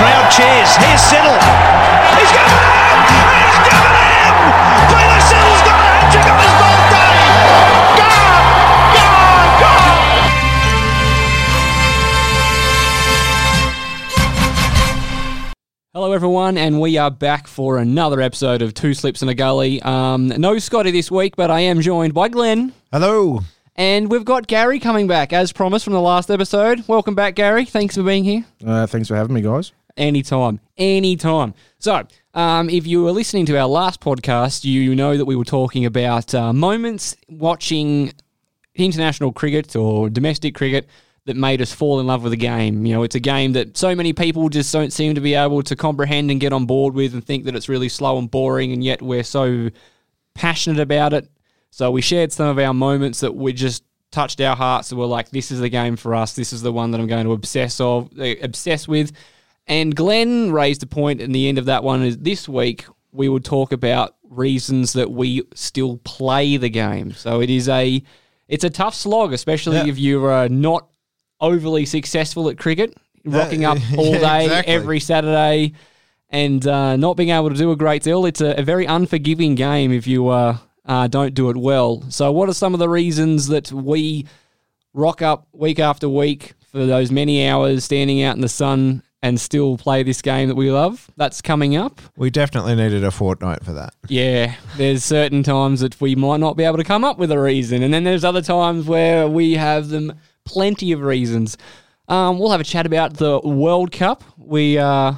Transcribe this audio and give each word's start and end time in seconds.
Crowd 0.00 0.30
cheers. 0.32 0.76
Here's 0.80 1.02
Siddle. 1.02 1.36
He's 2.16 2.32
got 2.32 2.48
it 2.48 2.56
in! 2.56 2.96
He's 3.36 3.60
got 3.68 3.84
it 3.84 4.00
in! 4.00 4.32
Peter 4.88 5.20
Siddle's 5.28 5.60
got 5.60 5.76
a 5.76 5.84
hat-trick 5.92 6.24
on 6.24 6.40
his 6.40 6.54
birthday! 6.56 7.20
Hello, 15.92 16.12
everyone, 16.12 16.56
and 16.56 16.80
we 16.80 16.96
are 16.96 17.10
back 17.10 17.46
for 17.46 17.76
another 17.76 18.22
episode 18.22 18.62
of 18.62 18.72
Two 18.72 18.94
Slips 18.94 19.20
in 19.20 19.28
a 19.28 19.34
Gully. 19.34 19.82
Um, 19.82 20.28
no 20.28 20.58
Scotty 20.58 20.92
this 20.92 21.10
week, 21.10 21.36
but 21.36 21.50
I 21.50 21.60
am 21.60 21.82
joined 21.82 22.14
by 22.14 22.30
Glenn. 22.30 22.72
Hello. 22.90 23.40
And 23.76 24.10
we've 24.10 24.24
got 24.24 24.46
Gary 24.46 24.80
coming 24.80 25.08
back, 25.08 25.34
as 25.34 25.52
promised 25.52 25.84
from 25.84 25.92
the 25.92 26.00
last 26.00 26.30
episode. 26.30 26.88
Welcome 26.88 27.14
back, 27.14 27.34
Gary. 27.34 27.66
Thanks 27.66 27.96
for 27.96 28.02
being 28.02 28.24
here. 28.24 28.46
Uh, 28.64 28.86
thanks 28.86 29.06
for 29.08 29.16
having 29.16 29.34
me, 29.34 29.42
guys. 29.42 29.72
Anytime. 29.96 30.60
Anytime. 30.76 31.54
So, 31.78 32.06
um, 32.34 32.70
if 32.70 32.86
you 32.86 33.02
were 33.02 33.12
listening 33.12 33.46
to 33.46 33.58
our 33.58 33.66
last 33.66 34.00
podcast, 34.00 34.64
you 34.64 34.94
know 34.94 35.16
that 35.16 35.24
we 35.24 35.36
were 35.36 35.44
talking 35.44 35.84
about 35.84 36.34
uh, 36.34 36.52
moments 36.52 37.16
watching 37.28 38.12
international 38.74 39.32
cricket 39.32 39.74
or 39.74 40.08
domestic 40.08 40.54
cricket 40.54 40.88
that 41.26 41.36
made 41.36 41.60
us 41.60 41.72
fall 41.72 42.00
in 42.00 42.06
love 42.06 42.22
with 42.22 42.32
the 42.32 42.36
game. 42.36 42.86
You 42.86 42.94
know, 42.94 43.02
it's 43.02 43.14
a 43.14 43.20
game 43.20 43.52
that 43.52 43.76
so 43.76 43.94
many 43.94 44.12
people 44.12 44.48
just 44.48 44.72
don't 44.72 44.92
seem 44.92 45.14
to 45.14 45.20
be 45.20 45.34
able 45.34 45.62
to 45.62 45.76
comprehend 45.76 46.30
and 46.30 46.40
get 46.40 46.52
on 46.52 46.66
board 46.66 46.94
with 46.94 47.12
and 47.14 47.24
think 47.24 47.44
that 47.44 47.54
it's 47.54 47.68
really 47.68 47.88
slow 47.88 48.18
and 48.18 48.30
boring, 48.30 48.72
and 48.72 48.82
yet 48.82 49.02
we're 49.02 49.24
so 49.24 49.70
passionate 50.34 50.80
about 50.80 51.12
it. 51.12 51.28
So 51.70 51.90
we 51.90 52.00
shared 52.00 52.32
some 52.32 52.48
of 52.48 52.58
our 52.58 52.74
moments 52.74 53.20
that 53.20 53.34
we 53.34 53.52
just 53.52 53.84
touched 54.10 54.40
our 54.40 54.56
hearts 54.56 54.90
and 54.90 54.98
were 54.98 55.06
like, 55.06 55.30
this 55.30 55.50
is 55.50 55.60
the 55.60 55.68
game 55.68 55.96
for 55.96 56.14
us. 56.14 56.34
This 56.34 56.52
is 56.52 56.62
the 56.62 56.72
one 56.72 56.90
that 56.90 57.00
I'm 57.00 57.06
going 57.06 57.26
to 57.26 57.32
obsess 57.32 57.80
of 57.80 58.10
uh, 58.18 58.34
obsess 58.42 58.88
with. 58.88 59.12
And 59.66 59.94
Glenn 59.94 60.50
raised 60.52 60.82
a 60.82 60.86
point 60.86 61.20
in 61.20 61.32
the 61.32 61.48
end 61.48 61.58
of 61.58 61.66
that 61.66 61.84
one 61.84 62.02
is 62.02 62.18
this 62.18 62.48
week 62.48 62.86
we 63.12 63.28
would 63.28 63.44
talk 63.44 63.72
about 63.72 64.16
reasons 64.28 64.92
that 64.94 65.10
we 65.10 65.42
still 65.54 65.98
play 65.98 66.56
the 66.56 66.68
game. 66.70 67.12
So 67.12 67.40
it 67.40 67.50
is 67.50 67.68
a 67.68 68.02
it's 68.48 68.64
a 68.64 68.70
tough 68.70 68.94
slog, 68.94 69.32
especially 69.32 69.76
Yeah. 69.76 69.86
if 69.86 69.98
you're 69.98 70.32
uh, 70.32 70.48
not 70.48 70.88
overly 71.40 71.86
successful 71.86 72.48
at 72.48 72.58
cricket, 72.58 72.96
rocking 73.24 73.64
up 73.64 73.78
all 73.96 74.06
yeah, 74.14 74.18
day 74.18 74.44
exactly. 74.44 74.74
every 74.74 75.00
Saturday, 75.00 75.72
and 76.30 76.66
uh, 76.66 76.96
not 76.96 77.16
being 77.16 77.30
able 77.30 77.50
to 77.50 77.56
do 77.56 77.70
a 77.70 77.76
great 77.76 78.02
deal. 78.02 78.26
It's 78.26 78.40
a, 78.40 78.58
a 78.58 78.62
very 78.62 78.86
unforgiving 78.86 79.54
game 79.54 79.92
if 79.92 80.06
you 80.06 80.28
uh, 80.28 80.56
uh, 80.84 81.06
don't 81.08 81.34
do 81.34 81.48
it 81.50 81.56
well. 81.56 82.02
So, 82.10 82.32
what 82.32 82.48
are 82.48 82.54
some 82.54 82.74
of 82.74 82.80
the 82.80 82.88
reasons 82.88 83.46
that 83.48 83.70
we 83.70 84.26
rock 84.94 85.22
up 85.22 85.46
week 85.52 85.78
after 85.78 86.08
week 86.08 86.54
for 86.72 86.84
those 86.86 87.10
many 87.12 87.48
hours 87.48 87.84
standing 87.84 88.22
out 88.22 88.34
in 88.34 88.40
the 88.42 88.48
sun 88.48 89.02
and 89.22 89.40
still 89.40 89.76
play 89.76 90.02
this 90.02 90.22
game 90.22 90.48
that 90.48 90.54
we 90.54 90.70
love? 90.70 91.10
That's 91.16 91.42
coming 91.42 91.76
up. 91.76 92.00
We 92.16 92.30
definitely 92.30 92.74
needed 92.74 93.04
a 93.04 93.10
fortnight 93.10 93.64
for 93.64 93.72
that. 93.72 93.94
Yeah, 94.08 94.54
there's 94.76 95.04
certain 95.04 95.42
times 95.42 95.80
that 95.80 96.00
we 96.00 96.14
might 96.14 96.40
not 96.40 96.56
be 96.56 96.64
able 96.64 96.78
to 96.78 96.84
come 96.84 97.04
up 97.04 97.18
with 97.18 97.30
a 97.30 97.38
reason, 97.38 97.82
and 97.82 97.92
then 97.92 98.04
there's 98.04 98.24
other 98.24 98.42
times 98.42 98.86
where 98.86 99.28
we 99.28 99.54
have 99.54 99.88
them 99.88 100.14
plenty 100.44 100.92
of 100.92 101.00
reasons. 101.00 101.56
Um, 102.08 102.38
we'll 102.38 102.50
have 102.50 102.60
a 102.60 102.64
chat 102.64 102.86
about 102.86 103.14
the 103.14 103.40
World 103.40 103.92
Cup. 103.92 104.24
We 104.36 104.78
uh, 104.78 105.14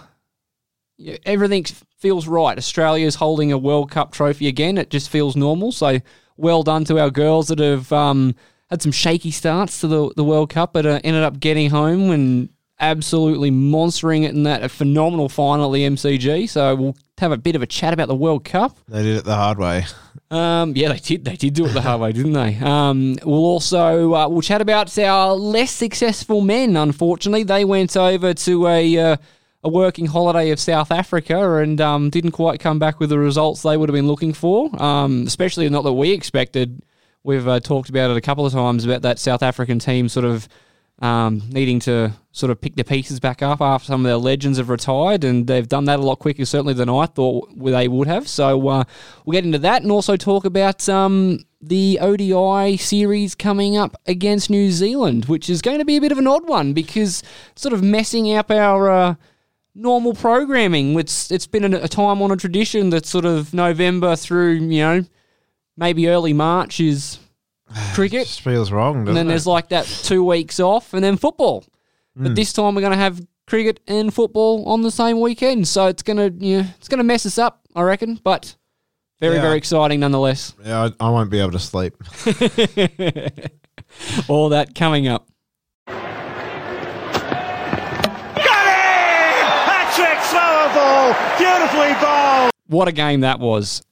everything 1.25 1.65
feels 1.99 2.27
right. 2.27 2.59
Australia's 2.59 3.15
holding 3.15 3.53
a 3.53 3.59
World 3.59 3.91
Cup 3.91 4.13
trophy 4.13 4.49
again. 4.49 4.77
It 4.77 4.91
just 4.91 5.09
feels 5.09 5.37
normal. 5.37 5.73
So 5.73 6.01
well 6.37 6.63
done 6.63 6.85
to 6.87 6.99
our 6.99 7.11
girls 7.11 7.49
that 7.49 7.61
have 7.61 7.93
um, 7.93 8.35
had 8.69 8.83
some 8.83 8.93
shaky 8.93 9.31
starts 9.31 9.81
to 9.81 9.89
the 9.89 10.13
the 10.17 10.25
World 10.25 10.51
Cup, 10.51 10.73
but 10.73 10.85
uh, 10.85 11.01
ended 11.05 11.23
up 11.23 11.41
getting 11.41 11.71
home 11.71 12.11
and 12.11 12.49
absolutely 12.83 13.51
monstering 13.51 14.25
it 14.25 14.35
in 14.35 14.43
that 14.43 14.71
phenomenal 14.71 15.29
final 15.29 15.73
at 15.73 15.79
the 15.79 15.87
MCG. 15.87 16.49
So 16.51 16.75
we'll 16.75 16.97
have 17.19 17.33
a 17.33 17.39
bit 17.39 17.57
of 17.57 17.63
a 17.63 17.67
chat 17.67 17.95
about 17.95 18.09
the 18.09 18.15
World 18.15 18.45
Cup. 18.45 18.77
They 18.89 19.03
did 19.03 19.17
it 19.17 19.25
the 19.25 19.37
hard 19.37 19.59
way. 19.59 19.87
Um, 20.31 20.73
yeah, 20.75 20.89
they 20.89 20.99
did. 20.99 21.25
They 21.25 21.37
did 21.37 21.55
do 21.55 21.67
it 21.67 21.73
the 21.73 21.81
hard 21.81 22.01
way, 22.01 22.13
didn't 22.13 22.33
they? 22.33 22.57
Um, 22.57 23.17
we'll 23.23 23.45
also 23.45 24.15
uh, 24.15 24.29
we'll 24.29 24.43
chat 24.43 24.61
about 24.61 24.99
our 24.99 25.35
less 25.35 25.71
successful 25.71 26.41
men. 26.41 26.77
Unfortunately, 26.77 27.45
they 27.45 27.65
went 27.65 27.97
over 27.97 28.35
to 28.35 28.67
a 28.67 28.99
uh, 28.99 29.17
a 29.63 29.69
working 29.69 30.07
holiday 30.07 30.51
of 30.51 30.59
South 30.59 30.91
Africa 30.91 31.57
and 31.57 31.81
um, 31.81 32.11
didn't 32.11 32.33
quite 32.33 32.61
come 32.61 32.79
back 32.79 32.99
with 32.99 33.11
the 33.11 33.19
results 33.19 33.63
they 33.63 33.77
would 33.77 33.89
have 33.89 33.95
been 33.95 34.09
looking 34.09 34.33
for. 34.33 34.71
Um, 34.83 35.25
especially 35.27 35.69
not 35.69 35.85
that 35.85 35.93
we 35.93 36.11
expected. 36.11 36.83
We've 37.23 37.47
uh, 37.47 37.61
talked 37.61 37.89
about 37.89 38.11
it 38.11 38.17
a 38.17 38.21
couple 38.21 38.45
of 38.45 38.53
times 38.53 38.85
about 38.85 39.03
that 39.03 39.19
South 39.19 39.43
African 39.43 39.79
team 39.79 40.09
sort 40.09 40.25
of 40.25 40.49
um, 41.03 41.43
needing 41.51 41.81
to 41.81 42.13
sort 42.31 42.51
of 42.51 42.61
pick 42.61 42.77
the 42.77 42.85
pieces 42.85 43.19
back 43.19 43.43
up 43.43 43.61
after 43.61 43.87
some 43.87 44.03
of 44.03 44.05
their 44.05 44.17
legends 44.17 44.59
have 44.59 44.71
retired, 44.71 45.25
and 45.25 45.49
they've 45.49 45.69
done 45.69 45.85
that 45.87 45.99
a 45.99 46.03
lot 46.03 46.21
quicker, 46.21 46.45
certainly 46.45 46.75
than 46.75 46.89
I 46.89 47.07
thought 47.07 47.51
they 47.59 47.89
would 47.89 48.07
have. 48.07 48.29
So 48.29 48.69
uh, 48.69 48.85
we'll 49.25 49.33
get 49.33 49.45
into 49.45 49.59
that 49.59 49.83
and 49.83 49.91
also 49.91 50.17
talk 50.17 50.45
about 50.45 50.89
um, 50.89 51.41
the 51.61 51.99
ODI 52.01 52.77
series 52.77 53.35
coming 53.35 53.77
up 53.77 53.97
against 54.07 54.49
New 54.49 54.71
Zealand, 54.71 55.25
which 55.25 55.51
is 55.51 55.61
going 55.61 55.81
to 55.81 55.85
be 55.85 55.97
a 55.97 56.01
bit 56.01 56.13
of 56.13 56.19
an 56.19 56.29
odd 56.29 56.49
one 56.49 56.73
because 56.73 57.25
sort 57.57 57.75
of 57.75 57.83
messing 57.83 58.33
up 58.35 58.51
our. 58.51 58.91
Uh, 58.91 59.15
normal 59.75 60.13
programming. 60.13 60.99
It's 60.99 61.31
it's 61.31 61.47
been 61.47 61.73
a, 61.73 61.89
time 61.89 62.21
a 62.21 62.37
tradition 62.37 62.91
that 62.91 63.07
sort 63.07 63.25
of 63.25 63.55
November 63.55 64.17
through 64.17 64.57
you 64.57 64.83
know 64.83 65.05
maybe 65.79 66.09
early 66.09 66.35
March 66.35 66.79
is 66.79 67.19
cricket, 67.95 68.27
Just 68.27 68.41
feels 68.43 68.71
wrong, 68.73 68.97
and 68.99 69.07
doesn't 69.07 69.15
then 69.17 69.27
it? 69.27 69.31
there's 69.31 69.47
like 69.47 69.69
that 69.71 69.87
two 69.87 70.23
weeks 70.25 70.61
off, 70.61 70.93
and 70.95 71.03
then 71.03 71.17
football. 71.17 71.65
But 72.15 72.29
hmm. 72.29 72.35
this 72.35 72.53
time 72.53 72.75
we're 72.75 72.83
going 72.83 72.93
to 72.93 72.99
have 72.99 73.27
cricket 73.47 73.81
and 73.89 74.13
football 74.13 74.67
on 74.69 74.83
the 74.83 74.91
same 74.91 75.21
weekend, 75.21 75.67
so 75.69 75.87
it's 75.87 76.03
going 76.03 76.17
to 76.19 76.31
you 76.47 76.59
know, 76.63 76.69
it's 76.79 76.89
going 76.89 76.99
to 76.99 77.05
mess 77.05 77.25
us 77.27 77.39
up, 77.39 77.61
I 77.75 77.83
reckon. 77.83 78.21
But 78.23 78.57
very 79.21 79.37
Yeah. 79.37 79.43
very 79.43 79.57
exciting 79.59 80.01
nonetheless. 80.01 80.55
yeah, 80.65 80.91
I, 81.01 81.07
I 81.07 81.11
won't 81.11 81.31
be 81.31 81.39
able 81.41 81.53
to 81.53 81.59
sleep. 81.59 81.95
All 84.29 84.49
that 84.51 84.75
coming 84.75 85.07
up. 85.09 85.29
Got 85.87 85.97
it! 88.67 88.73
Hat-trick, 89.69 90.19
slower 90.25 90.69
ball, 90.75 91.15
beautifully 91.39 91.93
bowled. 92.01 92.51
What 92.69 92.89
a 92.89 92.93
game 92.93 93.21
that 93.21 93.39
was! 93.39 93.83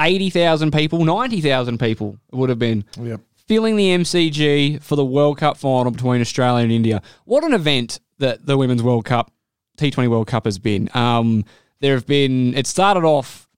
Eighty 0.00 0.30
thousand 0.30 0.72
people, 0.72 1.04
ninety 1.04 1.40
thousand 1.40 1.78
people 1.78 2.18
it 2.32 2.36
would 2.36 2.50
have 2.50 2.58
been. 2.58 2.84
Yep. 3.00 3.20
filling 3.48 3.76
the 3.76 3.88
MCG 3.90 4.82
for 4.82 4.96
the 4.96 5.04
World 5.04 5.38
Cup 5.38 5.56
final 5.56 5.90
between 5.90 6.20
Australia 6.20 6.64
and 6.64 6.72
India. 6.72 7.00
What 7.24 7.44
an 7.44 7.54
event 7.54 8.00
that 8.18 8.44
the 8.44 8.56
Women's 8.58 8.82
World 8.82 9.04
Cup, 9.04 9.30
T20 9.78 10.08
World 10.08 10.26
Cup 10.26 10.44
has 10.44 10.58
been. 10.58 10.88
Um, 10.94 11.44
there 11.80 11.94
have 11.94 12.06
been, 12.06 12.54
it 12.54 12.66
started 12.66 13.04
off 13.04 13.48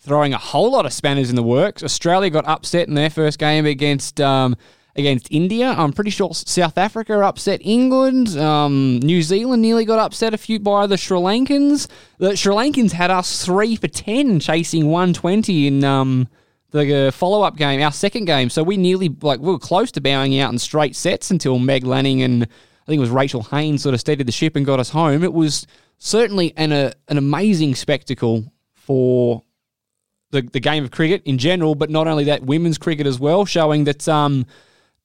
throwing 0.00 0.32
a 0.32 0.38
whole 0.38 0.70
lot 0.70 0.86
of 0.86 0.92
spanners 0.92 1.30
in 1.30 1.36
the 1.36 1.42
works. 1.42 1.82
Australia 1.82 2.30
got 2.30 2.46
upset 2.46 2.88
in 2.88 2.94
their 2.94 3.10
first 3.10 3.38
game 3.38 3.66
against 3.66 4.20
um, 4.20 4.56
against 4.96 5.28
India. 5.30 5.70
I'm 5.70 5.92
pretty 5.92 6.10
sure 6.10 6.32
South 6.34 6.78
Africa 6.78 7.20
upset 7.20 7.60
England. 7.62 8.36
Um, 8.38 9.00
New 9.00 9.22
Zealand 9.22 9.62
nearly 9.62 9.84
got 9.84 9.98
upset 9.98 10.34
a 10.34 10.38
few 10.38 10.60
by 10.60 10.86
the 10.86 10.96
Sri 10.96 11.18
Lankans. 11.18 11.88
The 12.18 12.36
Sri 12.36 12.54
Lankans 12.54 12.92
had 12.92 13.10
us 13.10 13.44
three 13.44 13.76
for 13.76 13.88
ten, 13.88 14.40
chasing 14.40 14.86
120 14.86 15.66
in 15.66 15.84
um, 15.84 16.28
the 16.70 17.08
uh, 17.08 17.10
follow 17.10 17.42
up 17.42 17.56
game, 17.56 17.80
our 17.82 17.92
second 17.92 18.26
game. 18.26 18.50
So 18.50 18.62
we 18.62 18.76
nearly 18.76 19.14
like 19.22 19.40
we 19.40 19.50
were 19.50 19.58
close 19.58 19.90
to 19.92 20.00
bowing 20.00 20.38
out 20.38 20.52
in 20.52 20.58
straight 20.58 20.96
sets 20.96 21.30
until 21.30 21.58
Meg 21.58 21.84
Lanning 21.84 22.22
and 22.22 22.44
I 22.44 22.86
think 22.86 22.98
it 22.98 23.00
was 23.00 23.10
Rachel 23.10 23.42
Haynes 23.44 23.82
sort 23.82 23.94
of 23.94 24.00
steadied 24.00 24.26
the 24.26 24.32
ship 24.32 24.56
and 24.56 24.66
got 24.66 24.78
us 24.78 24.90
home. 24.90 25.24
It 25.24 25.32
was 25.32 25.66
certainly 25.98 26.52
an 26.56 26.72
uh, 26.72 26.92
an 27.08 27.18
amazing 27.18 27.74
spectacle 27.74 28.52
for 28.74 29.42
the 30.30 30.42
the 30.42 30.60
game 30.60 30.84
of 30.84 30.90
cricket 30.90 31.22
in 31.24 31.38
general, 31.38 31.74
but 31.74 31.90
not 31.90 32.06
only 32.06 32.24
that, 32.24 32.42
women's 32.42 32.78
cricket 32.78 33.06
as 33.06 33.18
well, 33.18 33.44
showing 33.44 33.84
that 33.84 34.06
um 34.08 34.46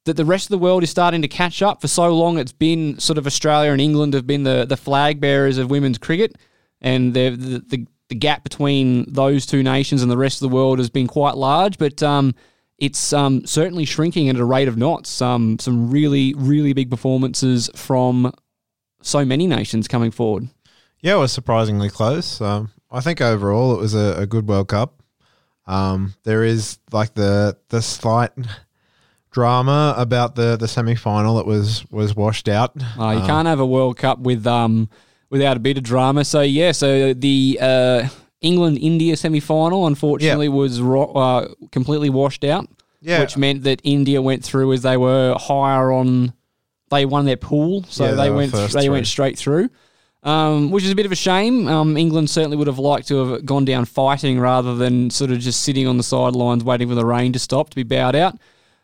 that 0.09 0.17
the 0.17 0.25
rest 0.25 0.47
of 0.47 0.49
the 0.49 0.57
world 0.57 0.81
is 0.81 0.89
starting 0.89 1.21
to 1.21 1.27
catch 1.27 1.61
up. 1.61 1.81
For 1.81 1.87
so 1.87 2.11
long, 2.15 2.39
it's 2.39 2.51
been 2.51 2.97
sort 2.97 3.19
of 3.19 3.27
Australia 3.27 3.71
and 3.71 3.79
England 3.79 4.15
have 4.15 4.25
been 4.25 4.41
the 4.43 4.65
the 4.65 4.75
flag 4.75 5.21
bearers 5.21 5.59
of 5.59 5.69
women's 5.69 5.99
cricket, 5.99 6.35
and 6.81 7.13
the 7.13 7.29
the, 7.29 7.87
the 8.07 8.15
gap 8.15 8.43
between 8.43 9.05
those 9.13 9.45
two 9.45 9.61
nations 9.61 10.01
and 10.01 10.11
the 10.11 10.17
rest 10.17 10.41
of 10.41 10.49
the 10.49 10.55
world 10.55 10.79
has 10.79 10.89
been 10.89 11.05
quite 11.05 11.37
large. 11.37 11.77
But 11.77 12.01
um, 12.01 12.33
it's 12.79 13.13
um, 13.13 13.45
certainly 13.45 13.85
shrinking 13.85 14.29
at 14.29 14.37
a 14.37 14.45
rate 14.45 14.67
of 14.67 14.77
knots. 14.77 15.21
Um, 15.21 15.59
some 15.59 15.91
really, 15.91 16.33
really 16.35 16.73
big 16.73 16.89
performances 16.89 17.69
from 17.75 18.33
so 19.01 19.23
many 19.23 19.45
nations 19.45 19.87
coming 19.87 20.09
forward. 20.09 20.47
Yeah, 21.01 21.15
it 21.17 21.19
was 21.19 21.31
surprisingly 21.31 21.89
close. 21.89 22.41
Um, 22.41 22.71
I 22.89 23.01
think 23.01 23.21
overall 23.21 23.75
it 23.75 23.79
was 23.79 23.93
a, 23.93 24.21
a 24.21 24.25
good 24.25 24.47
World 24.47 24.69
Cup. 24.69 25.03
Um, 25.67 26.15
there 26.23 26.43
is 26.43 26.79
like 26.91 27.13
the 27.13 27.55
the 27.69 27.83
slight 27.83 28.31
drama 29.31 29.93
about 29.97 30.35
the 30.35 30.55
the 30.57 30.67
semi 30.67 30.95
final 30.95 31.35
that 31.37 31.45
was 31.45 31.85
was 31.91 32.15
washed 32.15 32.47
out. 32.47 32.71
Uh, 32.99 33.11
you 33.19 33.25
can't 33.25 33.47
have 33.47 33.59
a 33.59 33.65
World 33.65 33.97
Cup 33.97 34.19
with 34.19 34.45
um 34.47 34.89
without 35.29 35.57
a 35.57 35.59
bit 35.59 35.77
of 35.77 35.83
drama. 35.83 36.25
So 36.25 36.41
yeah, 36.41 36.71
so 36.71 37.13
the 37.13 37.57
uh, 37.61 38.07
England 38.41 38.77
India 38.79 39.15
semi 39.17 39.39
final 39.39 39.85
unfortunately 39.87 40.49
was 40.49 40.81
ro- 40.81 41.11
uh, 41.13 41.47
completely 41.71 42.09
washed 42.09 42.43
out. 42.43 42.67
Yeah. 43.01 43.21
which 43.21 43.37
meant 43.37 43.63
that 43.63 43.79
India 43.85 44.21
went 44.21 44.43
through 44.43 44.73
as 44.73 44.81
they 44.81 44.97
were 44.97 45.33
higher 45.39 45.89
on. 45.93 46.33
They 46.91 47.05
won 47.05 47.23
their 47.25 47.37
pool, 47.37 47.85
so 47.87 48.03
Yeah, 48.03 48.11
they, 48.11 48.23
they 48.23 48.29
went 48.31 48.51
they 48.51 48.67
through. 48.67 48.91
went 48.91 49.07
straight 49.07 49.37
through. 49.37 49.69
Um, 50.23 50.69
which 50.69 50.83
is 50.83 50.91
a 50.91 50.95
bit 50.95 51.05
of 51.05 51.11
a 51.13 51.15
shame. 51.15 51.65
Um, 51.69 51.95
England 51.95 52.29
certainly 52.29 52.57
would 52.57 52.67
have 52.67 52.77
liked 52.79 53.07
to 53.07 53.25
have 53.25 53.45
gone 53.45 53.63
down 53.63 53.85
fighting 53.85 54.37
rather 54.37 54.75
than 54.75 55.09
sort 55.11 55.31
of 55.31 55.39
just 55.39 55.61
sitting 55.61 55.87
on 55.87 55.95
the 55.95 56.03
sidelines 56.03 56.61
waiting 56.65 56.89
for 56.89 56.95
the 56.95 57.05
rain 57.05 57.31
to 57.31 57.39
stop 57.39 57.69
to 57.69 57.75
be 57.77 57.83
bowed 57.83 58.15
out. 58.17 58.37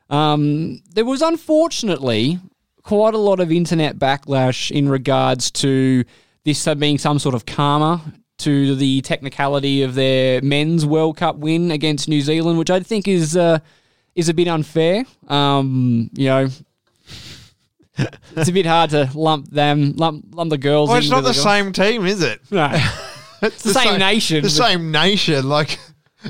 Um, 0.10 0.82
there 0.94 1.06
was 1.06 1.22
unfortunately 1.22 2.40
quite 2.84 3.14
a 3.14 3.20
lot 3.20 3.40
of 3.40 3.52
internet 3.52 3.98
backlash 3.98 4.70
in 4.72 4.88
regards 4.88 5.50
to 5.52 6.04
this 6.44 6.68
being 6.78 6.98
some 6.98 7.18
sort 7.18 7.34
of 7.34 7.46
karma 7.46 8.02
to 8.38 8.76
the 8.76 9.02
technicality 9.02 9.82
of 9.82 9.96
their 9.96 10.42
men's 10.42 10.86
World 10.86 11.18
Cup 11.18 11.38
win 11.38 11.72
against 11.72 12.08
New 12.08 12.22
Zealand, 12.22 12.60
which 12.60 12.70
I 12.70 12.80
think 12.82 13.08
is 13.08 13.36
uh, 13.36 13.60
is 14.14 14.30
a 14.30 14.34
bit 14.34 14.48
unfair. 14.48 15.06
Um, 15.28 16.10
you 16.14 16.28
know. 16.28 16.50
it's 18.36 18.50
a 18.50 18.52
bit 18.52 18.66
hard 18.66 18.90
to 18.90 19.10
lump 19.14 19.50
them, 19.50 19.94
lump, 19.96 20.26
lump 20.36 20.50
the 20.50 20.58
girls. 20.58 20.90
Well, 20.90 20.98
it's 20.98 21.10
not 21.10 21.22
the 21.22 21.32
guy- 21.32 21.62
same 21.62 21.72
team, 21.72 22.06
is 22.06 22.22
it? 22.22 22.42
No. 22.52 22.72
It's 23.42 23.64
the 23.64 23.74
same 23.74 24.00
nation, 24.00 24.42
The 24.42 24.50
same 24.50 24.92
nation. 24.92 25.48
Like, 25.48 25.78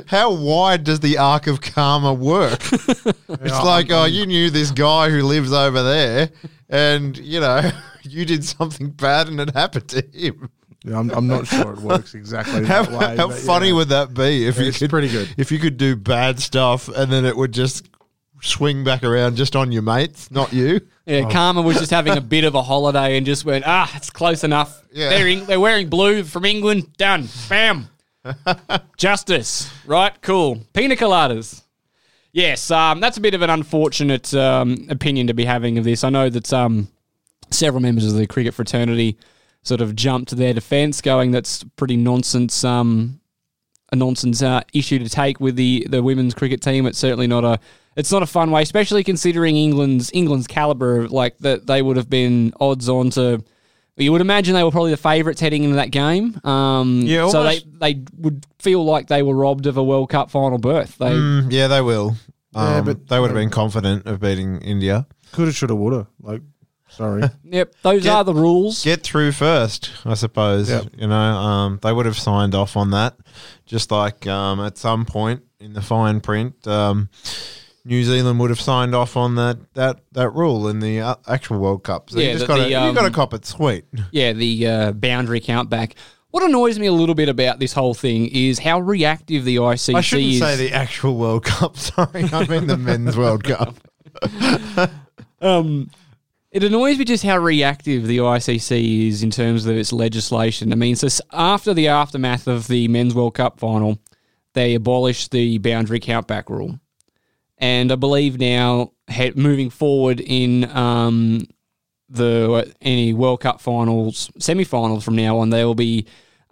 how 0.08 0.34
wide 0.34 0.84
does 0.84 1.00
the 1.00 1.18
arc 1.18 1.48
of 1.48 1.62
karma 1.62 2.14
work? 2.14 2.60
it's 2.72 3.64
like, 3.64 3.92
oh, 3.92 4.06
you 4.06 4.26
knew 4.26 4.50
this 4.50 4.72
guy 4.72 5.10
who 5.10 5.24
lives 5.24 5.52
over 5.54 5.82
there, 5.84 6.30
and 6.70 7.18
you 7.18 7.40
know, 7.40 7.62
you 8.04 8.26
did 8.26 8.44
something 8.44 8.90
bad, 8.92 9.28
and 9.28 9.40
it 9.40 9.54
happened 9.54 9.88
to 9.90 10.02
him. 10.14 10.50
Yeah, 10.84 11.00
I'm, 11.00 11.10
I'm 11.10 11.28
not 11.28 11.48
sure 11.48 11.74
it 11.74 11.80
works 11.80 12.14
exactly 12.14 12.64
How, 12.64 12.84
that 12.84 12.92
way. 12.92 13.18
how 13.18 13.30
but 13.30 13.38
funny 13.38 13.70
yeah. 13.70 13.74
would 13.74 13.90
that 13.90 14.14
be 14.14 14.46
if 14.46 14.60
you 14.60 14.66
It's 14.68 14.78
could 14.78 14.92
pretty 14.92 15.08
good. 15.10 15.34
if 15.36 15.52
you 15.52 15.58
could 15.58 15.78
do 15.78 15.96
bad 15.96 16.40
stuff 16.40 16.90
and 16.90 17.12
then 17.12 17.26
it 17.26 17.36
would 17.36 17.54
just 17.54 17.90
swing 18.44 18.84
back 18.84 19.04
around 19.04 19.36
just 19.36 19.56
on 19.56 19.72
your 19.72 19.82
mates, 19.82 20.30
not 20.30 20.54
you? 20.54 20.80
Yeah, 21.08 21.28
Karma 21.32 21.64
was 21.64 21.80
just 21.80 21.90
having 21.90 22.16
a 22.18 22.22
bit 22.22 22.44
of 22.44 22.54
a 22.54 22.62
holiday 22.62 23.18
and 23.18 23.26
just 23.26 23.46
went, 23.46 23.64
ah, 23.66 23.92
it's 23.96 24.12
close 24.12 24.44
enough. 24.44 24.84
Yeah. 24.92 25.10
They're, 25.10 25.28
in, 25.28 25.46
they're 25.46 25.60
wearing 25.60 25.90
blue 25.90 26.24
from 26.24 26.46
England. 26.46 26.96
Done. 26.98 27.30
Bam. 27.50 27.90
Justice. 28.98 29.72
Right? 29.86 30.14
Cool. 30.22 30.62
Pina 30.74 30.96
coladas. 30.96 31.62
Yes, 32.32 32.70
um, 32.70 33.00
that's 33.00 33.18
a 33.18 33.22
bit 33.22 33.34
of 33.34 33.42
an 33.42 33.50
unfortunate 33.50 34.34
um, 34.34 34.88
opinion 34.90 35.28
to 35.28 35.34
be 35.34 35.46
having 35.46 35.78
of 35.78 35.86
this. 35.86 36.04
I 36.04 36.10
know 36.10 36.30
that 36.30 36.52
um, 36.52 36.90
several 37.50 37.82
members 37.82 38.06
of 38.06 38.18
the 38.18 38.28
cricket 38.28 38.54
fraternity 38.54 39.18
sort 39.64 39.80
of 39.80 39.96
jumped 39.96 40.30
to 40.30 40.36
their 40.36 40.54
defence, 40.54 41.00
going 41.00 41.32
that's 41.32 41.64
pretty 41.78 41.96
nonsense. 41.96 42.64
Um, 42.64 43.22
a 43.92 43.96
nonsense 43.96 44.42
uh, 44.42 44.62
issue 44.74 45.00
to 45.00 45.10
take 45.10 45.40
with 45.40 45.56
the, 45.56 45.88
the 45.90 46.02
women's 46.04 46.34
cricket 46.34 46.62
team. 46.62 46.86
It's 46.86 46.98
certainly 46.98 47.28
not 47.28 47.44
a 47.44 47.60
it's 47.96 48.12
not 48.12 48.24
a 48.24 48.28
fun 48.28 48.52
way, 48.52 48.62
especially 48.62 49.04
considering 49.04 49.56
England's 49.56 50.12
England's 50.14 50.48
caliber. 50.48 51.08
Like 51.08 51.38
that, 51.40 51.66
they 51.68 51.82
would 51.82 51.98
have 51.98 52.10
been 52.10 52.54
odds 52.60 52.90
on 52.90 53.10
to. 53.12 53.44
You 53.98 54.12
would 54.12 54.22
imagine 54.22 54.54
they 54.56 54.64
were 54.64 54.72
probably 54.72 54.92
the 54.92 54.98
favourites 54.98 55.40
heading 55.40 55.64
into 55.64 55.78
that 55.78 55.90
game. 55.92 56.40
Um, 56.46 57.02
Yeah, 57.06 57.30
so 57.30 57.44
they 57.44 57.60
they 57.80 58.04
would 58.18 58.46
feel 58.60 58.84
like 58.84 59.08
they 59.08 59.24
were 59.24 59.36
robbed 59.36 59.68
of 59.68 59.78
a 59.78 59.84
World 59.84 60.10
Cup 60.10 60.30
final 60.32 60.58
berth. 60.58 60.98
They 60.98 61.12
Mm, 61.12 61.52
yeah, 61.52 61.68
they 61.68 61.82
will. 61.82 62.16
Yeah, 62.54 62.78
Um, 62.80 62.86
but- 62.86 63.08
they 63.08 63.20
would 63.20 63.30
have 63.30 63.36
been 63.38 63.50
confident 63.50 64.06
of 64.06 64.20
beating 64.20 64.58
India. 64.62 65.08
Coulda, 65.32 65.52
shoulda, 65.54 65.76
woulda. 65.76 66.08
Like, 66.22 66.42
sorry. 66.90 67.24
yep, 67.44 67.74
those 67.84 68.04
Get- 68.04 68.14
are 68.14 68.24
the 68.26 68.34
rules. 68.34 68.84
Get 68.84 69.04
through 69.04 69.32
first, 69.32 69.92
I 70.06 70.14
suppose. 70.16 70.70
Yep. 70.70 70.88
You 70.98 71.08
know, 71.08 71.16
um, 71.16 71.80
they 71.82 71.94
would 71.94 72.06
have 72.06 72.18
signed 72.18 72.54
off 72.54 72.76
on 72.76 72.92
that, 72.92 73.16
just 73.66 73.92
like 73.92 74.28
um, 74.28 74.60
at 74.60 74.78
some 74.78 75.06
point 75.06 75.42
in 75.62 75.72
the 75.74 75.82
fine 75.82 76.20
print, 76.20 76.68
um, 76.68 77.10
New 77.86 78.04
Zealand 78.04 78.40
would 78.40 78.50
have 78.50 78.60
signed 78.60 78.96
off 78.96 79.16
on 79.16 79.36
that 79.36 79.74
that, 79.76 80.00
that 80.12 80.32
rule 80.32 80.68
in 80.68 80.80
the 80.80 81.00
uh, 81.00 81.16
actual 81.28 81.60
World 81.60 81.84
Cup. 81.84 82.10
So 82.10 82.20
Yeah, 82.20 82.28
you 82.28 82.34
just 82.34 82.48
got 82.48 82.58
to 82.58 82.64
the, 82.64 82.70
you 82.70 82.76
got 82.76 82.94
to 82.94 83.06
um, 83.06 83.14
cop 83.14 83.34
it 83.34 83.46
sweet. 83.46 83.86
yeah, 84.12 84.34
the 84.34 84.68
uh, 84.68 84.92
boundary 84.92 85.40
count 85.40 85.70
back. 85.70 85.96
What 86.32 86.44
annoys 86.44 86.78
me 86.80 86.88
a 86.88 86.92
little 86.92 87.16
bit 87.16 87.30
about 87.30 87.60
this 87.60 87.72
whole 87.72 87.94
thing 87.94 88.28
is 88.28 88.60
how 88.60 88.82
reactive 88.82 89.46
the 89.46 89.56
ICC 89.56 89.90
is. 89.90 89.96
I 89.96 90.02
shouldn't 90.02 90.30
is. 90.32 90.40
say 90.40 90.56
the 90.58 90.74
actual 90.74 91.16
World 91.16 91.46
Cup. 91.46 91.78
Sorry, 91.78 92.26
I 92.26 92.46
mean 92.48 92.68
the 92.68 92.78
men's 92.78 93.16
World 93.16 93.44
Cup. 93.44 93.76
Um, 95.42 95.92
it 96.52 96.64
annoys 96.64 96.98
me 96.98 97.06
just 97.06 97.24
how 97.24 97.38
reactive 97.38 98.08
the 98.08 98.18
ICC 98.20 99.10
is 99.10 99.24
in 99.24 99.30
terms 99.30 99.66
of 99.66 99.76
its 99.76 99.92
legislation. 99.92 100.72
I 100.72 100.76
mean, 100.76 100.96
so 100.96 101.08
after 101.32 101.74
the 101.74 101.90
aftermath 101.90 102.48
of 102.48 102.68
the 102.68 102.88
Men's 102.88 103.14
World 103.14 103.36
Cup 103.36 103.60
final, 103.60 104.00
they 104.54 104.74
abolished 104.74 105.32
the 105.32 105.58
boundary 105.58 106.00
countback 106.00 106.50
rule, 106.50 106.80
and 107.58 107.92
I 107.92 107.96
believe 107.96 108.40
now 108.40 108.92
he- 109.10 109.32
moving 109.36 109.70
forward 109.70 110.20
in 110.20 110.70
um, 110.76 111.48
the 112.10 112.74
any 112.82 113.14
World 113.14 113.42
Cup 113.42 113.62
finals, 113.62 114.32
semi-finals 114.40 115.04
from 115.04 115.16
now 115.16 115.40
on, 115.40 115.50
they 115.50 115.64
will 115.64 115.76
be 115.76 116.06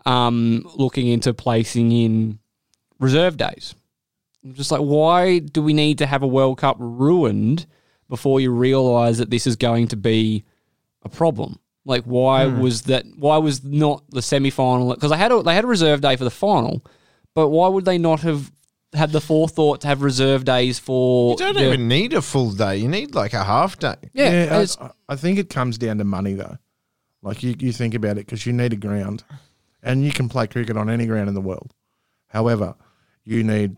um, 0.05 0.67
looking 0.75 1.07
into 1.07 1.33
placing 1.33 1.91
in 1.91 2.39
reserve 3.00 3.38
days. 3.38 3.75
I'm 4.44 4.53
just 4.53 4.71
like, 4.71 4.81
why 4.81 5.39
do 5.39 5.61
we 5.61 5.73
need 5.73 6.00
to 6.00 6.05
have 6.05 6.23
a 6.23 6.27
World 6.27 6.57
Cup 6.57 6.77
ruined 6.79 7.65
before 8.09 8.39
you 8.39 8.51
realise 8.51 9.17
that 9.17 9.29
this 9.29 9.47
is 9.47 9.56
going 9.56 9.88
to 9.89 9.95
be 9.95 10.44
a 11.03 11.09
problem? 11.09 11.59
Like, 11.85 12.03
why 12.06 12.45
was 12.45 12.83
that? 12.83 13.06
Why 13.17 13.38
was 13.38 13.63
not 13.63 14.03
the 14.09 14.21
semi 14.21 14.49
final? 14.49 14.94
Because 14.94 15.11
they 15.11 15.17
had 15.17 15.31
a, 15.33 15.44
they 15.44 15.53
had 15.53 15.65
a 15.65 15.67
reserve 15.67 16.01
day 16.01 16.15
for 16.15 16.23
the 16.23 16.31
final, 16.31 16.81
but 17.33 17.49
why 17.49 17.67
would 17.67 17.83
they 17.85 17.97
not 17.97 18.21
have 18.21 18.51
had 18.94 19.12
the 19.12 19.22
forethought 19.22 19.81
to 19.81 19.88
have 19.88 20.01
reserve 20.01 20.45
days 20.45 20.80
for? 20.80 21.31
You 21.31 21.38
don't 21.38 21.56
the- 21.56 21.68
even 21.68 21.88
need 21.88 22.13
a 22.13 22.22
full 22.22 22.51
day. 22.51 22.78
You 22.78 22.88
need 22.88 23.16
like 23.16 23.34
a 23.34 23.44
half 23.44 23.78
day. 23.80 23.95
yeah, 24.13 24.30
Yeah, 24.31 24.44
it's- 24.62 24.78
I, 24.80 24.92
I 25.09 25.16
think 25.16 25.40
it 25.40 25.50
comes 25.50 25.78
down 25.78 25.97
to 26.00 26.04
money 26.04 26.33
though. 26.33 26.57
Like 27.21 27.42
you, 27.44 27.56
you 27.59 27.71
think 27.71 27.94
about 27.94 28.12
it 28.18 28.26
because 28.26 28.45
you 28.45 28.52
need 28.54 28.73
a 28.73 28.76
ground, 28.78 29.23
and 29.81 30.04
you 30.04 30.12
can 30.12 30.28
play 30.30 30.45
cricket 30.47 30.76
on 30.78 30.90
any 30.90 31.06
ground 31.06 31.30
in 31.30 31.33
the 31.35 31.42
world. 31.42 31.73
However, 32.28 32.76
you 33.23 33.44
need 33.44 33.78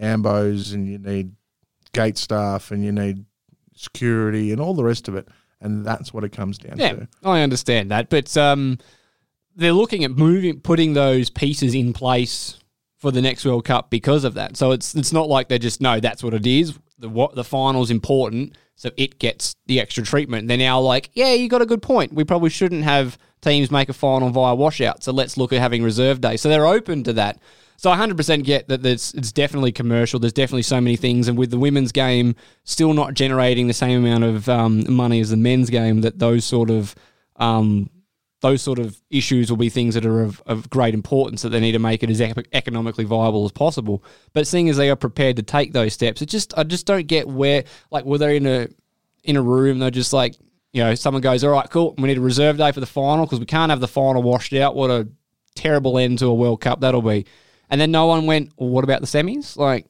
ambos 0.00 0.74
and 0.74 0.88
you 0.88 0.98
need 0.98 1.32
gate 1.92 2.18
staff 2.18 2.70
and 2.70 2.84
you 2.84 2.92
need 2.92 3.24
security 3.74 4.52
and 4.52 4.60
all 4.60 4.74
the 4.74 4.84
rest 4.84 5.08
of 5.08 5.14
it, 5.14 5.28
and 5.60 5.84
that's 5.84 6.12
what 6.12 6.24
it 6.24 6.32
comes 6.32 6.58
down 6.58 6.78
Yeah, 6.78 6.92
to. 6.94 7.08
I 7.22 7.42
understand 7.42 7.90
that, 7.90 8.10
but 8.10 8.36
um, 8.36 8.78
they're 9.54 9.72
looking 9.72 10.04
at 10.04 10.10
moving, 10.10 10.60
putting 10.60 10.94
those 10.94 11.30
pieces 11.30 11.74
in 11.74 11.92
place 11.92 12.58
for 12.96 13.10
the 13.10 13.22
next 13.22 13.44
World 13.44 13.64
Cup 13.64 13.90
because 13.90 14.24
of 14.24 14.34
that. 14.34 14.56
So 14.56 14.72
it's 14.72 14.94
it's 14.94 15.12
not 15.12 15.28
like 15.28 15.48
they're 15.48 15.58
just 15.58 15.80
no, 15.80 16.00
that's 16.00 16.22
what 16.22 16.34
it 16.34 16.46
is. 16.46 16.78
The 16.98 17.08
what 17.08 17.34
the 17.34 17.44
final's 17.44 17.90
important, 17.90 18.56
so 18.74 18.90
it 18.96 19.18
gets 19.18 19.56
the 19.66 19.80
extra 19.80 20.02
treatment. 20.02 20.48
They're 20.48 20.56
now 20.56 20.80
like, 20.80 21.10
yeah, 21.14 21.32
you 21.32 21.48
got 21.48 21.62
a 21.62 21.66
good 21.66 21.82
point. 21.82 22.12
We 22.12 22.24
probably 22.24 22.50
shouldn't 22.50 22.84
have 22.84 23.18
teams 23.40 23.70
make 23.70 23.88
a 23.88 23.92
final 23.92 24.30
via 24.30 24.54
washout. 24.54 25.02
So 25.02 25.12
let's 25.12 25.36
look 25.36 25.52
at 25.52 25.60
having 25.60 25.82
reserve 25.82 26.20
day. 26.20 26.36
So 26.36 26.48
they're 26.48 26.66
open 26.66 27.04
to 27.04 27.12
that. 27.14 27.38
So 27.78 27.90
I 27.90 27.96
100% 27.98 28.44
get 28.44 28.68
that 28.68 28.82
there's, 28.82 29.12
it's 29.14 29.32
definitely 29.32 29.72
commercial. 29.72 30.18
There's 30.18 30.32
definitely 30.32 30.62
so 30.62 30.80
many 30.80 30.96
things. 30.96 31.28
And 31.28 31.36
with 31.36 31.50
the 31.50 31.58
women's 31.58 31.92
game 31.92 32.34
still 32.64 32.94
not 32.94 33.14
generating 33.14 33.66
the 33.66 33.74
same 33.74 34.04
amount 34.04 34.24
of 34.24 34.48
um, 34.48 34.90
money 34.92 35.20
as 35.20 35.30
the 35.30 35.36
men's 35.36 35.68
game, 35.68 36.00
that 36.00 36.18
those 36.18 36.44
sort 36.44 36.70
of 36.70 36.94
um, 37.36 37.90
those 38.40 38.60
sort 38.60 38.78
of 38.78 39.00
issues 39.10 39.50
will 39.50 39.56
be 39.56 39.70
things 39.70 39.94
that 39.94 40.04
are 40.04 40.22
of, 40.22 40.42
of 40.46 40.68
great 40.68 40.94
importance 40.94 41.42
that 41.42 41.48
they 41.48 41.60
need 41.60 41.72
to 41.72 41.78
make 41.78 42.02
it 42.02 42.10
as 42.10 42.20
economically 42.52 43.04
viable 43.04 43.44
as 43.44 43.52
possible. 43.52 44.04
But 44.32 44.46
seeing 44.46 44.68
as 44.68 44.76
they 44.76 44.90
are 44.90 44.96
prepared 44.96 45.36
to 45.36 45.42
take 45.42 45.72
those 45.72 45.94
steps, 45.94 46.20
it 46.20 46.26
just 46.26 46.56
I 46.56 46.64
just 46.64 46.86
don't 46.86 47.06
get 47.06 47.28
where 47.28 47.64
like 47.90 48.04
were 48.04 48.18
they 48.18 48.36
in 48.36 48.46
a 48.46 48.68
in 49.24 49.36
a 49.36 49.42
room 49.42 49.78
they're 49.78 49.90
just 49.90 50.12
like 50.12 50.36
you 50.72 50.84
know 50.84 50.94
someone 50.94 51.20
goes 51.20 51.42
all 51.42 51.50
right 51.50 51.68
cool 51.68 51.94
we 51.98 52.04
need 52.06 52.18
a 52.18 52.20
reserve 52.20 52.58
day 52.58 52.70
for 52.70 52.78
the 52.78 52.86
final 52.86 53.26
because 53.26 53.40
we 53.40 53.46
can't 53.46 53.70
have 53.70 53.80
the 53.80 53.88
final 53.88 54.22
washed 54.22 54.52
out. 54.52 54.76
What 54.76 54.90
a 54.90 55.08
terrible 55.54 55.98
end 55.98 56.18
to 56.18 56.26
a 56.26 56.34
World 56.34 56.60
Cup 56.60 56.80
that'll 56.80 57.02
be. 57.02 57.26
And 57.70 57.80
then 57.80 57.90
no 57.90 58.06
one 58.06 58.26
went, 58.26 58.52
well, 58.56 58.68
what 58.68 58.84
about 58.84 59.00
the 59.00 59.06
semis? 59.06 59.56
Like 59.56 59.86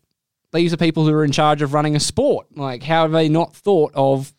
these 0.53 0.73
are 0.73 0.77
people 0.77 1.05
who 1.05 1.13
are 1.13 1.25
in 1.25 1.33
charge 1.33 1.63
of 1.63 1.75
running 1.75 1.97
a 1.97 2.01
sport. 2.01 2.47
Like 2.57 2.85
how 2.85 3.03
have 3.03 3.13
they 3.13 3.29
not 3.29 3.55
thought 3.55 3.93
of 3.95 4.33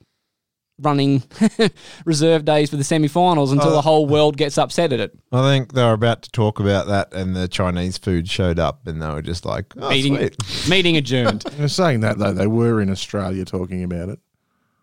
running 0.79 1.23
reserve 2.05 2.45
days 2.45 2.69
for 2.69 2.75
the 2.75 2.83
semi-finals 2.83 3.51
until 3.51 3.69
Uh, 3.69 3.73
the 3.73 3.81
whole 3.81 4.05
world 4.05 4.37
gets 4.37 4.57
upset 4.57 4.93
at 4.93 4.99
it. 4.99 5.17
I 5.31 5.41
think 5.41 5.73
they 5.73 5.83
were 5.83 5.93
about 5.93 6.21
to 6.23 6.31
talk 6.31 6.59
about 6.59 6.87
that, 6.87 7.13
and 7.13 7.35
the 7.35 7.47
Chinese 7.47 7.97
food 7.97 8.29
showed 8.29 8.59
up, 8.59 8.85
and 8.85 9.01
they 9.01 9.07
were 9.07 9.21
just 9.21 9.45
like, 9.45 9.73
oh, 9.77 9.89
meeting 9.89 10.15
sweet. 10.17 10.35
meeting 10.69 10.97
adjourned. 10.97 11.41
They're 11.53 11.67
saying 11.67 12.01
that 12.01 12.17
though, 12.19 12.33
they 12.33 12.47
were 12.47 12.81
in 12.81 12.89
Australia 12.89 13.43
talking 13.45 13.83
about 13.83 14.09
it. 14.09 14.19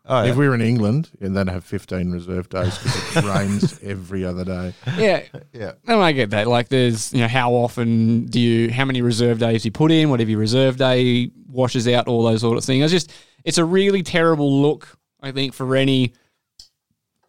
Oh, 0.06 0.22
yeah. 0.22 0.32
If 0.32 0.36
we 0.36 0.46
were 0.46 0.54
in 0.54 0.60
England, 0.60 1.08
and 1.22 1.34
they'd 1.34 1.48
have 1.48 1.64
15 1.64 2.10
reserve 2.12 2.50
days 2.50 2.76
because 2.76 3.16
it 3.16 3.24
rains 3.24 3.80
every 3.82 4.22
other 4.22 4.44
day. 4.44 4.74
yeah, 4.98 5.22
yeah. 5.54 5.72
and 5.86 6.02
I 6.02 6.12
get 6.12 6.28
that. 6.30 6.46
Like, 6.46 6.68
there's 6.68 7.10
you 7.14 7.20
know 7.20 7.28
how 7.28 7.52
often 7.54 8.26
do 8.26 8.38
you 8.38 8.70
how 8.70 8.84
many 8.84 9.00
reserve 9.00 9.38
days 9.38 9.64
you 9.64 9.70
put 9.70 9.90
in? 9.90 10.10
Whatever 10.10 10.28
your 10.30 10.40
reserve 10.40 10.76
day 10.76 11.30
washes 11.48 11.88
out, 11.88 12.06
all 12.06 12.22
those 12.22 12.42
sort 12.42 12.58
of 12.58 12.64
things. 12.64 12.82
It's 12.84 12.92
just 13.06 13.12
it's 13.44 13.56
a 13.56 13.64
really 13.64 14.02
terrible 14.02 14.60
look. 14.60 14.98
I 15.24 15.32
think 15.32 15.54
for 15.54 15.74
any 15.74 16.12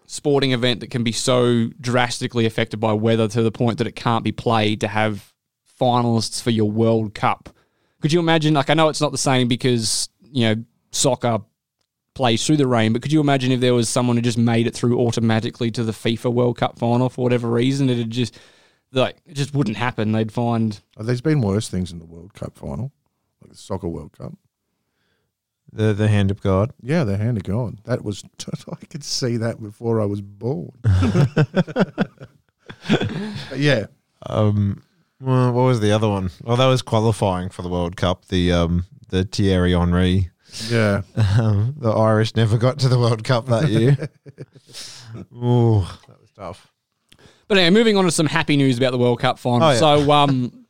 sporting 0.06 0.52
event 0.52 0.82
that 0.82 0.92
can 0.92 1.04
be 1.04 1.12
so 1.12 1.70
drastically 1.80 2.46
affected 2.46 2.78
by 2.78 2.94
weather 2.94 3.28
to 3.28 3.42
the 3.42 3.52
point 3.52 3.78
that 3.78 3.88
it 3.88 3.96
can't 3.96 4.24
be 4.24 4.32
played 4.32 4.82
to 4.82 4.88
have 4.88 5.34
finalists 5.80 6.42
for 6.42 6.52
your 6.52 6.70
World 6.70 7.16
Cup. 7.16 7.50
Could 8.02 8.14
you 8.14 8.20
imagine? 8.20 8.54
Like, 8.54 8.70
I 8.70 8.74
know 8.74 8.90
it's 8.90 9.02
not 9.02 9.12
the 9.12 9.18
same 9.18 9.48
because 9.48 10.10
you 10.22 10.44
know 10.44 10.64
soccer 10.92 11.40
plays 12.14 12.46
through 12.46 12.58
the 12.58 12.68
rain, 12.68 12.94
but 12.94 13.02
could 13.02 13.12
you 13.12 13.22
imagine 13.22 13.52
if 13.52 13.62
there 13.62 13.74
was 13.74 13.90
someone 13.90 14.16
who 14.16 14.22
just 14.22 14.38
made 14.38 14.68
it 14.68 14.75
through 14.75 15.00
automatically 15.00 15.72
to 15.72 15.84
the 15.84 15.92
FIFA 15.92 16.34
World 16.34 16.58
Cup 16.58 16.78
final 16.78 17.10
for 17.10 17.24
whatever 17.24 17.50
reason? 17.50 17.90
It'd 17.90 18.10
just 18.10 18.38
like 18.92 19.18
it 19.25 19.34
just 19.36 19.54
wouldn't 19.54 19.78
happen. 19.78 20.12
They'd 20.12 20.32
find 20.32 20.80
there's 20.98 21.22
been 21.22 21.42
worse 21.42 21.70
things 21.70 21.92
in 21.92 22.00
the 22.00 22.06
World 22.06 22.34
Cup 22.34 22.58
final, 22.58 22.92
like 23.42 23.52
the 23.52 23.58
Soccer 23.58 23.88
World 23.88 24.18
Cup. 24.18 24.34
The, 25.75 25.94
the 25.94 26.08
hand 26.08 26.32
of 26.32 26.41
God. 26.41 26.72
Yeah, 26.82 27.03
the 27.03 27.17
hand 27.17 27.36
of 27.36 27.44
God. 27.44 27.79
That 27.84 28.03
was, 28.03 28.24
I 28.72 28.86
could 28.86 29.03
see 29.03 29.36
that 29.38 29.62
before 29.62 30.00
I 30.00 30.05
was 30.05 30.22
born. 30.22 30.72
yeah. 33.55 33.88
Um, 34.25 34.84
well, 35.20 35.51
what 35.51 35.63
was 35.63 35.82
the 35.82 35.91
other 35.91 36.08
one? 36.08 36.29
Well, 36.44 36.55
that 36.55 36.67
was 36.67 36.82
qualifying 36.82 37.50
for 37.50 37.62
the 37.62 37.67
World 37.67 37.98
Cup. 37.98 38.25
The 38.25 38.53
um, 38.53 38.86
the 39.10 39.25
Thierry 39.25 39.74
Henry. 39.74 40.32
Yeah. 40.70 41.01
Um, 41.38 41.75
the 41.77 41.91
Irish 41.91 42.34
never 42.36 42.58
got 42.58 42.79
to 42.79 42.88
the 42.88 42.98
World 42.98 43.25
Cup 43.25 43.48
that 43.48 43.67
year. 43.67 43.98
Ooh, 45.34 45.82
that 46.08 46.22
was 46.22 46.32
tough. 46.34 46.72
But 47.50 47.58
anyway, 47.58 47.72
moving 47.72 47.98
on 47.98 48.05
to 48.05 48.12
some 48.12 48.25
happy 48.25 48.55
news 48.55 48.77
about 48.77 48.91
the 48.91 48.98
World 48.98 49.20
Cup 49.20 49.38
final. 49.38 49.67
Oh, 49.67 49.72
yeah. 49.72 49.77
So, 49.77 50.12
um, 50.12 50.64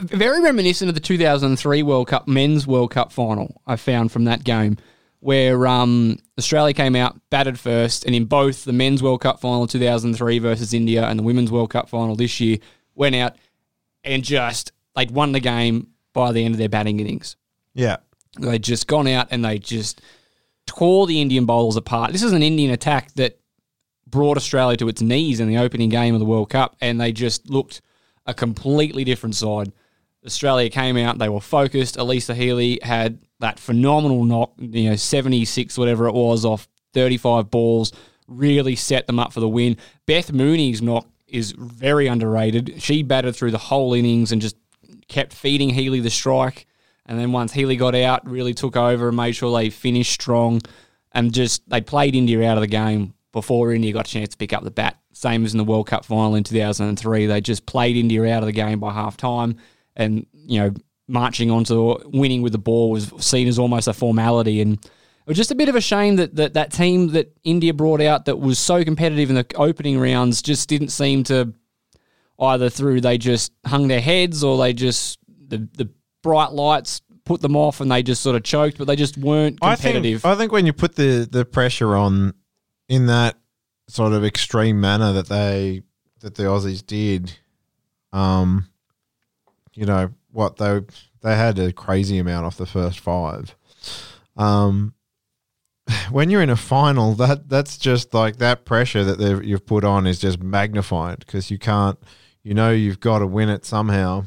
very 0.00 0.40
reminiscent 0.40 0.88
of 0.88 0.94
the 0.94 1.00
2003 1.00 1.82
World 1.82 2.08
Cup 2.08 2.28
men's 2.28 2.66
World 2.66 2.90
Cup 2.90 3.12
final. 3.12 3.60
I 3.66 3.76
found 3.76 4.12
from 4.12 4.24
that 4.24 4.44
game 4.44 4.76
where 5.20 5.66
um, 5.66 6.18
Australia 6.38 6.72
came 6.72 6.96
out 6.96 7.20
batted 7.30 7.58
first, 7.58 8.06
and 8.06 8.14
in 8.14 8.24
both 8.24 8.64
the 8.64 8.72
men's 8.72 9.02
World 9.02 9.20
Cup 9.20 9.40
final 9.40 9.66
2003 9.66 10.38
versus 10.38 10.72
India 10.72 11.04
and 11.04 11.18
the 11.18 11.22
women's 11.22 11.50
World 11.50 11.70
Cup 11.70 11.88
final 11.88 12.16
this 12.16 12.40
year, 12.40 12.58
went 12.94 13.14
out 13.14 13.36
and 14.02 14.24
just 14.24 14.72
they'd 14.96 15.10
won 15.10 15.32
the 15.32 15.40
game 15.40 15.88
by 16.12 16.32
the 16.32 16.44
end 16.44 16.54
of 16.54 16.58
their 16.58 16.68
batting 16.68 17.00
innings. 17.00 17.36
Yeah. 17.74 17.98
They'd 18.38 18.62
just 18.62 18.86
gone 18.86 19.06
out 19.06 19.28
and 19.30 19.44
they 19.44 19.58
just 19.58 20.00
tore 20.66 21.06
the 21.06 21.20
Indian 21.20 21.46
bowlers 21.46 21.76
apart. 21.76 22.12
This 22.12 22.22
is 22.22 22.32
an 22.32 22.42
Indian 22.42 22.70
attack 22.70 23.12
that 23.14 23.40
brought 24.06 24.36
Australia 24.36 24.76
to 24.78 24.88
its 24.88 25.02
knees 25.02 25.40
in 25.40 25.48
the 25.48 25.58
opening 25.58 25.88
game 25.88 26.14
of 26.14 26.20
the 26.20 26.26
World 26.26 26.50
Cup, 26.50 26.76
and 26.80 27.00
they 27.00 27.12
just 27.12 27.48
looked 27.48 27.80
a 28.26 28.34
completely 28.34 29.04
different 29.04 29.34
side. 29.34 29.72
Australia 30.24 30.68
came 30.68 30.96
out, 30.96 31.18
they 31.18 31.28
were 31.28 31.40
focused. 31.40 31.96
Alyssa 31.96 32.34
Healy 32.34 32.78
had 32.82 33.18
that 33.40 33.58
phenomenal 33.58 34.24
knock, 34.24 34.52
you 34.58 34.90
know, 34.90 34.96
76, 34.96 35.78
whatever 35.78 36.06
it 36.06 36.14
was, 36.14 36.44
off 36.44 36.68
35 36.92 37.50
balls, 37.50 37.92
really 38.26 38.76
set 38.76 39.06
them 39.06 39.18
up 39.18 39.32
for 39.32 39.40
the 39.40 39.48
win. 39.48 39.76
Beth 40.06 40.32
Mooney's 40.32 40.82
knock 40.82 41.08
is 41.26 41.52
very 41.52 42.06
underrated. 42.06 42.82
She 42.82 43.02
batted 43.02 43.34
through 43.34 43.52
the 43.52 43.58
whole 43.58 43.94
innings 43.94 44.32
and 44.32 44.42
just 44.42 44.56
kept 45.08 45.32
feeding 45.32 45.70
Healy 45.70 46.00
the 46.00 46.10
strike. 46.10 46.66
And 47.06 47.18
then 47.18 47.32
once 47.32 47.52
Healy 47.52 47.76
got 47.76 47.94
out, 47.94 48.28
really 48.28 48.54
took 48.54 48.76
over 48.76 49.08
and 49.08 49.16
made 49.16 49.32
sure 49.32 49.56
they 49.56 49.70
finished 49.70 50.12
strong 50.12 50.60
and 51.12 51.32
just 51.32 51.68
they 51.68 51.80
played 51.80 52.14
India 52.14 52.48
out 52.48 52.56
of 52.56 52.60
the 52.60 52.68
game 52.68 53.14
before 53.32 53.72
India 53.72 53.92
got 53.92 54.06
a 54.06 54.10
chance 54.10 54.30
to 54.30 54.36
pick 54.36 54.52
up 54.52 54.64
the 54.64 54.70
bat. 54.70 54.98
Same 55.12 55.44
as 55.44 55.52
in 55.52 55.58
the 55.58 55.64
World 55.64 55.86
Cup 55.86 56.04
final 56.04 56.34
in 56.34 56.44
2003. 56.44 57.26
They 57.26 57.40
just 57.40 57.66
played 57.66 57.96
India 57.96 58.24
out 58.34 58.42
of 58.42 58.46
the 58.46 58.52
game 58.52 58.78
by 58.80 58.92
half 58.92 59.16
time 59.16 59.56
and, 60.00 60.26
you 60.32 60.58
know, 60.60 60.72
marching 61.06 61.50
on 61.50 61.64
to 61.64 62.00
winning 62.06 62.42
with 62.42 62.52
the 62.52 62.58
ball 62.58 62.90
was 62.90 63.12
seen 63.18 63.48
as 63.48 63.58
almost 63.58 63.88
a 63.88 63.92
formality. 63.92 64.60
And 64.60 64.74
it 64.74 65.26
was 65.26 65.36
just 65.36 65.50
a 65.50 65.54
bit 65.54 65.68
of 65.68 65.76
a 65.76 65.80
shame 65.80 66.16
that 66.16 66.34
that, 66.36 66.54
that 66.54 66.72
team 66.72 67.08
that 67.08 67.36
India 67.44 67.74
brought 67.74 68.00
out 68.00 68.24
that 68.24 68.38
was 68.38 68.58
so 68.58 68.84
competitive 68.84 69.28
in 69.28 69.36
the 69.36 69.46
opening 69.56 69.98
rounds 69.98 70.42
just 70.42 70.68
didn't 70.68 70.88
seem 70.88 71.24
to 71.24 71.52
either 72.38 72.70
through 72.70 73.00
they 73.00 73.18
just 73.18 73.52
hung 73.66 73.88
their 73.88 74.00
heads 74.00 74.42
or 74.42 74.56
they 74.58 74.72
just 74.72 75.18
the 75.48 75.68
the 75.74 75.90
bright 76.22 76.52
lights 76.52 77.02
put 77.24 77.40
them 77.40 77.56
off 77.56 77.80
and 77.80 77.90
they 77.90 78.02
just 78.02 78.22
sort 78.22 78.34
of 78.34 78.42
choked, 78.42 78.78
but 78.78 78.86
they 78.86 78.96
just 78.96 79.18
weren't 79.18 79.58
I 79.62 79.74
competitive. 79.76 80.22
think 80.22 80.32
I 80.32 80.36
think 80.36 80.52
when 80.52 80.66
you 80.66 80.72
put 80.72 80.96
the 80.96 81.28
the 81.30 81.44
pressure 81.44 81.94
on 81.94 82.34
in 82.88 83.06
that 83.06 83.36
sort 83.88 84.12
of 84.12 84.24
extreme 84.24 84.80
manner 84.80 85.12
that 85.12 85.28
they 85.28 85.82
that 86.20 86.34
the 86.34 86.44
Aussies 86.44 86.84
did, 86.84 87.32
um, 88.12 88.66
you 89.74 89.86
know 89.86 90.10
what 90.32 90.56
they 90.56 90.80
they 91.22 91.36
had 91.36 91.58
a 91.58 91.72
crazy 91.72 92.18
amount 92.18 92.46
off 92.46 92.56
the 92.56 92.66
first 92.66 93.00
five. 93.00 93.54
Um, 94.36 94.94
when 96.10 96.30
you're 96.30 96.42
in 96.42 96.50
a 96.50 96.56
final, 96.56 97.14
that 97.14 97.48
that's 97.48 97.78
just 97.78 98.14
like 98.14 98.36
that 98.36 98.64
pressure 98.64 99.04
that 99.04 99.18
they've, 99.18 99.42
you've 99.44 99.66
put 99.66 99.84
on 99.84 100.06
is 100.06 100.18
just 100.18 100.42
magnified 100.42 101.20
because 101.20 101.50
you 101.50 101.58
can't, 101.58 101.98
you 102.42 102.54
know, 102.54 102.70
you've 102.70 103.00
got 103.00 103.18
to 103.20 103.26
win 103.26 103.48
it 103.48 103.64
somehow, 103.64 104.26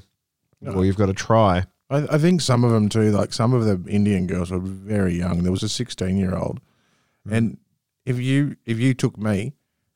or 0.65 0.85
you've 0.85 0.97
got 0.97 1.07
to 1.07 1.13
try. 1.13 1.65
I, 1.89 2.07
I 2.11 2.17
think 2.17 2.41
some 2.41 2.63
of 2.63 2.71
them 2.71 2.89
too, 2.89 3.11
like 3.11 3.33
some 3.33 3.53
of 3.53 3.65
the 3.65 3.89
Indian 3.89 4.27
girls 4.27 4.51
were 4.51 4.59
very 4.59 5.15
young. 5.15 5.43
There 5.43 5.51
was 5.51 5.63
a 5.63 5.69
16 5.69 6.17
year 6.17 6.35
old. 6.35 6.59
And 7.29 7.57
if 8.05 8.19
you 8.19 8.57
if 8.65 8.79
you 8.79 8.93
took 8.93 9.17
me 9.17 9.53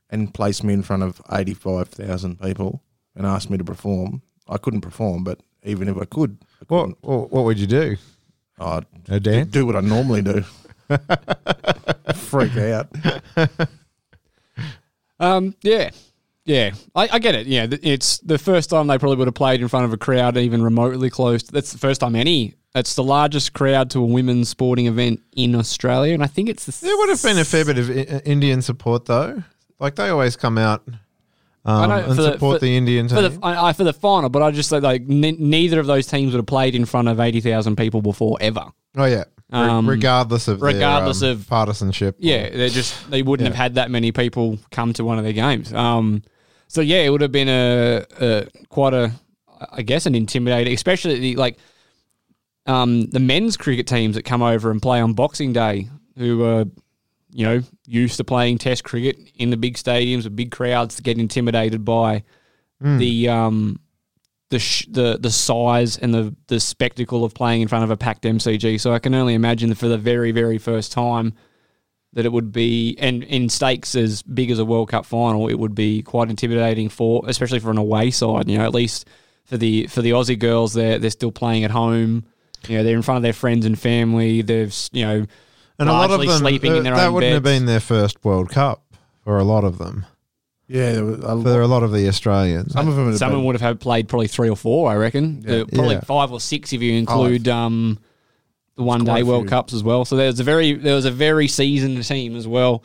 and 0.10 0.34
placed 0.34 0.64
me 0.64 0.74
in 0.74 0.84
front 0.84 1.04
of 1.04 1.22
85,000 1.32 2.40
people 2.40 2.82
and 3.16 3.26
asked 3.26 3.50
me 3.50 3.58
to 3.58 3.64
perform, 3.64 4.22
I 4.50 4.58
couldn't 4.58 4.82
perform, 4.82 5.24
but 5.24 5.40
even 5.64 5.88
if 5.88 5.98
I 5.98 6.06
could, 6.06 6.38
I 6.62 6.66
What 6.68 7.04
what, 7.04 7.32
what 7.32 7.44
would 7.46 7.60
you 7.60 7.68
do? 7.68 7.98
I'd 8.60 8.86
A 9.10 9.20
dance? 9.20 9.50
do 9.52 9.66
what 9.66 9.76
I 9.76 9.82
normally 9.82 10.22
do. 10.22 10.44
Freak 12.16 12.56
out. 12.58 12.88
Um, 15.20 15.56
yeah, 15.62 15.90
yeah, 16.46 16.72
I, 16.96 17.10
I 17.14 17.20
get 17.20 17.34
it. 17.36 17.48
Yeah, 17.48 17.66
th- 17.68 17.82
it's 17.84 18.20
the 18.20 18.38
first 18.38 18.70
time 18.70 18.88
they 18.88 18.98
probably 18.98 19.18
would 19.18 19.28
have 19.28 19.34
played 19.36 19.62
in 19.62 19.68
front 19.68 19.86
of 19.86 19.94
a 19.94 19.98
crowd 19.98 20.38
even 20.38 20.62
remotely 20.62 21.10
close. 21.10 21.44
That's 21.44 21.72
the 21.72 21.80
first 21.80 22.02
time 22.02 22.16
any. 22.16 22.54
It's 22.76 22.94
the 22.94 23.04
largest 23.04 23.54
crowd 23.54 23.90
to 23.92 24.00
a 24.00 24.06
women's 24.06 24.50
sporting 24.50 24.86
event 24.86 25.22
in 25.36 25.56
Australia, 25.56 26.14
and 26.14 26.22
I 26.24 26.28
think 26.28 26.50
it's 26.50 26.66
the. 26.66 26.86
There 26.86 26.96
would 26.98 27.10
have 27.10 27.24
been 27.24 27.40
a 27.40 27.46
fair 27.46 27.66
bit 27.66 27.78
of 27.80 27.90
I- 27.90 28.22
Indian 28.26 28.62
support, 28.62 29.06
though. 29.06 29.44
Like 29.80 29.96
they 29.96 30.10
always 30.10 30.36
come 30.36 30.58
out 30.60 30.84
um, 31.68 31.92
and 31.92 32.06
for 32.06 32.14
the- 32.14 32.32
support 32.34 32.60
for- 32.60 32.66
the 32.66 32.76
Indian 32.78 33.08
for 33.10 33.22
the 33.22 33.40
I, 33.44 33.70
I, 33.70 33.74
for 33.74 33.84
the 33.84 33.94
final, 33.94 34.30
but 34.30 34.42
I 34.42 34.52
just 34.52 34.70
say 34.70 34.80
like 34.80 35.04
ne- 35.04 35.34
neither 35.38 35.80
of 35.80 35.86
those 35.88 36.08
teams 36.08 36.34
would 36.34 36.40
have 36.40 36.46
played 36.48 36.74
in 36.76 36.86
front 36.86 37.08
of 37.08 37.20
eighty 37.20 37.42
thousand 37.42 37.76
people 37.76 38.02
before 38.02 38.38
ever. 38.42 38.66
oh 38.96 39.06
yeah, 39.06 39.26
um, 39.52 39.88
regardless 39.88 40.48
of 40.48 40.62
regardless 40.62 41.20
their, 41.20 41.32
um, 41.32 41.38
of- 41.40 41.48
partisanship. 41.48 42.16
Yeah, 42.20 42.50
they 42.50 42.70
just 42.70 43.10
they 43.12 43.22
wouldn't 43.22 43.46
Yeah. 43.46 43.52
have 43.52 43.58
had 43.58 43.76
that 43.76 43.92
many 43.92 44.12
people 44.12 44.58
come 44.72 44.94
to 44.94 45.04
one 45.04 45.18
of 45.18 45.24
their 45.24 45.34
games. 45.34 45.74
Um, 45.74 46.24
so 46.68 46.82
yeah, 46.82 47.02
it 47.04 47.10
would 47.10 47.22
have 47.22 47.32
been 47.32 47.48
a, 47.50 48.04
a 48.20 48.48
quite 48.70 48.94
a, 48.94 49.12
I 49.72 49.82
guess, 49.84 50.06
an 50.06 50.16
intimidating, 50.16 50.74
especially 50.74 51.20
the, 51.20 51.36
like 51.36 51.58
um, 52.66 53.08
the 53.10 53.20
men's 53.20 53.56
cricket 53.58 53.88
teams 53.88 54.16
that 54.16 54.24
come 54.24 54.42
over 54.42 54.72
and 54.72 54.82
play 54.82 55.00
on 55.00 55.14
Boxing 55.14 55.54
Day, 55.54 55.88
who 56.18 56.44
are 56.44 56.66
you 57.32 57.46
know 57.46 57.62
used 57.86 58.18
to 58.18 58.24
playing 58.24 58.58
Test 58.58 58.84
cricket 58.84 59.18
in 59.36 59.50
the 59.50 59.58
big 59.58 59.76
stadiums 59.76 60.24
with 60.24 60.36
big 60.36 60.52
crowds, 60.52 60.96
to 60.96 61.04
get 61.04 61.18
intimidated 61.18 61.84
by 61.84 62.24
the 63.00 63.30
um, 63.30 63.80
the 64.50 64.60
sh- 64.60 64.88
the 64.90 65.18
the 65.20 65.32
size 65.32 65.98
and 65.98 66.14
the 66.14 66.36
the 66.48 66.60
spectacle 66.60 67.24
of 67.24 67.34
playing 67.34 67.62
in 67.62 67.68
front 67.68 67.84
of 67.84 67.92
a 67.92 67.98
packed 67.98 68.24
MCG. 68.24 68.80
So 68.80 68.94
I 68.94 69.00
can 69.00 69.14
only 69.14 69.34
imagine 69.34 69.70
that 69.70 69.78
for 69.78 69.88
the 69.88 69.98
very 69.98 70.32
very 70.32 70.58
first 70.58 70.92
time 70.92 71.34
that 72.14 72.26
it 72.26 72.32
would 72.32 72.52
be 72.52 72.96
and 73.00 73.24
in 73.24 73.50
stakes 73.50 73.94
as 73.96 74.24
big 74.24 74.50
as 74.50 74.60
a 74.60 74.66
World 74.66 74.90
Cup 74.90 75.06
final, 75.06 75.48
it 75.48 75.56
would 75.56 75.76
be 75.76 76.02
quite 76.02 76.30
intimidating 76.30 76.90
for 76.90 77.24
especially 77.28 77.60
for 77.60 77.72
an 77.72 77.78
away 77.78 78.12
side. 78.12 78.50
You 78.50 78.58
know, 78.58 78.66
at 78.66 78.74
least 78.74 79.08
for 79.46 79.58
the 79.58 79.88
for 79.88 80.02
the 80.02 80.12
Aussie 80.12 80.40
girls, 80.40 80.74
they're 80.74 81.00
they're 81.00 81.10
still 81.10 81.32
playing 81.32 81.64
at 81.64 81.72
home. 81.72 82.26
You 82.68 82.78
know, 82.78 82.84
they're 82.84 82.96
in 82.96 83.02
front 83.02 83.18
of 83.18 83.24
their 83.24 83.34
friends 83.34 83.66
and 83.66 83.78
family. 83.78 84.42
They've 84.42 84.76
you 84.92 85.06
know 85.06 85.26
and 85.80 85.90
a 85.90 85.92
lot 85.92 86.12
of 86.12 86.20
them 86.20 86.30
sleeping 86.30 86.76
in 86.76 86.84
their 86.84 86.96
that 86.96 87.08
own 87.08 87.14
wouldn't 87.14 87.34
have 87.34 87.44
beds. 87.44 87.60
been 87.60 87.66
their 87.66 87.80
first 87.80 88.24
World 88.24 88.50
Cup 88.50 88.84
for 89.24 89.38
a 89.38 89.44
lot 89.44 89.64
of 89.64 89.78
them. 89.78 90.06
Yeah, 90.68 90.92
there 90.94 91.06
was 91.06 91.20
a 91.24 91.42
For 91.42 91.62
a 91.62 91.68
lot 91.68 91.84
of 91.84 91.94
the 91.94 92.08
Australians, 92.10 92.74
some 92.74 92.88
of 92.90 92.96
them. 92.98 93.08
Have 93.08 93.18
Someone 93.18 93.40
been, 93.40 93.46
would 93.46 93.56
have 93.56 93.62
had 93.62 93.80
played 93.80 94.10
probably 94.10 94.28
three 94.28 94.50
or 94.50 94.58
four, 94.58 94.92
I 94.92 94.96
reckon. 94.96 95.44
Yeah. 95.48 95.56
Uh, 95.62 95.66
probably 95.66 95.96
Yeah. 95.96 96.02
five 96.02 96.32
or 96.32 96.42
six 96.42 96.74
if 96.74 96.82
you 96.82 96.94
include 96.94 97.48
um, 97.48 98.00
the 98.76 98.84
one 98.84 99.06
quite 99.06 99.16
day 99.16 99.22
a 99.22 99.26
World 99.26 99.44
few. 99.44 99.50
Cups 99.50 99.74
as 99.74 99.82
well. 99.84 100.04
So 100.04 100.18
there 100.18 100.28
was 100.28 100.40
a 100.42 100.44
very 100.44 100.74
there 100.74 100.96
was 100.96 101.06
a 101.06 101.12
very 101.12 101.48
seasoned 101.48 102.04
team 102.06 102.36
as 102.36 102.48
well. 102.48 102.84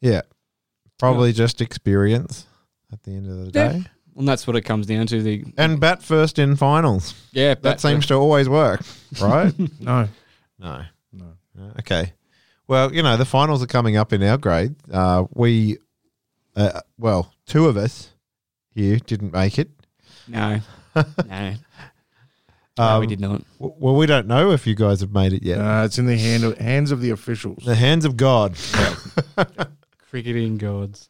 Yeah. 0.00 0.22
Probably 0.98 1.32
just 1.34 1.60
experience 1.60 2.46
at 2.92 3.02
the 3.02 3.10
end 3.10 3.28
of 3.30 3.52
the 3.52 3.58
Yeah. 3.58 3.72
day. 3.72 3.84
And 4.16 4.26
that's 4.28 4.46
what 4.46 4.56
it 4.56 4.62
comes 4.62 4.86
down 4.86 5.06
to. 5.08 5.22
The 5.22 5.44
And 5.58 5.80
bat 5.80 6.02
first 6.02 6.38
in 6.38 6.56
finals. 6.56 7.14
yeah, 7.32 7.54
That 7.60 7.80
seems 7.80 8.06
to 8.06 8.14
always 8.14 8.48
work, 8.48 8.82
right? 9.20 9.52
No, 9.80 10.08
no. 10.58 10.82
No. 11.56 11.72
Okay. 11.80 12.12
Well, 12.68 12.92
you 12.94 13.02
know, 13.02 13.16
the 13.16 13.24
finals 13.24 13.62
are 13.62 13.66
coming 13.66 13.96
up 13.96 14.12
in 14.12 14.22
our 14.22 14.38
grade. 14.38 14.74
Uh, 14.90 15.24
we, 15.34 15.78
uh, 16.56 16.80
well, 16.98 17.32
two 17.46 17.66
of 17.66 17.76
us 17.76 18.10
here 18.74 18.98
didn't 18.98 19.32
make 19.32 19.58
it. 19.58 19.68
no, 20.28 20.60
no, 20.94 21.02
no, 21.26 21.54
we 22.78 22.84
Um, 23.04 23.06
did 23.06 23.20
not. 23.20 23.42
w- 23.58 23.74
Well, 23.78 23.96
we 23.96 24.06
don't 24.06 24.26
know 24.26 24.50
if 24.52 24.66
you 24.66 24.74
guys 24.74 25.00
have 25.00 25.12
made 25.12 25.32
it 25.34 25.42
yet. 25.42 25.58
Uh, 25.58 25.82
it's 25.84 25.98
in 25.98 26.06
the 26.06 26.16
hand 26.16 26.44
of, 26.44 26.56
hands 26.58 26.90
of 26.92 27.00
the 27.00 27.10
officials. 27.10 27.64
the 27.64 27.74
hands 27.74 28.04
of 28.04 28.16
God. 28.16 28.56
Cricketing 30.10 30.58
gods. 30.58 31.08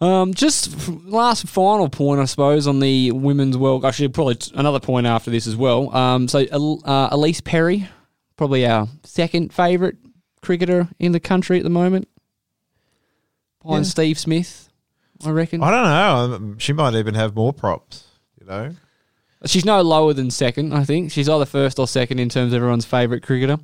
Um, 0.00 0.32
just 0.32 0.72
f- 0.74 0.88
last 1.04 1.48
final 1.48 1.88
point, 1.88 2.20
I 2.20 2.24
suppose, 2.26 2.66
on 2.68 2.78
the 2.80 3.10
women's 3.12 3.56
world. 3.56 3.84
Actually, 3.84 4.08
probably 4.08 4.36
t- 4.36 4.52
another 4.54 4.78
point 4.80 5.06
after 5.06 5.30
this 5.30 5.46
as 5.48 5.56
well. 5.56 5.94
Um, 5.94 6.28
so 6.28 6.38
uh, 6.40 7.10
Ellyse 7.10 7.42
Perry, 7.42 7.88
probably 8.38 8.64
our 8.66 8.88
second 9.04 9.52
favourite 9.52 9.96
cricketer 10.40 10.88
in 10.98 11.12
the 11.12 11.20
country 11.20 11.58
at 11.58 11.64
the 11.64 11.68
moment. 11.70 12.08
Behind 13.62 13.84
Yeah. 13.84 13.90
Steve 13.90 14.18
Smith, 14.18 14.70
I 15.24 15.30
reckon. 15.30 15.62
I 15.62 15.70
don't 15.70 15.82
know. 16.30 16.36
Um, 16.36 16.58
She 16.58 16.72
might 16.72 16.94
even 16.94 17.14
have 17.14 17.34
more 17.34 17.52
props. 17.52 18.04
You 18.40 18.46
know. 18.46 18.70
She's 19.46 19.64
no 19.64 19.82
lower 19.82 20.14
than 20.14 20.30
second, 20.32 20.72
I 20.74 20.84
think. 20.84 21.12
She's 21.12 21.28
either 21.28 21.44
first 21.44 21.78
or 21.78 21.86
second 21.86 22.18
in 22.18 22.28
terms 22.28 22.52
of 22.52 22.56
everyone's 22.56 22.84
favourite 22.84 23.22
cricketer. 23.22 23.58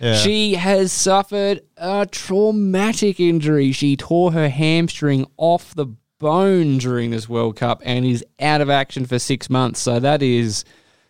Yeah. 0.00 0.16
She 0.16 0.54
has 0.54 0.92
suffered 0.92 1.60
a 1.76 2.06
traumatic 2.10 3.20
injury. 3.20 3.70
She 3.70 3.96
tore 3.96 4.32
her 4.32 4.48
hamstring 4.48 5.26
off 5.36 5.72
the 5.74 5.86
bone 6.18 6.78
during 6.78 7.10
this 7.12 7.28
World 7.28 7.54
Cup 7.56 7.80
and 7.84 8.04
is 8.04 8.24
out 8.40 8.60
of 8.60 8.70
action 8.70 9.06
for 9.06 9.20
six 9.20 9.48
months. 9.48 9.78
So 9.80 10.00
that 10.00 10.20
is 10.20 10.64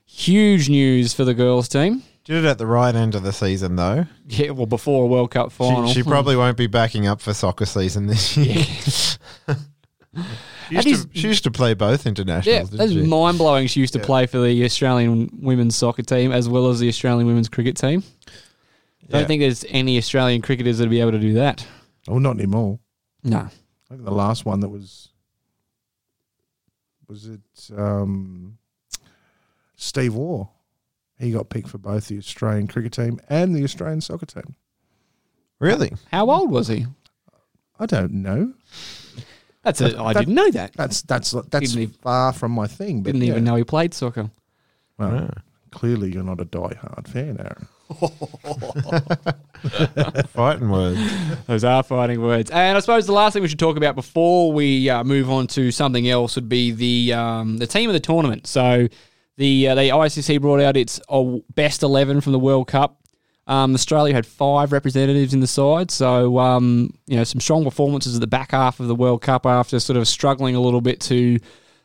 huge 0.05 0.69
news 0.69 1.15
for 1.15 1.25
the 1.25 1.35
girls' 1.35 1.69
team. 1.69 2.03
Did 2.25 2.45
it 2.45 2.49
at 2.49 2.59
the 2.59 2.67
right 2.67 2.95
end 2.95 3.15
of 3.15 3.23
the 3.23 3.33
season, 3.33 3.77
though. 3.77 4.07
Yeah, 4.29 4.51
well, 4.51 4.67
before 4.67 5.05
a 5.05 5.07
World 5.07 5.31
Cup 5.31 5.51
final. 5.53 5.89
She, 5.89 5.95
she 5.95 6.03
probably 6.03 6.37
won't 6.37 6.57
be 6.57 6.67
backing 6.67 7.07
up 7.07 7.21
for 7.21 7.33
soccer 7.35 7.67
season 7.67 8.07
this 8.07 8.37
year. 8.37 8.63
she, 8.63 8.65
used 8.65 9.19
That 10.71 10.87
is- 10.87 11.05
to, 11.07 11.11
she 11.19 11.29
used 11.29 11.45
to 11.45 11.51
play 11.51 11.75
both 11.75 12.07
internationals. 12.07 12.47
Yeah, 12.73 12.79
didn't 12.79 12.97
that's 12.99 13.09
mind 13.09 13.39
blowing. 13.39 13.67
She 13.67 13.81
used 13.81 13.93
to 13.95 13.99
Yeah. 13.99 14.05
play 14.07 14.27
for 14.27 14.39
the 14.41 14.65
Australian 14.65 15.31
women's 15.43 15.77
soccer 15.77 16.03
team 16.03 16.31
as 16.33 16.49
well 16.49 16.69
as 16.69 16.79
the 16.81 16.89
Australian 16.89 17.27
women's 17.27 17.49
cricket 17.49 17.77
team. 17.77 18.03
I 18.29 19.13
don't 19.13 19.21
Yeah. 19.23 19.27
think 19.27 19.41
there's 19.41 19.65
any 19.69 19.99
Australian 19.99 20.43
cricketers 20.43 20.79
that'd 20.79 20.91
be 20.91 21.01
able 21.01 21.13
to 21.13 21.19
do 21.19 21.33
that. 21.35 21.67
Oh, 22.09 22.19
not 22.19 22.37
anymore. 22.37 22.79
No. 23.25 23.39
I 23.39 23.49
think 23.89 24.05
the 24.05 24.13
last 24.13 24.45
one 24.45 24.61
that 24.61 24.69
was 24.69 25.09
was 27.09 27.27
it 27.27 27.41
um, 27.77 28.57
Steve 29.75 30.15
Waugh. 30.15 30.49
He 31.21 31.31
got 31.33 31.51
picked 31.51 31.69
for 31.69 31.79
both 31.79 32.09
the 32.09 32.19
Australian 32.19 32.67
cricket 32.67 32.93
team 32.93 33.21
and 33.29 33.55
the 33.55 33.63
Australian 33.63 34.01
soccer 34.01 34.27
team. 34.27 34.55
Really? 35.59 35.93
How 36.11 36.31
old 36.31 36.51
was 36.51 36.69
he? 36.69 36.87
I 37.79 37.87
don't 37.87 38.13
know. 38.13 38.55
That's 39.63 39.81
it. 39.83 39.95
I 39.97 40.15
That- 40.15 40.21
didn't 40.21 40.35
know 40.35 40.51
that. 40.53 40.73
That's 40.75 41.03
that's 41.03 41.33
that's 41.33 41.49
Didn't 41.51 41.79
even- 41.83 41.95
far 42.03 42.33
from 42.33 42.53
my 42.53 42.67
thing. 42.67 43.03
But 43.03 43.13
Didn't 43.13 43.29
even 43.29 43.45
know 43.45 43.57
he 43.57 43.65
played 43.65 43.93
soccer. 43.93 44.31
Well, 44.99 45.15
Yeah. 45.15 45.31
clearly 45.71 46.13
you're 46.13 46.23
not 46.25 46.41
a 46.41 46.45
die-hard 46.47 47.07
fan, 47.09 47.37
Aaron. 47.39 47.69
Fighting 50.29 50.71
words. 50.71 50.99
Those 51.47 51.65
are 51.65 51.83
fighting 51.83 52.21
words. 52.23 52.51
And 52.51 52.77
I 52.77 52.81
suppose 52.81 53.07
the 53.07 53.13
last 53.13 53.35
thing 53.35 53.43
we 53.43 53.49
should 53.49 53.59
talk 53.59 53.77
about 53.77 53.95
before 53.95 54.53
we 54.53 54.89
uh, 54.89 55.05
move 55.05 55.31
on 55.31 55.47
to 55.49 55.71
something 55.71 56.09
else 56.09 56.37
would 56.37 56.49
be 56.49 56.71
the 56.71 57.13
um, 57.15 57.59
the 57.59 57.67
team 57.67 57.91
of 57.91 57.95
the 57.95 58.01
tournament. 58.01 58.47
So 58.47 58.89
the 59.41 59.69
uh, 59.69 59.75
the 59.75 59.81
ICC 59.89 60.39
brought 60.41 60.61
out 60.61 60.77
its 60.77 61.01
uh, 61.09 61.39
best 61.55 61.83
eleven 61.83 62.21
from 62.21 62.33
the 62.33 62.39
World 62.39 62.69
Cup. 62.69 62.99
Um, 63.47 63.75
Australia 63.75 64.15
had 64.15 64.27
five 64.27 64.71
representatives 64.71 65.33
in 65.33 65.41
the 65.41 65.47
side, 65.47 65.91
so 65.91 66.39
um, 66.39 66.93
you 67.07 67.17
know 67.17 67.25
some 67.25 67.41
strong 67.41 67.65
performances 67.65 68.15
at 68.15 68.21
the 68.21 68.27
back 68.27 68.51
half 68.51 68.81
of 68.81 68.87
the 68.87 68.95
World 68.95 69.23
Cup 69.23 69.47
after 69.47 69.81
sort 69.81 69.97
of 69.97 70.07
struggling 70.07 70.55
a 70.55 70.61
little 70.61 70.83
bit 70.83 71.01
to 71.01 71.39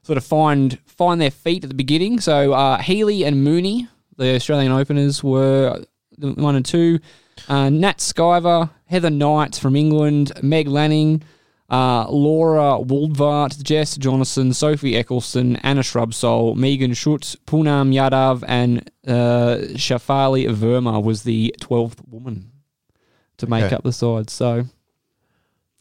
sort 0.03 0.17
of 0.17 0.25
find 0.25 0.77
find 0.85 1.21
their 1.21 1.31
feet 1.31 1.63
at 1.63 1.69
the 1.69 1.75
beginning. 1.75 2.19
So 2.19 2.51
uh, 2.51 2.79
Healy 2.79 3.23
and 3.23 3.41
Mooney, 3.41 3.87
the 4.17 4.35
Australian 4.35 4.73
openers, 4.73 5.23
were 5.23 5.81
one 6.19 6.57
and 6.57 6.65
two. 6.65 6.99
Uh, 7.47 7.69
Nat 7.69 7.99
Sciver, 7.99 8.69
Heather 8.87 9.09
Knight 9.09 9.55
from 9.55 9.77
England, 9.77 10.33
Meg 10.43 10.67
Lanning, 10.67 11.23
uh, 11.69 12.05
Laura 12.09 12.79
Wolvaardt, 12.83 13.61
Jess 13.63 13.97
Jonassen, 13.97 14.53
Sophie 14.53 14.93
Ecclestone, 14.93 15.59
Anya 15.63 15.81
Shrubsole, 15.83 16.55
Megan 16.55 16.91
Schutt, 16.91 17.35
Poonam 17.45 17.93
Yadav, 17.93 18.43
and 18.47 18.89
uh, 19.07 19.57
Shafali 19.75 20.47
Verma 20.53 21.03
was 21.03 21.23
the 21.23 21.55
12th 21.61 22.07
woman 22.07 22.51
to 23.37 23.47
make 23.47 23.63
Okay. 23.65 23.75
up 23.75 23.83
the 23.83 23.91
side. 23.91 24.29
So 24.29 24.65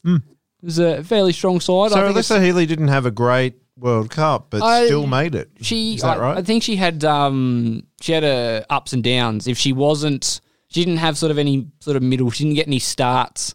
Hmm. 0.03 0.15
it 0.61 0.65
was 0.65 0.79
a 0.79 1.03
fairly 1.03 1.33
strong 1.33 1.59
side. 1.59 1.91
So 1.91 1.97
I 1.99 2.05
think 2.13 2.17
Alyssa 2.17 2.43
Healy 2.43 2.65
didn't 2.65 2.89
have 2.89 3.05
a 3.05 3.11
great 3.11 3.55
World 3.77 4.09
Cup, 4.09 4.47
but 4.51 4.61
I- 4.61 4.85
still 4.85 5.05
made 5.07 5.35
it. 5.35 5.49
she 5.61 5.95
Is 5.95 6.01
that 6.01 6.17
I, 6.17 6.21
right? 6.21 6.37
I 6.37 6.41
think 6.41 6.63
she 6.63 6.75
had 6.77 7.03
um 7.03 7.83
she 8.01 8.13
had 8.13 8.23
uh, 8.23 8.61
ups 8.69 8.93
and 8.93 9.03
downs. 9.03 9.47
If 9.47 9.57
she 9.57 9.73
wasn't 9.73 10.39
she 10.69 10.83
didn't 10.83 10.97
have 10.99 11.17
sort 11.17 11.29
of 11.31 11.37
any 11.37 11.67
sort 11.81 11.97
of 11.97 12.03
middle 12.03 12.31
she 12.31 12.43
didn't 12.45 12.55
get 12.55 12.67
any 12.67 12.79
starts. 12.79 13.53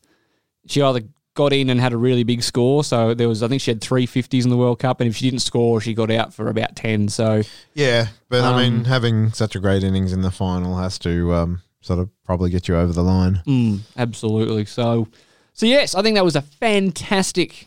She 0.66 0.82
either 0.82 1.00
got 1.40 1.52
in 1.52 1.70
and 1.70 1.80
had 1.80 1.92
a 1.92 1.96
really 1.96 2.22
big 2.24 2.42
score. 2.42 2.84
So 2.84 3.14
there 3.14 3.28
was 3.28 3.42
I 3.42 3.48
think 3.48 3.62
she 3.62 3.70
had 3.70 3.80
three 3.80 4.06
fifties 4.06 4.44
in 4.44 4.50
the 4.50 4.56
World 4.56 4.78
Cup 4.78 5.00
and 5.00 5.08
if 5.08 5.16
she 5.16 5.24
didn't 5.30 5.40
score 5.42 5.80
she 5.80 5.94
got 5.94 6.10
out 6.10 6.34
for 6.34 6.48
about 6.48 6.76
ten. 6.76 7.08
So 7.08 7.42
yeah, 7.74 8.08
but 8.28 8.42
I 8.44 8.50
Um, 8.52 8.56
mean, 8.74 8.84
having 8.84 9.32
such 9.32 9.54
a 9.56 9.60
great 9.60 9.82
innings 9.82 10.12
in 10.12 10.22
the 10.22 10.30
final 10.30 10.76
has 10.76 10.98
to 11.00 11.32
um, 11.34 11.62
sort 11.80 11.98
of 11.98 12.08
probably 12.24 12.50
get 12.50 12.68
you 12.68 12.76
over 12.76 12.92
the 12.92 13.02
line. 13.02 13.42
mm, 13.46 13.80
absolutely. 13.96 14.64
So 14.66 15.08
so 15.52 15.66
yes, 15.66 15.94
I 15.94 16.02
think 16.02 16.14
that 16.16 16.24
was 16.24 16.36
a 16.36 16.42
fantastic 16.42 17.66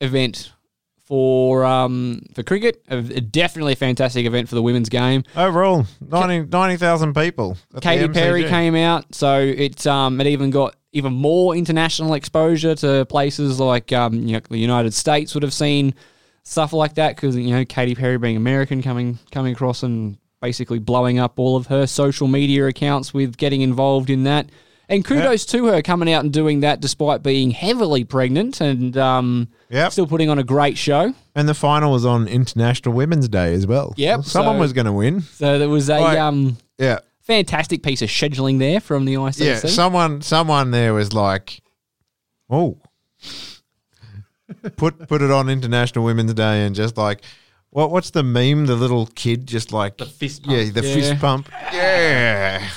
event 0.00 0.52
for 1.04 1.64
um 1.64 2.20
for 2.34 2.42
cricket. 2.42 2.82
A, 2.88 2.98
a 2.98 3.20
definitely 3.20 3.74
a 3.74 3.76
fantastic 3.76 4.26
event 4.26 4.48
for 4.48 4.54
the 4.56 4.62
women's 4.62 4.88
game. 4.88 5.22
Overall, 5.36 5.86
90 6.00 6.48
90,000 6.50 7.14
people. 7.14 7.56
Katy 7.80 8.08
Perry 8.08 8.44
came 8.44 8.74
out, 8.74 9.14
so 9.14 9.38
it 9.40 9.86
um 9.86 10.20
it 10.20 10.26
even 10.26 10.50
got 10.50 10.74
even 10.96 11.12
more 11.12 11.54
international 11.54 12.14
exposure 12.14 12.74
to 12.76 13.04
places 13.06 13.60
like 13.60 13.92
um 13.92 14.14
you 14.14 14.32
know, 14.34 14.40
the 14.48 14.58
United 14.58 14.94
States 14.94 15.34
would 15.34 15.42
have 15.42 15.52
seen 15.54 15.94
stuff 16.42 16.72
like 16.72 16.94
that 16.94 17.16
because 17.16 17.36
you 17.36 17.50
know 17.50 17.64
Katy 17.64 17.94
Perry 17.94 18.18
being 18.18 18.36
American 18.36 18.82
coming 18.82 19.18
coming 19.30 19.52
across 19.52 19.82
and 19.82 20.16
basically 20.40 20.78
blowing 20.78 21.18
up 21.18 21.38
all 21.38 21.56
of 21.56 21.66
her 21.68 21.86
social 21.86 22.28
media 22.28 22.66
accounts 22.66 23.12
with 23.14 23.36
getting 23.36 23.62
involved 23.62 24.10
in 24.10 24.24
that. 24.24 24.46
And 24.88 25.04
kudos 25.04 25.44
to 25.46 25.66
her 25.66 25.82
coming 25.82 26.12
out 26.12 26.22
and 26.22 26.32
doing 26.32 26.60
that 26.60 26.80
despite 26.80 27.20
being 27.24 27.50
heavily 27.50 28.04
pregnant 28.04 28.60
and 28.60 28.96
um 28.96 29.48
Yep. 29.70 29.90
still 29.92 30.06
putting 30.06 30.30
on 30.30 30.38
a 30.38 30.44
great 30.44 30.78
show. 30.78 31.12
And 31.34 31.48
the 31.48 31.54
final 31.54 31.90
was 31.90 32.06
on 32.06 32.28
International 32.28 32.94
Women's 32.94 33.28
Day 33.28 33.52
as 33.52 33.66
well. 33.66 33.94
Yep, 33.96 34.22
Someone 34.24 34.54
so- 34.56 34.60
was 34.60 34.72
going 34.72 34.84
to 34.86 34.92
win. 34.92 35.22
So 35.22 35.58
there 35.58 35.68
was 35.68 35.88
a 35.90 35.98
Right. 36.00 36.18
um 36.18 36.56
Yeah. 36.78 37.00
Fantastic 37.26 37.82
piece 37.82 38.02
of 38.02 38.08
scheduling 38.08 38.58
there 38.58 38.80
from 38.80 39.04
the 39.04 39.14
ICC. 39.14 39.44
Yeah. 39.44 39.56
Someone 39.58 40.22
someone 40.22 40.70
there 40.70 40.94
was 40.94 41.12
like, 41.12 41.60
oh, 42.48 42.78
put 44.76 45.08
put 45.08 45.22
it 45.22 45.30
on 45.30 45.48
International 45.48 46.04
Women's 46.04 46.34
Day 46.34 46.64
and 46.64 46.74
just 46.74 46.96
like, 46.96 47.22
what 47.70 47.90
what's 47.90 48.10
the 48.10 48.22
meme? 48.22 48.66
The 48.66 48.76
little 48.76 49.06
kid 49.06 49.46
just 49.46 49.72
like 49.72 49.98
the 49.98 50.06
fist 50.06 50.44
pump. 50.44 50.56
Yeah, 50.56 50.70
the 50.70 50.86
Yeah. 50.86 50.94
fist 50.94 51.20
pump. 51.20 51.48
Yeah. 51.72 52.68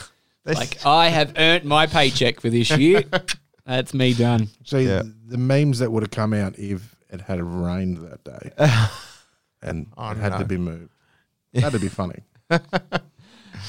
That's- 0.45 0.57
Like 0.57 0.85
I 0.85 1.09
have 1.09 1.33
earned 1.37 1.65
my 1.65 1.85
paycheck 1.85 2.39
for 2.39 2.49
this 2.49 2.69
year. 2.71 3.03
That's 3.65 3.93
me 3.93 4.13
done. 4.15 4.47
See, 4.65 4.81
Yeah. 4.83 5.03
the, 5.03 5.15
the 5.27 5.37
memes 5.37 5.77
that 5.79 5.91
would 5.91 6.01
have 6.01 6.09
come 6.11 6.33
out 6.33 6.57
if 6.57 6.95
it 7.11 7.21
had 7.21 7.39
rained 7.43 7.97
that 7.97 8.23
day 8.23 8.51
and 9.61 9.87
Oh, 9.95 10.09
it 10.09 10.17
had 10.17 10.31
no. 10.31 10.37
to 10.39 10.45
be 10.45 10.57
moved. 10.57 10.89
That'd 11.53 11.81
be 11.81 11.87
funny. 11.89 12.23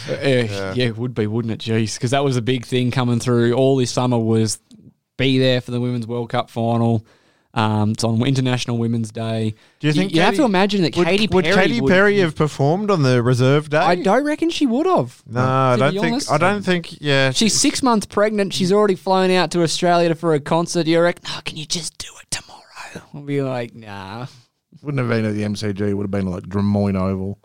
Uh, 0.08 0.12
yeah. 0.14 0.74
it 0.76 0.96
would 0.96 1.14
be, 1.14 1.26
wouldn't 1.26 1.52
it? 1.52 1.60
Jeez, 1.60 1.94
because 1.94 2.10
that 2.12 2.24
was 2.24 2.36
a 2.36 2.42
big 2.42 2.66
thing 2.66 2.90
coming 2.90 3.20
through 3.20 3.54
all 3.54 3.76
this 3.76 3.90
summer 3.90 4.18
was 4.18 4.58
be 5.16 5.38
there 5.38 5.60
for 5.60 5.70
the 5.70 5.80
Women's 5.80 6.06
World 6.06 6.30
Cup 6.30 6.50
final. 6.50 7.04
Um, 7.52 7.90
it's 7.90 8.04
on 8.04 8.24
International 8.24 8.78
Women's 8.78 9.10
Day. 9.10 9.56
Do 9.80 9.88
you 9.88 9.92
think 9.92 10.14
you, 10.14 10.20
have 10.20 10.36
to 10.36 10.44
imagine 10.44 10.82
that 10.82 10.96
would, 10.96 11.06
Katy 11.06 11.26
would 11.32 11.44
Perry 11.44 11.56
Katy 11.56 11.80
would- 11.80 11.90
Perry 11.90 12.18
have 12.18 12.36
performed 12.36 12.92
on 12.92 13.02
the 13.02 13.22
reserve 13.22 13.68
day? 13.70 13.78
I 13.78 13.96
don't 13.96 14.24
reckon 14.24 14.50
she 14.50 14.66
would 14.66 14.86
have. 14.86 15.20
No, 15.26 15.40
I 15.40 15.76
don't 15.76 15.94
be 15.94 15.98
think. 16.00 16.12
honest. 16.12 16.30
I 16.30 16.38
don't 16.38 16.62
think. 16.62 17.00
Yeah, 17.00 17.32
She's 17.32 17.58
six 17.60 17.82
months 17.82 18.06
pregnant. 18.06 18.54
She's 18.54 18.72
already 18.72 18.94
flown 18.94 19.32
out 19.32 19.50
to 19.50 19.62
Australia 19.62 20.14
for 20.14 20.32
a 20.34 20.40
concert. 20.40 20.86
You 20.86 21.00
reckon? 21.00 21.24
Oh, 21.28 21.40
can 21.44 21.56
you 21.56 21.66
just 21.66 21.98
do 21.98 22.06
it 22.22 22.30
tomorrow? 22.30 23.08
I'll 23.14 23.22
be 23.22 23.42
like, 23.42 23.74
nah. 23.74 24.26
Wouldn't 24.82 25.00
have 25.00 25.08
been 25.08 25.24
at 25.24 25.34
the 25.34 25.42
MCG. 25.42 25.90
It 25.90 25.94
would 25.94 26.04
have 26.04 26.10
been 26.12 26.26
like 26.30 26.44
Drummoyne 26.44 26.96
Oval. 26.96 27.38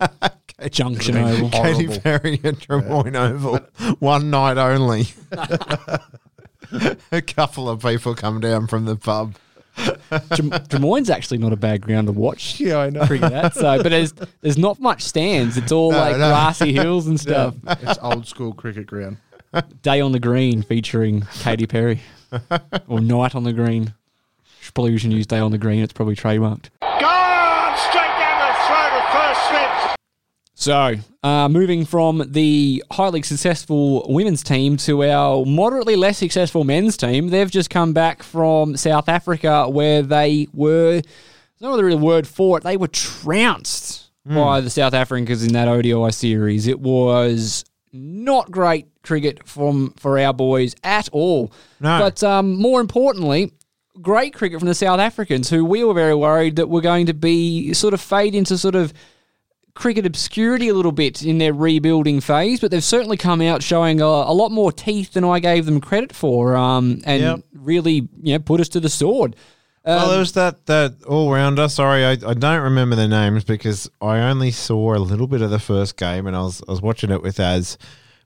Junction 0.70 1.16
Oval. 1.16 1.50
Katy 1.50 1.98
Perry 2.00 2.40
at 2.44 2.56
Drummoyne 2.60 3.16
Oval, 3.16 3.58
one 3.98 4.30
night 4.30 4.58
only. 4.58 5.06
a 7.12 7.22
couple 7.22 7.68
of 7.68 7.82
people 7.82 8.14
come 8.14 8.40
down 8.40 8.66
from 8.66 8.84
the 8.84 8.96
pub. 8.96 9.34
Drum- 9.76 10.50
Drummoyne's 10.68 11.08
actually 11.10 11.38
not 11.38 11.52
a 11.52 11.56
bad 11.56 11.80
ground 11.80 12.08
to 12.08 12.12
watch. 12.12 12.60
Yeah, 12.60 12.78
I 12.78 12.90
know. 12.90 13.06
cricket 13.06 13.32
at. 13.32 13.54
So, 13.54 13.82
but 13.82 13.88
there's 13.90 14.12
there's 14.40 14.58
not 14.58 14.78
much 14.80 15.02
stands. 15.02 15.56
It's 15.56 15.72
all 15.72 15.92
No, 15.92 15.98
like 15.98 16.12
no. 16.18 16.28
grassy 16.28 16.72
hills 16.72 17.06
and 17.06 17.18
stuff. 17.18 17.54
it's 17.66 17.98
old 18.02 18.26
school 18.26 18.52
cricket 18.52 18.86
ground. 18.86 19.16
Day 19.82 20.00
on 20.00 20.12
the 20.12 20.20
Green 20.20 20.62
featuring 20.62 21.22
Katy 21.40 21.66
Perry, 21.66 22.00
or 22.86 23.00
Night 23.00 23.34
on 23.34 23.44
the 23.44 23.52
Green. 23.52 23.94
Probably 24.74 24.92
we 24.92 24.98
should 24.98 25.12
use 25.12 25.26
Day 25.26 25.38
on 25.40 25.50
the 25.50 25.58
Green. 25.58 25.82
It's 25.82 25.92
probably 25.92 26.14
trademarked. 26.14 26.68
Gone 26.80 27.76
straight 27.76 28.14
down 28.20 28.38
the 28.38 28.54
throat 28.66 28.92
of 28.92 29.04
first 29.10 29.48
Smith. 29.48 29.96
So, 30.60 30.96
uh, 31.22 31.48
moving 31.48 31.86
from 31.86 32.22
the 32.32 32.84
highly 32.92 33.22
successful 33.22 34.04
women's 34.10 34.42
team 34.42 34.76
to 34.78 35.02
our 35.04 35.46
moderately 35.46 35.96
less 35.96 36.18
successful 36.18 36.64
men's 36.64 36.98
team, 36.98 37.28
they've 37.28 37.50
just 37.50 37.70
come 37.70 37.94
back 37.94 38.22
from 38.22 38.76
South 38.76 39.08
Africa 39.08 39.70
where 39.70 40.02
they 40.02 40.48
were, 40.52 41.00
there's 41.00 41.02
no 41.62 41.72
other 41.72 41.86
real 41.86 41.98
word 41.98 42.28
for 42.28 42.58
it, 42.58 42.62
they 42.62 42.76
were 42.76 42.88
trounced 42.88 44.10
by 44.26 44.60
the 44.60 44.68
South 44.68 44.92
Africans 44.92 45.42
in 45.42 45.54
that 45.54 45.66
ODI 45.66 46.12
series. 46.12 46.66
It 46.66 46.78
was 46.78 47.64
not 47.94 48.50
great 48.50 48.86
cricket 49.02 49.48
from 49.48 49.94
for 49.96 50.18
our 50.18 50.34
boys 50.34 50.76
at 50.84 51.08
all. 51.08 51.52
No. 51.80 51.98
But 52.00 52.22
um, 52.22 52.54
more 52.54 52.82
importantly, 52.82 53.50
great 54.02 54.34
cricket 54.34 54.58
from 54.58 54.68
the 54.68 54.74
South 54.74 55.00
Africans, 55.00 55.48
who 55.48 55.64
we 55.64 55.84
were 55.84 55.94
very 55.94 56.14
worried 56.14 56.56
that 56.56 56.68
were 56.68 56.82
going 56.82 57.06
to 57.06 57.14
be 57.14 57.72
sort 57.72 57.94
of 57.94 58.00
fade 58.02 58.34
into 58.34 58.58
sort 58.58 58.74
of 58.74 58.92
cricket 59.74 60.04
obscurity 60.06 60.68
a 60.68 60.74
little 60.74 60.92
bit 60.92 61.22
in 61.22 61.38
their 61.38 61.52
rebuilding 61.52 62.20
phase, 62.20 62.60
but 62.60 62.70
they've 62.70 62.82
certainly 62.84 63.16
come 63.16 63.40
out 63.40 63.62
showing 63.62 64.00
a, 64.00 64.04
a 64.04 64.32
lot 64.34 64.50
more 64.50 64.72
teeth 64.72 65.12
than 65.12 65.24
I 65.24 65.38
gave 65.38 65.66
them 65.66 65.80
credit 65.80 66.12
for, 66.14 66.56
um, 66.56 67.00
and 67.04 67.22
Yep. 67.22 67.40
really 67.54 68.08
you 68.22 68.34
know 68.34 68.38
put 68.38 68.60
us 68.60 68.68
to 68.70 68.80
the 68.80 68.88
sword. 68.88 69.36
well, 69.84 70.04
Um, 70.04 70.10
there 70.10 70.18
was 70.18 70.32
that 70.32 70.66
that 70.66 71.02
all 71.04 71.32
rounder. 71.32 71.68
Sorry, 71.68 72.04
I, 72.04 72.12
I 72.12 72.34
don't 72.34 72.62
remember 72.62 72.96
the 72.96 73.08
names 73.08 73.44
because 73.44 73.88
I 74.00 74.18
only 74.20 74.50
saw 74.50 74.94
a 74.94 74.98
little 74.98 75.26
bit 75.26 75.42
of 75.42 75.50
the 75.50 75.58
first 75.60 75.96
game, 75.96 76.26
and 76.26 76.34
I 76.36 76.40
was 76.40 76.62
I 76.68 76.72
was 76.72 76.82
watching 76.82 77.10
it 77.10 77.22
with 77.22 77.38
Az 77.38 77.78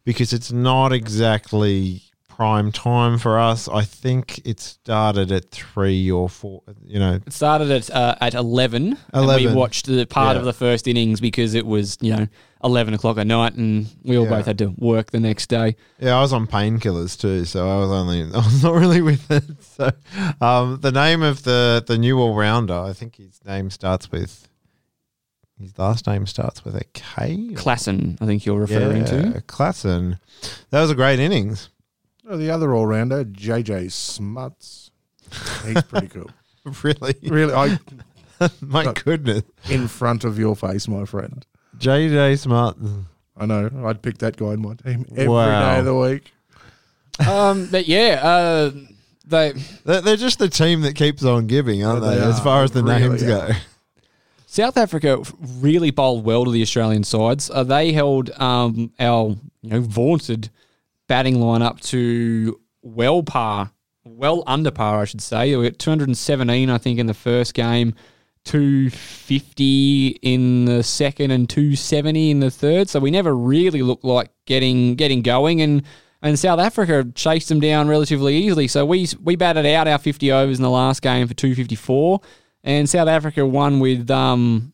because 0.04 0.32
it's 0.32 0.50
not 0.52 0.92
exactly 0.92 2.02
prime 2.36 2.72
time 2.72 3.18
for 3.18 3.38
us. 3.38 3.68
I 3.68 3.82
think 3.84 4.40
it 4.44 4.58
started 4.60 5.30
at 5.30 5.50
three 5.50 6.10
or 6.10 6.28
four. 6.28 6.62
You 6.84 6.98
know, 6.98 7.20
It 7.26 7.32
started 7.32 7.70
at 7.70 7.90
uh, 7.90 8.16
at 8.20 8.34
eleven, 8.34 8.98
and 9.12 9.26
we 9.26 9.52
watched 9.52 9.86
the 9.86 10.04
part 10.06 10.34
Yeah. 10.34 10.40
of 10.40 10.44
the 10.44 10.52
first 10.52 10.88
innings 10.88 11.20
because 11.20 11.54
it 11.54 11.64
was 11.66 11.96
you 12.00 12.14
know 12.16 12.26
eleven 12.62 12.94
o'clock 12.94 13.18
at 13.18 13.26
night, 13.26 13.54
and 13.54 13.86
we 14.02 14.16
all 14.18 14.24
Yeah. 14.24 14.30
both 14.30 14.46
had 14.46 14.58
to 14.58 14.74
work 14.78 15.10
the 15.10 15.20
next 15.20 15.48
day. 15.48 15.76
Yeah, 16.00 16.16
I 16.18 16.20
was 16.22 16.32
on 16.32 16.46
painkillers 16.46 17.18
too, 17.20 17.44
so 17.44 17.68
I 17.68 17.78
was 17.80 17.90
only 17.90 18.22
I 18.34 18.38
was 18.38 18.62
not 18.62 18.74
really 18.74 19.00
with 19.02 19.30
it. 19.30 19.44
So, 19.62 19.90
um, 20.40 20.78
the 20.80 20.92
name 20.92 21.22
of 21.22 21.44
the 21.44 21.84
the 21.86 21.98
new 21.98 22.18
all 22.18 22.34
rounder, 22.34 22.74
I 22.78 22.92
think 22.92 23.16
his 23.16 23.40
name 23.44 23.70
starts 23.70 24.10
with 24.10 24.48
his 25.60 25.78
last 25.78 26.06
name 26.08 26.26
starts 26.26 26.64
with 26.64 26.74
a 26.74 26.82
K. 26.94 27.50
Klaasen, 27.54 28.18
I 28.20 28.26
think 28.26 28.44
you're 28.44 28.58
referring 28.58 29.02
yeah, 29.06 29.32
to. 29.34 29.40
Klaasen. 29.46 30.18
That 30.70 30.80
was 30.80 30.90
a 30.90 30.96
great 30.96 31.20
innings. 31.20 31.68
Oh, 32.28 32.36
the 32.36 32.50
other 32.50 32.74
all 32.74 32.86
rounder, 32.86 33.24
JJ 33.24 33.90
Smuts. 33.92 34.90
He's 35.66 35.82
pretty 35.82 36.08
cool. 36.08 36.30
Really, 36.82 37.14
Really, 37.24 37.52
I 37.52 37.78
my 38.62 38.84
Look. 38.84 39.04
goodness, 39.04 39.42
in 39.68 39.86
front 39.86 40.24
of 40.24 40.38
your 40.38 40.56
face, 40.56 40.88
my 40.88 41.04
friend. 41.04 41.44
JJ 41.76 42.38
Smart. 42.38 42.78
I 43.36 43.44
know. 43.44 43.68
I'd 43.84 44.00
pick 44.00 44.16
that 44.18 44.36
guy 44.38 44.54
in 44.54 44.62
my 44.62 44.72
team 44.74 45.04
every 45.10 45.24
day 45.24 45.28
Wow. 45.28 45.78
of 45.80 45.84
the 45.84 45.94
week. 45.94 46.32
um, 47.28 47.68
but 47.70 47.86
yeah, 47.86 48.18
uh, 48.22 48.70
they 49.26 49.52
They're, 49.84 50.00
they're 50.00 50.16
just 50.16 50.38
the 50.38 50.48
team 50.48 50.80
that 50.82 50.94
keeps 50.94 51.22
on 51.22 51.46
giving, 51.46 51.84
aren't 51.84 52.02
Yeah, 52.02 52.10
they? 52.12 52.16
they 52.20 52.26
As 52.26 52.40
are. 52.40 52.44
far 52.44 52.62
as 52.62 52.70
the 52.70 52.82
Really 52.82 53.08
names 53.08 53.22
are. 53.24 53.26
go. 53.26 53.50
South 54.46 54.78
Africa 54.78 55.22
really 55.58 55.90
bowled 55.90 56.24
well 56.24 56.46
to 56.46 56.50
the 56.50 56.62
Australian 56.62 57.04
sides. 57.04 57.50
Uh, 57.50 57.62
they 57.64 57.92
held 57.92 58.30
um, 58.40 58.90
our 58.98 59.36
you 59.60 59.68
know 59.70 59.80
vaunted 59.82 60.48
batting 61.08 61.40
line 61.40 61.62
up 61.62 61.80
to 61.80 62.60
well 62.82 63.22
par, 63.22 63.70
well 64.04 64.42
under 64.46 64.70
par, 64.70 65.02
I 65.02 65.04
should 65.04 65.20
say. 65.20 65.54
We 65.56 65.66
at 65.66 65.78
217, 65.78 66.70
I 66.70 66.78
think, 66.78 66.98
in 66.98 67.06
the 67.06 67.14
first 67.14 67.54
game, 67.54 67.94
250 68.44 70.18
in 70.22 70.64
the 70.66 70.82
second, 70.82 71.30
and 71.30 71.48
270 71.48 72.30
in 72.30 72.40
the 72.40 72.50
third. 72.50 72.88
So 72.88 73.00
we 73.00 73.10
never 73.10 73.34
really 73.34 73.82
looked 73.82 74.04
like 74.04 74.30
getting 74.46 74.94
getting 74.96 75.22
going, 75.22 75.62
and 75.62 75.82
and 76.22 76.38
South 76.38 76.60
Africa 76.60 77.06
chased 77.14 77.48
them 77.48 77.60
down 77.60 77.88
relatively 77.88 78.36
easily. 78.36 78.68
So 78.68 78.84
we 78.84 79.08
we 79.22 79.36
batted 79.36 79.66
out 79.66 79.88
our 79.88 79.98
50 79.98 80.30
overs 80.32 80.58
in 80.58 80.62
the 80.62 80.70
last 80.70 81.02
game 81.02 81.26
for 81.26 81.34
254, 81.34 82.20
and 82.64 82.88
South 82.88 83.08
Africa 83.08 83.46
won 83.46 83.80
with 83.80 84.10
um, 84.10 84.72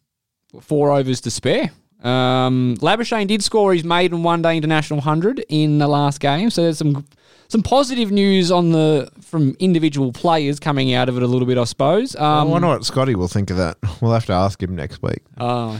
four 0.60 0.90
overs 0.90 1.20
to 1.22 1.30
spare. 1.30 1.70
Um, 2.02 2.76
Labuschagne 2.80 3.26
did 3.26 3.42
score 3.44 3.74
his 3.74 3.84
maiden 3.84 4.22
one 4.22 4.42
day 4.42 4.56
international 4.56 5.00
hundred 5.00 5.44
in 5.48 5.78
the 5.78 5.86
last 5.88 6.20
game, 6.20 6.50
so 6.50 6.62
there's 6.62 6.78
some 6.78 7.06
some 7.48 7.62
positive 7.62 8.10
news 8.12 8.50
on 8.50 8.70
the 8.72 9.10
from 9.20 9.54
individual 9.58 10.12
players 10.12 10.58
coming 10.60 10.94
out 10.94 11.08
of 11.08 11.16
it 11.16 11.22
a 11.22 11.26
little 11.26 11.46
bit, 11.46 11.58
I 11.58 11.64
suppose. 11.64 12.14
I 12.16 12.40
Um, 12.40 12.50
wonder 12.50 12.68
what 12.68 12.84
Scotty 12.84 13.14
will 13.14 13.28
think 13.28 13.50
of 13.50 13.56
that. 13.58 13.76
We'll 14.00 14.12
have 14.12 14.26
to 14.26 14.32
ask 14.32 14.62
him 14.62 14.74
next 14.76 15.02
week. 15.02 15.20
Oh. 15.38 15.78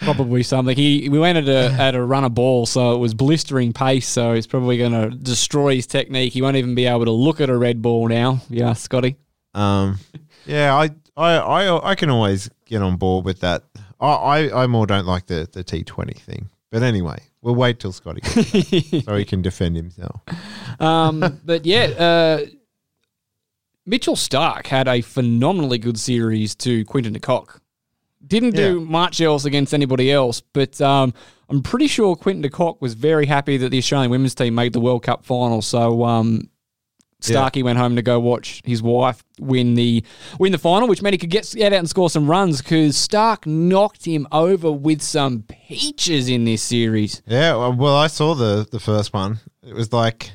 probably 0.00 0.42
something. 0.42 0.76
He 0.76 1.08
we 1.08 1.18
went 1.18 1.38
at 1.38 1.48
a 1.48 1.72
at 1.80 1.94
a 1.94 2.02
run 2.02 2.24
a 2.24 2.30
ball, 2.30 2.66
so 2.66 2.94
it 2.94 2.98
was 2.98 3.14
blistering 3.14 3.72
pace. 3.72 4.08
So 4.08 4.34
he's 4.34 4.46
probably 4.46 4.78
going 4.78 4.92
to 4.92 5.10
destroy 5.10 5.74
his 5.76 5.86
technique. 5.86 6.32
He 6.32 6.42
won't 6.42 6.56
even 6.56 6.74
be 6.74 6.86
able 6.86 7.04
to 7.04 7.10
look 7.12 7.40
at 7.40 7.50
a 7.50 7.56
red 7.56 7.82
ball 7.82 8.08
now. 8.08 8.40
Yeah, 8.48 8.72
Scotty. 8.74 9.16
Um, 9.54 9.98
yeah, 10.46 10.74
I, 10.74 10.90
I, 11.16 11.36
I, 11.36 11.90
I 11.90 11.94
can 11.94 12.10
always 12.10 12.50
get 12.66 12.82
on 12.82 12.96
board 12.96 13.24
with 13.24 13.40
that. 13.40 13.64
I, 14.00 14.06
I, 14.06 14.62
I 14.62 14.66
more 14.66 14.86
don't 14.86 15.06
like 15.06 15.26
the, 15.26 15.48
the 15.50 15.64
T 15.64 15.82
Twenty 15.82 16.14
thing. 16.14 16.50
But 16.70 16.82
anyway, 16.82 17.18
we'll 17.40 17.54
wait 17.54 17.78
till 17.80 17.92
Scotty 17.92 18.20
gets 18.20 19.04
so 19.04 19.16
he 19.16 19.24
can 19.24 19.40
defend 19.40 19.76
himself. 19.76 20.20
Um, 20.80 21.40
but 21.44 21.64
yeah, 21.64 21.84
uh, 21.84 22.46
Mitchell 23.86 24.16
Starc 24.16 24.66
had 24.66 24.88
a 24.88 25.00
phenomenally 25.00 25.78
good 25.78 25.98
series 25.98 26.54
to 26.56 26.84
Quinton 26.84 27.12
de 27.12 27.20
Kock. 27.20 27.62
Didn't 28.26 28.56
do 28.56 28.80
much 28.80 29.20
else 29.20 29.44
against 29.44 29.72
anybody 29.72 30.10
else, 30.10 30.40
but 30.40 30.80
um, 30.80 31.14
I'm 31.48 31.62
pretty 31.62 31.86
sure 31.86 32.16
Quinton 32.16 32.42
de 32.42 32.50
Kock 32.50 32.82
was 32.82 32.94
very 32.94 33.26
happy 33.26 33.56
that 33.58 33.68
the 33.68 33.78
Australian 33.78 34.10
women's 34.10 34.34
team 34.34 34.56
made 34.56 34.72
the 34.72 34.80
World 34.80 35.04
Cup 35.04 35.24
final. 35.24 35.62
So 35.62 36.04
um, 36.04 36.50
Starkey 37.20 37.62
went 37.62 37.78
home 37.78 37.96
to 37.96 38.02
go 38.02 38.20
watch 38.20 38.60
his 38.64 38.82
wife 38.82 39.24
win 39.40 39.74
the 39.74 40.04
win 40.38 40.52
the 40.52 40.58
final, 40.58 40.86
which 40.86 41.00
meant 41.02 41.14
he 41.14 41.18
could 41.18 41.30
get, 41.30 41.50
get 41.56 41.72
out 41.72 41.78
and 41.78 41.88
score 41.88 42.10
some 42.10 42.30
runs 42.30 42.60
because 42.60 42.94
Starc 42.96 43.46
knocked 43.46 44.04
him 44.04 44.26
over 44.32 44.70
with 44.70 45.00
some 45.02 45.42
peaches 45.48 46.28
in 46.28 46.44
this 46.44 46.62
series. 46.62 47.22
Yeah, 47.26 47.56
well, 47.56 47.72
well, 47.72 47.96
I 47.96 48.06
saw 48.08 48.34
the 48.34 48.66
the 48.70 48.80
first 48.80 49.12
one. 49.14 49.38
It 49.66 49.74
was 49.74 49.92
like 49.92 50.32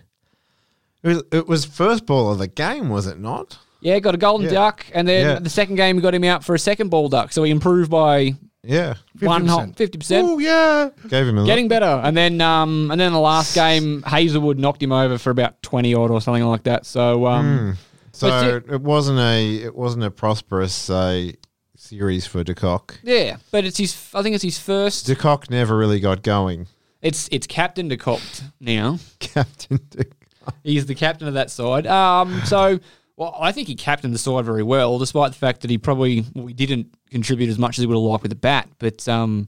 it 1.04 1.08
was, 1.08 1.24
it 1.32 1.48
was 1.48 1.66
first 1.66 2.06
ball 2.06 2.32
of 2.32 2.40
the 2.40 2.48
game, 2.48 2.90
was 2.90 3.08
it 3.08 3.20
not? 3.20 3.58
Yeah, 3.80 3.98
got 4.00 4.14
a 4.14 4.18
golden 4.18 4.46
Yeah. 4.48 4.54
duck, 4.54 4.86
and 4.94 5.08
then 5.08 5.26
Yeah. 5.26 5.40
the 5.40 5.50
second 5.50 5.76
game 5.76 5.96
we 5.96 6.02
got 6.02 6.14
him 6.14 6.24
out 6.24 6.44
for 6.44 6.54
a 6.56 6.60
second 6.60 6.90
ball 6.90 7.10
duck, 7.10 7.32
so 7.32 7.44
he 7.44 7.52
improved 7.52 7.90
by 7.90 8.36
Yeah, 8.64 8.94
one 9.20 9.48
50%. 9.48 9.76
fifty 9.76 9.98
percent. 9.98 10.28
Oh 10.28 10.38
yeah. 10.38 10.90
gave 11.08 11.28
him 11.28 11.38
a 11.40 11.46
Getting 11.46 11.68
better, 11.68 11.86
and 12.04 12.16
then 12.16 12.42
um, 12.42 12.92
and 12.92 13.02
then 13.02 13.12
the 13.12 13.20
last 13.20 13.56
game, 13.56 14.04
Hazlewood 14.04 14.60
knocked 14.60 14.84
him 14.84 14.92
over 14.92 15.18
for 15.18 15.32
about 15.32 15.62
twenty 15.64 15.96
odd 15.96 16.12
or 16.12 16.22
something 16.22 16.44
like 16.44 16.64
that. 16.64 16.86
So 16.86 17.26
um, 17.26 17.78
So 18.12 18.62
But 18.62 18.74
it 18.76 18.82
wasn't 18.82 19.18
a 19.20 19.64
it 19.64 19.76
wasn't 19.76 20.04
a 20.04 20.12
prosperous 20.12 20.90
uh, 20.92 21.32
series 21.76 22.28
for 22.28 22.44
De 22.44 22.54
Kock. 22.54 23.00
yeah, 23.02 23.38
but 23.50 23.66
it's 23.66 23.80
his. 23.80 24.10
I 24.14 24.22
think 24.22 24.36
it's 24.36 24.44
his 24.44 24.60
first. 24.60 25.08
De 25.08 25.16
Kock 25.16 25.50
never 25.50 25.76
really 25.76 26.00
got 26.00 26.22
going. 26.22 26.68
It's 27.02 27.28
it's 27.32 27.48
captain 27.48 27.88
de 27.88 27.98
Copt 27.98 28.44
now. 28.60 29.00
Captain 29.20 29.80
De 29.90 30.04
Kock. 30.04 30.56
He's 30.64 30.86
the 30.86 30.94
captain 30.96 31.28
of 31.28 31.34
that 31.34 31.50
side. 31.50 31.88
Um, 31.88 32.42
so 32.46 32.80
well, 33.22 33.38
I 33.40 33.52
think 33.52 33.68
he 33.68 33.76
captained 33.76 34.16
the 34.16 34.18
side 34.18 34.46
very 34.46 34.64
well, 34.64 34.98
despite 34.98 35.32
the 35.32 35.38
fact 35.38 35.62
that 35.62 35.70
he 35.70 35.78
probably 35.78 36.26
well, 36.34 36.48
he 36.48 36.56
didn't 36.56 36.92
contribute 37.12 37.52
as 37.52 37.60
much 37.60 37.78
as 37.78 37.84
he 37.84 37.86
would 37.86 37.94
have 37.94 38.02
liked 38.02 38.24
with 38.24 38.32
the 38.32 38.36
bat. 38.36 38.68
But 38.80 39.08
um, 39.08 39.48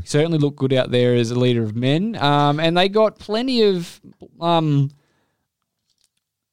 he 0.00 0.06
certainly 0.08 0.38
looked 0.38 0.56
good 0.56 0.72
out 0.72 0.90
there 0.90 1.14
as 1.14 1.30
a 1.30 1.38
leader 1.38 1.62
of 1.62 1.76
men. 1.76 2.16
Um, 2.16 2.58
and 2.58 2.76
they 2.76 2.88
got 2.88 3.20
plenty 3.20 3.62
of 3.62 4.00
um, 4.40 4.90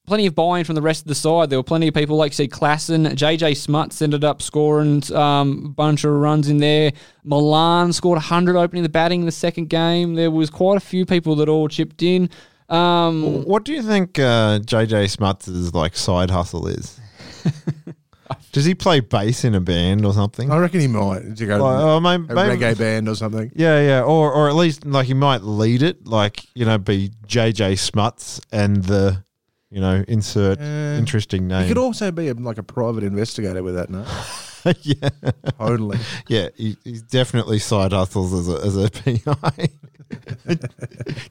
plenty 0.05 0.27
of 0.27 0.35
buy-in 0.35 0.63
from 0.63 0.75
the 0.75 0.81
rest 0.83 1.01
of 1.01 1.07
the 1.07 1.15
side. 1.15 1.49
There 1.49 1.57
were 1.57 1.63
plenty 1.63 1.87
of 1.87 1.95
people 1.95 2.17
like 2.17 2.33
you 2.33 2.35
said, 2.35 2.51
Klaasen, 2.51 3.07
JJ 3.15 3.57
Smuts 3.57 3.99
ended 4.03 4.23
up 4.23 4.39
scoring 4.39 5.01
um, 5.11 5.63
a 5.65 5.69
bunch 5.69 6.03
of 6.03 6.11
runs 6.11 6.49
in 6.49 6.57
there. 6.57 6.91
Malan 7.23 7.93
scored 7.93 8.17
100 8.17 8.55
opening 8.55 8.83
the 8.83 8.89
batting 8.89 9.21
in 9.21 9.25
the 9.25 9.31
second 9.31 9.69
game. 9.69 10.13
There 10.13 10.29
was 10.29 10.51
quite 10.51 10.77
a 10.77 10.81
few 10.81 11.07
people 11.07 11.35
that 11.37 11.49
all 11.49 11.67
chipped 11.67 12.03
in. 12.03 12.29
Um, 12.69 13.43
What 13.45 13.65
do 13.65 13.73
you 13.73 13.81
think 13.81 14.19
uh, 14.19 14.59
JJ 14.59 15.09
Smuts's 15.09 15.73
like 15.73 15.95
side 15.95 16.29
hustle 16.31 16.67
is? 16.67 16.99
Does 18.51 18.65
he 18.65 18.75
play 18.75 18.99
bass 18.99 19.43
in 19.43 19.55
a 19.55 19.59
band 19.59 20.05
or 20.05 20.13
something? 20.13 20.51
I 20.51 20.57
reckon 20.57 20.79
he 20.79 20.87
might 20.87 21.35
to 21.37 21.45
go 21.45 21.57
Like, 21.63 21.79
to 21.79 21.83
oh, 21.83 21.99
maybe, 21.99 22.25
a 22.29 22.35
maybe- 22.35 22.63
reggae 22.63 22.77
band 22.77 23.07
or 23.09 23.15
something. 23.15 23.51
Yeah, 23.55 23.79
yeah, 23.81 24.01
or 24.01 24.31
or 24.31 24.49
at 24.49 24.55
least 24.55 24.85
like 24.85 25.07
he 25.07 25.13
might 25.13 25.41
lead 25.43 25.81
it, 25.83 26.07
like 26.07 26.45
you 26.55 26.65
know, 26.65 26.77
be 26.77 27.11
JJ 27.27 27.77
Smuts 27.79 28.39
and 28.51 28.83
the, 28.85 29.23
you 29.71 29.81
know, 29.81 30.03
insert 30.07 30.59
Uh, 30.59 30.97
interesting 30.97 31.47
name. 31.47 31.63
He 31.63 31.67
could 31.69 31.77
also 31.77 32.11
be 32.11 32.27
a, 32.29 32.33
like 32.33 32.57
a 32.57 32.63
private 32.63 33.03
investigator 33.03 33.63
with 33.63 33.75
that, 33.75 33.89
no? 33.89 34.05
yeah, 34.81 35.09
Totally. 35.57 35.97
yeah, 36.27 36.49
he, 36.55 36.77
he's 36.83 37.01
definitely 37.01 37.59
side 37.59 37.91
hustles 37.93 38.33
as 38.33 38.49
a 38.49 38.65
as 38.65 38.77
a 38.77 38.89
PI. 38.89 39.69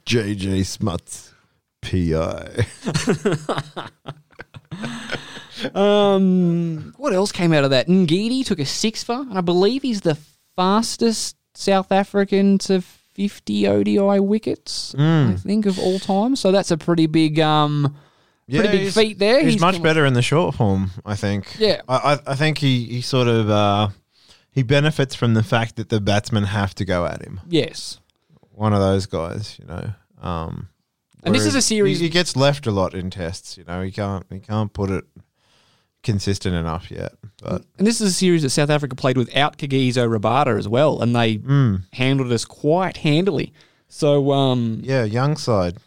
JJ 0.07 0.65
Smuts, 0.67 1.33
PI. 1.83 2.67
Um, 5.75 6.95
what 6.99 7.13
else 7.13 7.33
came 7.33 7.53
out 7.53 7.65
of 7.65 7.71
that? 7.71 7.89
Ngidi 7.89 8.45
took 8.47 8.61
a 8.61 8.63
sixfer, 8.63 9.29
and 9.29 9.37
I 9.37 9.41
believe 9.41 9.83
he's 9.83 10.03
the 10.03 10.17
fastest 10.55 11.37
South 11.55 11.91
African 11.91 12.59
to 12.59 12.81
50 12.81 13.67
ODI 13.67 14.21
wickets, 14.21 14.95
I 14.97 15.35
think, 15.37 15.67
of 15.67 15.79
all 15.81 15.99
time. 15.99 16.37
So 16.37 16.53
that's 16.53 16.71
a 16.71 16.77
pretty 16.77 17.07
big, 17.07 17.41
um, 17.41 17.97
pretty 18.49 18.69
big 18.69 18.81
he's- 18.83 18.95
feat 18.95 19.19
there. 19.19 19.43
He's, 19.43 19.55
He's 19.55 19.61
much 19.61 19.83
better 19.83 20.05
in 20.07 20.15
the 20.15 20.23
short 20.23 20.55
form, 20.55 20.91
I 21.05 21.15
think. 21.17 21.47
Yeah. 21.59 21.83
I, 21.89 22.15
I, 22.15 22.33
I 22.33 22.35
think 22.35 22.59
he, 22.59 22.85
he 22.85 23.01
sort 23.03 23.29
of 23.29 23.49
uh, 23.51 23.89
he 24.53 24.63
benefits 24.63 25.15
from 25.15 25.35
the 25.35 25.43
fact 25.43 25.77
that 25.77 25.89
the 25.89 26.01
batsmen 26.01 26.45
have 26.45 26.75
to 26.77 26.85
go 26.85 27.05
at 27.07 27.23
him. 27.23 27.41
yes. 27.49 27.99
One 28.53 28.73
of 28.73 28.81
those 28.81 29.07
guys, 29.07 29.57
you 29.61 29.67
know. 29.67 29.93
Um, 30.21 30.69
And 31.23 31.33
this 31.35 31.47
is 31.47 31.55
a 31.55 31.63
series- 31.63 32.01
He, 32.01 32.07
he 32.07 32.11
gets 32.11 32.35
left 32.35 32.67
a 32.67 32.73
lot 32.73 32.93
in 32.95 33.09
tests. 33.11 33.57
You 33.57 33.63
know, 33.65 33.83
he 33.83 33.93
can't 33.93 34.25
he 34.33 34.41
can't 34.41 34.73
put 34.73 34.91
it 34.91 35.05
consistent 36.03 36.55
enough 36.55 36.91
yet. 36.91 37.13
But 37.43 37.63
And 37.79 37.87
this 37.87 38.01
is 38.01 38.11
a 38.11 38.13
series 38.15 38.43
that 38.43 38.51
South 38.51 38.71
Africa 38.71 38.97
played 38.97 39.17
without 39.17 39.59
Kagiso 39.59 40.09
Rabada 40.09 40.59
as 40.59 40.67
well, 40.69 41.01
and 41.03 41.15
they 41.15 41.39
mm, 41.39 41.83
handled 41.93 42.33
us 42.33 42.45
quite 42.45 42.99
handily. 42.99 43.53
So, 43.89 44.33
um, 44.33 44.81
yeah, 44.83 45.05
young 45.05 45.37
side. 45.37 45.79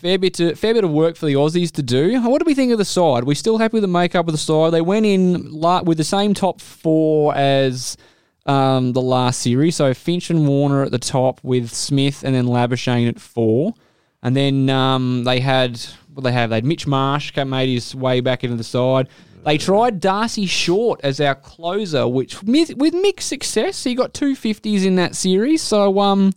Fair 0.00 0.18
bit 0.18 0.34
to, 0.34 0.54
fair 0.54 0.72
bit 0.72 0.84
of 0.84 0.90
work 0.90 1.14
for 1.16 1.26
the 1.26 1.34
Aussies 1.34 1.70
to 1.72 1.82
do. 1.82 2.20
What 2.22 2.40
do 2.40 2.46
we 2.46 2.54
think 2.54 2.72
of 2.72 2.78
the 2.78 2.84
side? 2.84 3.24
We 3.24 3.34
still 3.34 3.58
happy 3.58 3.74
with 3.74 3.82
the 3.82 3.88
makeup 3.88 4.26
of 4.26 4.32
the 4.32 4.38
side? 4.38 4.72
They 4.72 4.80
went 4.80 5.04
in 5.04 5.60
with 5.84 5.98
the 5.98 6.04
same 6.04 6.32
top 6.32 6.60
four 6.60 7.34
as 7.34 7.98
um, 8.46 8.94
the 8.94 9.02
last 9.02 9.40
series. 9.40 9.76
So 9.76 9.92
Finch 9.92 10.30
and 10.30 10.48
Warner 10.48 10.82
at 10.82 10.90
the 10.90 10.98
top 10.98 11.40
with 11.42 11.70
Smith 11.70 12.24
and 12.24 12.34
then 12.34 12.46
Labuschagne 12.46 13.08
at 13.08 13.20
four, 13.20 13.74
and 14.22 14.34
then 14.34 14.70
um, 14.70 15.24
they 15.24 15.40
had 15.40 15.78
what 16.14 16.24
they 16.24 16.32
have. 16.32 16.50
They 16.50 16.56
had 16.56 16.64
Mitch 16.64 16.86
Marsh 16.86 17.36
made 17.36 17.68
his 17.68 17.94
way 17.94 18.20
back 18.20 18.42
into 18.42 18.56
the 18.56 18.64
side. 18.64 19.08
They 19.44 19.58
tried 19.58 20.00
Darcy 20.00 20.46
Short 20.46 21.00
as 21.02 21.20
our 21.20 21.34
closer, 21.34 22.06
which 22.06 22.42
with, 22.42 22.74
with 22.76 22.94
mixed 22.94 23.28
success. 23.28 23.84
He 23.84 23.94
got 23.94 24.12
two 24.12 24.34
fifties 24.34 24.84
in 24.84 24.96
that 24.96 25.14
series. 25.14 25.62
So 25.62 25.98
um, 25.98 26.32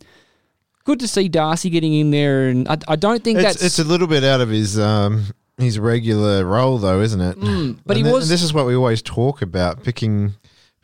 good 0.84 1.00
to 1.00 1.08
see 1.08 1.28
Darcy 1.28 1.70
getting 1.70 1.94
in 1.94 2.10
there, 2.10 2.48
and 2.48 2.68
I, 2.68 2.78
I 2.88 2.96
don't 2.96 3.22
think 3.24 3.38
It's 3.38 3.44
that's 3.60 3.62
it's 3.64 3.78
a 3.78 3.84
little 3.84 4.06
bit 4.06 4.22
out 4.24 4.40
of 4.40 4.48
his 4.50 4.78
um 4.78 5.26
his 5.58 5.78
regular 5.78 6.44
role 6.44 6.78
though, 6.78 7.00
isn't 7.00 7.20
it? 7.20 7.38
Mm, 7.38 7.78
but 7.86 7.96
he 7.96 8.02
And 8.02 8.08
thi- 8.08 8.12
was- 8.14 8.24
and 8.24 8.32
this 8.32 8.42
is 8.42 8.52
what 8.52 8.66
we 8.66 8.74
always 8.74 9.02
talk 9.02 9.40
about 9.42 9.82
picking 9.82 10.34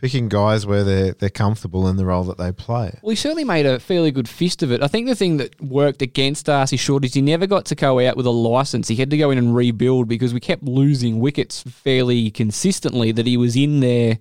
picking 0.01 0.31
guys 0.31 0.65
where 0.65 0.83
they're 0.83 1.13
they're 1.13 1.29
comfortable 1.29 1.87
in 1.87 1.97
the 1.97 2.07
role 2.07 2.25
that 2.25 2.39
they 2.39 2.51
play. 2.53 2.99
Well, 3.03 3.11
he 3.11 3.17
certainly 3.17 3.45
made 3.45 3.67
a 3.67 3.79
fairly 3.79 4.11
good 4.11 4.29
fist 4.29 4.63
of 4.63 4.73
it. 4.73 4.83
I 4.83 4.87
think 4.89 5.07
the 5.07 5.15
thing 5.15 5.37
that 5.37 5.61
worked 5.61 6.01
against 6.01 6.47
Darcy 6.47 6.79
Short 6.79 7.05
is 7.05 7.13
he 7.13 7.21
never 7.21 7.47
got 7.47 7.67
to 7.67 7.75
go 7.75 8.01
out 8.01 8.17
with 8.17 8.25
a 8.27 8.31
license. 8.31 8.89
He 8.89 8.97
had 8.97 9.11
to 9.11 9.19
go 9.19 9.31
in 9.31 9.37
and 9.37 9.55
rebuild 9.55 10.09
because 10.09 10.33
we 10.33 10.41
kept 10.41 10.63
losing 10.63 11.21
wickets 11.21 11.63
fairly 11.63 12.31
consistently. 12.31 13.13
That 13.13 13.27
he 13.27 13.37
was 13.37 13.57
in 13.57 13.81
there 13.81 14.19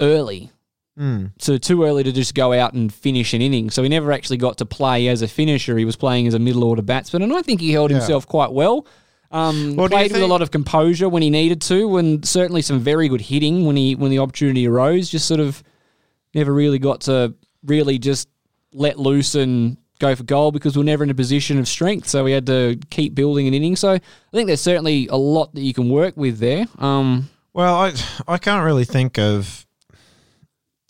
early, 0.00 0.50
Mm. 1.00 1.32
so 1.38 1.56
too 1.56 1.82
early 1.84 2.02
to 2.02 2.12
just 2.12 2.34
go 2.34 2.52
out 2.52 2.74
and 2.74 2.92
finish 2.92 3.32
an 3.32 3.40
inning. 3.40 3.70
So 3.70 3.82
he 3.82 3.88
never 3.88 4.12
actually 4.12 4.36
got 4.36 4.58
to 4.58 4.66
play 4.66 5.08
as 5.08 5.22
a 5.22 5.28
finisher. 5.28 5.78
He 5.78 5.86
was 5.86 5.96
playing 5.96 6.26
as 6.26 6.34
a 6.34 6.38
middle 6.38 6.62
order 6.62 6.82
batsman, 6.82 7.22
and 7.22 7.32
I 7.32 7.40
think 7.42 7.60
he 7.60 7.72
held 7.72 7.90
Yeah. 7.90 7.96
himself 7.98 8.26
quite 8.26 8.52
well. 8.52 8.86
Um, 9.32 9.76
Well, 9.76 9.88
played 9.88 10.12
with 10.12 10.22
a 10.22 10.26
lot 10.26 10.42
of 10.42 10.50
composure 10.50 11.08
when 11.08 11.22
he 11.22 11.30
needed 11.30 11.60
to, 11.62 11.96
and 11.96 12.24
certainly 12.26 12.62
some 12.62 12.80
very 12.80 13.08
good 13.08 13.20
hitting 13.22 13.64
when 13.64 13.76
he 13.76 13.94
when 13.94 14.10
the 14.10 14.18
opportunity 14.18 14.66
arose. 14.66 15.08
Just 15.08 15.26
sort 15.26 15.40
of 15.40 15.62
never 16.34 16.52
really 16.52 16.78
got 16.78 17.00
to 17.02 17.34
really 17.64 17.98
just 17.98 18.28
let 18.74 18.98
loose 18.98 19.34
and 19.34 19.76
go 20.00 20.14
for 20.16 20.22
goal 20.24 20.50
because 20.52 20.76
we 20.76 20.80
are 20.82 20.84
never 20.84 21.04
in 21.04 21.10
a 21.10 21.14
position 21.14 21.58
of 21.58 21.68
strength. 21.68 22.08
So 22.08 22.24
we 22.24 22.32
had 22.32 22.46
to 22.46 22.78
keep 22.90 23.14
building 23.14 23.46
an 23.46 23.54
inning. 23.54 23.76
So 23.76 23.92
I 23.92 24.00
think 24.32 24.46
there's 24.48 24.60
certainly 24.60 25.06
a 25.08 25.16
lot 25.16 25.54
that 25.54 25.60
you 25.62 25.74
can 25.74 25.88
work 25.90 26.16
with 26.16 26.38
there. 26.38 26.66
Um, 26.78 27.28
Well, 27.54 27.74
I 27.74 27.92
I 28.28 28.38
can't 28.38 28.64
really 28.64 28.84
think 28.84 29.18
of 29.18 29.66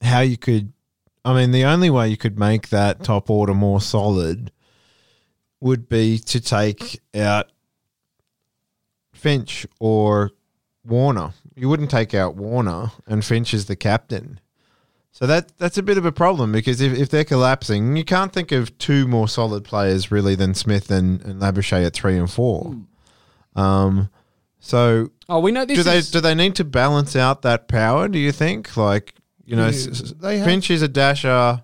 how 0.01 0.21
you 0.21 0.37
could. 0.37 0.73
I 1.25 1.35
mean, 1.35 1.51
the 1.51 1.65
only 1.65 1.91
way 1.91 2.09
you 2.09 2.17
could 2.17 2.39
make 2.39 2.71
that 2.71 3.05
top 3.05 3.29
order 3.29 3.55
more 3.55 3.81
solid 3.81 4.51
would 5.61 5.89
be 5.89 6.19
to 6.19 6.41
take 6.41 7.01
out 7.15 7.53
Finch 9.13 9.67
or 9.79 10.31
Warner. 10.85 11.35
You 11.55 11.69
wouldn't 11.69 11.91
take 11.91 12.15
out 12.15 12.37
Warner, 12.37 12.93
and 13.07 13.25
Finch 13.25 13.53
is 13.53 13.67
the 13.67 13.77
captain. 13.77 14.41
So 15.13 15.27
that 15.27 15.59
that's 15.59 15.77
a 15.77 15.83
bit 15.83 15.99
of 15.99 16.07
a 16.07 16.13
problem 16.13 16.53
because 16.53 16.81
if, 16.81 16.97
if 16.97 17.09
they're 17.11 17.25
collapsing, 17.25 17.97
you 17.97 18.05
can't 18.05 18.33
think 18.33 18.53
of 18.53 18.77
two 18.79 19.07
more 19.09 19.29
solid 19.29 19.65
players 19.65 20.11
really 20.11 20.35
than 20.35 20.55
Smith 20.55 20.91
and, 20.91 21.21
and 21.23 21.41
Labouche 21.41 21.85
at 21.85 21.93
three 21.93 22.17
and 22.17 22.31
four. 22.31 22.77
Um, 23.57 24.09
so 24.61 25.11
oh, 25.29 25.41
we 25.41 25.53
know 25.53 25.65
this 25.65 25.79
do 25.79 25.83
they 25.83 25.99
is. 25.99 26.11
do 26.11 26.21
they 26.21 26.35
need 26.35 26.55
to 26.57 26.65
balance 26.65 27.17
out 27.17 27.43
that 27.43 27.67
power? 27.67 28.09
Do 28.09 28.19
you 28.19 28.31
think 28.33 28.77
like 28.77 29.15
you 29.51 29.57
know 29.57 29.65
Yeah, 29.65 29.69
s- 29.69 29.89
s- 29.89 30.15
they 30.21 30.39
have- 30.39 30.47
Finch 30.47 30.71
is 30.71 30.81
a 30.83 30.89
dasher, 30.89 31.63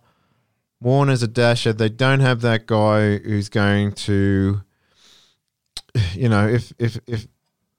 Warner's 0.81 1.22
a 1.22 1.29
dasher. 1.29 1.72
They 1.72 1.88
don't 1.88 2.20
have 2.20 2.40
that 2.42 2.66
guy 2.66 3.18
who's 3.18 3.49
going 3.49 3.92
to, 3.92 4.61
you 6.14 6.29
know, 6.29 6.46
if 6.49 6.72
if 6.79 6.99
if 7.07 7.27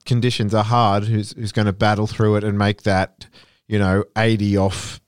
conditions 0.04 0.54
are 0.54 0.64
hard, 0.64 1.04
who's 1.04 1.32
who's 1.32 1.52
going 1.52 1.66
to 1.66 1.72
battle 1.72 2.06
through 2.06 2.36
it 2.36 2.44
and 2.44 2.58
make 2.58 2.82
that 2.82 3.26
you 3.68 3.78
know 3.78 4.04
eighty 4.16 4.56
off 4.56 5.00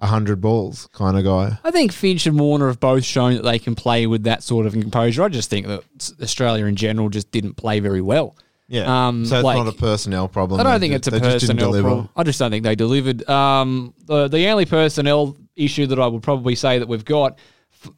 hundred 0.00 0.38
balls 0.40 0.86
kind 0.92 1.16
of 1.16 1.24
guy. 1.24 1.58
I 1.64 1.70
think 1.70 1.90
Finch 1.90 2.26
and 2.26 2.38
Warner 2.38 2.66
have 2.66 2.78
both 2.78 3.04
shown 3.04 3.34
that 3.36 3.42
they 3.42 3.58
can 3.58 3.74
play 3.74 4.06
with 4.06 4.24
that 4.24 4.42
sort 4.42 4.66
of 4.66 4.74
composure. 4.74 5.22
I 5.22 5.28
just 5.30 5.48
think 5.48 5.66
that 5.66 5.82
Australia 6.22 6.66
in 6.66 6.76
general 6.76 7.08
just 7.08 7.30
didn't 7.30 7.54
play 7.54 7.80
very 7.80 8.02
well. 8.02 8.36
Yeah, 8.66 9.08
Um, 9.08 9.26
so 9.26 9.36
it's 9.36 9.44
like- 9.44 9.58
not 9.58 9.68
a 9.68 9.72
personnel 9.76 10.26
problem. 10.26 10.58
I 10.60 10.64
don't 10.64 10.80
think 10.80 10.92
ju- 10.92 10.96
it's 10.96 11.08
a 11.08 11.10
just 11.20 11.22
personnel 11.46 11.70
problem. 11.72 12.08
I 12.16 12.22
just 12.22 12.38
don't 12.38 12.50
think 12.50 12.64
they 12.64 12.74
delivered. 12.74 13.28
Um, 13.28 13.92
the 14.06 14.26
the 14.28 14.46
only 14.48 14.64
personnel 14.64 15.36
issue 15.54 15.86
that 15.88 15.98
I 15.98 16.06
would 16.06 16.22
probably 16.22 16.54
say 16.54 16.78
that 16.78 16.88
we've 16.88 17.04
got, 17.04 17.38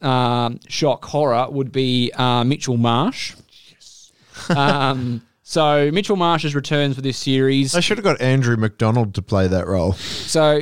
um, 0.01 0.59
shock 0.67 1.05
horror, 1.05 1.47
would 1.49 1.71
be 1.71 2.11
uh, 2.13 2.43
Mitchell 2.43 2.75
Marsh. 2.77 3.33
um, 4.49 5.21
so 5.43 5.89
Mitchell 5.91 6.17
Marsh's 6.17 6.53
returns 6.55 6.95
for 6.95 7.01
this 7.01 7.17
series. 7.17 7.73
I 7.75 7.79
should 7.79 7.97
have 7.97 8.03
got 8.03 8.19
Andrew 8.21 8.57
McDonald 8.57 9.13
to 9.15 9.21
play 9.21 9.47
that 9.47 9.67
role. 9.67 9.93
So 9.93 10.61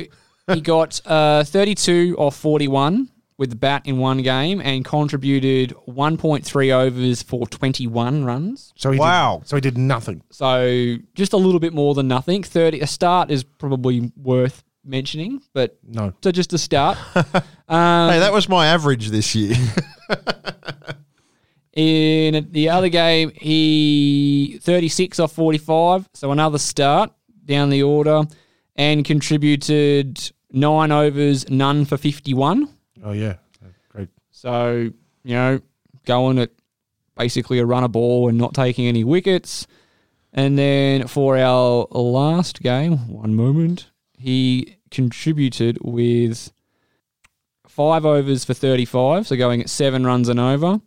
he 0.52 0.60
got 0.60 1.00
uh, 1.04 1.42
32 1.44 2.14
off 2.18 2.36
41 2.36 3.08
with 3.38 3.50
the 3.50 3.56
bat 3.56 3.82
in 3.84 3.98
one 3.98 4.22
game 4.22 4.60
and 4.62 4.84
contributed 4.84 5.74
1.3 5.88 6.72
overs 6.72 7.22
for 7.22 7.46
21 7.46 8.24
runs. 8.24 8.72
So 8.76 8.90
he 8.90 8.98
Wow. 8.98 9.38
Did, 9.40 9.48
so 9.48 9.56
he 9.56 9.60
did 9.60 9.76
nothing. 9.76 10.22
So 10.30 10.96
just 11.14 11.32
a 11.34 11.36
little 11.36 11.60
bit 11.60 11.74
more 11.74 11.94
than 11.94 12.08
nothing. 12.08 12.42
30 12.42 12.80
a 12.80 12.86
start 12.86 13.30
is 13.30 13.44
probably 13.44 14.10
worth 14.16 14.64
mentioning, 14.84 15.42
but 15.52 15.76
No. 15.86 16.14
so 16.22 16.30
just 16.32 16.52
a 16.54 16.58
start. 16.58 16.96
um, 17.68 18.10
hey, 18.10 18.20
that 18.20 18.32
was 18.32 18.48
my 18.48 18.66
average 18.68 19.10
this 19.10 19.34
year. 19.34 19.54
in 21.72 22.48
the 22.52 22.68
other 22.70 22.88
game, 22.88 23.30
he 23.34 24.58
36 24.62 25.20
off 25.20 25.32
45, 25.32 26.08
so 26.14 26.32
another 26.32 26.58
start 26.58 27.10
down 27.44 27.70
the 27.70 27.82
order 27.82 28.22
and 28.76 29.04
contributed 29.04 30.30
9 30.52 30.92
overs, 30.92 31.48
none 31.50 31.84
for 31.84 31.96
51. 31.96 32.68
Oh 33.06 33.12
yeah. 33.12 33.36
Great. 33.90 34.08
So, 34.32 34.90
you 35.22 35.34
know, 35.34 35.60
going 36.04 36.40
at 36.40 36.50
basically 37.16 37.60
a 37.60 37.64
run 37.64 37.84
a 37.84 37.88
ball 37.88 38.28
and 38.28 38.36
not 38.36 38.52
taking 38.52 38.86
any 38.86 39.04
wickets. 39.04 39.66
And 40.32 40.58
then 40.58 41.06
for 41.06 41.38
our 41.38 41.86
last 41.92 42.60
game, 42.60 43.08
one 43.08 43.34
moment, 43.34 43.90
he 44.18 44.76
contributed 44.90 45.78
with 45.82 46.52
five 47.68 48.04
overs 48.04 48.44
for 48.44 48.54
35, 48.54 49.28
so 49.28 49.36
going 49.36 49.60
at 49.60 49.70
seven 49.70 50.04
runs 50.04 50.28
and 50.28 50.40
over. 50.40 50.80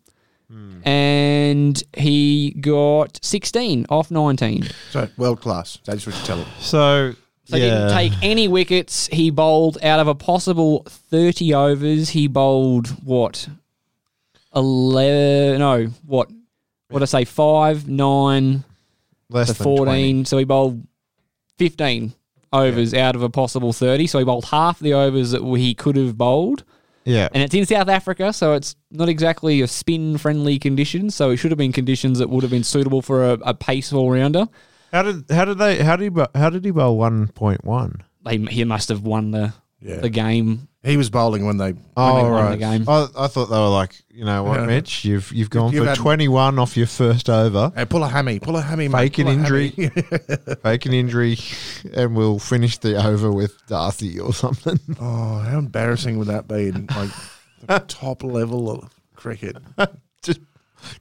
Hmm. 0.52 0.88
And 0.88 1.82
he 1.96 2.52
got 2.60 3.18
16 3.24 3.86
off 3.90 4.12
19. 4.12 4.68
So 4.92 5.08
world 5.18 5.40
class. 5.40 5.80
That's 5.86 6.06
what 6.06 6.16
you 6.16 6.26
tell 6.26 6.38
him. 6.40 6.48
so, 6.60 7.14
So 7.50 7.58
he 7.58 7.64
yeah. 7.64 7.70
didn't 7.70 7.94
take 7.94 8.14
any 8.22 8.48
wickets. 8.48 9.08
He 9.08 9.32
bowled 9.32 9.84
out 9.84 10.00
of 10.00 10.08
a 10.08 10.14
possible 10.14 10.84
30 10.88 11.56
overs. 11.56 12.10
He 12.10 12.28
bowled 12.28 12.90
what? 13.04 13.50
11, 14.56 15.58
no, 15.58 15.86
what? 16.06 16.30
What 16.90 17.00
did 17.00 17.04
I 17.04 17.06
say? 17.06 17.26
5, 17.26 17.88
9 17.88 18.64
less 19.30 19.48
to 19.48 19.54
than 19.54 19.64
14. 19.64 20.26
So 20.26 20.38
he 20.38 20.44
bowled 20.44 20.86
15 21.58 22.14
overs 22.54 22.94
out 22.94 23.16
of 23.16 23.24
a 23.24 23.30
possible 23.30 23.74
30. 23.74 24.06
So 24.06 24.20
he 24.20 24.26
bowled 24.26 24.46
half 24.46 24.78
the 24.78 24.94
overs 24.94 25.32
that 25.32 25.42
he 25.42 25.74
could 25.74 25.96
have 25.96 26.20
bowled. 26.20 26.64
Yeah. 27.04 27.30
And 27.34 27.42
it's 27.42 27.56
in 27.56 27.66
South 27.66 27.88
Africa, 27.88 28.32
so 28.32 28.54
it's 28.54 28.76
not 28.92 29.10
exactly 29.10 29.62
a 29.62 29.68
spin 29.68 30.20
friendly 30.20 30.60
condition. 30.60 31.10
So 31.10 31.32
it 31.32 31.38
should 31.38 31.50
have 31.50 31.58
been 31.58 31.72
conditions 31.72 32.20
that 32.20 32.30
would 32.30 32.44
have 32.44 32.52
been 32.52 32.64
suitable 32.64 33.02
for 33.02 33.26
a, 33.26 33.34
a 33.42 33.56
pace 33.56 33.92
all 33.92 34.12
rounder. 34.12 34.48
How 34.92 35.04
did 35.04 35.26
how 35.30 35.46
did 35.46 35.58
they 35.58 35.84
how 35.84 35.96
did 35.96 36.04
he, 36.04 36.10
bo- 36.10 36.28
how 36.36 36.50
did 36.50 36.66
he 36.66 36.72
bowl 36.72 36.98
one 36.98 37.28
point 37.28 37.64
one? 37.64 38.04
They, 38.26 38.38
he 38.38 38.64
must 38.64 38.90
have 38.90 39.04
won 39.04 39.32
the, 39.32 39.54
Yeah. 39.82 39.98
the 39.98 40.10
game. 40.10 40.68
He 40.82 40.96
was 40.96 41.10
bowling 41.10 41.46
when 41.46 41.58
they. 41.58 41.74
Oh 41.98 42.16
they 42.16 42.24
won 42.24 42.32
right. 42.32 42.52
the 42.52 42.58
game. 42.58 42.86
I, 42.88 43.08
I 43.18 43.28
thought 43.28 43.48
they 43.48 43.58
were 43.58 43.68
like 43.68 43.94
you 44.10 44.24
know 44.24 44.44
what, 44.44 44.60
Yeah. 44.62 44.66
Mitch, 44.66 45.04
you've 45.06 45.30
you've 45.34 45.50
gone 45.50 45.74
You've 45.74 45.88
for 45.90 45.96
twenty 45.96 46.28
one 46.30 46.58
off 46.58 46.78
your 46.78 46.88
first 46.88 47.30
over, 47.30 47.72
Hey, 47.76 47.84
pull 47.86 48.04
a 48.04 48.08
hammy, 48.08 48.40
pull 48.40 48.56
a 48.56 48.62
hammy, 48.62 48.88
mate. 48.88 48.98
Fake 49.16 49.18
an 49.20 49.28
injury. 49.28 49.70
hammy. 49.72 49.90
fake 50.64 50.86
an 50.86 50.94
injury, 50.94 51.38
and 51.94 52.16
we'll 52.16 52.40
finish 52.40 52.78
the 52.78 53.06
over 53.06 53.30
with 53.32 53.56
Darcy 53.68 54.20
or 54.20 54.34
something. 54.34 54.80
oh, 55.02 55.40
how 55.40 55.60
embarrassing 55.60 56.18
would 56.18 56.28
that 56.28 56.48
be? 56.48 56.70
in, 56.70 56.88
Like 56.88 57.10
the 57.66 57.80
top 57.88 58.24
level 58.24 58.72
of 58.72 58.90
cricket. 59.16 59.58
just 60.24 60.40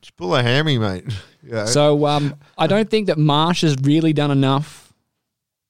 just 0.01 0.17
pull 0.17 0.35
a 0.35 0.43
hammy, 0.43 0.79
mate. 0.79 1.05
Yeah. 1.41 1.65
So 1.65 2.05
um, 2.05 2.35
I 2.59 2.67
don't 2.67 2.91
think 2.91 3.07
that 3.07 3.17
Marsh 3.17 3.63
has 3.63 3.75
really 3.81 4.13
done 4.13 4.31
enough 4.31 4.93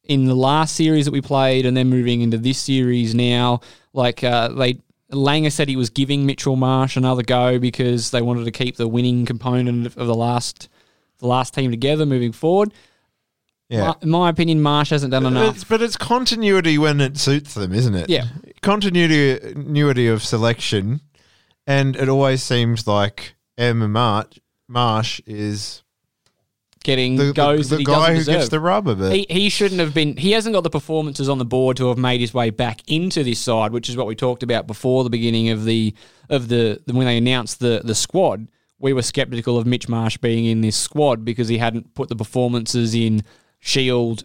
in 0.03 0.25
the 0.25 0.35
last 0.35 0.75
series 0.75 1.05
that 1.05 1.13
we 1.13 1.21
played, 1.21 1.67
and 1.67 1.77
then 1.77 1.89
moving 1.89 2.21
into 2.21 2.37
this 2.37 2.59
series 2.59 3.15
now. 3.15 3.61
Like 3.93 4.25
uh, 4.25 4.49
they, 4.49 4.81
Langer 5.13 5.53
said 5.53 5.69
he 5.69 5.77
was 5.77 5.91
giving 5.91 6.27
Mitchell 6.27 6.57
Marsh 6.57 6.97
another 6.97 7.23
go 7.23 7.61
because 7.61 8.11
they 8.11 8.23
wanted 8.23 8.45
to 8.47 8.51
keep 8.51 8.77
the 8.77 8.89
winning 8.89 9.25
component 9.25 9.87
of 9.87 9.95
the 10.07 10.15
last, 10.15 10.69
the 11.19 11.29
last 11.29 11.55
team 11.55 11.71
together 11.71 12.05
moving 12.07 12.33
forward. 12.33 12.73
yeah. 13.69 13.93
In 14.03 14.11
my 14.11 14.31
opinion, 14.31 14.61
Marsh 14.61 14.91
hasn't 14.91 15.13
done 15.13 15.27
enough. 15.27 15.55
It's, 15.55 15.65
but 15.65 15.81
it's 15.81 15.97
continuity 15.97 16.77
when 16.77 17.01
it 17.01 17.19
suits 17.19 17.55
them, 17.55 17.73
isn't 17.73 17.95
it? 17.95 18.11
Yeah. 18.11 18.25
Continuity 18.63 19.53
continuity 19.53 20.09
of 20.09 20.25
selection, 20.25 21.03
and 21.69 21.95
it 21.95 22.09
always 22.09 22.43
seems 22.43 22.89
like 22.89 23.37
Emma 23.59 23.89
March, 23.89 24.39
Marsh 24.69 25.21
is 25.27 25.83
Getting 26.85 27.17
the, 27.17 27.25
the, 27.25 27.33
goes 27.33 27.69
the 27.69 27.77
that 27.77 27.81
he 27.81 27.85
guy 27.85 28.13
who 28.13 28.19
deserve. 28.19 28.35
gets 28.37 28.49
the 28.49 28.61
rub 28.61 28.89
of 28.89 29.03
it. 29.03 29.13
He, 29.13 29.27
he 29.29 29.49
shouldn't 29.49 29.81
have 29.81 29.93
been. 29.93 30.17
He 30.17 30.31
hasn't 30.31 30.55
got 30.55 30.63
the 30.63 30.71
performances 30.71 31.29
on 31.29 31.39
the 31.39 31.45
board 31.45 31.77
to 31.79 31.89
have 31.89 31.99
made 31.99 32.21
his 32.21 32.33
way 32.33 32.51
back 32.51 32.81
into 32.87 33.25
this 33.25 33.41
side, 33.41 33.73
which 33.73 33.91
is 33.91 33.97
what 33.97 34.07
we 34.07 34.15
talked 34.15 34.43
about 34.43 34.67
before 34.67 35.05
the 35.05 35.11
beginning 35.11 35.51
of 35.51 35.65
the 35.65 35.93
of 36.31 36.49
the 36.49 36.81
when 36.87 37.05
they 37.05 37.19
announced 37.19 37.59
the 37.59 37.83
the 37.85 37.95
squad. 37.95 38.49
We 38.79 38.93
were 38.93 39.03
skeptical 39.03 39.59
of 39.59 39.67
Mitch 39.67 39.89
Marsh 39.89 40.19
being 40.19 40.47
in 40.47 40.61
this 40.61 40.77
squad 40.77 41.25
because 41.25 41.49
he 41.49 41.59
hadn't 41.59 41.95
put 41.95 42.09
the 42.09 42.17
performances 42.17 42.95
in 42.95 43.25
Shield, 43.59 44.23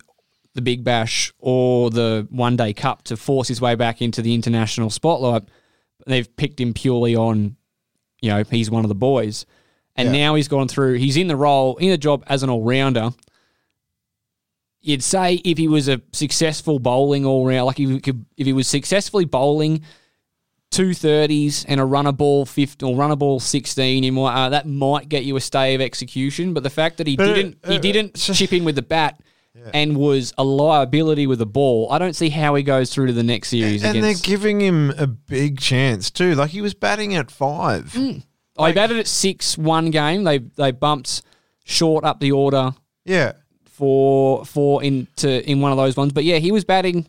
the 0.53 0.61
Big 0.61 0.83
Bash, 0.83 1.33
or 1.39 1.89
the 1.89 2.27
One 2.29 2.55
Day 2.55 2.71
Cup 2.71 3.03
to 3.05 3.17
force 3.17 3.47
his 3.47 3.59
way 3.59 3.73
back 3.73 3.99
into 3.99 4.21
the 4.21 4.35
international 4.35 4.91
spotlight. 4.91 5.43
They've 6.05 6.33
picked 6.37 6.61
him 6.61 6.73
purely 6.73 7.15
on, 7.15 7.57
you 8.23 8.29
know, 8.29 8.43
he's 8.49 8.71
one 8.71 8.85
of 8.85 8.89
the 8.89 8.95
boys. 8.95 9.45
And 9.95 10.07
Yeah. 10.07 10.25
now 10.25 10.35
he's 10.35 10.47
gone 10.47 10.67
through, 10.67 10.95
he's 10.95 11.17
in 11.17 11.27
the 11.27 11.35
role, 11.35 11.75
in 11.77 11.89
the 11.89 11.97
job 11.97 12.23
as 12.27 12.41
an 12.41 12.49
all 12.49 12.63
rounder 12.63 13.11
you'd 14.83 15.03
say 15.03 15.35
if 15.45 15.57
he 15.57 15.67
was 15.67 15.87
a 15.87 16.01
successful 16.11 16.77
bowling 16.77 17.25
all 17.25 17.45
round, 17.47 17.65
like 17.65 17.79
if 17.79 17.89
he 17.89 17.99
could, 17.99 18.25
if 18.37 18.45
he 18.45 18.53
was 18.53 18.67
successfully 18.67 19.25
bowling 19.25 19.81
two 20.69 20.93
thirties 20.93 21.65
and 21.67 21.79
a 21.79 21.85
runner 21.85 22.11
ball 22.11 22.45
fifth 22.45 22.83
or 22.83 22.95
runner 22.95 23.15
ball 23.15 23.39
sixteen, 23.39 24.13
might 24.13 24.33
uh, 24.45 24.49
that 24.49 24.67
might 24.67 25.09
get 25.09 25.23
you 25.23 25.35
a 25.37 25.41
stay 25.41 25.73
of 25.73 25.81
execution. 25.81 26.53
But 26.53 26.63
the 26.63 26.69
fact 26.69 26.97
that 26.97 27.07
he 27.07 27.15
didn't, 27.15 27.57
he 27.65 27.77
uh, 27.77 27.79
didn't 27.79 28.15
chip 28.15 28.53
in 28.53 28.65
with 28.65 28.75
the 28.75 28.81
bat. 28.81 29.19
And 29.73 29.97
was 29.97 30.33
a 30.37 30.43
liability 30.43 31.27
with 31.27 31.39
the 31.39 31.45
ball. 31.45 31.87
I 31.91 31.99
don't 31.99 32.15
see 32.15 32.29
how 32.29 32.55
he 32.55 32.63
goes 32.63 32.91
through 32.93 33.07
to 33.07 33.13
the 33.13 33.23
next 33.23 33.49
series 33.49 33.83
and 33.83 34.03
they're 34.03 34.15
giving 34.15 34.59
him 34.59 34.89
a 34.97 35.05
big 35.05 35.59
chance 35.59 36.09
too. 36.09 36.33
Like 36.33 36.49
he 36.49 36.61
was 36.61 36.73
batting 36.73 37.13
at 37.13 37.29
five. 37.29 37.93
Mm. 37.93 38.23
oh, 38.57 38.65
he 38.65 38.73
batted 38.73 38.97
at 38.97 39.07
six 39.07 39.55
one 39.57 39.91
game. 39.91 40.23
They 40.23 40.39
they 40.39 40.71
bumped 40.71 41.21
short 41.63 42.03
up 42.03 42.19
the 42.19 42.31
order 42.31 42.71
Yeah. 43.05 43.33
for 43.65 44.43
for 44.43 44.83
into 44.83 45.47
in 45.49 45.61
one 45.61 45.71
of 45.71 45.77
those 45.77 45.95
ones. 45.95 46.13
But 46.13 46.23
yeah, 46.23 46.37
he 46.37 46.51
was 46.51 46.65
batting. 46.65 47.07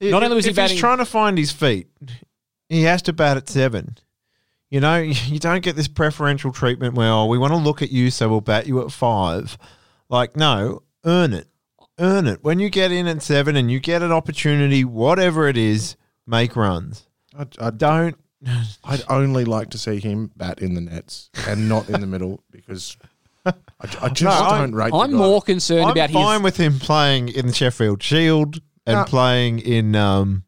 Not 0.00 0.22
only 0.22 0.36
was 0.36 0.46
he 0.46 0.52
batting- 0.52 0.74
he's 0.74 0.80
trying 0.80 0.98
to 0.98 1.04
find 1.04 1.36
his 1.38 1.52
feet, 1.52 1.88
he 2.68 2.82
has 2.82 3.02
to 3.02 3.12
bat 3.12 3.36
at 3.36 3.48
seven. 3.48 3.98
You 4.70 4.80
know, 4.80 4.96
you 5.02 5.38
don't 5.38 5.62
get 5.62 5.76
this 5.76 5.88
preferential 5.88 6.50
treatment 6.50 6.94
where 6.94 7.10
oh, 7.10 7.26
we 7.26 7.38
want 7.38 7.52
to 7.52 7.58
look 7.58 7.82
at 7.82 7.90
you, 7.90 8.10
so 8.10 8.28
we'll 8.28 8.40
bat 8.40 8.66
you 8.66 8.82
at 8.82 8.90
five. 8.90 9.56
Like, 10.08 10.34
no, 10.36 10.82
earn 11.04 11.32
it, 11.32 11.46
earn 11.98 12.26
it. 12.26 12.42
When 12.42 12.58
you 12.58 12.70
get 12.70 12.92
in 12.92 13.06
at 13.06 13.22
seven 13.22 13.56
and 13.56 13.70
you 13.70 13.80
get 13.80 14.02
an 14.02 14.12
opportunity, 14.12 14.84
whatever 14.84 15.48
it 15.48 15.56
is, 15.56 15.96
make 16.26 16.56
runs. 16.56 17.06
I, 17.38 17.46
I 17.60 17.70
Don't. 17.70 18.16
I'd 18.84 19.02
only 19.08 19.44
like 19.44 19.70
to 19.70 19.78
see 19.78 19.98
him 20.00 20.30
bat 20.36 20.58
in 20.60 20.74
the 20.74 20.80
nets 20.82 21.30
and 21.48 21.68
not 21.68 21.88
in 21.88 22.00
the 22.00 22.06
middle 22.06 22.42
because 22.50 22.96
I, 23.46 23.52
I 24.02 24.08
just 24.10 24.22
No, 24.22 24.30
I'm- 24.30 24.60
don't 24.60 24.74
rate. 24.74 24.90
the 24.90 24.96
I'm 24.98 25.10
guy. 25.12 25.16
more 25.16 25.40
concerned 25.42 25.90
about. 25.90 25.96
I'm 25.96 26.10
about 26.10 26.22
fine 26.22 26.34
his. 26.40 26.44
with 26.44 26.56
him 26.58 26.78
playing 26.78 27.28
in 27.30 27.46
the 27.46 27.52
Sheffield 27.54 28.02
Shield 28.02 28.60
and 28.86 28.96
No. 28.98 29.04
playing 29.04 29.60
in 29.60 29.96
um 29.96 30.44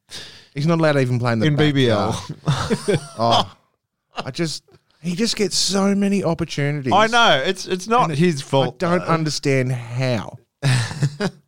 He's 0.54 0.66
not 0.66 0.78
allowed 0.78 0.92
to 0.92 1.00
even 1.00 1.18
play 1.18 1.32
in 1.32 1.38
the 1.38 1.46
in 1.46 1.56
backyard. 1.56 2.14
BBL. 2.14 3.00
Oh, 3.18 3.54
I 4.14 4.30
just 4.30 4.62
he 5.02 5.14
just 5.14 5.36
gets 5.36 5.56
so 5.56 5.94
many 5.94 6.22
opportunities. 6.24 6.92
I 6.92 7.06
know 7.06 7.42
it's 7.44 7.66
it's 7.66 7.86
not 7.88 8.10
And 8.10 8.18
his 8.18 8.42
I 8.42 8.44
fault. 8.44 8.78
don't 8.78 8.98
though. 9.00 9.04
understand 9.06 9.72
how. 9.72 10.36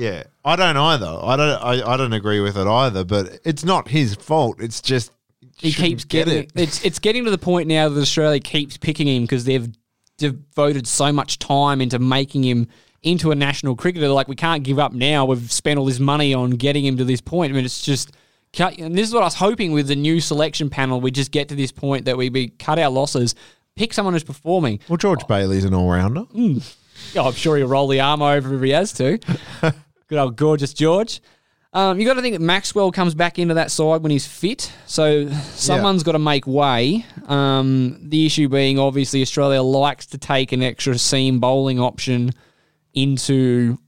Yeah, 0.00 0.22
I 0.44 0.56
don't 0.56 0.78
either. 0.78 1.06
I 1.06 1.36
don't. 1.36 1.62
I, 1.62 1.92
I 1.92 1.96
don't 1.98 2.14
agree 2.14 2.40
with 2.40 2.56
it 2.56 2.66
either. 2.66 3.04
But 3.04 3.40
it's 3.44 3.64
not 3.64 3.88
his 3.88 4.14
fault. 4.14 4.56
It's 4.58 4.80
just 4.80 5.12
he 5.58 5.72
keeps 5.72 6.04
get 6.04 6.26
getting 6.26 6.44
it. 6.44 6.52
It's 6.54 6.82
it's 6.84 6.98
getting 6.98 7.26
to 7.26 7.30
the 7.30 7.38
point 7.38 7.68
now 7.68 7.88
that 7.88 8.00
Australia 8.00 8.40
keeps 8.40 8.78
picking 8.78 9.06
him 9.06 9.22
because 9.24 9.44
they've 9.44 9.68
devoted 10.16 10.86
so 10.86 11.12
much 11.12 11.38
time 11.38 11.82
into 11.82 11.98
making 11.98 12.44
him 12.44 12.68
into 13.02 13.30
a 13.30 13.34
national 13.34 13.76
cricketer. 13.76 14.08
Like 14.08 14.26
we 14.26 14.36
can't 14.36 14.62
give 14.62 14.78
up 14.78 14.94
now. 14.94 15.26
We've 15.26 15.52
spent 15.52 15.78
all 15.78 15.84
this 15.84 16.00
money 16.00 16.32
on 16.32 16.52
getting 16.52 16.84
him 16.84 16.96
to 16.96 17.04
this 17.04 17.20
point. 17.20 17.52
I 17.52 17.56
mean, 17.56 17.64
it's 17.64 17.82
just. 17.82 18.12
Cut, 18.52 18.78
and 18.78 18.98
this 18.98 19.06
is 19.06 19.14
what 19.14 19.22
I 19.22 19.26
was 19.26 19.34
hoping 19.36 19.70
with 19.70 19.86
the 19.86 19.94
new 19.94 20.20
selection 20.20 20.70
panel. 20.70 21.00
We 21.00 21.12
just 21.12 21.30
get 21.30 21.50
to 21.50 21.54
this 21.54 21.70
point 21.70 22.06
that 22.06 22.16
we 22.16 22.30
be 22.30 22.48
cut 22.48 22.80
our 22.80 22.90
losses, 22.90 23.36
pick 23.76 23.94
someone 23.94 24.12
who's 24.12 24.24
performing. 24.24 24.80
Well, 24.88 24.96
George 24.96 25.20
oh. 25.22 25.26
Bailey's 25.28 25.64
an 25.64 25.72
all 25.72 25.88
rounder. 25.88 26.22
Mm. 26.34 26.74
Oh, 27.16 27.26
I'm 27.28 27.32
sure 27.34 27.56
he'll 27.56 27.68
roll 27.68 27.88
the 27.88 28.00
arm 28.00 28.22
over 28.22 28.54
if 28.54 28.62
he 28.62 28.70
has 28.70 28.92
to. 28.94 29.18
Good 30.08 30.18
old 30.18 30.36
gorgeous 30.36 30.72
George. 30.72 31.20
Um, 31.72 32.00
you 32.00 32.06
got 32.06 32.14
to 32.14 32.22
think 32.22 32.34
that 32.34 32.42
Maxwell 32.42 32.90
comes 32.90 33.14
back 33.14 33.38
into 33.38 33.54
that 33.54 33.70
side 33.70 34.02
when 34.02 34.10
he's 34.10 34.26
fit, 34.26 34.72
so 34.86 35.28
someone's 35.54 36.02
got 36.02 36.12
to 36.12 36.18
make 36.18 36.44
way. 36.46 37.06
Um, 37.28 37.96
the 38.02 38.26
issue 38.26 38.48
being, 38.48 38.76
obviously, 38.78 39.22
Australia 39.22 39.62
likes 39.62 40.06
to 40.06 40.18
take 40.18 40.50
an 40.50 40.62
extra 40.64 40.98
seam 40.98 41.38
bowling 41.38 41.78
option 41.78 42.32
into 42.92 43.78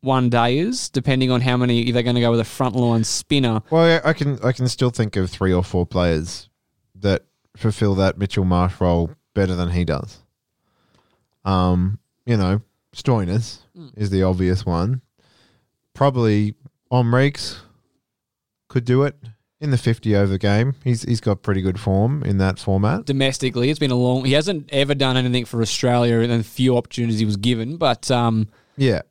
one 0.00 0.30
days, 0.30 0.88
depending 0.88 1.30
on 1.30 1.40
how 1.40 1.56
many. 1.56 1.86
If 1.86 1.94
they're 1.94 2.02
going 2.02 2.16
to 2.16 2.20
go 2.20 2.32
with 2.32 2.40
a 2.40 2.44
front 2.44 2.74
line 2.74 3.04
spinner, 3.04 3.62
Well, 3.70 3.86
yeah, 3.86 4.00
I 4.04 4.14
can 4.14 4.40
I 4.42 4.50
can 4.50 4.66
still 4.66 4.90
think 4.90 5.14
of 5.14 5.30
three 5.30 5.52
or 5.52 5.62
four 5.62 5.86
players 5.86 6.48
that 6.96 7.24
fulfill 7.56 7.94
that 7.96 8.18
Mitchell 8.18 8.44
Marsh 8.44 8.80
role 8.80 9.10
better 9.34 9.54
than 9.54 9.70
he 9.70 9.84
does. 9.84 10.18
Um, 11.44 12.00
you 12.26 12.36
know, 12.36 12.62
Stoinis 12.94 13.58
is 13.96 14.10
the 14.10 14.22
obvious 14.22 14.64
one. 14.66 15.02
Probably 15.94 16.54
Henriques 16.90 17.58
could 18.68 18.84
do 18.84 19.02
it 19.02 19.16
in 19.60 19.70
the 19.70 19.78
fifty 19.78 20.14
over 20.14 20.38
game. 20.38 20.74
He's 20.84 21.02
he's 21.02 21.20
got 21.20 21.42
pretty 21.42 21.60
good 21.60 21.78
form 21.80 22.22
in 22.22 22.38
that 22.38 22.58
format. 22.58 23.04
domestically, 23.06 23.70
it's 23.70 23.78
been 23.78 23.90
a 23.90 23.96
long. 23.96 24.24
He 24.24 24.32
hasn't 24.32 24.68
ever 24.72 24.94
done 24.94 25.16
anything 25.16 25.44
for 25.44 25.60
Australia, 25.60 26.20
and 26.20 26.30
the 26.30 26.44
few 26.44 26.76
opportunities 26.76 27.18
he 27.18 27.26
was 27.26 27.36
given, 27.36 27.76
but. 27.76 28.10
Um, 28.10 28.48
Yeah, 28.76 29.02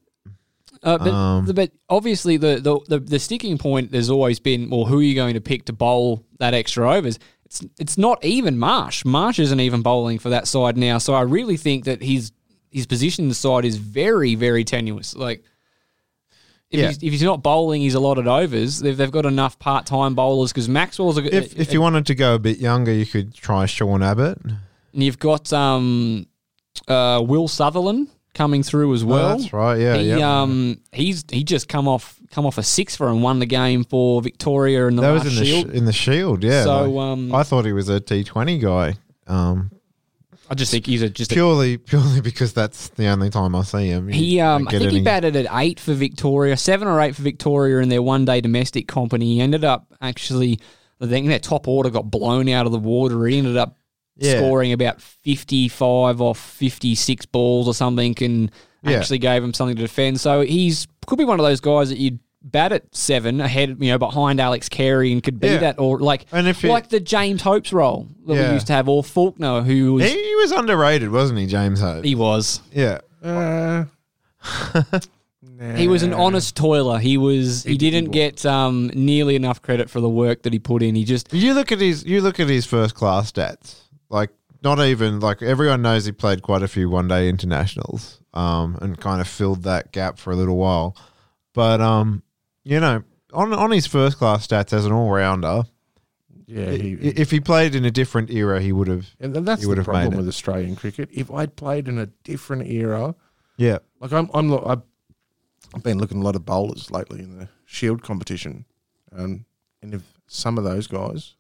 Uh, 0.82 0.98
but, 0.98 1.12
Um, 1.12 1.46
but 1.54 1.72
obviously 1.90 2.38
the, 2.38 2.60
the, 2.62 2.80
the, 2.88 3.00
the 3.00 3.20
sticking 3.20 3.58
point 3.58 3.94
has 3.94 4.10
always 4.10 4.40
been, 4.40 4.70
well, 4.70 4.86
who 4.86 5.00
are 5.00 5.04
you 5.04 5.16
going 5.16 5.34
to 5.34 5.42
pick 5.42 5.66
to 5.66 5.74
bowl 5.74 6.24
that 6.40 6.54
extra 6.54 6.90
overs? 6.90 7.20
It's 7.46 7.66
it's 7.80 7.98
not 7.98 8.24
even 8.24 8.58
Marsh. 8.58 9.04
Marsh 9.06 9.40
isn't 9.40 9.60
even 9.60 9.82
bowling 9.82 10.20
for 10.20 10.30
that 10.30 10.48
side 10.48 10.78
now. 10.78 10.98
So 11.00 11.13
I 11.13 11.22
really 11.22 11.58
think 11.58 11.86
that 11.86 12.02
his 12.04 12.32
his 12.71 12.86
position 12.86 13.25
in 13.25 13.30
the 13.30 13.36
side 13.36 13.65
is 13.65 13.77
very 13.77 14.36
very 14.36 14.63
tenuous. 14.63 15.15
Like 15.15 15.43
if 16.69 16.80
Yeah. 16.80 16.88
he's 16.88 16.97
if 16.97 17.12
he's 17.13 17.23
not 17.23 17.41
bowling, 17.43 17.82
he's 17.82 17.93
allotted 17.95 18.27
overs. 18.27 18.79
They've, 18.79 18.96
they've 18.98 19.12
got 19.12 19.25
enough 19.25 19.58
part 19.60 19.85
time 19.85 20.15
bowlers 20.15 20.52
because 20.52 20.67
Maxwell's 20.67 21.17
a, 21.17 21.35
if 21.35 21.58
if 21.58 21.71
you 21.73 21.81
wanted 21.81 22.06
to 22.08 22.15
go 22.15 22.35
a 22.35 22.39
bit 22.39 22.58
younger, 22.60 22.92
you 22.94 23.06
could 23.06 23.33
try 23.33 23.65
Sean 23.65 24.04
Abbott. 24.04 24.37
and 24.46 25.04
you've 25.04 25.19
got 25.19 25.52
um 25.54 26.27
uh 26.87 27.23
Will 27.25 27.48
Sutherland 27.48 28.10
coming 28.33 28.62
through 28.63 28.94
as 28.94 29.04
well. 29.04 29.33
Oh, 29.33 29.37
that's 29.37 29.54
right. 29.54 29.79
Yeah, 29.79 29.96
he 29.96 30.10
yeah. 30.10 30.42
um 30.42 30.79
he's 30.92 31.23
he 31.31 31.44
just 31.44 31.67
come 31.69 31.87
off 31.87 32.19
come 32.31 32.46
off 32.46 32.58
a 32.58 32.63
six 32.63 32.96
for 32.98 33.08
and 33.10 33.23
won 33.23 33.39
the 33.39 33.46
game 33.46 33.85
for 33.85 34.21
Victoria 34.21 34.87
in 34.87 34.98
the 34.98 35.02
that 35.04 35.12
was 35.12 35.25
in 35.25 35.35
the 35.35 35.46
Shield. 35.46 35.71
sh- 35.71 35.73
in 35.73 35.85
the 35.85 35.94
Shield. 35.94 36.44
Yeah. 36.44 36.63
So, 36.65 36.83
like, 36.89 37.02
um, 37.13 37.33
I 37.33 37.44
thought 37.44 37.65
he 37.65 37.71
was 37.73 37.87
a 37.87 38.00
T 38.02 38.25
Twenty 38.25 38.58
guy. 38.60 38.96
Um, 39.25 39.71
I 40.50 40.56
just 40.56 40.71
think 40.71 40.85
he's 40.85 41.02
a 41.02 41.10
just 41.10 41.31
a 41.31 41.35
purely 41.35 41.77
purely 41.77 42.21
because 42.21 42.54
that's 42.54 42.89
the 42.89 43.08
only 43.08 43.29
time 43.29 43.54
I 43.56 43.63
see 43.63 43.87
him. 43.87 44.08
He, 44.08 44.39
um, 44.39 44.67
I 44.67 44.71
think 44.71 44.91
he 44.91 45.02
batted 45.02 45.35
at 45.35 45.48
eight 45.52 45.79
for 45.79 45.93
Victoria, 45.93 46.56
seven 46.56 46.87
or 46.87 47.02
eight 47.02 47.15
for 47.15 47.21
Victoria 47.21 47.79
in 47.79 47.89
their 47.89 48.02
one 48.02 48.23
day 48.25 48.39
domestic 48.41 48.87
company. 48.87 49.35
He 49.35 49.41
ended 49.41 49.65
up 49.65 49.93
actually, 50.02 50.60
I 51.02 51.08
think 51.08 51.27
their 51.27 51.39
top 51.39 51.67
order 51.67 51.89
got 51.89 52.10
blown 52.10 52.48
out 52.50 52.65
of 52.65 52.71
the 52.71 52.79
water. 52.79 53.25
He 53.25 53.37
ended 53.37 53.58
up 53.58 53.77
Yeah. 54.19 54.37
scoring 54.37 54.71
about 54.71 55.02
55 55.02 56.21
off 56.21 56.39
56 56.39 57.25
balls 57.27 57.67
or 57.67 57.73
something 57.73 58.15
and 58.21 58.52
Yeah. 58.83 58.98
actually 58.98 59.19
gave 59.19 59.43
him 59.43 59.54
something 59.54 59.75
to 59.75 59.81
defend. 59.81 60.19
So 60.21 60.41
he's 60.41 60.87
could 61.08 61.17
be 61.17 61.25
one 61.25 61.39
of 61.39 61.45
those 61.45 61.60
guys 61.62 61.89
that 61.89 61.98
you'd 61.98 62.19
bat 62.52 62.71
at 62.71 62.83
seven 62.95 63.41
ahead, 63.41 63.77
you 63.79 63.91
know, 63.91 63.98
behind 63.98 64.39
Alex 64.39 64.69
Carey 64.69 65.12
and 65.12 65.21
could 65.23 65.39
be 65.39 65.48
Yeah. 65.48 65.58
that 65.58 65.79
or 65.79 66.00
like, 66.00 66.25
And 66.31 66.48
if 66.48 66.62
he- 66.62 66.67
like 66.69 66.89
the 66.89 67.00
James 67.00 67.41
Hopes 67.41 67.71
role 67.73 68.08
that 68.25 68.35
Yeah. 68.35 68.48
we 68.50 68.54
used 68.56 68.67
to 68.67 68.73
have 68.73 68.87
or 68.89 69.04
Faulkner 69.04 69.62
who 69.62 69.93
was, 69.95 70.06
He, 70.06 70.12
he 70.23 70.35
was 70.35 70.52
underrated, 70.52 71.12
wasn't 71.12 71.39
he, 71.39 71.45
James 71.48 71.79
Hope? 71.81 72.04
he 72.06 72.15
was. 72.15 72.62
yeah. 72.73 73.00
Uh, 73.23 73.85
He 75.75 75.87
was 75.87 76.04
an 76.04 76.13
honest 76.13 76.56
toiler. 76.56 77.00
He 77.00 77.17
was. 77.17 77.63
He, 77.63 77.69
He- 77.69 77.73
he 77.73 77.77
didn't 77.77 78.12
get 78.12 78.45
um, 78.45 78.91
nearly 78.93 79.35
enough 79.35 79.60
credit 79.62 79.89
for 79.89 80.00
the 80.00 80.10
work 80.10 80.43
that 80.43 80.54
he 80.54 80.60
put 80.60 80.83
in. 80.83 80.93
He 80.93 81.04
just. 81.04 81.33
You 81.33 81.54
look 81.56 81.71
at 81.71 81.79
his 81.81 82.06
you 82.06 82.21
look 82.21 82.39
at 82.39 82.48
his 82.48 82.65
first 82.67 82.93
class 82.93 83.31
stats. 83.31 83.75
Like 84.10 84.29
not 84.63 84.79
even 84.79 85.19
like 85.19 85.41
everyone 85.41 85.81
knows 85.81 86.06
he 86.06 86.12
played 86.12 86.43
quite 86.43 86.62
a 86.62 86.67
few 86.67 86.89
one 86.91 87.08
day 87.08 87.27
internationals, 87.27 88.19
um, 88.35 88.77
and 88.81 89.00
kind 89.00 89.19
of 89.19 89.27
filled 89.27 89.63
that 89.63 89.91
gap 89.91 90.19
for 90.19 90.31
a 90.31 90.35
little 90.35 90.58
while. 90.58 90.95
But 91.54 91.81
um, 91.81 92.21
you 92.68 92.80
know, 92.82 93.04
on 93.34 93.54
on 93.54 93.72
his 93.72 93.88
first 93.88 94.18
class 94.18 94.46
stats 94.46 94.74
as 94.74 94.86
an 94.86 94.92
all 94.92 95.10
rounder, 95.10 95.63
Yeah, 96.48 96.72
he, 96.72 96.94
if 96.94 97.32
he 97.32 97.40
played 97.40 97.76
in 97.76 97.86
a 97.86 97.92
different 97.92 98.30
era, 98.30 98.62
he 98.62 98.72
would 98.74 98.88
have. 98.88 99.08
and 99.20 99.34
that's 99.34 99.62
he 99.62 99.70
the 99.70 99.76
have 99.78 99.86
problem 99.86 100.18
with 100.18 100.28
Australian 100.28 100.76
cricket. 100.76 101.10
If 101.12 101.32
I'd 101.32 101.56
played 101.56 101.88
in 101.88 101.98
a 101.98 102.08
different 102.24 102.68
era, 102.68 103.15
Yeah, 103.56 103.80
like 104.02 104.12
I'm, 104.12 104.30
I'm, 104.34 104.54
I've 104.54 104.82
I've 105.74 105.84
been 105.84 105.98
looking 105.98 106.20
at 106.20 106.24
a 106.24 106.26
lot 106.26 106.36
of 106.36 106.46
bowlers 106.46 106.92
lately 106.92 107.20
in 107.20 107.40
the 107.40 107.48
Shield 107.65 108.04
competition, 108.04 108.65
um, 109.12 109.46
and 109.82 109.94
if 109.94 110.02
some 110.28 110.58
of 110.58 110.63
those 110.65 110.88
guys 110.88 111.36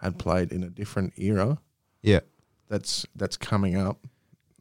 had 0.00 0.18
played 0.18 0.52
in 0.52 0.62
a 0.64 0.70
different 0.70 1.12
era, 1.16 1.58
yeah. 2.02 2.20
that's 2.68 3.06
that's 3.14 3.36
coming 3.36 3.76
up. 3.76 4.06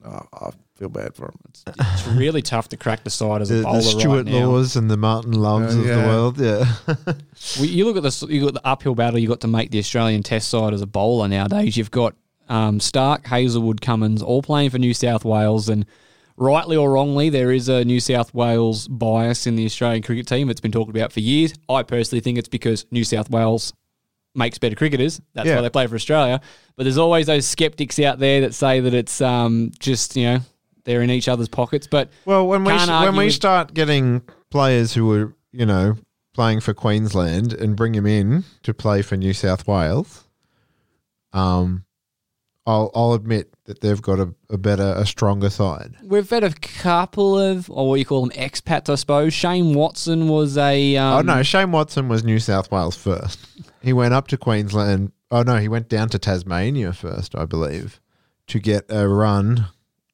Uh, 0.03 0.21
I 0.33 0.49
feel 0.77 0.89
bad 0.89 1.15
for 1.15 1.27
them. 1.27 1.75
It's 1.93 2.07
really 2.07 2.41
tough 2.41 2.69
to 2.69 2.77
crack 2.77 3.03
the 3.03 3.09
side 3.09 3.41
as 3.41 3.49
a 3.51 3.55
The, 3.55 3.63
bowler 3.63 3.77
the 3.77 3.83
Stuart 3.83 4.15
right 4.15 4.25
now. 4.25 4.47
Laws 4.49 4.75
and 4.75 4.89
the 4.89 4.97
Martin 4.97 5.33
Loves 5.33 5.75
Uh, 5.75 5.79
of 5.79 5.85
the 5.85 5.93
world. 5.95 6.39
Yeah, 6.39 7.13
We, 7.59 7.67
you 7.67 7.85
look 7.85 7.97
at 7.97 8.03
the 8.03 8.27
you 8.29 8.41
got 8.45 8.53
the 8.53 8.65
uphill 8.67 8.95
battle 8.95 9.19
you 9.19 9.27
got 9.27 9.41
to 9.41 9.47
make 9.47 9.71
the 9.71 9.79
Australian 9.79 10.23
Test 10.23 10.49
side 10.49 10.73
as 10.73 10.81
a 10.81 10.87
bowler 10.87 11.27
nowadays. 11.27 11.75
You've 11.77 11.91
got 11.91 12.15
um, 12.49 12.79
Starc, 12.79 13.25
Hazlewood, 13.25 13.81
Cummins 13.81 14.21
all 14.21 14.41
playing 14.41 14.69
for 14.69 14.77
New 14.79 14.93
South 14.93 15.25
Wales, 15.25 15.67
and 15.67 15.85
rightly 16.37 16.77
or 16.77 16.91
wrongly, 16.91 17.29
there 17.29 17.51
is 17.51 17.67
a 17.69 17.83
New 17.83 17.99
South 17.99 18.33
Wales 18.33 18.87
bias 18.87 19.47
in 19.47 19.55
the 19.55 19.65
Australian 19.65 20.03
cricket 20.03 20.27
team. 20.27 20.49
It's 20.49 20.61
been 20.61 20.71
talked 20.71 20.89
about 20.89 21.11
for 21.11 21.19
years. 21.19 21.53
I 21.67 21.83
personally 21.83 22.21
think 22.21 22.37
it's 22.37 22.47
because 22.47 22.85
New 22.91 23.03
South 23.03 23.29
Wales 23.29 23.73
makes 24.35 24.57
better 24.59 24.75
cricketers. 24.75 25.19
That's 25.33 25.47
Yeah. 25.47 25.55
why 25.55 25.61
they 25.63 25.69
play 25.69 25.87
for 25.87 25.95
Australia. 25.95 26.39
But 26.75 26.83
there's 26.83 26.99
always 26.99 27.25
those 27.25 27.45
skeptics 27.47 27.99
out 27.99 28.19
there 28.19 28.41
that 28.41 28.53
say 28.53 28.79
that 28.81 28.93
it's 28.93 29.19
um, 29.19 29.71
just 29.79 30.15
you 30.15 30.25
know 30.25 30.39
they're 30.87 31.03
in 31.03 31.11
each 31.11 31.27
other's 31.27 31.47
pockets. 31.49 31.85
But 31.85 32.09
Well, 32.25 32.47
when 32.47 32.63
we 32.63 32.73
when 32.73 33.15
we 33.15 33.25
with- 33.25 33.33
start 33.35 33.75
getting 33.75 34.23
players 34.49 34.95
who 34.95 35.11
are 35.13 35.35
you 35.51 35.67
know 35.67 35.97
playing 36.33 36.61
for 36.61 36.73
Queensland 36.73 37.53
and 37.53 37.75
bring 37.75 37.91
them 37.93 38.07
in 38.07 38.43
to 38.63 38.73
play 38.73 39.01
for 39.03 39.15
New 39.17 39.33
South 39.33 39.67
Wales, 39.67 40.23
um, 41.33 41.83
I'll 42.65 42.91
I'll 42.95 43.13
admit 43.13 43.53
that 43.65 43.81
they've 43.81 44.01
got 44.01 44.19
a, 44.19 44.33
a 44.49 44.57
better, 44.57 44.93
a 44.97 45.05
stronger 45.05 45.49
side. 45.49 45.95
We've 46.03 46.29
had 46.29 46.43
a 46.43 46.53
couple 46.53 47.37
of, 47.37 47.69
or 47.69 47.89
what 47.89 47.99
you 47.99 48.05
call 48.05 48.25
them, 48.25 48.37
expats, 48.37 48.89
I 48.89 48.95
suppose. 48.95 49.33
Shane 49.33 49.73
Watson 49.73 50.27
was 50.27 50.57
a. 50.57 50.95
Um, 50.97 51.13
oh 51.17 51.21
no, 51.21 51.43
Shane 51.43 51.71
Watson 51.71 52.07
was 52.09 52.23
New 52.23 52.39
South 52.39 52.71
Wales 52.71 52.95
first. 52.95 53.39
He 53.81 53.93
went 53.93 54.13
up 54.13 54.27
to 54.29 54.37
Queensland. 54.37 55.11
Oh 55.31 55.43
no, 55.43 55.57
he 55.57 55.67
went 55.67 55.89
down 55.89 56.09
to 56.09 56.19
Tasmania 56.19 56.93
first, 56.93 57.35
I 57.35 57.45
believe, 57.45 57.99
to 58.47 58.59
get 58.59 58.85
a 58.89 59.07
run 59.07 59.67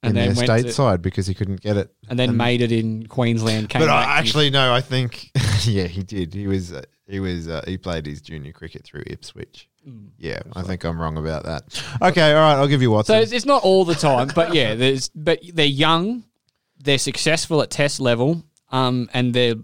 And 0.04 0.10
in 0.12 0.16
their 0.16 0.28
then 0.34 0.36
went 0.36 0.47
state 0.62 0.68
to- 0.70 0.74
side 0.74 1.01
because 1.01 1.26
he 1.28 1.34
couldn't 1.34 1.62
get 1.62 1.78
it. 1.78 1.93
and 2.10 2.20
then 2.20 2.36
made 2.38 2.62
it 2.62 2.72
in 2.72 3.08
Queensland. 3.08 3.70
Came 3.70 3.82
But 3.82 3.89
I 3.89 4.18
actually 4.20 4.49
no, 4.49 4.74
I 4.74 4.82
think 4.82 5.32
yeah, 5.66 5.88
he 5.88 6.04
did. 6.04 6.34
He 6.34 6.45
was 6.47 6.74
uh, 6.74 6.84
he 7.08 7.20
was 7.20 7.47
uh, 7.47 7.64
he 7.66 7.78
played 7.78 8.06
his 8.06 8.22
junior 8.22 8.51
cricket 8.51 8.84
through 8.84 9.04
Ipswich. 9.08 9.70
Yeah, 10.18 10.39
I 10.54 10.62
think 10.62 10.84
I'm 10.86 10.99
wrong 11.01 11.18
about 11.18 11.43
that. 11.43 11.64
Okay, 12.01 12.32
all 12.34 12.39
right, 12.39 12.56
I'll 12.56 12.68
give 12.70 12.82
you 12.82 13.01
so 13.04 13.20
it's, 13.20 13.34
it's 13.34 13.45
not 13.45 13.64
all 13.64 13.84
the 13.84 13.95
time, 13.95 14.30
but 14.34 14.54
yeah, 14.54 14.76
there's 14.76 15.10
but 15.10 15.39
they're 15.54 15.66
young, 15.66 16.24
they're 16.82 16.97
successful 16.97 17.62
at 17.62 17.70
test 17.70 17.99
level, 17.99 18.43
um, 18.72 19.10
and 19.14 19.34
they're 19.34 19.56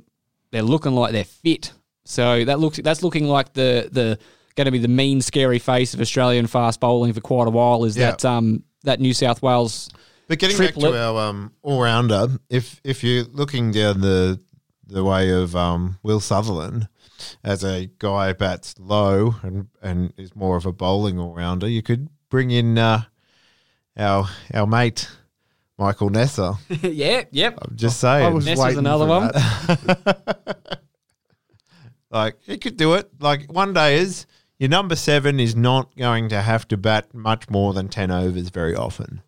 they're 0.51 0.61
looking 0.61 0.93
like 0.93 1.11
they're 1.13 1.23
fit. 1.23 1.71
So 2.05 2.43
that 2.45 2.59
looks 2.59 2.79
that's 2.83 3.01
looking 3.03 3.27
like 3.27 3.53
the 3.53 3.87
the 3.91 4.19
going 4.55 4.65
to 4.65 4.71
be 4.71 4.79
the 4.79 4.87
mean, 4.89 5.21
scary 5.21 5.59
face 5.59 5.93
of 5.93 6.01
Australian 6.01 6.47
fast 6.47 6.79
bowling 6.81 7.13
for 7.13 7.21
quite 7.21 7.47
a 7.47 7.51
while. 7.51 7.85
Is 7.85 7.95
Yeah. 7.95 8.11
that 8.11 8.25
um 8.25 8.63
that 8.83 8.99
New 8.99 9.13
South 9.13 9.41
Wales 9.41 9.89
but 10.29 10.39
getting 10.39 10.57
back 10.57 10.75
to 10.75 10.95
our 10.95 11.29
um, 11.29 11.51
all 11.61 11.81
rounder, 11.81 12.27
if 12.49 12.79
if 12.83 13.03
you're 13.03 13.25
looking 13.25 13.71
down 13.71 13.99
the 13.99 14.39
the 14.87 15.03
way 15.03 15.31
of 15.31 15.55
um, 15.55 15.97
Will 16.03 16.19
Sutherland 16.19 16.87
as 17.43 17.65
a 17.65 17.89
guy 17.99 18.31
bats 18.33 18.75
low 18.79 19.35
and 19.41 19.67
and 19.81 20.13
is 20.15 20.35
more 20.35 20.55
of 20.55 20.65
a 20.65 20.71
bowling 20.71 21.19
all 21.19 21.33
rounder, 21.33 21.67
you 21.67 21.81
could 21.81 22.07
bring 22.29 22.51
in 22.51 22.77
uh, 22.77 23.01
our 23.97 24.29
our 24.53 24.67
mate 24.67 25.09
Michael 25.77 26.11
Neser. 26.11 26.57
yeah, 26.93 27.23
yep. 27.31 27.57
I'm 27.61 27.75
just 27.75 27.99
saying. 27.99 28.25
I 28.25 28.29
was 28.29 28.45
Ness 28.45 28.59
is 28.59 28.63
waiting 28.63 28.79
another 28.79 29.05
for 29.05 29.31
one. 30.05 30.55
Like 32.11 32.37
he 32.41 32.57
could 32.57 32.77
do 32.77 32.95
it. 32.95 33.09
Like 33.19 33.51
one 33.51 33.73
day 33.73 33.99
is 33.99 34.25
your 34.57 34.69
number 34.69 34.95
seven 34.95 35.39
is 35.39 35.55
not 35.55 35.95
going 35.95 36.29
to 36.29 36.41
have 36.41 36.67
to 36.69 36.77
bat 36.77 37.13
much 37.13 37.49
more 37.49 37.73
than 37.73 37.87
ten 37.87 38.11
overs 38.11 38.49
very 38.49 38.75
often. 38.75 39.21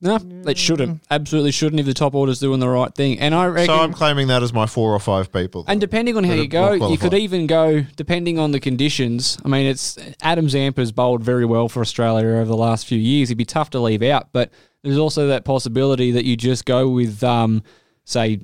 No, 0.00 0.16
it 0.46 0.56
shouldn't. 0.56 1.02
Absolutely 1.10 1.50
shouldn't 1.50 1.80
if 1.80 1.86
the 1.86 1.94
top 1.94 2.14
order's 2.14 2.38
doing 2.38 2.60
the 2.60 2.68
right 2.68 2.94
thing. 2.94 3.18
And 3.18 3.34
I 3.34 3.46
reckon. 3.46 3.66
So 3.66 3.82
I'm 3.82 3.92
claiming 3.92 4.28
that 4.28 4.44
as 4.44 4.52
my 4.52 4.66
four 4.66 4.94
or 4.94 5.00
five 5.00 5.32
people. 5.32 5.64
and 5.66 5.80
depending 5.80 6.16
on 6.16 6.22
how 6.22 6.34
you 6.34 6.46
go, 6.46 6.72
you 6.88 6.98
could 6.98 7.14
even 7.14 7.48
go 7.48 7.80
depending 7.96 8.38
on 8.38 8.52
the 8.52 8.60
conditions. 8.60 9.38
I 9.44 9.48
mean, 9.48 9.66
it's 9.66 9.98
Adam 10.22 10.46
Zampa's 10.46 10.92
bowled 10.92 11.24
very 11.24 11.44
well 11.44 11.68
for 11.68 11.80
Australia 11.80 12.28
over 12.28 12.44
the 12.44 12.56
last 12.56 12.86
few 12.86 12.98
years. 12.98 13.28
He'd 13.28 13.38
be 13.38 13.44
tough 13.44 13.70
to 13.70 13.80
leave 13.80 14.02
out, 14.02 14.28
but 14.32 14.52
there's 14.84 14.98
also 14.98 15.26
that 15.28 15.44
possibility 15.44 16.12
that 16.12 16.24
you 16.24 16.36
just 16.36 16.64
go 16.64 16.88
with, 16.88 17.24
um, 17.24 17.64
say, 18.04 18.40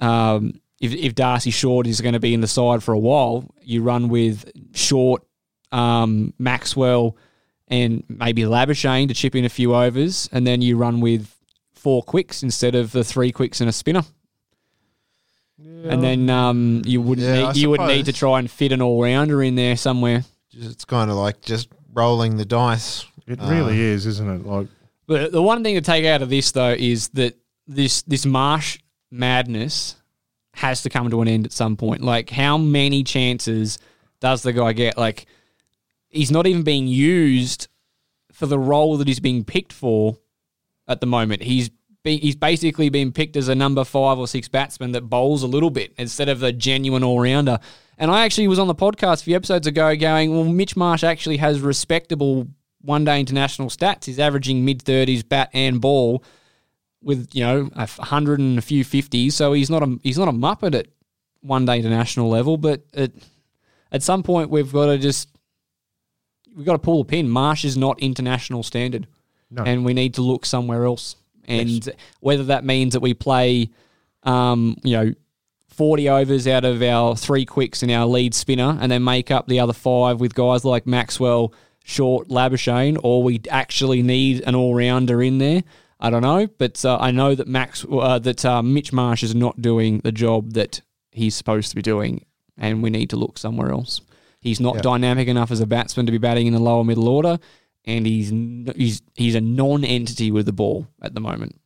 um, 0.00 0.60
if, 0.78 0.92
if 0.92 1.14
Darcy 1.14 1.50
Short 1.50 1.86
is 1.86 2.02
going 2.02 2.12
to 2.12 2.20
be 2.20 2.34
in 2.34 2.42
the 2.42 2.46
side 2.46 2.82
for 2.82 2.92
a 2.92 2.98
while, 2.98 3.48
you 3.62 3.82
run 3.82 4.08
with 4.10 4.50
Short, 4.74 5.22
um, 5.72 6.34
Maxwell, 6.38 7.16
and 7.68 8.04
maybe 8.08 8.42
Labuschagne 8.42 9.08
to 9.08 9.14
chip 9.14 9.34
in 9.34 9.44
a 9.44 9.48
few 9.48 9.74
overs, 9.74 10.28
and 10.32 10.46
then 10.46 10.62
you 10.62 10.76
run 10.76 11.00
with 11.00 11.32
four 11.72 12.02
quicks 12.02 12.42
instead 12.42 12.74
of 12.74 12.92
the 12.92 13.04
three 13.04 13.32
quicks 13.32 13.60
and 13.60 13.68
a 13.68 13.72
spinner. 13.72 14.02
And 15.58 16.02
then 16.02 16.28
um, 16.28 16.82
you 16.84 17.00
wouldn't 17.00 17.26
Yeah, 17.26 17.46
need, 17.48 17.56
you 17.56 17.70
would 17.70 17.80
need 17.82 18.06
to 18.06 18.12
try 18.12 18.38
and 18.40 18.50
fit 18.50 18.72
an 18.72 18.82
all 18.82 19.02
rounder 19.02 19.42
in 19.42 19.54
there 19.54 19.76
somewhere. 19.76 20.24
it's 20.52 20.84
kind 20.84 21.10
of 21.10 21.16
like 21.16 21.40
just 21.42 21.68
rolling 21.92 22.36
the 22.36 22.44
dice. 22.44 23.06
It 23.26 23.40
Uh, 23.40 23.48
really 23.48 23.80
is, 23.80 24.04
isn't 24.06 24.28
it? 24.28 24.46
Like 24.46 24.66
But 25.06 25.32
the 25.32 25.42
one 25.42 25.62
thing 25.64 25.74
to 25.76 25.80
take 25.80 26.04
out 26.04 26.22
of 26.22 26.28
this 26.28 26.52
though 26.52 26.74
is 26.78 27.08
that 27.10 27.36
this 27.66 28.02
this 28.02 28.26
marsh 28.26 28.78
madness 29.10 29.96
has 30.54 30.82
to 30.82 30.90
come 30.90 31.08
to 31.10 31.20
an 31.22 31.28
end 31.28 31.46
at 31.46 31.52
some 31.52 31.76
point. 31.76 32.02
Like 32.02 32.30
how 32.30 32.58
many 32.58 33.02
chances 33.02 33.78
does 34.20 34.42
the 34.42 34.52
guy 34.52 34.72
get? 34.72 34.98
Like 34.98 35.26
he's 36.16 36.30
not 36.30 36.46
even 36.46 36.62
being 36.62 36.86
used 36.86 37.68
for 38.32 38.46
the 38.46 38.58
role 38.58 38.96
that 38.96 39.08
he's 39.08 39.20
being 39.20 39.44
picked 39.44 39.72
for 39.72 40.18
at 40.88 41.00
the 41.00 41.06
moment. 41.06 41.42
He's 41.42 41.70
be, 42.02 42.18
he's 42.18 42.36
basically 42.36 42.88
been 42.88 43.12
picked 43.12 43.36
as 43.36 43.48
a 43.48 43.54
number 43.54 43.82
five 43.84 44.18
or 44.18 44.28
six 44.28 44.48
batsman 44.48 44.92
that 44.92 45.02
bowls 45.02 45.42
a 45.42 45.46
little 45.46 45.70
bit 45.70 45.92
instead 45.98 46.28
of 46.28 46.42
a 46.42 46.52
genuine 46.52 47.02
all 47.02 47.20
rounder. 47.20 47.58
And 47.98 48.10
I 48.10 48.24
actually 48.24 48.46
was 48.48 48.58
on 48.58 48.68
the 48.68 48.74
podcast 48.74 49.22
a 49.22 49.24
few 49.24 49.36
episodes 49.36 49.66
ago 49.66 49.96
going, 49.96 50.32
well, 50.32 50.44
Mitch 50.44 50.76
Marsh 50.76 51.02
actually 51.02 51.38
has 51.38 51.60
respectable 51.60 52.46
one 52.80 53.04
day 53.04 53.18
international 53.18 53.68
stats. 53.68 54.04
He's 54.04 54.20
averaging 54.20 54.64
mid 54.64 54.84
30s 54.84 55.28
bat 55.28 55.50
and 55.52 55.80
ball 55.80 56.22
with, 57.02 57.34
you 57.34 57.42
know, 57.42 57.70
a 57.74 57.88
100 57.88 58.38
and 58.38 58.58
a 58.58 58.62
few 58.62 58.84
50s. 58.84 59.32
So 59.32 59.52
he's 59.52 59.70
not 59.70 59.82
a, 59.82 59.98
he's 60.02 60.18
not 60.18 60.28
a 60.28 60.32
muppet 60.32 60.74
at 60.74 60.86
one 61.40 61.64
day 61.64 61.78
international 61.78 62.28
level. 62.28 62.56
But 62.56 62.84
at, 62.94 63.12
at 63.90 64.02
some 64.02 64.22
point, 64.22 64.50
we've 64.50 64.72
got 64.72 64.86
to 64.86 64.98
just, 64.98 65.28
we've 66.56 66.66
got 66.66 66.72
to 66.72 66.78
pull 66.78 67.02
a 67.02 67.04
pin. 67.04 67.28
Marsh 67.28 67.64
is 67.64 67.76
not 67.76 68.00
international 68.00 68.62
standard 68.62 69.06
no, 69.50 69.62
and 69.62 69.84
we 69.84 69.94
need 69.94 70.14
to 70.14 70.22
look 70.22 70.44
somewhere 70.44 70.84
else. 70.84 71.16
And 71.44 71.88
whether 72.18 72.44
that 72.44 72.64
means 72.64 72.94
that 72.94 73.00
we 73.00 73.14
play, 73.14 73.70
um, 74.24 74.76
you 74.82 74.96
know, 74.96 75.12
40 75.68 76.08
overs 76.08 76.48
out 76.48 76.64
of 76.64 76.82
our 76.82 77.14
three 77.14 77.44
quicks 77.44 77.82
and 77.82 77.92
our 77.92 78.06
lead 78.06 78.34
spinner, 78.34 78.76
and 78.80 78.90
then 78.90 79.04
make 79.04 79.30
up 79.30 79.46
the 79.46 79.60
other 79.60 79.74
five 79.74 80.18
with 80.18 80.34
guys 80.34 80.64
like 80.64 80.86
Maxwell, 80.86 81.52
short 81.84 82.28
Labuschagne 82.28 82.98
or 83.04 83.22
we 83.22 83.40
actually 83.48 84.02
need 84.02 84.42
an 84.44 84.56
all 84.56 84.74
rounder 84.74 85.22
in 85.22 85.38
there. 85.38 85.62
I 86.00 86.10
don't 86.10 86.22
know, 86.22 86.48
but 86.58 86.84
uh, 86.84 86.98
I 87.00 87.10
know 87.10 87.34
that 87.34 87.46
Max 87.46 87.86
uh, 87.90 88.18
that 88.18 88.44
uh, 88.44 88.62
Mitch 88.62 88.92
Marsh 88.92 89.22
is 89.22 89.34
not 89.34 89.62
doing 89.62 90.00
the 90.00 90.12
job 90.12 90.52
that 90.54 90.82
he's 91.12 91.34
supposed 91.34 91.70
to 91.70 91.76
be 91.76 91.82
doing, 91.82 92.24
and 92.58 92.82
we 92.82 92.90
need 92.90 93.10
to 93.10 93.16
look 93.16 93.38
somewhere 93.38 93.70
else. 93.70 94.00
He's 94.46 94.60
not 94.60 94.76
Yeah. 94.76 94.82
dynamic 94.82 95.26
enough 95.28 95.50
as 95.50 95.60
a 95.60 95.66
batsman 95.66 96.06
to 96.06 96.12
be 96.12 96.18
batting 96.18 96.46
in 96.46 96.52
the 96.52 96.60
lower 96.60 96.84
middle 96.84 97.08
order, 97.08 97.38
and 97.84 98.06
he's 98.06 98.30
he's 98.76 99.02
he's 99.16 99.34
a 99.34 99.40
non-entity 99.40 100.30
with 100.30 100.46
the 100.46 100.52
ball 100.52 100.86
at 101.02 101.14
the 101.14 101.20
moment. 101.20 101.60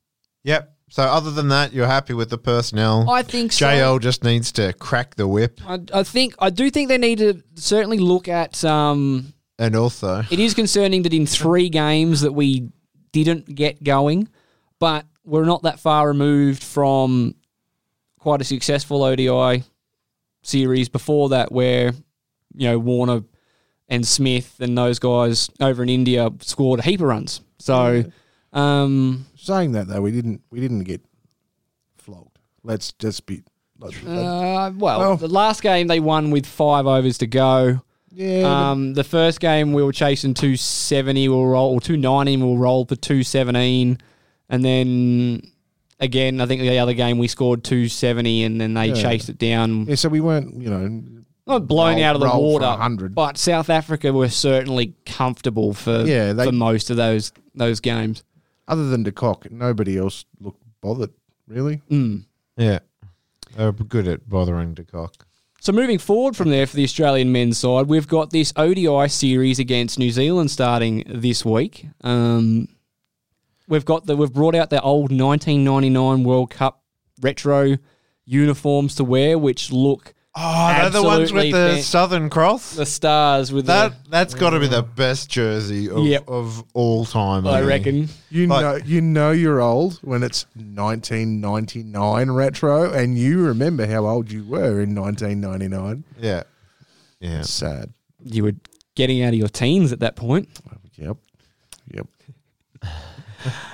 Yep. 0.45 0.75
So 0.89 1.03
other 1.05 1.31
than 1.31 1.49
that, 1.49 1.73
you're 1.73 1.87
happy 1.87 2.15
with 2.15 2.31
the 2.31 2.39
personnel. 2.39 3.09
I 3.09 3.23
think 3.23 3.53
so. 3.53 3.67
JL 3.67 4.01
just 4.01 4.25
needs 4.25 4.51
to 4.53 4.73
crack 4.73 5.15
the 5.17 5.29
whip, 5.29 5.61
I, 5.67 5.79
I 5.95 6.03
think 6.03 6.35
I 6.39 6.51
do 6.51 6.71
think 6.71 6.89
they 6.89 6.99
need 6.99 7.19
to 7.19 7.43
certainly 7.55 7.99
look 7.99 8.27
at. 8.29 8.65
Um, 8.65 9.35
and 9.59 9.77
also 9.77 10.25
it 10.31 10.39
is 10.41 10.55
concerning 10.55 11.03
that 11.03 11.13
in 11.15 11.27
three 11.27 11.69
games 11.69 12.23
that 12.23 12.33
we 12.33 12.71
didn't 13.13 13.55
get 13.55 13.85
going, 13.85 14.29
but 14.79 15.05
we're 15.25 15.45
not 15.45 15.63
that 15.65 15.79
far 15.79 16.09
removed 16.09 16.63
from 16.65 17.35
quite 18.19 18.41
a 18.41 18.45
successful 18.45 19.03
ODI 19.05 19.63
series 20.43 20.89
before 20.89 21.29
that, 21.29 21.53
where 21.53 21.93
you 22.55 22.69
know 22.69 22.79
Warner 22.79 23.23
and 23.89 24.07
Smith 24.07 24.57
and 24.61 24.77
those 24.79 24.99
guys 24.99 25.51
over 25.61 25.83
in 25.83 25.89
India 25.89 26.31
scored 26.41 26.81
a 26.81 26.83
heap 26.83 27.01
of 27.01 27.07
runs. 27.09 27.41
So, 27.59 28.05
um, 28.53 29.27
Saying 29.37 29.73
that 29.73 29.89
though, 29.89 30.01
we 30.03 30.11
didn't 30.13 30.43
we 30.51 30.61
didn't 30.61 30.85
get 30.85 31.03
flogged. 31.97 32.39
Let's 32.63 32.93
just 32.93 33.27
be. 33.27 33.43
Let's, 33.79 33.97
uh, 34.05 34.73
well, 34.77 34.99
Well- 35.01 35.17
the 35.17 35.29
last 35.29 35.63
game 35.63 35.87
they 35.87 36.01
won 36.01 36.31
with 36.31 36.47
five 36.47 36.87
overs 36.87 37.19
to 37.19 37.27
go. 37.27 37.81
yeah, 38.13 38.71
Um, 38.71 38.93
the 38.95 39.05
first 39.05 39.41
game 39.41 39.73
we 39.73 39.83
were 39.83 39.93
chasing 39.93 40.35
270, 40.35 41.29
we'll 41.29 41.47
roll, 41.47 41.73
or 41.75 41.81
290, 41.81 42.37
we'll 42.45 42.59
roll 42.59 42.85
for 42.85 42.97
217. 42.97 43.97
And 44.51 44.65
then 44.65 45.41
again, 45.99 46.41
I 46.41 46.47
think 46.47 46.61
the 46.61 46.79
other 46.79 46.93
game 46.93 47.17
we 47.19 47.29
scored 47.29 47.63
270 47.65 48.43
and 48.45 48.61
then 48.61 48.75
they 48.75 48.89
Yeah. 48.89 48.95
chased 48.95 49.29
it 49.31 49.39
down. 49.39 49.87
yeah. 49.87 49.95
So 49.95 50.09
we 50.11 50.21
weren't, 50.21 50.61
you 50.61 50.69
know, 50.69 51.03
Not 51.51 51.67
blown 51.69 51.97
roll- 51.97 52.05
out 52.05 52.15
of 52.17 52.21
the 52.23 52.29
water, 52.39 52.67
100. 52.67 53.15
but 53.15 53.37
South 53.39 53.69
Africa 53.71 54.13
were 54.13 54.29
certainly 54.29 54.95
comfortable 55.07 55.75
for, 55.75 56.05
Yeah, 56.07 56.33
they- 56.33 56.47
for 56.47 56.53
most 56.53 56.91
of 56.91 56.97
those 56.97 57.33
those 57.55 57.81
games. 57.81 58.23
other 58.69 58.89
than 58.89 59.03
De 59.03 59.11
Kock, 59.13 59.51
nobody 59.51 59.99
else 59.99 60.25
looked 60.41 60.63
bothered. 60.81 61.11
Really, 61.49 61.83
Mm. 61.91 62.25
yeah, 62.57 62.79
they're 63.57 63.73
good 63.73 64.07
at 64.07 64.29
bothering 64.29 64.75
De 64.75 64.85
Kock. 64.85 65.27
So 65.61 65.73
moving 65.73 65.99
forward 65.99 66.37
from 66.37 66.49
there 66.49 66.67
for 66.67 66.77
the 66.77 66.85
Australian 66.85 67.33
men's 67.33 67.59
side, 67.59 67.87
we've 67.89 68.09
got 68.09 68.31
this 68.31 68.53
ODI 68.57 69.09
series 69.09 69.59
against 69.59 69.99
New 69.99 70.11
Zealand 70.11 70.51
starting 70.51 71.05
this 71.07 71.45
week. 71.45 71.87
Um, 72.03 72.69
we've 73.69 73.85
got 73.85 74.07
the 74.07 74.17
we've 74.17 74.33
brought 74.33 74.55
out 74.55 74.71
the 74.71 74.81
old 74.81 75.11
1999 75.11 76.25
World 76.25 76.51
Cup 76.51 76.83
retro 77.21 77.77
uniforms 78.25 78.95
to 78.95 79.05
wear, 79.05 79.37
which 79.39 79.71
look 79.73 80.15
Oh, 80.37 80.69
they're 80.81 80.91
the 80.91 81.03
ones 81.03 81.33
with 81.33 81.47
the 81.53 81.73
fan- 81.75 81.83
Southern 81.83 82.31
Cross. 82.31 82.77
the 82.77 82.87
stars 82.87 83.53
with 83.53 83.67
that 83.67 83.95
that's 84.09 84.33
got 84.35 84.51
to 84.51 84.61
be 84.61 84.69
the 84.69 84.83
best 84.85 85.29
jersey 85.29 85.91
of, 85.91 86.05
Yep. 86.07 86.29
of 86.29 86.63
all 86.73 87.05
time. 87.05 87.43
the. 87.43 87.51
I 87.51 87.59
think. 87.59 87.69
reckon. 87.69 88.09
you 88.31 88.47
Like- 88.47 88.61
know, 88.63 88.77
you 88.87 89.01
know, 89.01 89.33
you're 89.33 89.61
old 89.61 89.95
when 90.03 90.23
it's 90.23 90.47
1999 90.55 92.31
retro, 92.31 92.93
and 92.93 93.19
you 93.19 93.41
remember 93.43 93.87
how 93.87 94.07
old 94.07 94.31
you 94.31 94.45
were 94.45 94.81
in 94.81 94.95
1999. 94.95 96.05
Yeah, 96.21 96.45
yeah. 97.21 97.41
It's 97.41 97.51
sad. 97.51 97.93
You 98.25 98.45
were 98.45 98.55
getting 98.95 99.23
out 99.23 99.33
of 99.33 99.39
your 99.39 99.49
teens 99.49 99.93
at 99.93 100.01
that 100.01 100.15
point. 100.17 100.49
Yep, 100.97 101.17
yep. 101.93 102.07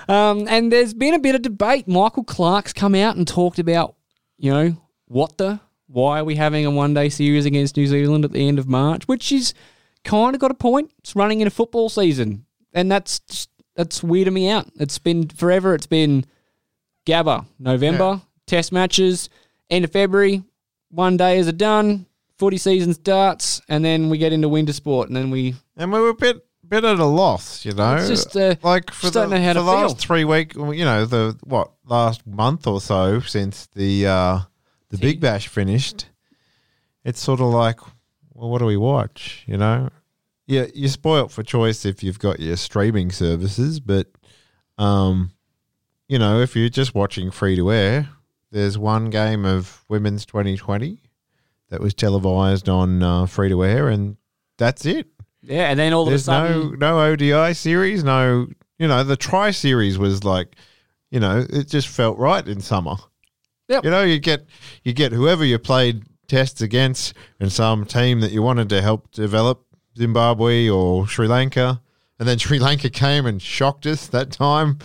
Um, 0.09 0.47
and 0.49 0.71
there's 0.73 0.95
been 0.95 1.15
a 1.15 1.19
bit 1.19 1.35
of 1.35 1.43
debate. 1.43 1.89
Michael 1.89 2.23
Clarke's 2.23 2.73
come 2.73 2.95
out 2.95 3.17
and 3.17 3.27
talked 3.27 3.59
about, 3.59 3.97
you 4.39 4.53
know, 4.53 4.77
what 5.09 5.37
the, 5.39 5.59
why 5.87 6.21
are 6.21 6.25
we 6.25 6.37
having 6.37 6.67
a 6.67 6.71
one 6.71 6.95
day 6.95 7.09
series 7.09 7.47
against 7.47 7.77
New 7.77 7.87
Zealand 7.87 8.25
at 8.25 8.33
the 8.33 8.47
end 8.47 8.59
of 8.59 8.69
March, 8.69 9.07
which 9.07 9.33
is 9.33 9.55
kind 10.05 10.35
of 10.35 10.41
got 10.41 10.51
a 10.51 10.55
point. 10.55 10.93
It's 10.99 11.17
running 11.17 11.41
in 11.41 11.47
a 11.47 11.51
football 11.51 11.89
season. 11.89 12.45
And 12.73 12.91
that's 12.91 13.21
just, 13.21 13.51
that's 13.75 14.01
weirding 14.01 14.33
me 14.33 14.49
out. 14.49 14.69
It's 14.79 14.99
been 14.99 15.29
forever. 15.29 15.75
It's 15.75 15.87
been 15.87 16.25
Gabba, 17.07 17.47
November, 17.59 18.21
test 18.47 18.73
matches, 18.73 19.29
end 19.71 19.85
of 19.85 19.93
February, 19.93 20.43
one 20.91 21.17
day 21.17 21.39
is 21.39 21.49
it 21.49 21.59
done, 21.59 22.07
footy 22.39 22.57
season 22.59 22.95
starts, 22.95 23.61
and 23.69 23.85
then 23.85 24.09
we 24.09 24.19
get 24.19 24.33
into 24.33 24.49
winter 24.49 24.73
sport, 24.73 25.09
and 25.09 25.17
then 25.17 25.31
we 25.31 25.55
And 25.77 25.93
we 25.93 26.01
were 26.01 26.11
a 26.11 26.15
bit 26.15 26.43
bit 26.67 26.85
at 26.85 26.99
a 26.99 27.05
loss, 27.05 27.65
you 27.65 27.73
know. 27.73 27.97
It's 27.97 28.09
just, 28.09 28.37
uh, 28.37 28.57
like 28.63 28.91
for 28.91 29.03
just 29.03 29.15
the, 29.15 29.21
don't 29.21 29.31
know 29.31 29.41
how 29.41 29.53
for 29.53 29.61
the 29.61 29.65
last 29.65 29.99
three 29.99 30.25
week, 30.25 30.55
you 30.55 30.85
know, 30.85 31.07
the 31.07 31.37
what 31.45 31.73
last 31.85 32.27
month 32.27 32.67
or 32.67 32.81
so 32.81 33.21
since 33.21 33.69
the 33.69 34.07
uh, 34.07 34.39
the 34.91 34.99
Big 34.99 35.21
Bash 35.21 35.49
finished, 35.49 36.07
it's 37.05 37.21
sort 37.21 37.41
of 37.41 37.47
like, 37.47 37.81
well, 38.35 38.51
what 38.51 38.59
do 38.59 38.67
we 38.67 38.77
watch? 38.77 39.45
You 39.47 39.57
know, 39.57 39.91
yeah, 40.47 40.67
you're 40.75 40.89
spoilt 40.89 41.33
for 41.33 41.43
choice 41.43 41.85
if 41.85 42.03
you've 42.03 42.19
got 42.19 42.41
your 42.41 42.57
streaming 42.57 43.11
services, 43.11 43.81
but 43.81 44.09
um, 44.79 45.33
you 46.09 46.19
know, 46.19 46.41
if 46.41 46.55
you're 46.55 46.69
just 46.69 46.95
watching 46.95 47.31
free 47.31 47.57
to 47.57 47.73
air, 47.73 48.09
there's 48.53 48.79
one 48.79 49.11
game 49.11 49.45
of 49.45 49.85
women's 49.89 50.25
2020 50.27 51.03
that 51.69 51.81
was 51.81 51.95
televised 51.95 52.69
on 52.69 53.03
uh, 53.03 53.27
free 53.27 53.49
to 53.49 53.65
air, 53.65 53.89
and 53.89 54.17
that's 54.57 54.87
it. 54.87 55.09
yeah, 55.43 55.71
and 55.71 55.79
then 55.79 55.93
all 55.93 56.07
of 56.07 56.13
a 56.15 56.19
sudden, 56.19 56.79
no 56.79 56.99
no 56.99 57.01
ODI 57.01 57.55
series, 57.55 58.05
no 58.05 58.47
you 58.79 58.87
know 58.87 59.03
the 59.03 59.17
Tri 59.17 59.51
series 59.51 59.99
was 59.99 60.23
like, 60.23 60.55
you 61.11 61.19
know, 61.19 61.45
it 61.49 61.69
just 61.69 61.89
felt 61.89 62.19
right 62.19 62.47
in 62.47 62.61
summer. 62.61 62.97
Yep. 63.69 63.85
You 63.85 63.91
know, 63.91 64.03
you 64.03 64.19
get 64.19 64.47
you 64.85 64.93
get 64.93 65.13
whoever 65.13 65.45
you 65.45 65.59
played 65.59 66.05
tests 66.29 66.61
against, 66.61 67.15
and 67.41 67.53
some 67.53 67.85
team 67.85 68.21
that 68.21 68.33
you 68.33 68.43
wanted 68.43 68.69
to 68.71 68.83
help 68.83 69.11
develop 69.13 69.65
Zimbabwe 69.97 70.69
or 70.69 71.07
Sri 71.09 71.27
Lanka, 71.27 71.81
and 72.19 72.29
then 72.29 72.39
Sri 72.39 72.59
Lanka 72.59 72.91
came 72.91 73.27
and 73.27 73.41
shocked 73.41 73.87
us 73.87 74.07
that 74.09 74.31
time 74.31 74.79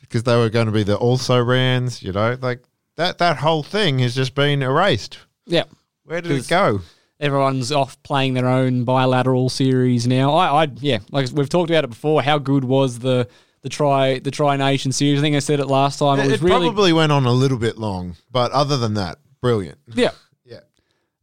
because 0.00 0.22
they 0.24 0.36
were 0.36 0.50
going 0.50 0.66
to 0.66 0.72
be 0.72 0.82
the 0.82 0.96
also 0.96 1.42
rans. 1.42 2.02
You 2.02 2.12
know, 2.12 2.36
like 2.40 2.62
that 2.96 3.18
that 3.18 3.38
whole 3.38 3.62
thing 3.62 3.98
has 4.00 4.14
just 4.14 4.34
been 4.34 4.62
erased. 4.62 5.18
yeah. 5.46 5.64
Where 6.04 6.20
did 6.20 6.32
it 6.32 6.48
go? 6.48 6.80
everyone's 7.20 7.70
off 7.70 8.02
playing 8.02 8.34
their 8.34 8.48
own 8.48 8.84
bilateral 8.84 9.48
series 9.48 10.06
now. 10.06 10.32
I, 10.32 10.64
I 10.64 10.68
yeah, 10.80 10.98
like 11.12 11.28
we've 11.32 11.48
talked 11.48 11.70
about 11.70 11.84
it 11.84 11.90
before. 11.90 12.22
How 12.22 12.38
good 12.38 12.64
was 12.64 12.98
the 12.98 13.28
the 13.62 13.68
try 13.68 14.18
the 14.18 14.30
Tri 14.30 14.56
Nation 14.56 14.92
series? 14.92 15.18
I 15.18 15.22
think 15.22 15.36
I 15.36 15.40
said 15.40 15.60
it 15.60 15.66
last 15.66 15.98
time. 15.98 16.18
It, 16.18 16.26
It, 16.26 16.30
was 16.30 16.40
it 16.40 16.44
really 16.44 16.66
probably 16.68 16.92
went 16.92 17.12
on 17.12 17.26
a 17.26 17.32
little 17.32 17.58
bit 17.58 17.78
long, 17.78 18.16
but 18.30 18.50
other 18.52 18.76
than 18.76 18.94
that, 18.94 19.18
brilliant. 19.40 19.78
yeah, 19.94 20.10
Yeah. 20.44 20.60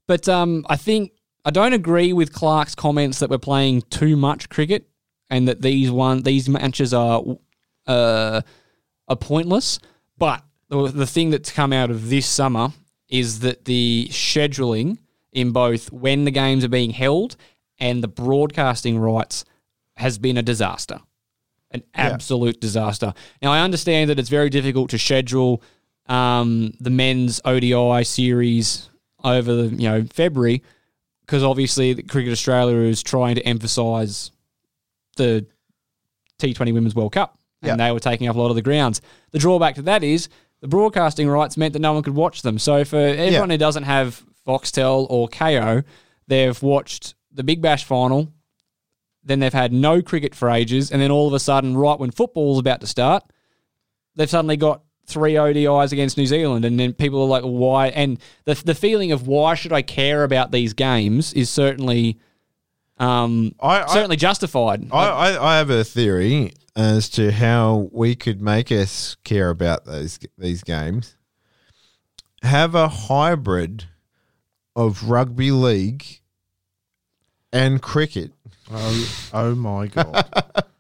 But 0.08 0.28
um, 0.30 0.66
I 0.70 0.76
think 0.78 1.12
I 1.46 1.52
don't 1.52 1.74
agree 1.74 2.14
with 2.14 2.34
Clarke's 2.34 2.76
comments 2.76 3.20
that 3.20 3.30
we're 3.30 3.38
playing 3.38 3.84
too 3.84 4.16
much 4.16 4.50
cricket 4.50 4.88
and 5.30 5.48
that 5.48 5.62
these 5.62 5.92
one 5.92 6.24
these 6.24 6.48
matches 6.50 6.94
are 6.94 7.24
uh 7.86 8.42
are 9.08 9.16
pointless. 9.16 9.80
But 10.18 10.44
the, 10.70 10.88
the 10.88 11.08
thing 11.08 11.30
that's 11.30 11.52
come 11.52 11.72
out 11.74 11.90
of 11.90 12.10
this 12.10 12.28
summer 12.28 12.70
is 13.10 13.40
that 13.40 13.66
the 13.66 14.08
scheduling 14.10 14.98
in 15.32 15.52
both 15.52 15.92
when 15.92 16.26
the 16.26 16.32
games 16.32 16.64
are 16.66 16.70
being 16.70 16.92
held 16.92 17.36
and 17.80 18.04
the 18.04 18.08
broadcasting 18.08 18.98
rights 18.98 19.46
has 19.96 20.18
been 20.18 20.38
a 20.38 20.42
disaster. 20.42 21.00
An 21.94 22.12
absolute 22.14 22.60
disaster. 22.62 23.14
Now, 23.42 23.52
I 23.52 23.62
understand 23.62 24.10
that 24.10 24.20
it's 24.20 24.30
very 24.30 24.50
difficult 24.50 24.90
to 24.92 24.98
schedule 25.00 25.62
um, 26.08 26.74
the 26.80 26.90
men's 26.90 27.42
ODI 27.46 28.04
series 28.04 28.90
over 29.24 29.54
the 29.54 29.76
you 29.76 29.90
know 29.90 30.04
February 30.06 30.64
because 31.22 31.44
obviously 31.44 31.94
the 31.94 32.04
Cricket 32.04 32.32
Australia 32.32 32.78
is 32.78 33.04
trying 33.04 33.36
to 33.36 33.42
emphasise 33.42 34.32
the 35.18 35.46
T20 36.40 36.74
Women's 36.74 36.96
World 36.96 37.12
Cup, 37.12 37.38
and 37.72 37.80
they 37.80 37.92
were 37.92 38.00
taking 38.00 38.28
up 38.28 38.36
a 38.36 38.40
lot 38.40 38.50
of 38.50 38.56
the 38.56 38.62
grounds. 38.62 39.02
The 39.32 39.40
drawback 39.40 39.76
to 39.76 39.82
that 39.84 40.04
is 40.04 40.30
the 40.62 40.68
broadcasting 40.68 41.28
rights 41.28 41.58
meant 41.58 41.74
that 41.74 41.80
no 41.80 41.94
one 41.94 42.04
could 42.04 42.16
watch 42.16 42.42
them. 42.44 42.58
So 42.60 42.86
for 42.86 42.98
everyone 42.98 43.50
who 43.50 43.58
doesn't 43.58 43.84
have 43.84 44.24
Foxtel 44.48 45.08
or 45.10 45.28
Kayo, 45.28 45.84
they've 46.28 46.62
watched 46.64 47.16
the 47.32 47.44
Big 47.44 47.62
Bash 47.62 47.84
final. 47.84 48.32
Then 49.28 49.40
they've 49.40 49.54
had 49.54 49.72
no 49.74 50.02
cricket 50.02 50.34
for 50.34 50.50
ages, 50.50 50.90
and 50.92 51.02
then 51.02 51.12
all 51.12 51.28
of 51.28 51.34
a 51.34 51.40
sudden, 51.40 51.76
right 51.78 52.00
when 52.00 52.12
football's 52.12 52.60
about 52.60 52.82
to 52.82 52.88
start, 52.88 53.24
they've 54.16 54.30
suddenly 54.30 54.58
got 54.58 54.82
three 55.06 55.34
ODIs 55.34 55.92
against 55.92 56.18
New 56.18 56.26
Zealand, 56.26 56.66
and 56.66 56.80
then 56.80 56.94
people 56.94 57.22
are 57.22 57.28
like, 57.28 57.44
"Why?" 57.44 57.88
And 57.90 58.20
the 58.46 58.56
the 58.56 58.76
feeling 58.76 59.12
of 59.12 59.28
why 59.28 59.54
should 59.56 59.74
I 59.74 59.82
care 59.82 60.24
about 60.24 60.52
these 60.52 60.74
games 60.74 61.34
is 61.34 61.50
certainly, 61.50 62.18
um, 62.98 63.54
I- 63.60 63.84
I- 63.84 63.88
certainly 63.94 64.16
justified. 64.18 64.88
I, 64.92 65.08
I, 65.10 65.54
I 65.56 65.58
have 65.58 65.70
a 65.70 65.84
theory 65.84 66.54
as 66.76 67.10
to 67.10 67.32
how 67.32 67.90
we 67.92 68.16
could 68.16 68.42
make 68.42 68.72
us 68.72 69.16
care 69.24 69.50
about 69.50 69.86
those 69.86 70.20
these 70.38 70.64
games. 70.64 71.16
Have 72.44 72.76
a 72.76 72.88
hybrid 72.88 73.86
of 74.76 75.10
rugby 75.10 75.52
league 75.52 76.06
and 77.52 77.82
cricket. 77.82 78.32
Oh, 78.72 79.30
oh 79.34 79.56
my 79.56 79.88
god! 79.88 80.64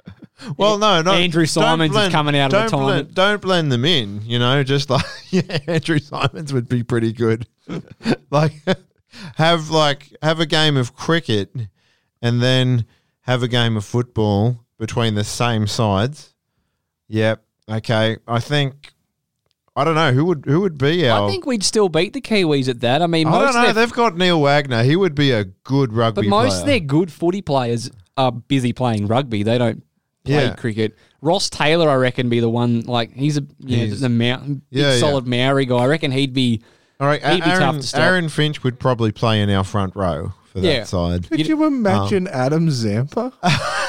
Well, 0.55 0.77
no, 0.77 1.01
no. 1.01 1.13
Andrew 1.13 1.41
don't 1.41 1.47
Simons 1.47 1.95
is 1.95 2.09
coming 2.09 2.37
out 2.37 2.53
of 2.53 2.69
don't 2.69 2.79
retirement. 2.79 3.13
Blend, 3.13 3.15
don't 3.15 3.41
blend 3.41 3.71
them 3.71 3.85
in. 3.85 4.21
You 4.23 4.39
know, 4.39 4.63
just 4.63 4.89
like 4.89 5.05
yeah, 5.29 5.57
Andrew 5.67 5.99
Symonds 5.99 6.53
would 6.53 6.69
be 6.69 6.83
pretty 6.83 7.11
good. 7.11 7.47
like 8.29 8.53
have 9.35 9.69
like 9.69 10.15
have 10.21 10.39
a 10.39 10.45
game 10.45 10.77
of 10.77 10.95
cricket, 10.95 11.53
and 12.21 12.41
then 12.41 12.85
have 13.21 13.43
a 13.43 13.47
game 13.47 13.75
of 13.75 13.83
football 13.83 14.63
between 14.77 15.15
the 15.15 15.23
same 15.23 15.67
sides. 15.67 16.33
Yep. 17.07 17.43
Okay. 17.69 18.17
I 18.27 18.39
think. 18.39 18.93
I 19.77 19.83
don't 19.83 19.95
know 19.95 20.11
who 20.11 20.25
would 20.25 20.45
who 20.47 20.59
would 20.61 20.77
be 20.77 21.07
our. 21.07 21.27
I 21.27 21.31
think 21.31 21.45
we'd 21.45 21.63
still 21.63 21.87
beat 21.87 22.11
the 22.13 22.19
Kiwis 22.21 22.67
at 22.67 22.81
that. 22.81 23.01
I 23.03 23.07
mean, 23.07 23.27
I 23.27 23.39
don't 23.43 23.53
know. 23.53 23.61
their, 23.65 23.73
They've 23.73 23.93
got 23.93 24.17
Neil 24.17 24.41
Wagner. 24.41 24.83
He 24.83 24.95
would 24.95 25.13
be 25.15 25.31
a 25.31 25.43
good 25.45 25.93
rugby 25.93 26.21
player. 26.23 26.29
but 26.31 26.35
most 26.35 26.49
player. 26.49 26.59
of 26.61 26.65
their 26.65 26.79
good 26.79 27.11
footy 27.11 27.41
players 27.43 27.91
are 28.17 28.31
busy 28.31 28.73
playing 28.73 29.05
rugby. 29.07 29.43
They 29.43 29.57
don't 29.59 29.83
play 30.25 30.45
Yeah. 30.45 30.55
cricket. 30.55 30.97
Ross 31.21 31.49
Taylor, 31.49 31.89
I 31.89 31.95
reckon, 31.95 32.27
be 32.29 32.39
the 32.39 32.49
one. 32.49 32.81
Like 32.81 33.13
he's 33.13 33.37
a 33.37 33.41
you 33.59 33.77
know, 33.77 33.85
He's- 33.85 33.99
the 33.99 34.09
Mau- 34.09 34.37
big 34.39 34.61
Yeah, 34.71 34.93
yeah. 34.93 34.97
solid 34.97 35.27
Maori 35.27 35.65
guy. 35.65 35.77
I 35.77 35.85
reckon 35.85 36.11
he'd 36.11 36.33
be. 36.33 36.63
All 36.99 37.05
right, 37.07 37.23
He'd 37.23 37.35
be 37.35 37.41
tough 37.41 37.61
Aaron, 37.61 37.75
to 37.75 37.83
stop. 37.83 38.01
Aaron 38.01 38.29
Finch 38.29 38.63
would 38.63 38.79
probably 38.79 39.11
play 39.11 39.39
in 39.39 39.51
our 39.51 39.63
front 39.63 39.95
row 39.95 40.33
for 40.51 40.59
Yeah. 40.59 40.79
that 40.79 40.87
side. 40.87 41.29
Could 41.29 41.47
you 41.47 41.63
um, 41.63 41.75
imagine 41.75 42.27
Adam 42.27 42.71
Zampa? 42.71 43.31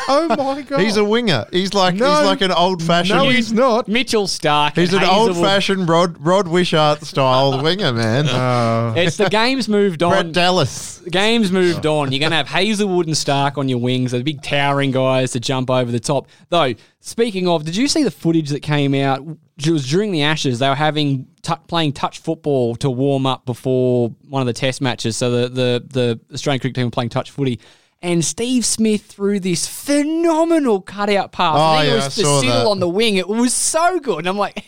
oh 0.10 0.54
my 0.54 0.62
god! 0.62 0.80
He's 0.80 0.96
a 0.96 1.04
winger. 1.04 1.46
He's 1.52 1.74
like 1.74 1.94
No. 1.96 2.08
he's 2.10 2.26
like 2.26 2.40
an 2.40 2.50
old 2.52 2.82
fashioned. 2.82 3.18
no, 3.18 3.28
he's 3.28 3.52
not. 3.52 3.88
Mitchell 3.88 4.26
Starc. 4.26 4.74
he's 4.76 4.92
an 4.92 5.04
old 5.04 5.36
fashioned 5.36 5.88
Rod 5.88 6.16
Rod 6.24 6.48
Wishart 6.48 7.02
style 7.04 7.62
winger, 7.62 7.92
man. 7.92 8.26
Uh, 8.28 8.94
It's 8.96 9.16
the 9.16 9.28
game's 9.28 9.68
moved 9.68 10.02
on. 10.02 10.10
Brett 10.10 10.24
on. 10.26 10.32
Dallas. 10.32 10.98
The 10.98 11.10
game's 11.10 11.52
moved 11.52 11.86
on. 11.86 12.10
You're 12.12 12.20
going 12.20 12.30
to 12.32 12.36
have 12.36 12.48
Hazlewood 12.48 13.06
and 13.06 13.14
Starc 13.14 13.56
on 13.58 13.68
your 13.68 13.78
wings, 13.78 14.12
the 14.12 14.22
big 14.22 14.42
towering 14.42 14.90
guys 14.90 15.32
to 15.32 15.40
jump 15.40 15.70
over 15.70 15.90
the 15.90 16.00
top. 16.00 16.26
Though, 16.50 16.74
speaking 17.00 17.46
of, 17.48 17.64
did 17.64 17.76
you 17.76 17.88
see 17.88 18.02
the 18.02 18.10
footage 18.10 18.50
that 18.50 18.60
came 18.60 18.94
out? 18.94 19.20
It 19.64 19.70
was 19.70 19.88
during 19.88 20.12
the 20.12 20.22
Ashes. 20.22 20.58
They 20.58 20.68
were 20.68 20.74
having 20.74 21.26
t- 21.42 21.52
playing 21.66 21.92
touch 21.94 22.18
football 22.20 22.76
to 22.76 22.90
warm 22.90 23.26
up 23.26 23.44
before 23.46 24.10
one 24.28 24.40
of 24.42 24.46
the 24.46 24.52
Test 24.52 24.80
matches. 24.80 25.16
So 25.16 25.30
the 25.30 25.48
the 25.48 25.84
the 25.88 26.20
Australian 26.34 26.60
cricket 26.60 26.76
team 26.76 26.84
were 26.86 26.90
playing 26.90 27.08
touch 27.10 27.30
footy. 27.30 27.58
And 28.00 28.24
Steve 28.24 28.64
Smith 28.64 29.02
threw 29.06 29.40
this 29.40 29.66
phenomenal 29.66 30.80
cutout 30.80 31.32
pass. 31.32 31.56
Oh, 31.56 31.60
I 31.60 31.82
think 31.82 31.86
yeah, 31.88 31.90
it 31.90 32.00
I 32.02 32.04
was 32.06 32.14
to 32.14 32.22
saw 32.24 32.70
on 32.70 32.80
the 32.80 32.88
wing. 32.88 33.16
It 33.16 33.28
was 33.28 33.52
so 33.52 33.98
good. 33.98 34.18
And 34.20 34.28
I'm 34.28 34.38
like, 34.38 34.62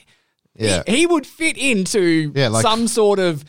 Yeah. 0.57 0.83
he, 0.87 0.97
he 0.99 1.07
would 1.07 1.27
fit 1.27 1.57
into 1.57 2.33
Yeah, 2.35 2.49
like- 2.49 2.63
some 2.63 2.89
sort 2.89 3.19
of 3.21 3.45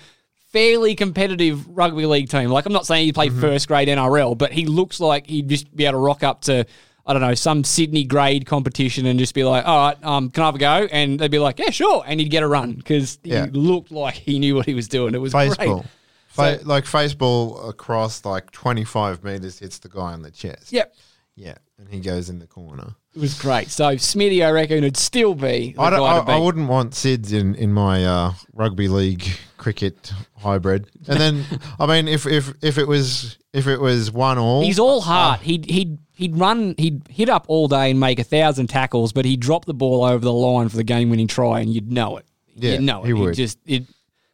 fairly 0.51 0.93
competitive 0.95 1.65
rugby 1.67 2.05
league 2.05 2.29
team. 2.29 2.49
Like 2.51 2.65
I'm 2.65 2.73
not 2.73 2.85
saying 2.85 3.05
he 3.05 3.13
played 3.13 3.31
Mm-hmm. 3.31 3.41
first 3.41 3.67
grade 3.67 3.87
NRL, 3.87 4.37
but 4.37 4.51
he 4.51 4.65
looks 4.65 4.99
like 4.99 5.25
he'd 5.27 5.49
just 5.49 5.73
be 5.75 5.85
able 5.85 5.93
to 5.93 5.97
rock 5.99 6.23
up 6.23 6.41
to 6.41 6.65
I 7.03 7.13
don't 7.13 7.21
know 7.23 7.33
some 7.33 7.63
Sydney 7.63 8.03
grade 8.03 8.45
competition 8.45 9.07
and 9.07 9.17
just 9.17 9.33
be 9.33 9.43
like, 9.43 9.65
all 9.65 9.87
right, 9.87 10.03
um, 10.03 10.29
can 10.29 10.43
I 10.43 10.45
have 10.45 10.55
a 10.55 10.59
go? 10.59 10.87
And 10.91 11.19
they'd 11.19 11.31
be 11.31 11.39
like, 11.39 11.57
yeah, 11.57 11.71
sure, 11.71 12.03
and 12.05 12.19
he'd 12.19 12.29
get 12.29 12.43
a 12.43 12.47
run 12.47 12.73
because 12.73 13.17
Yeah. 13.23 13.45
he 13.45 13.51
looked 13.53 13.91
like 13.91 14.13
he 14.13 14.37
knew 14.37 14.53
what 14.55 14.67
he 14.67 14.75
was 14.75 14.87
doing. 14.87 15.15
It 15.15 15.17
was 15.17 15.33
Baseball. 15.33 15.77
great. 15.79 15.85
Fa- 16.31 16.59
So- 16.59 16.65
like 16.67 16.85
faceball 16.85 17.69
across 17.69 18.25
like 18.25 18.51
25 18.51 19.23
meters 19.23 19.59
hits 19.59 19.79
the 19.79 19.89
guy 19.89 20.13
on 20.13 20.21
the 20.21 20.31
chest. 20.31 20.71
Yep. 20.71 20.95
Yeah. 21.35 21.55
And 21.77 21.89
he 21.89 21.99
goes 21.99 22.29
in 22.29 22.39
the 22.39 22.47
corner. 22.47 22.95
It 23.15 23.19
was 23.19 23.37
great. 23.39 23.69
So 23.69 23.95
Smitty, 23.95 24.45
I 24.45 24.51
reckon, 24.51 24.83
would 24.83 24.95
still 24.95 25.33
be. 25.35 25.75
I, 25.77 25.89
don't, 25.89 26.29
I, 26.29 26.37
wouldn't 26.37 26.69
want 26.69 26.93
SIDS 26.93 27.33
in, 27.33 27.55
in 27.55 27.73
my 27.73 28.05
uh, 28.05 28.33
rugby 28.53 28.87
league 28.87 29.25
cricket 29.57 30.13
hybrid. 30.37 30.89
And 31.07 31.19
then, 31.19 31.45
I 31.79 31.85
mean, 31.87 32.07
if, 32.07 32.25
if, 32.25 32.53
if 32.61 32.77
it 32.77 32.87
was 32.87 33.37
if 33.51 33.67
it 33.67 33.81
was 33.81 34.11
one 34.11 34.37
all, 34.37 34.61
He's 34.63 34.79
all 34.79 35.01
heart. 35.01 35.41
He'd 35.41 35.65
he'd 35.65 35.97
he'd 36.13 36.37
run. 36.37 36.75
He'd 36.77 37.01
hit 37.09 37.27
up 37.27 37.45
all 37.49 37.67
day 37.67 37.91
and 37.91 37.99
make 37.99 38.19
a 38.19 38.23
thousand 38.23 38.67
tackles, 38.67 39.11
but 39.11 39.25
he'd 39.25 39.41
drop 39.41 39.65
the 39.65 39.73
ball 39.73 40.05
over 40.05 40.23
the 40.23 40.31
line 40.31 40.69
for 40.69 40.77
the 40.77 40.83
game-winning 40.85 41.27
try, 41.27 41.59
and 41.59 41.73
you'd 41.73 41.91
know 41.91 42.15
it. 42.17 42.25
Yeah, 42.55 42.73
you'd 42.73 42.81
know 42.83 43.03
it. 43.03 43.07
he 43.07 43.13
He'd 43.13 43.19
would. 43.19 43.35
just 43.35 43.57
it 43.65 43.83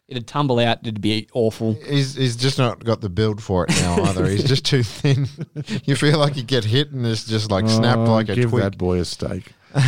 it'd 0.08 0.28
tumble 0.28 0.60
out. 0.60 0.80
It'd 0.82 1.01
be 1.01 1.28
awful. 1.34 1.74
He's 1.86 2.16
he's 2.16 2.36
just 2.36 2.58
not 2.58 2.84
got 2.84 3.01
the 3.01 3.10
build 3.10 3.41
for 3.41 3.66
it 3.66 3.70
now 3.82 4.03
either. 4.03 4.26
He's 4.28 4.43
just 4.43 4.66
too 4.66 4.84
thin. 4.97 5.28
you 5.86 5.95
feel 5.95 6.18
like 6.20 6.36
you 6.36 6.43
get 6.43 6.64
hit 6.64 6.91
and 6.91 7.05
it's 7.05 7.26
just 7.26 7.51
like 7.51 7.68
snapped 7.68 7.99
oh, 7.99 8.14
like 8.14 8.30
a 8.30 8.36
give 8.36 8.49
twig. 8.51 8.64
that 8.64 8.78
boy 8.78 8.99
a 8.99 9.05
steak. 9.05 9.53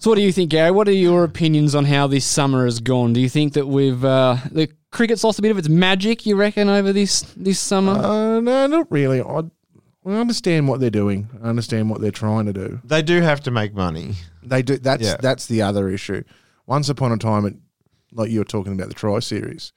So, 0.00 0.10
what 0.10 0.16
do 0.16 0.22
you 0.22 0.32
think, 0.32 0.50
Gary? 0.50 0.70
What 0.70 0.88
are 0.88 0.92
your 0.92 1.24
opinions 1.24 1.74
on 1.74 1.84
how 1.86 2.06
this 2.06 2.26
summer 2.26 2.64
has 2.66 2.80
gone? 2.80 3.12
Do 3.14 3.20
you 3.20 3.28
think 3.28 3.54
that 3.54 3.66
we've 3.66 4.04
uh, 4.04 4.36
the 4.50 4.68
cricket's 4.90 5.24
lost 5.24 5.38
a 5.38 5.42
bit 5.42 5.50
of 5.50 5.56
its 5.56 5.68
magic? 5.68 6.26
You 6.26 6.36
reckon 6.36 6.68
over 6.68 6.92
this 6.92 7.22
this 7.36 7.58
summer? 7.60 7.92
Uh, 7.92 8.40
no, 8.40 8.66
not 8.66 8.90
really. 8.90 9.22
I, 9.22 9.42
I 10.04 10.10
understand 10.10 10.68
what 10.68 10.80
they're 10.80 10.90
doing. 10.90 11.28
I 11.42 11.48
understand 11.48 11.88
what 11.88 12.00
they're 12.02 12.10
trying 12.10 12.46
to 12.46 12.52
do. 12.52 12.80
They 12.84 13.00
do 13.02 13.20
have 13.22 13.40
to 13.44 13.50
make 13.50 13.72
money. 13.72 14.14
They 14.42 14.60
do. 14.62 14.76
That's 14.76 15.02
Yeah. 15.02 15.16
that's 15.18 15.46
the 15.46 15.62
other 15.62 15.88
issue. 15.88 16.22
Once 16.66 16.88
upon 16.90 17.12
a 17.12 17.16
time, 17.16 17.46
it, 17.46 17.54
like 18.14 18.30
you 18.30 18.38
were 18.38 18.44
talking 18.44 18.72
about 18.72 18.88
the 18.88 18.94
Tri 18.94 19.18
Series, 19.18 19.72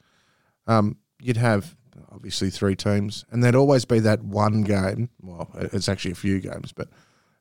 um, 0.67 0.97
you'd 1.21 1.37
have 1.37 1.75
obviously 2.11 2.49
three 2.49 2.75
teams, 2.75 3.25
and 3.31 3.43
there'd 3.43 3.55
always 3.55 3.85
be 3.85 3.99
that 3.99 4.23
one 4.23 4.61
game. 4.63 5.09
Well, 5.21 5.49
it's 5.55 5.89
actually 5.89 6.11
a 6.11 6.15
few 6.15 6.39
games, 6.39 6.71
but 6.71 6.87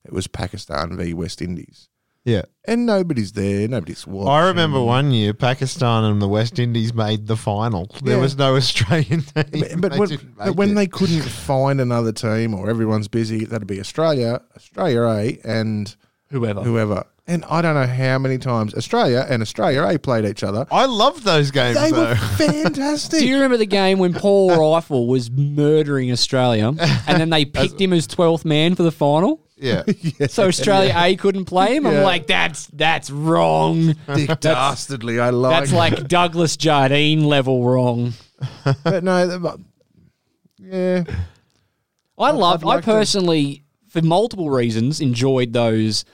it 0.04 0.12
was 0.12 0.26
Pakistan 0.26 0.96
v 0.96 1.12
West 1.14 1.42
Indies, 1.42 1.88
Yeah. 2.24 2.42
and 2.66 2.86
nobody's 2.86 3.32
there. 3.32 3.66
Nobody's 3.68 4.06
watching. 4.06 4.30
I 4.30 4.46
remember 4.48 4.80
one 4.82 5.10
year 5.10 5.34
Pakistan 5.34 6.04
and 6.04 6.22
the 6.22 6.28
West 6.28 6.58
Indies 6.58 6.94
made 6.94 7.26
the 7.26 7.36
final. 7.36 7.86
There 8.02 8.16
Yeah. 8.16 8.20
was 8.22 8.36
no 8.36 8.56
Australian 8.56 9.22
team. 9.34 9.80
But, 9.80 9.80
but 9.80 9.92
They 9.92 9.98
when, 9.98 10.34
but 10.36 10.56
when 10.56 10.74
they 10.74 10.86
couldn't 10.86 11.22
find 11.50 11.80
another 11.80 12.12
team 12.12 12.54
or 12.54 12.70
everyone's 12.70 13.08
busy, 13.08 13.44
that'd 13.44 13.66
be 13.66 13.80
Australia, 13.80 14.40
Australia 14.56 15.02
A, 15.02 15.38
and 15.44 15.94
Whoever. 16.30 16.62
whoever. 16.62 17.04
And 17.28 17.44
I 17.46 17.60
don't 17.60 17.74
know 17.74 17.86
how 17.92 18.18
many 18.20 18.38
times 18.38 18.72
Australia 18.74 19.26
and 19.28 19.42
Australia 19.42 19.82
A 19.84 19.98
played 19.98 20.24
each 20.24 20.44
other. 20.44 20.64
I 20.70 20.86
loved 20.86 21.24
those 21.24 21.50
games 21.50 21.76
They 21.76 21.90
though. 21.90 22.10
were 22.10 22.14
fantastic. 22.36 23.18
Do 23.20 23.26
you 23.26 23.34
remember 23.34 23.56
the 23.56 23.66
game 23.66 23.98
when 23.98 24.14
Paul 24.14 24.50
Reiffel 24.52 25.08
was 25.08 25.28
murdering 25.30 26.12
Australia, 26.12 26.68
and 26.68 27.20
then 27.20 27.30
they 27.30 27.44
picked 27.44 27.80
him 27.80 27.92
as 27.92 28.06
twelfth 28.06 28.44
man 28.44 28.74
for 28.76 28.84
the 28.84 28.92
final? 28.92 29.40
yeah. 29.56 29.82
So 30.28 30.46
Australia 30.46 30.94
A 30.96 31.16
couldn't 31.16 31.46
play 31.46 31.76
him. 31.76 31.86
I'm 31.86 31.94
Yeah. 31.94 32.04
like, 32.04 32.26
that's 32.28 32.66
that's 32.68 33.10
wrong. 33.10 33.94
Dick 34.14 34.38
dastardly. 34.40 35.18
I 35.18 35.30
like 35.30 35.58
That's 35.60 35.72
like 35.72 36.06
Douglas 36.08 36.56
Jardine 36.56 37.24
level 37.24 37.64
wrong. 37.64 38.12
but 38.84 39.02
no, 39.02 39.26
the- 39.26 39.38
but- 39.40 39.58
yeah. 40.58 41.04
I 42.18 42.30
love. 42.30 42.62
I'd 42.62 42.66
like 42.66 42.78
I 42.78 42.80
to- 42.82 42.86
personally, 42.86 43.64
for 43.96 44.04
multiple 44.04 44.50
reasons, 44.50 45.00
enjoyed 45.00 45.54
those 45.54 46.04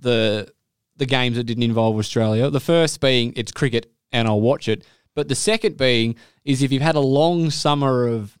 the 0.00 0.52
the 0.96 1.06
games 1.06 1.36
that 1.36 1.44
didn't 1.44 1.62
involve 1.62 1.96
Australia. 1.96 2.50
The 2.50 2.60
first 2.60 3.00
being 3.00 3.32
it's 3.34 3.50
cricket 3.50 3.90
and 4.12 4.28
I'll 4.28 4.42
watch 4.42 4.68
it, 4.68 4.84
but 5.14 5.28
the 5.28 5.34
second 5.34 5.78
being 5.78 6.16
is 6.44 6.62
if 6.62 6.70
you've 6.70 6.82
had 6.82 6.96
a 6.96 7.00
long 7.00 7.50
summer 7.50 8.06
of 8.06 8.38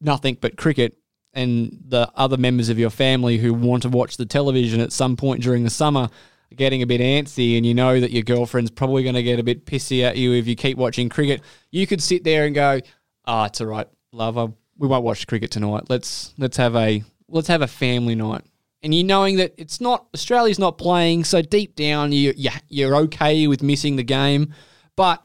nothing 0.00 0.36
but 0.40 0.56
cricket. 0.56 0.98
And 1.32 1.82
the 1.86 2.10
other 2.14 2.38
members 2.38 2.70
of 2.70 2.78
your 2.78 2.88
family 2.88 3.36
who 3.36 3.52
want 3.52 3.82
to 3.82 3.90
watch 3.90 4.16
the 4.16 4.24
television 4.24 4.80
at 4.80 4.90
some 4.90 5.16
point 5.16 5.42
during 5.42 5.64
the 5.64 5.70
summer 5.70 6.08
are 6.50 6.54
getting 6.54 6.80
a 6.80 6.86
bit 6.86 7.02
antsy, 7.02 7.58
and 7.58 7.66
you 7.66 7.74
know 7.74 8.00
that 8.00 8.10
your 8.10 8.22
girlfriend's 8.22 8.70
probably 8.70 9.02
going 9.02 9.16
to 9.16 9.22
get 9.22 9.38
a 9.38 9.42
bit 9.42 9.66
pissy 9.66 10.02
at 10.02 10.16
you 10.16 10.32
if 10.32 10.46
you 10.46 10.56
keep 10.56 10.78
watching 10.78 11.10
cricket. 11.10 11.42
You 11.70 11.86
could 11.86 12.02
sit 12.02 12.24
there 12.24 12.46
and 12.46 12.54
go, 12.54 12.80
"Ah, 13.26 13.44
it's 13.44 13.60
all 13.60 13.66
right, 13.66 13.86
love. 14.12 14.38
I, 14.38 14.48
we 14.78 14.88
won't 14.88 15.04
watch 15.04 15.26
cricket 15.26 15.50
tonight. 15.50 15.84
Let's 15.90 16.32
let's 16.38 16.56
have 16.56 16.74
a 16.74 17.02
let's 17.28 17.48
have 17.48 17.62
a 17.62 17.66
family 17.66 18.14
night." 18.14 18.42
And 18.82 18.94
you 18.94 19.02
knowing 19.02 19.36
that 19.36 19.54
it's 19.56 19.80
not 19.80 20.06
Australia's 20.14 20.58
not 20.58 20.78
playing, 20.78 21.24
so 21.24 21.42
deep 21.42 21.74
down 21.74 22.12
you, 22.12 22.32
you 22.36 22.50
you're 22.68 22.94
okay 22.96 23.46
with 23.46 23.62
missing 23.62 23.96
the 23.96 24.04
game, 24.04 24.54
but 24.94 25.24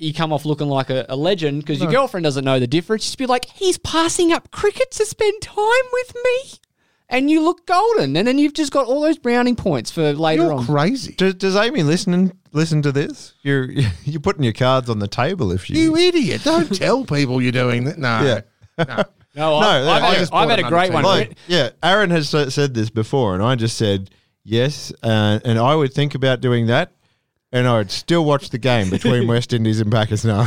you 0.00 0.14
come 0.14 0.32
off 0.32 0.44
looking 0.44 0.68
like 0.68 0.90
a, 0.90 1.06
a 1.08 1.16
legend 1.16 1.60
because 1.60 1.80
your 1.80 1.90
girlfriend 1.90 2.24
doesn't 2.24 2.44
know 2.44 2.58
the 2.58 2.66
difference. 2.66 3.04
Just 3.04 3.18
be 3.18 3.26
like, 3.26 3.44
he's 3.44 3.78
passing 3.78 4.32
up 4.32 4.50
cricket 4.50 4.90
to 4.92 5.04
spend 5.04 5.42
time 5.42 5.84
with 5.92 6.16
me, 6.24 6.52
and 7.08 7.30
you 7.30 7.42
look 7.42 7.66
golden. 7.66 8.16
And 8.16 8.26
then 8.26 8.38
you've 8.38 8.54
just 8.54 8.72
got 8.72 8.86
all 8.86 9.02
those 9.02 9.18
browning 9.18 9.56
points 9.56 9.90
for 9.90 10.12
later 10.12 10.44
You're 10.44 10.54
on. 10.54 10.66
crazy. 10.66 11.12
Does, 11.12 11.34
does 11.34 11.56
Amy 11.56 11.82
listen 11.82 12.32
listen 12.52 12.82
to 12.82 12.92
this? 12.92 13.34
You're 13.42 13.70
you're 14.04 14.20
putting 14.20 14.42
your 14.42 14.54
cards 14.54 14.88
on 14.88 14.98
the 14.98 15.08
table 15.08 15.52
if 15.52 15.68
you. 15.68 15.80
You 15.80 15.96
idiot. 15.96 16.42
Don't 16.44 16.74
tell 16.74 17.04
people 17.04 17.42
you're 17.42 17.52
doing 17.52 17.84
that. 17.84 17.98
No. 17.98 18.42
Yeah. 18.78 18.84
no. 18.84 19.04
No, 19.34 19.60
No, 19.60 19.66
I've, 19.68 19.86
I 19.86 19.94
I've, 19.96 20.02
had, 20.16 20.28
a, 20.30 20.34
I've 20.34 20.50
had 20.50 20.58
a 20.60 20.68
great 20.68 20.92
one. 20.92 21.04
like, 21.04 21.36
yeah, 21.46 21.70
Aaron 21.82 22.10
has 22.10 22.28
said 22.28 22.74
this 22.74 22.90
before, 22.90 23.34
and 23.34 23.42
I 23.42 23.54
just 23.54 23.76
said 23.76 24.10
yes, 24.44 24.92
uh, 25.02 25.38
and 25.44 25.58
I 25.58 25.74
would 25.74 25.92
think 25.92 26.14
about 26.14 26.40
doing 26.40 26.66
that, 26.66 26.92
and 27.52 27.66
I 27.68 27.78
would 27.78 27.90
still 27.90 28.24
watch 28.24 28.50
the 28.50 28.58
game 28.58 28.90
between 28.90 29.26
West 29.34 29.52
Indies 29.52 29.80
and 29.80 29.90
Pakistan. 29.92 30.46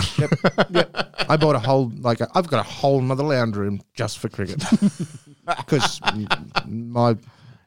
I 1.30 1.38
bought 1.38 1.56
a 1.56 1.60
whole, 1.60 1.92
like, 2.00 2.22
i 2.22 2.28
I've 2.36 2.48
got 2.48 2.60
a 2.60 2.70
whole 2.70 3.00
another 3.00 3.24
lounge 3.24 3.56
room 3.56 3.82
just 3.94 4.20
for 4.20 4.30
cricket. 4.30 4.64
Because 5.46 6.00
my, 6.66 7.18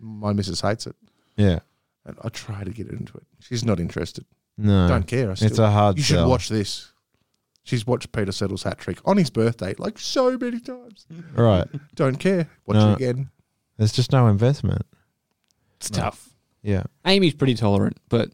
my 0.01 0.33
missus 0.33 0.63
hates 0.63 0.87
it. 0.87 0.97
yeah, 1.37 1.59
And 2.07 2.17
I 2.25 2.31
try 2.31 2.65
to 2.65 2.71
get 2.71 2.87
her 2.87 2.95
into 2.97 3.19
it. 3.19 3.25
She's 3.41 3.65
not 3.67 3.79
interested. 3.79 4.25
no, 4.57 4.89
Don't 4.89 5.07
care. 5.07 5.31
I 5.31 5.35
still, 5.35 5.49
It's 5.49 5.59
a 5.59 5.71
hard 5.71 5.99
You 5.99 6.03
should 6.03 6.17
sell. 6.17 6.31
watch 6.31 6.49
this. 6.49 6.91
She's 7.67 7.85
watched 7.85 8.13
Peter 8.13 8.31
Siddle's 8.31 8.63
hat 8.63 8.79
trick 8.79 8.99
on 9.05 9.17
his 9.17 9.29
birthday 9.29 9.75
like 9.77 9.99
so 9.99 10.39
many 10.39 10.61
times. 10.61 11.05
Right. 11.35 11.67
Don't 11.97 12.15
care. 12.17 12.49
Watch 12.65 12.77
No. 12.77 12.93
it 12.93 12.95
again. 12.95 13.29
There's 13.77 13.93
just 13.93 14.13
no 14.13 14.29
investment. 14.29 14.87
It's 15.77 15.91
tough. 15.91 16.31
Yeah. 16.63 16.85
Amy's 17.05 17.35
pretty 17.35 17.55
tolerant, 17.55 17.99
but 18.09 18.31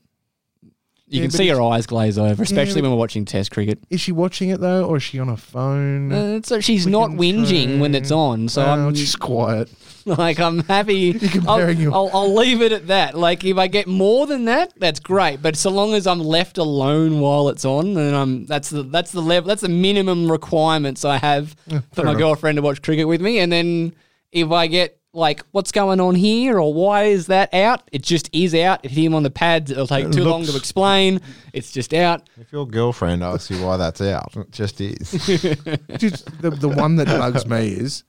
you 1.13 1.19
Yeah, 1.21 1.25
can 1.27 1.31
see 1.31 1.49
her 1.49 1.61
eyes 1.61 1.87
glaze 1.87 2.17
over, 2.19 2.43
especially 2.43 2.81
but- 2.81 2.89
when 2.89 2.93
we're 2.93 2.99
watching 2.99 3.25
Test 3.25 3.51
cricket. 3.51 3.79
Is 3.91 4.01
she 4.01 4.13
watching 4.13 4.49
it 4.49 4.61
though, 4.61 4.85
or 4.87 4.97
is 4.97 5.03
she 5.03 5.19
on 5.19 5.29
her 5.29 5.37
phone? 5.37 6.11
Uh, 6.13 6.41
so 6.43 6.61
she's 6.61 6.87
not 6.87 7.11
whinging 7.11 7.81
when 7.81 7.95
it's 7.95 8.11
on, 8.11 8.49
so 8.49 8.63
I'm 8.65 8.95
just 8.95 9.19
quiet. 9.21 9.71
like 10.07 10.41
I'm 10.41 10.61
happy. 10.65 11.13
I'll, 11.23 11.29
comparing 11.59 11.79
your- 11.81 11.93
I'll, 11.95 12.11
I'll 12.13 12.35
leave 12.35 12.63
it 12.63 12.73
at 12.73 12.87
that. 12.89 13.17
Like 13.17 13.45
if 13.45 13.57
I 13.59 13.67
get 13.69 13.87
more 13.87 14.27
than 14.27 14.47
that, 14.47 14.73
that's 14.79 14.99
great. 15.01 15.43
But 15.43 15.57
so 15.57 15.71
long 15.71 15.95
as 15.95 16.07
I'm 16.07 16.19
left 16.21 16.57
alone 16.59 17.21
while 17.21 17.49
it's 17.51 17.65
on, 17.65 17.95
then 17.95 18.15
I'm 18.15 18.47
that's 18.47 18.71
the 18.71 18.83
that's 18.83 19.13
the 19.13 19.21
level 19.23 19.49
that's 19.49 19.63
the 19.63 19.69
minimum 19.69 20.31
requirements 20.33 21.05
I 21.05 21.19
have 21.19 21.55
for 21.93 22.05
my 22.05 22.13
enough. 22.13 22.17
girlfriend 22.19 22.57
to 22.57 22.63
watch 22.63 22.83
cricket 22.83 23.07
with 23.07 23.21
me. 23.21 23.39
And 23.39 23.53
then 23.53 23.95
if 24.33 24.51
I 24.51 24.67
get 24.67 24.99
like 25.15 25.43
what's 25.51 25.73
going 25.73 26.01
on 26.01 26.15
here 26.15 26.59
or 26.59 26.73
why 26.73 27.05
is 27.05 27.27
that 27.27 27.53
out, 27.53 27.83
it 27.93 28.03
just 28.03 28.31
is 28.33 28.55
out. 28.55 28.81
If 28.85 28.93
him 28.93 29.15
on 29.15 29.23
the 29.23 29.31
pads, 29.31 29.71
it'll 29.71 29.87
take 29.87 30.07
It 30.07 30.13
too 30.13 30.25
long 30.25 30.45
to 30.45 30.57
explain. 30.57 31.21
It's 31.53 31.71
just 31.71 31.93
out. 31.93 32.29
If 32.41 32.53
your 32.53 32.67
girlfriend 32.67 33.23
asks 33.23 33.51
you 33.51 33.65
why 33.65 33.77
that's 33.77 34.01
out, 34.01 34.35
it 34.37 34.51
just 34.51 34.81
is. 34.81 35.11
Just 35.99 36.41
the 36.41 36.51
the 36.51 36.69
one 36.69 36.97
that 36.97 37.07
bugs 37.09 37.47
me 37.47 37.69
is 37.69 38.05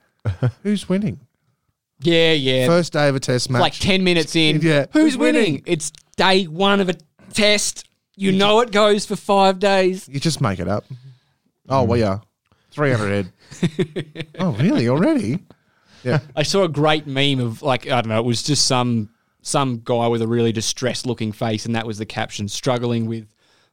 who's 0.62 0.88
winning. 0.88 1.20
Yeah, 2.00 2.32
yeah. 2.32 2.66
First 2.66 2.92
day 2.92 3.08
of 3.08 3.14
a 3.16 3.20
test 3.20 3.50
match. 3.50 3.60
like 3.60 3.74
10 3.74 4.02
minutes 4.02 4.34
in. 4.34 4.60
Yeah. 4.60 4.86
Who's, 4.92 5.02
Who's 5.02 5.16
winning? 5.16 5.42
winning? 5.42 5.62
It's 5.66 5.92
day 6.16 6.44
one 6.44 6.80
of 6.80 6.88
a 6.88 6.94
test. 7.32 7.88
You 8.16 8.32
know 8.32 8.60
it 8.60 8.70
goes 8.70 9.06
for 9.06 9.16
five 9.16 9.58
days. 9.58 10.08
You 10.08 10.20
just 10.20 10.40
make 10.40 10.58
it 10.60 10.68
up. 10.68 10.84
Oh, 11.68 11.82
we 11.84 12.02
are 12.02 12.22
three 12.70 12.92
hundred 12.92 13.30
head. 13.60 14.26
oh, 14.38 14.52
really? 14.52 14.88
Already? 14.88 15.40
Yeah. 16.04 16.20
I 16.36 16.42
saw 16.42 16.62
a 16.64 16.68
great 16.68 17.06
meme 17.06 17.40
of 17.40 17.62
like, 17.62 17.86
I 17.86 18.00
don't 18.02 18.08
know, 18.08 18.18
it 18.18 18.24
was 18.24 18.42
just 18.42 18.66
some 18.66 19.10
some 19.42 19.82
guy 19.84 20.08
with 20.08 20.22
a 20.22 20.26
really 20.26 20.52
distressed 20.52 21.06
looking 21.06 21.32
face, 21.32 21.66
and 21.66 21.74
that 21.74 21.86
was 21.86 21.98
the 21.98 22.06
caption 22.06 22.48
struggling 22.48 23.06
with 23.06 23.28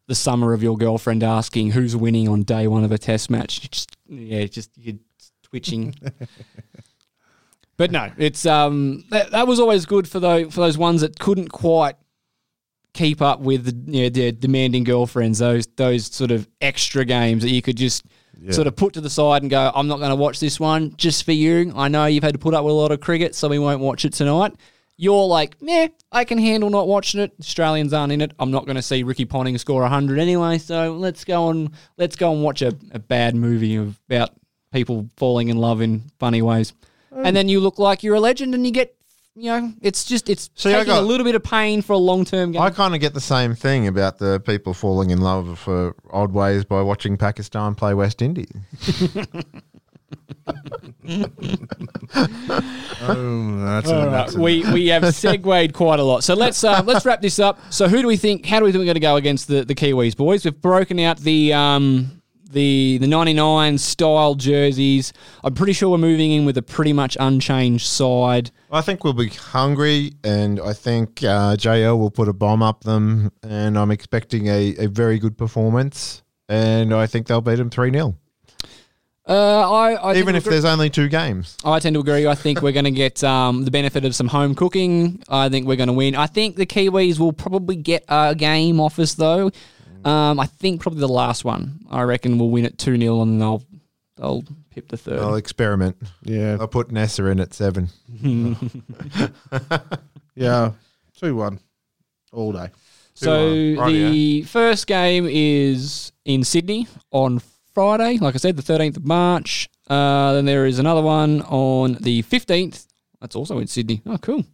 the 0.07 0.15
summer 0.15 0.53
of 0.53 0.61
your 0.61 0.77
girlfriend 0.77 1.23
asking 1.23 1.71
who's 1.71 1.95
winning 1.95 2.27
on 2.27 2.43
day 2.43 2.67
one 2.67 2.84
of 2.84 2.91
a 2.91 2.97
test 2.97 3.29
match. 3.29 3.63
You 3.63 3.69
just 3.69 3.97
yeah, 4.09 4.45
just 4.45 4.77
you're 4.77 4.97
twitching. 5.43 5.95
but 7.77 7.91
no, 7.91 8.11
it's 8.17 8.45
um 8.45 9.05
that, 9.09 9.32
that 9.32 9.47
was 9.47 9.59
always 9.59 9.86
good 9.86 10.07
for 10.07 10.19
those 10.19 10.53
for 10.53 10.61
those 10.61 10.77
ones 10.77 11.01
that 11.01 11.19
couldn't 11.19 11.49
quite 11.49 11.95
keep 12.93 13.21
up 13.21 13.39
with 13.39 13.65
the, 13.65 13.91
you 13.91 14.03
know, 14.03 14.09
their 14.09 14.32
demanding 14.32 14.84
girlfriends. 14.84 15.39
Those 15.39 15.67
those 15.77 16.07
sort 16.07 16.32
of 16.32 16.47
extra 16.59 17.05
games 17.05 17.43
that 17.43 17.51
you 17.51 17.61
could 17.61 17.77
just 17.77 18.05
sort 18.49 18.67
of 18.67 18.75
put 18.75 18.93
to 18.93 19.01
the 19.01 19.09
side 19.09 19.43
and 19.43 19.51
go, 19.51 19.71
I'm 19.73 19.87
not 19.87 19.99
going 19.99 20.09
to 20.09 20.15
watch 20.15 20.39
this 20.39 20.59
one 20.59 20.95
just 20.97 21.23
for 21.23 21.31
you. 21.31 21.71
I 21.75 21.87
know 21.87 22.05
you've 22.05 22.23
had 22.23 22.33
to 22.33 22.39
put 22.39 22.53
up 22.53 22.63
with 22.63 22.71
a 22.71 22.75
lot 22.75 22.91
of 22.91 22.99
cricket, 22.99 23.35
so 23.35 23.47
we 23.47 23.59
won't 23.59 23.81
watch 23.81 24.05
it 24.05 24.13
tonight. 24.13 24.53
You're 24.97 25.25
like, 25.25 25.55
yeah, 25.61 25.87
I 26.11 26.25
can 26.25 26.37
handle 26.37 26.69
not 26.69 26.87
watching 26.87 27.21
it. 27.21 27.33
Australians 27.39 27.93
aren't 27.93 28.13
in 28.13 28.21
it. 28.21 28.33
I'm 28.39 28.51
not 28.51 28.65
going 28.65 28.75
to 28.75 28.81
see 28.81 29.03
Ricky 29.03 29.25
Ponting 29.25 29.57
score 29.57 29.81
100 29.81 30.19
anyway, 30.19 30.57
so 30.57 30.93
let's 30.93 31.23
go 31.23 31.49
and 31.49 31.71
let's 31.97 32.15
go 32.15 32.31
and 32.33 32.43
watch 32.43 32.61
a, 32.61 32.75
a 32.91 32.99
bad 32.99 33.35
movie 33.35 33.75
about 33.75 34.31
people 34.71 35.09
falling 35.17 35.49
in 35.49 35.57
love 35.57 35.81
in 35.81 36.03
funny 36.19 36.41
ways. 36.41 36.73
Mm. 37.11 37.27
And 37.27 37.35
then 37.35 37.49
you 37.49 37.59
look 37.59 37.79
like 37.79 38.03
you're 38.03 38.15
a 38.15 38.19
legend 38.19 38.55
and 38.55 38.65
you 38.65 38.71
get, 38.71 38.95
you 39.36 39.49
know, 39.49 39.73
it's 39.82 40.03
just, 40.05 40.29
it's 40.29 40.49
See, 40.55 40.69
I 40.69 40.73
taking 40.79 40.88
got- 40.88 41.03
a 41.03 41.05
little 41.05 41.23
bit 41.25 41.36
of 41.36 41.43
pain 41.43 41.82
for 41.82 41.93
a 41.93 41.97
long 41.97 42.25
term 42.25 42.51
game. 42.51 42.61
I 42.61 42.69
kind 42.69 42.93
of 42.93 43.01
get 43.01 43.13
the 43.13 43.21
same 43.21 43.55
thing 43.55 43.88
about 43.88 44.17
the 44.17 44.39
people 44.39 44.73
falling 44.73 45.09
in 45.11 45.21
love 45.21 45.57
for 45.59 45.95
odd 46.11 46.34
ways 46.34 46.65
by 46.65 46.82
watching 46.82 47.17
Pakistan 47.17 47.75
play 47.75 47.93
West 47.93 48.21
Indies. 48.21 48.51
Oh, 53.03 53.65
that's 53.65 53.89
All 53.89 54.01
a, 54.01 54.05
right, 54.05 54.11
that's 54.11 54.36
a- 54.36 54.39
we 54.39 54.63
we 54.71 54.88
have 54.88 55.13
segued 55.15 55.73
quite 55.73 55.99
a 55.99 56.03
lot. 56.03 56.23
So 56.23 56.34
let's 56.34 56.63
uh, 56.63 56.82
let's 56.86 57.05
wrap 57.05 57.21
this 57.21 57.39
up. 57.39 57.59
So 57.71 57.88
who 57.88 58.01
do 58.01 58.07
we 58.07 58.17
think? 58.17 58.45
How 58.45 58.59
do 58.59 58.65
we 58.65 58.71
think 58.71 58.82
we're 58.82 58.86
going 58.86 58.93
to 58.95 58.99
go 58.99 59.15
against 59.15 59.47
the, 59.47 59.63
the 59.65 59.75
Kiwis 59.75 60.15
boys? 60.15 60.45
We've 60.45 60.59
broken 60.61 60.99
out 60.99 61.17
the 61.17 61.53
um 61.53 62.20
the 62.52 62.97
the 62.99 63.08
ninety 63.08 63.34
nine 63.34 63.78
style 63.78 64.36
jerseys. 64.36 65.14
I'm 65.43 65.54
pretty 65.54 65.74
sure 65.74 65.89
we're 65.89 65.97
moving 65.97 66.32
in 66.32 66.45
with 66.45 66.58
a 66.58 66.62
pretty 66.62 66.93
much 66.93 67.18
unchanged 67.20 67.86
side. 67.88 68.52
I 68.72 68.82
think 68.82 69.04
we'll 69.04 69.14
be 69.14 69.30
hungry, 69.30 70.14
and 70.24 70.60
I 70.60 70.74
think 70.74 71.24
uh, 71.24 71.56
JL 71.58 71.97
will 71.97 72.12
put 72.12 72.30
a 72.30 72.34
bomb 72.34 72.64
up 72.64 72.84
them, 72.84 73.32
and 73.43 73.78
I'm 73.78 73.91
expecting 73.91 74.47
a, 74.47 74.76
a 74.80 74.88
very 74.88 75.20
good 75.20 75.38
performance, 75.38 76.24
and 76.47 76.93
I 76.93 77.06
think 77.08 77.28
they'll 77.28 77.41
beat 77.41 77.56
them 77.56 77.70
3 77.70 77.91
0, 77.91 78.16
Uh, 79.28 79.72
I, 79.72 79.93
I 79.93 80.16
even 80.16 80.36
if 80.36 80.45
to 80.45 80.49
there's 80.49 80.66
only 80.66 80.89
two 80.89 81.10
games. 81.10 81.58
I 81.66 81.80
tend 81.80 81.95
to 81.95 81.99
agree. 81.99 82.28
I 82.28 82.36
think 82.36 82.62
we're 82.62 82.72
going 82.72 82.86
to 82.86 82.91
get 82.91 83.24
um, 83.26 83.66
the 83.66 83.72
benefit 83.72 84.06
of 84.06 84.16
some 84.16 84.28
home 84.28 84.56
cooking. 84.56 85.22
I 85.28 85.49
think 85.49 85.68
we're 85.68 85.76
going 85.76 85.88
to 85.88 85.93
win. 85.93 86.16
I 86.16 86.28
think 86.28 86.56
the 86.56 86.66
Kiwis 86.66 87.20
will 87.20 87.34
probably 87.34 87.76
get 87.76 88.06
a 88.08 88.36
game 88.36 88.80
off 88.80 88.99
us 88.99 89.14
though. 89.16 89.52
Um, 90.06 90.39
I 90.39 90.45
think 90.45 90.82
probably 90.82 91.02
the 91.02 91.08
last 91.08 91.45
one. 91.45 91.86
I 91.89 92.02
reckon 92.04 92.38
we'll 92.38 92.49
win 92.49 92.66
it 92.66 92.78
two 92.78 92.97
0 92.97 93.22
and 93.22 93.41
they'll 93.41 93.64
they'll 94.18 94.43
pip 94.70 94.89
the 94.89 94.97
3rd 94.97 95.20
I'll 95.20 95.36
experiment. 95.36 95.97
yeah, 96.24 96.58
I'll 96.60 96.68
put 96.68 96.89
Neser 96.89 97.32
in 97.32 97.39
at 97.39 97.54
7. 97.54 97.89
yeah, 100.36 100.72
two 101.18 101.36
one, 101.36 101.60
all 102.32 102.52
day. 102.52 102.70
So 103.14 103.30
2-1. 103.30 103.78
Rightio. 103.78 104.12
the 104.12 104.41
first 104.43 104.88
game 104.88 105.28
is 105.30 106.12
in 106.26 106.43
Sydney 106.43 106.88
on 107.12 107.41
Friday, 107.74 108.18
like 108.18 108.36
I 108.36 108.38
said, 108.38 108.58
the 108.58 108.64
13th 108.64 108.97
of 108.97 109.06
March. 109.06 109.70
Uh, 109.88 110.34
then 110.34 110.45
there 110.45 110.66
is 110.66 110.80
another 110.80 111.02
one 111.02 111.41
on 111.43 111.93
the 112.02 112.24
15th. 112.24 112.88
That's 113.20 113.36
also 113.36 113.60
in 113.60 113.68
Sydney. 113.68 114.02
Oh, 114.06 114.18
cool. 114.18 114.45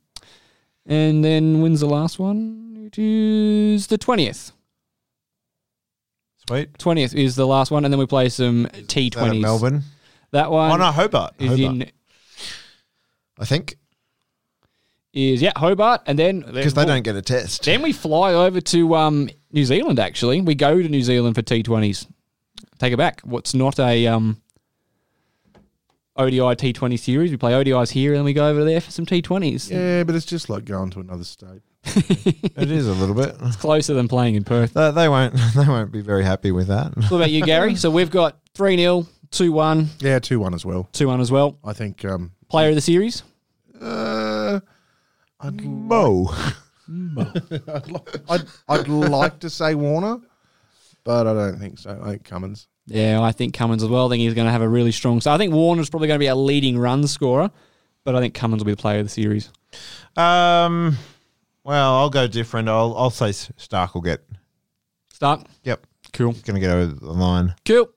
And 0.86 1.24
then 1.24 1.62
when's 1.62 1.80
the 1.80 1.88
last 1.88 2.20
one? 2.20 2.88
It 2.88 2.98
is 2.98 3.88
the 3.88 3.98
20th. 3.98 4.52
Sweet. 6.48 6.78
20th 6.78 7.14
is 7.14 7.36
the 7.36 7.45
last 7.45 7.72
one. 7.72 7.86
And 7.86 7.93
then 7.93 8.00
we 8.00 8.06
play 8.06 8.30
some 8.30 8.66
Is 8.68 8.72
that 8.72 8.80
at 8.80 8.88
T20s. 8.88 9.41
Melbourne. 9.41 9.84
That 10.32 10.52
one 10.52 10.72
oh, 10.72 10.78
no, 10.78 10.91
Hobart. 10.91 11.36
is 11.39 11.52
Hobart. 11.52 11.62
in 11.62 11.91
I 13.39 13.45
think. 13.45 13.78
is 15.14 15.41
yeah 15.41 15.54
Hobart, 15.56 16.02
and 16.06 16.18
then 16.18 16.41
Because 16.41 16.74
they 16.74 16.86
don't 16.86 17.04
get 17.04 17.16
a 17.16 17.22
test. 17.22 17.64
Then 17.66 17.82
we 17.82 17.93
fly 17.93 18.34
over 18.34 18.60
to 18.62 18.95
um, 18.95 19.30
New 19.52 19.66
Zealand. 19.66 20.00
Actually, 20.00 20.41
we 20.41 20.56
go 20.56 20.82
to 20.82 20.89
New 20.89 21.02
Zealand 21.04 21.36
for 21.36 21.41
T20s. 21.41 22.08
Take 22.80 22.93
it 22.93 22.98
back. 22.98 23.22
What's 23.22 23.54
not 23.54 23.80
a 23.80 24.08
um, 24.08 24.41
ODI 26.16 26.39
T20 26.39 27.00
series? 27.00 27.32
We 27.32 27.38
play 27.38 27.54
ODIs 27.54 27.91
here, 27.91 28.12
and 28.12 28.20
then 28.20 28.26
we 28.26 28.34
go 28.34 28.50
over 28.50 28.64
there 28.64 28.82
for 28.82 28.91
some 28.91 29.06
T20s. 29.06 29.72
Yeah, 29.72 30.04
but 30.04 30.16
it's 30.16 30.26
just 30.26 30.50
like 30.50 30.66
going 30.66 30.89
to 30.91 31.00
another 31.00 31.24
state. 31.24 31.62
It 32.57 32.71
is 32.71 32.88
a 32.88 32.93
little 32.93 33.15
bit. 33.15 33.35
It's 33.43 33.55
closer 33.55 33.93
than 33.93 34.07
playing 34.07 34.35
in 34.35 34.43
Perth. 34.43 34.73
They, 34.73 34.91
they 34.91 35.07
won't. 35.09 35.33
They 35.55 35.65
won't 35.67 35.91
be 35.91 36.01
very 36.01 36.23
happy 36.23 36.51
with 36.51 36.67
that. 36.67 36.95
What 36.95 37.11
about 37.13 37.31
you, 37.31 37.43
Gary? 37.43 37.75
So 37.77 37.89
we've 37.91 38.09
got 38.11 38.38
three 38.55 38.77
0 38.77 39.05
two 39.31 39.51
one, 39.51 39.89
Yeah, 39.99 40.19
two 40.19 40.39
one 40.39 40.53
as 40.53 40.65
well. 40.65 40.88
two 40.93 41.07
one 41.07 41.19
as 41.21 41.31
well. 41.31 41.57
I 41.63 41.73
think. 41.73 42.03
Um, 42.05 42.31
Player 42.49 42.69
of 42.69 42.75
the 42.75 42.81
series. 42.81 43.23
uh, 43.81 44.59
I'd, 45.39 45.63
Mo. 45.63 46.29
I'd, 46.89 47.88
li- 47.88 47.99
I'd, 48.29 48.41
I'd 48.69 48.88
like 48.88 49.39
to 49.39 49.49
say 49.49 49.75
Warner, 49.75 50.19
but 51.03 51.27
I 51.27 51.33
don't 51.33 51.59
think 51.59 51.77
so. 51.79 51.99
I 52.03 52.11
think 52.11 52.23
Cummins. 52.23 52.67
Yeah, 52.85 53.21
I 53.21 53.33
think 53.33 53.53
Cummins 53.53 53.83
as 53.83 53.89
well. 53.89 54.07
I 54.07 54.09
think 54.09 54.21
he's 54.21 54.33
going 54.33 54.45
to 54.47 54.51
have 54.51 54.61
a 54.61 54.67
really 54.69 54.93
strong. 54.93 55.19
So 55.19 55.31
I 55.31 55.38
think 55.38 55.53
Warner's 55.53 55.89
probably 55.89 56.07
going 56.07 56.17
to 56.19 56.23
be 56.23 56.29
our 56.29 56.35
leading 56.38 56.77
run 56.77 57.05
scorer, 57.05 57.51
but 58.05 58.15
I 58.15 58.21
think 58.21 58.33
Cummins 58.33 58.61
will 58.61 58.67
be 58.67 58.71
the 58.71 58.81
player 58.81 58.99
of 58.99 59.05
the 59.05 59.09
series. 59.09 59.51
Um. 60.15 60.97
Well, 61.68 61.95
I'll 61.95 62.09
go 62.09 62.28
different. 62.28 62.70
I'll 62.70 62.95
I'll 62.95 63.09
say 63.09 63.32
Starc 63.32 63.93
will 63.93 63.99
get. 63.99 64.24
Start. 65.11 65.45
Yep. 65.65 65.86
Cool. 66.13 66.32
Going 66.32 66.55
to 66.55 66.61
get 66.61 66.70
over 66.70 66.86
the 66.93 67.11
line. 67.11 67.55
Cool. 67.65 67.89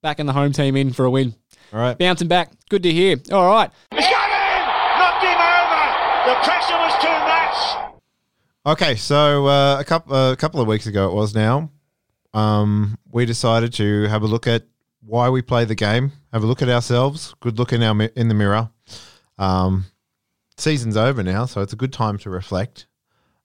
Back 0.00 0.20
in 0.20 0.24
the 0.24 0.32
home 0.32 0.52
team 0.52 0.74
in 0.74 0.94
for 0.94 1.04
a 1.04 1.10
win. 1.10 1.34
All 1.70 1.80
right. 1.80 1.98
Bouncing 1.98 2.28
back. 2.28 2.50
Good 2.70 2.82
to 2.84 2.90
hear. 2.90 3.18
All 3.30 3.46
right. 3.46 3.70
He's 3.90 4.06
got 4.06 4.30
it 4.30 4.40
in! 4.56 4.66
Knocked 4.98 5.22
him 5.22 5.36
over! 5.36 6.30
The 6.30 6.34
pressure 6.46 6.78
was 6.78 6.94
too 7.02 7.84
much! 7.84 8.74
Okay, 8.74 8.96
so 8.96 9.46
uh, 9.48 9.78
a 9.78 9.84
couple 9.84 10.30
a 10.32 10.36
couple 10.36 10.62
of 10.62 10.66
weeks 10.66 10.86
ago 10.86 11.10
it 11.10 11.14
was 11.14 11.34
now. 11.34 11.70
Um, 12.32 12.96
we 13.12 13.26
decided 13.26 13.74
to 13.74 14.04
have 14.04 14.22
a 14.22 14.26
look 14.26 14.46
at 14.46 14.64
why 15.04 15.28
we 15.28 15.42
play 15.42 15.66
the 15.66 15.74
game. 15.74 16.12
Have 16.32 16.42
a 16.42 16.46
look 16.46 16.62
at 16.62 16.70
ourselves. 16.70 17.34
Good 17.40 17.58
look 17.58 17.74
in 17.74 17.82
our 17.82 17.94
mi- 17.94 18.08
in 18.16 18.28
the 18.28 18.34
mirror. 18.34 18.70
Um, 19.36 19.84
season's 20.56 20.96
over 20.96 21.22
now, 21.22 21.44
so 21.44 21.60
it's 21.60 21.74
a 21.74 21.76
good 21.76 21.92
time 21.92 22.16
to 22.18 22.30
reflect. 22.30 22.86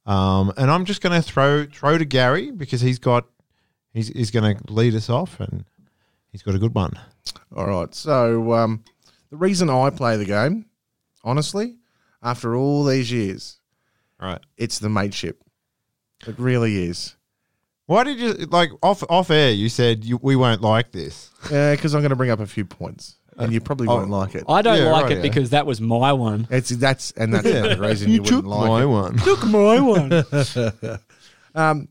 Um, 0.06 0.54
and 0.58 0.70
I'm 0.70 0.86
just 0.86 1.02
going 1.02 1.20
to 1.20 1.28
throw 1.28 1.66
throw 1.66 1.98
to 1.98 2.06
Gary 2.06 2.52
because 2.52 2.82
he's 2.82 3.00
got 3.00 3.26
he's 3.94 4.10
he's 4.10 4.32
going 4.32 4.58
to 4.58 4.74
lead 4.74 4.94
us 4.96 5.10
off 5.10 5.40
and 5.40 5.66
he's 6.32 6.44
got 6.44 6.56
a 6.56 6.60
good 6.60 6.76
one. 6.76 6.94
All 7.56 7.66
right. 7.66 7.94
So 7.96 8.54
um, 8.54 8.84
the 9.32 9.38
reason 9.38 9.70
I 9.70 9.90
play 9.90 10.18
the 10.18 10.26
game, 10.26 10.66
honestly, 11.24 11.78
after 12.22 12.56
all 12.56 12.84
these 12.84 13.12
years, 13.12 13.60
All 14.20 14.30
right. 14.30 14.42
it's 14.58 14.80
the 14.80 14.90
mateship. 14.90 15.42
It 16.28 16.38
really 16.38 16.86
is. 16.86 17.16
Why 17.88 18.04
did 18.04 18.20
you 18.20 18.34
like 18.48 18.72
off 18.82 19.04
off 19.10 19.30
air? 19.30 19.52
You 19.52 19.70
said 19.70 20.04
you, 20.06 20.20
we 20.22 20.36
won't 20.36 20.62
like 20.62 20.92
this. 20.92 21.32
Yeah, 21.52 21.76
because 21.76 21.94
I'm 21.94 22.02
going 22.02 22.10
to 22.10 22.16
bring 22.16 22.32
up 22.32 22.40
a 22.40 22.48
few 22.48 22.66
points. 22.66 23.18
And 23.38 23.52
you 23.54 23.60
probably 23.62 23.88
Oh. 23.88 23.96
won't 23.98 24.10
like 24.10 24.36
it. 24.36 24.44
I 24.48 24.62
don't 24.62 24.78
Yeah, 24.78 24.92
like 24.92 25.04
right, 25.04 25.12
it 25.14 25.16
yeah. 25.18 25.22
because 25.22 25.50
that 25.52 25.66
was 25.66 25.82
my 25.82 26.14
one. 26.14 26.48
It's 26.50 26.70
that's 26.70 27.12
and 27.12 27.34
that's 27.34 27.44
the 27.44 27.78
reason 27.80 28.10
you, 28.12 28.22
wouldn't 28.22 28.46
like 28.46 28.84
it. 28.84 28.86
one. 28.86 29.18
Took 29.30 29.46
my 29.46 29.80
one. 29.80 30.24
Um, 31.56 31.88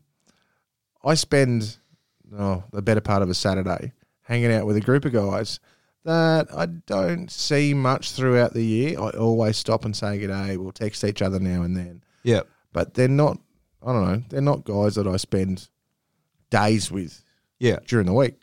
I 1.03 1.15
spend 1.15 1.77
oh, 2.37 2.63
the 2.71 2.81
better 2.83 3.01
part 3.01 3.23
of 3.23 3.29
a 3.29 3.33
Saturday 3.33 3.93
hanging 4.21 4.51
out 4.51 4.65
with 4.67 4.75
a 4.77 4.81
group 4.81 5.05
of 5.05 5.13
guys 5.13 5.59
that 6.03 6.47
I 6.55 6.67
don't 6.67 7.31
see 7.31 7.73
much 7.73 8.11
throughout 8.11 8.53
the 8.53 8.63
year. 8.63 8.99
I 8.99 9.09
always 9.11 9.57
stop 9.57 9.85
and 9.85 9.95
say 9.95 10.19
good 10.19 10.27
day. 10.27 10.57
We'll 10.57 10.71
text 10.71 11.03
each 11.03 11.23
other 11.23 11.39
now 11.39 11.63
and 11.63 11.75
then, 11.75 12.03
Yep. 12.23 12.47
but 12.73 12.93
they're 12.93 13.07
not. 13.07 13.39
I 13.83 13.91
don't 13.91 14.05
know. 14.05 14.23
They're 14.29 14.41
not 14.41 14.65
guys 14.65 14.95
that 14.95 15.07
I 15.07 15.17
spend 15.17 15.67
days 16.51 16.91
with 16.91 17.23
Yeah. 17.59 17.79
during 17.87 18.05
the 18.05 18.13
week, 18.13 18.35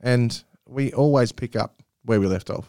and 0.00 0.42
we 0.66 0.92
always 0.94 1.30
pick 1.32 1.56
up 1.56 1.82
where 2.04 2.20
we 2.20 2.26
left 2.26 2.50
off. 2.50 2.68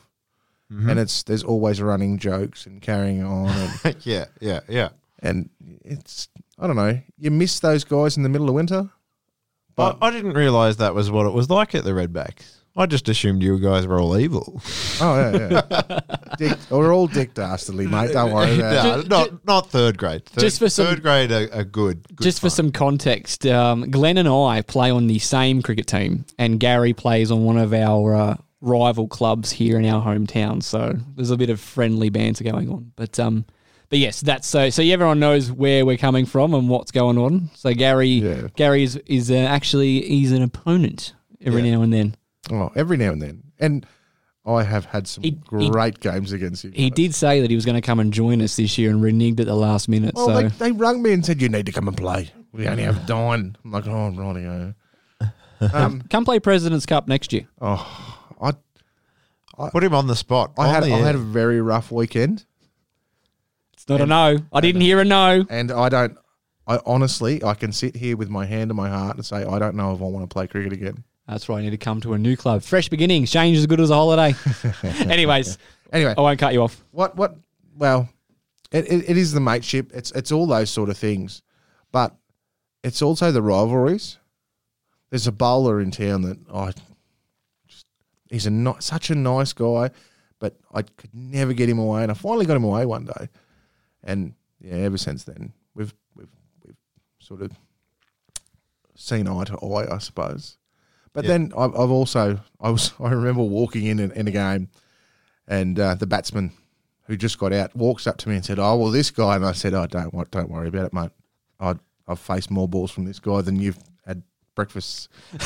Mm-hmm. 0.72 0.90
And 0.90 1.00
it's 1.00 1.24
there's 1.24 1.44
always 1.44 1.82
running 1.82 2.18
jokes 2.18 2.66
and 2.66 2.82
carrying 2.82 3.24
on, 3.24 3.50
and, 3.84 3.96
yeah. 4.06 4.26
Yeah. 4.40 4.62
Yeah. 4.68 4.90
and 5.20 5.50
it's 5.84 6.28
I 6.58 6.68
don't 6.68 6.76
know. 6.76 7.00
You 7.20 7.32
miss 7.32 7.60
those 7.60 7.84
guys 7.84 8.18
in 8.18 8.24
the 8.24 8.30
middle 8.30 8.50
of 8.50 8.56
winter. 8.56 8.90
I, 9.78 9.96
I 10.02 10.10
didn't 10.10 10.34
realise 10.34 10.78
that 10.78 10.96
was 10.96 11.12
what 11.12 11.26
it 11.26 11.34
was 11.34 11.50
like 11.50 11.76
at 11.76 11.84
the 11.84 11.92
Redbacks. 11.92 12.60
I 12.78 12.86
just 12.88 13.08
assumed 13.08 13.42
you 13.44 13.58
guys 13.60 13.86
were 13.88 14.00
all 14.02 14.18
evil. 14.18 14.62
Oh 15.00 15.32
yeah, 15.32 15.62
yeah. 15.80 16.00
dick, 16.38 16.58
we're 16.70 16.94
all 16.94 17.08
dick 17.08 17.34
dastardly, 17.34 17.88
mate. 17.88 18.12
Don't 18.12 18.34
worry 18.34 18.56
about 18.60 19.00
it. 19.02 19.08
no, 19.10 19.18
not 19.24 19.46
not 19.46 19.70
third 19.70 19.98
grade. 19.98 20.26
Third, 20.26 20.42
Just 20.42 20.60
for 20.60 20.68
some- 20.70 20.88
third 20.88 21.02
grade, 21.02 21.32
are, 21.32 21.48
are 21.54 21.64
good, 21.64 22.06
good 22.16 22.24
Just 22.24 22.40
for 22.40 22.50
fun. 22.50 22.56
some 22.56 22.72
context, 22.72 23.46
um, 23.46 23.90
Glenn 23.92 24.18
and 24.18 24.28
I 24.28 24.62
play 24.62 24.92
on 24.92 25.08
the 25.08 25.20
same 25.20 25.62
cricket 25.62 25.88
team, 25.88 26.26
and 26.38 26.60
Gary 26.60 26.94
plays 26.94 27.32
on 27.32 27.46
one 27.46 27.58
of 27.58 27.74
our 27.74 28.16
uh, 28.16 28.36
rival 28.66 29.08
clubs 29.08 29.52
here 29.52 29.78
in 29.80 29.86
our 29.86 30.04
hometown. 30.04 30.62
So 30.64 30.98
there's 31.16 31.32
a 31.32 31.38
bit 31.38 31.50
of 31.50 31.60
friendly 31.60 32.10
banter 32.10 32.44
going 32.44 32.70
on. 32.70 32.92
But 32.96 33.20
um, 33.20 33.46
but 33.90 34.00
yes, 34.00 34.22
that's 34.22 34.48
so. 34.48 34.70
So 34.70 34.82
everyone 34.82 35.20
knows 35.20 35.52
where 35.52 35.86
we're 35.86 35.98
coming 35.98 36.26
from 36.26 36.54
and 36.54 36.68
what's 36.68 36.92
going 36.92 37.18
on. 37.18 37.50
So 37.56 37.74
Gary, 37.74 38.08
Yeah. 38.10 38.48
Gary 38.56 38.84
is 38.84 38.96
is 39.06 39.30
uh, 39.32 39.36
actually 39.36 40.02
he's 40.02 40.32
an 40.32 40.42
opponent 40.42 41.14
every 41.42 41.62
Yeah. 41.62 41.76
now 41.76 41.82
and 41.84 41.94
then. 41.94 42.16
Oh, 42.52 42.72
every 42.76 42.98
now 42.98 43.12
and 43.12 43.22
then, 43.22 43.44
and 43.60 43.86
I 44.46 44.62
have 44.64 44.86
had 44.86 45.08
some 45.08 45.24
He- 45.24 45.40
he- 45.58 45.70
great 45.70 46.00
games 46.00 46.32
against 46.32 46.64
you. 46.64 46.72
He 46.74 46.90
did 46.92 47.16
say 47.16 47.42
that 47.42 47.50
he 47.50 47.56
was 47.56 47.66
going 47.66 47.74
to 47.76 47.82
come 47.82 48.00
and 48.00 48.14
join 48.14 48.42
us 48.42 48.56
this 48.56 48.78
year 48.78 48.92
and 48.92 49.02
reneged 49.02 49.40
at 49.40 49.48
the 49.48 49.56
last 49.56 49.90
minute. 49.90 50.14
Well, 50.16 50.28
so 50.28 50.42
they, 50.42 50.48
they 50.50 50.72
rung 50.72 51.02
me 51.02 51.14
and 51.14 51.26
said 51.26 51.42
you 51.42 51.50
need 51.50 51.66
to 51.66 51.72
come 51.72 51.88
and 51.88 51.98
play. 51.98 52.32
We 52.52 52.68
only 52.68 52.84
have 52.84 53.10
nine. 53.10 53.58
I'm 53.66 53.72
like, 53.72 53.88
oh, 53.88 54.10
righty 54.12 54.74
Um, 55.74 56.02
come 56.10 56.26
play 56.26 56.40
President's 56.40 56.86
Cup 56.86 57.08
next 57.08 57.34
year. 57.34 57.48
oh, 57.62 58.25
I 59.58 59.70
Put 59.70 59.84
him 59.84 59.94
on 59.94 60.08
the 60.08 60.16
spot. 60.16 60.54
I 60.58 60.68
on 60.68 60.74
had 60.74 60.84
the 60.84 60.94
I 60.94 61.00
air. 61.00 61.06
had 61.06 61.16
a 61.16 61.20
very 61.20 61.62
rough 61.62 61.92
weekend, 61.92 62.46
It's 63.74 63.88
not 63.88 64.02
a 64.02 64.06
no. 64.06 64.38
I 64.52 64.62
didn't 64.62 64.82
hear 64.82 65.00
a 65.00 65.06
no. 65.06 65.46
and 65.50 65.72
I 65.72 65.90
don't. 65.90 66.18
I 66.68 66.80
honestly, 66.86 67.44
I 67.44 67.54
can 67.54 67.72
sit 67.72 67.96
here 67.96 68.18
with 68.18 68.30
my 68.30 68.46
hand 68.46 68.72
on 68.72 68.78
my 68.78 68.90
heart 68.90 69.18
and 69.18 69.26
say 69.26 69.44
I 69.46 69.60
don't 69.60 69.76
know 69.76 69.94
if 69.94 70.02
I 70.02 70.06
want 70.06 70.28
to 70.28 70.34
play 70.34 70.48
cricket 70.48 70.74
again. 70.74 71.04
That's 71.28 71.48
right. 71.50 71.60
I 71.60 71.62
need 71.62 71.70
to 71.72 71.78
come 71.78 72.02
to 72.02 72.14
a 72.14 72.18
new 72.18 72.36
club. 72.36 72.64
Fresh 72.64 72.90
beginnings. 72.90 73.32
Change 73.32 73.58
is 73.58 73.64
as 73.64 73.68
good 73.68 73.80
as 73.80 73.90
a 73.92 73.96
holiday. 73.96 74.36
Anyways, 74.84 75.58
Anyway, 75.94 76.14
I 76.18 76.22
won't 76.22 76.40
cut 76.40 76.54
you 76.54 76.62
off. 76.64 76.84
what 76.92 77.16
what 77.16 77.36
well 77.78 78.10
it, 78.72 78.86
it, 78.92 79.10
it 79.12 79.18
is 79.18 79.32
the 79.34 79.40
mateship 79.40 79.92
it's 79.94 80.12
it's 80.12 80.32
all 80.32 80.48
those 80.48 80.70
sort 80.72 80.90
of 80.90 80.98
things 80.98 81.42
but 81.92 82.16
it's 82.84 83.02
also 83.02 83.32
the 83.32 83.42
rivalries 83.42 84.18
there's 85.12 85.28
a 85.28 85.32
bowler 85.32 85.80
in 85.80 85.92
town 85.92 86.22
that 86.24 86.38
i 86.54 86.72
just, 86.72 86.82
he's 88.30 88.46
a 88.46 88.50
not 88.52 88.84
such 88.84 89.10
a 89.10 89.16
nice 89.16 89.54
guy 89.54 89.90
but 90.40 90.56
i 90.74 90.82
could 90.82 91.14
never 91.14 91.54
get 91.54 91.70
him 91.70 91.80
away 91.80 92.02
and 92.04 92.12
i 92.12 92.16
finally 92.16 92.46
got 92.46 92.56
him 92.58 92.64
away 92.64 92.86
one 92.86 93.06
day 93.06 93.30
and 94.04 94.34
yeah 94.62 94.74
ever 94.76 94.98
since 94.98 95.24
then 95.24 95.54
we've 95.76 95.94
we've 96.16 96.30
we've 96.66 96.76
sort 97.20 97.42
of 97.42 97.52
seen 98.96 99.28
eye 99.28 99.44
to 99.44 99.58
eye 99.60 99.94
i 99.94 99.98
suppose 99.98 100.58
but 101.14 101.24
Yeah. 101.24 101.30
then 101.32 101.54
I've, 101.58 101.72
I've 101.76 101.92
also 101.92 102.40
i 102.60 102.70
was 102.70 102.94
i 103.00 103.10
remember 103.12 103.44
walking 103.44 103.86
in 103.86 104.00
in, 104.00 104.12
in 104.12 104.28
a 104.28 104.32
game 104.32 104.70
and 105.48 105.80
uh, 105.80 105.96
the 105.96 106.08
batsman 106.08 106.52
who 107.08 107.16
just 107.16 107.38
got 107.38 107.54
out 107.54 107.76
walks 107.76 108.08
up 108.08 108.18
to 108.18 108.30
me 108.30 108.36
and 108.36 108.44
said, 108.44 108.58
"Oh 108.58 108.78
well, 108.78 108.90
this 108.90 109.12
guy." 109.12 109.36
And 109.36 109.46
I 109.46 109.52
said, 109.52 109.76
"Oh, 109.76 109.86
don't 109.86 110.32
don't 110.32 110.50
worry 110.50 110.70
about 110.70 110.88
it, 110.88 110.92
mate. 110.94 111.12
I 111.60 111.76
I've 112.08 112.18
faced 112.18 112.50
more 112.50 112.68
balls 112.68 112.90
from 112.90 113.06
this 113.06 113.20
guy 113.20 113.42
than 113.42 113.60
you've 113.60 113.78
breakfast." 114.56 115.10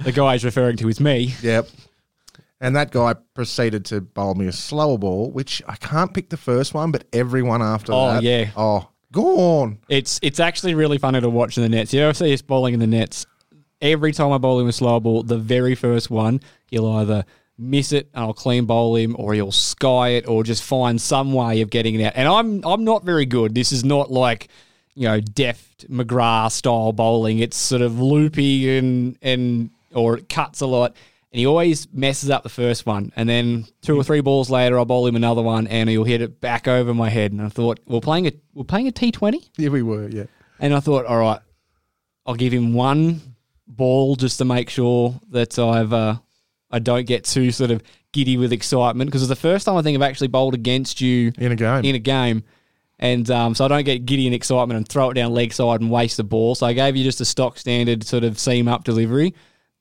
The 0.00 0.12
guy 0.12 0.32
he's 0.34 0.44
referring 0.44 0.76
to 0.78 0.88
is 0.88 1.00
me. 1.00 1.34
Yep. 1.42 1.68
And 2.60 2.76
that 2.76 2.90
guy 2.90 3.14
proceeded 3.34 3.84
to 3.86 4.00
bowl 4.00 4.34
me 4.34 4.46
a 4.46 4.52
slower 4.52 4.98
ball, 4.98 5.30
which 5.30 5.62
I 5.66 5.76
can't 5.76 6.12
pick 6.12 6.30
the 6.30 6.36
first 6.36 6.74
one, 6.74 6.90
but 6.90 7.04
everyone 7.12 7.62
after 7.62 7.92
Oh, 7.92 8.12
that. 8.14 8.22
yeah. 8.22 8.50
Oh, 8.56 8.88
go 9.12 9.38
on. 9.60 9.78
It's 9.88 10.18
it's 10.22 10.40
actually 10.40 10.74
really 10.74 10.98
funny 10.98 11.20
to 11.20 11.28
watch 11.30 11.56
in 11.56 11.62
the 11.62 11.68
nets. 11.68 11.92
You 11.94 12.00
ever 12.02 12.14
see 12.14 12.32
us 12.32 12.42
bowling 12.42 12.74
in 12.74 12.80
the 12.80 12.86
nets? 12.86 13.26
Every 13.80 14.12
time 14.12 14.32
I 14.32 14.38
bowl 14.38 14.60
him 14.60 14.68
a 14.68 14.72
slow 14.72 15.00
ball, 15.00 15.22
the 15.22 15.38
very 15.38 15.74
first 15.74 16.10
one, 16.10 16.40
he'll 16.68 16.86
either 16.88 17.24
miss 17.58 17.92
it 17.92 18.08
and 18.14 18.24
I'll 18.24 18.34
clean 18.34 18.64
bowl 18.66 18.96
him, 18.96 19.14
or 19.18 19.34
he'll 19.34 19.52
sky 19.52 20.10
it, 20.10 20.26
or 20.28 20.42
just 20.42 20.62
find 20.62 21.00
some 21.00 21.32
way 21.32 21.60
of 21.60 21.70
getting 21.70 21.94
it 22.00 22.04
out. 22.04 22.12
And 22.16 22.28
I'm 22.28 22.62
I'm 22.64 22.84
not 22.84 23.04
very 23.04 23.26
good. 23.26 23.54
This 23.54 23.72
is 23.72 23.84
not 23.84 24.10
like 24.10 24.48
you 24.94 25.08
know 25.08 25.20
deft 25.20 25.90
McGrath 25.90 26.52
style 26.52 26.92
bowling. 26.92 27.38
It's 27.38 27.56
sort 27.56 27.82
of 27.82 28.00
loopy 28.00 28.76
and 28.78 29.16
and 29.22 29.70
or 29.92 30.18
it 30.18 30.28
cuts 30.28 30.60
a 30.60 30.66
lot. 30.66 30.94
And 31.32 31.40
he 31.40 31.46
always 31.46 31.92
messes 31.92 32.30
up 32.30 32.44
the 32.44 32.48
first 32.48 32.86
one, 32.86 33.12
and 33.16 33.28
then 33.28 33.66
two 33.82 33.98
or 33.98 34.04
three 34.04 34.20
balls 34.20 34.50
later, 34.50 34.78
I'll 34.78 34.84
bowl 34.84 35.04
him 35.04 35.16
another 35.16 35.42
one, 35.42 35.66
and 35.66 35.90
he'll 35.90 36.04
hit 36.04 36.22
it 36.22 36.40
back 36.40 36.68
over 36.68 36.94
my 36.94 37.08
head. 37.10 37.32
And 37.32 37.42
I 37.42 37.48
thought, 37.48 37.80
we're 37.86 37.98
playing 38.00 38.28
a 38.28 38.32
we're 38.54 38.62
playing 38.62 38.86
a 38.86 38.92
T 38.92 39.10
Twenty. 39.10 39.42
Yeah, 39.56 39.70
we 39.70 39.82
were, 39.82 40.08
yeah. 40.08 40.26
And 40.60 40.72
I 40.72 40.78
thought, 40.78 41.06
all 41.06 41.18
right, 41.18 41.40
I'll 42.24 42.36
give 42.36 42.52
him 42.52 42.72
one 42.72 43.20
ball 43.66 44.14
just 44.14 44.38
to 44.38 44.44
make 44.44 44.70
sure 44.70 45.18
that 45.30 45.58
I've 45.58 45.92
uh, 45.92 46.16
I 46.70 46.78
don't 46.78 47.04
get 47.04 47.24
too 47.24 47.50
sort 47.50 47.72
of 47.72 47.82
giddy 48.12 48.36
with 48.36 48.52
excitement 48.52 49.08
because 49.10 49.22
it's 49.22 49.28
the 49.28 49.34
first 49.34 49.66
time 49.66 49.76
I 49.76 49.82
think 49.82 49.96
I've 49.96 50.08
actually 50.08 50.28
bowled 50.28 50.54
against 50.54 51.00
you 51.00 51.32
In 51.36 51.50
a 51.50 51.56
game. 51.56 51.84
in 51.84 51.96
a 51.96 51.98
game, 51.98 52.44
and 52.98 53.30
um, 53.30 53.54
so 53.54 53.64
I 53.64 53.68
don't 53.68 53.84
get 53.84 54.06
giddy 54.06 54.26
in 54.26 54.32
excitement 54.32 54.76
and 54.78 54.88
throw 54.88 55.10
it 55.10 55.14
down 55.14 55.32
leg 55.32 55.52
side 55.52 55.80
and 55.80 55.90
waste 55.90 56.16
the 56.16 56.24
ball. 56.24 56.54
So 56.54 56.66
I 56.66 56.72
gave 56.72 56.96
you 56.96 57.04
just 57.04 57.20
a 57.20 57.24
stock 57.24 57.58
standard 57.58 58.04
sort 58.04 58.24
of 58.24 58.38
seam 58.38 58.68
up 58.68 58.84
delivery, 58.84 59.34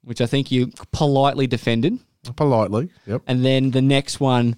which 0.04 0.20
I 0.22 0.26
think 0.26 0.52
you 0.52 0.72
politely 0.92 1.48
defended. 1.48 2.00
Politely. 2.36 2.90
Yep. 3.06 3.22
And 3.28 3.44
then 3.46 3.72
the 3.72 3.82
next 3.82 4.20
one, 4.20 4.56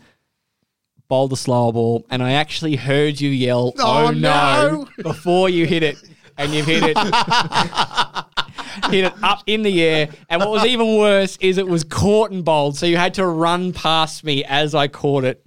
bowled 1.07 1.31
the 1.31 1.37
slower 1.37 1.71
ball, 1.73 2.05
and 2.09 2.23
I 2.23 2.33
actually 2.33 2.75
heard 2.75 3.19
you 3.21 3.29
yell, 3.29 3.73
"Oh, 3.79 4.07
Oh, 4.07 4.11
no!" 4.11 4.87
no. 4.97 5.03
before 5.03 5.49
you 5.49 5.65
hit 5.65 5.83
it, 5.83 5.97
and 6.37 6.51
you've 6.53 6.65
hit 6.65 6.83
it, 6.83 6.97
hit 8.91 9.03
it 9.05 9.13
up 9.23 9.41
in 9.47 9.61
the 9.63 9.81
air. 9.83 10.09
And 10.29 10.39
what 10.39 10.49
was 10.51 10.65
even 10.65 10.97
worse 10.97 11.37
is 11.41 11.57
it 11.57 11.67
was 11.67 11.83
caught 11.83 12.31
and 12.31 12.43
bowled, 12.45 12.77
so 12.77 12.85
you 12.85 12.97
had 12.97 13.13
to 13.15 13.25
run 13.25 13.73
past 13.73 14.23
me 14.23 14.43
as 14.45 14.73
I 14.75 14.87
caught 14.87 15.23
it. 15.23 15.45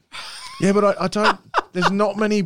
Yeah, 0.61 0.73
but 0.73 0.85
I, 0.85 1.05
I 1.05 1.09
don't. 1.09 1.39
there's 1.73 1.91
not 1.91 2.17
many 2.17 2.43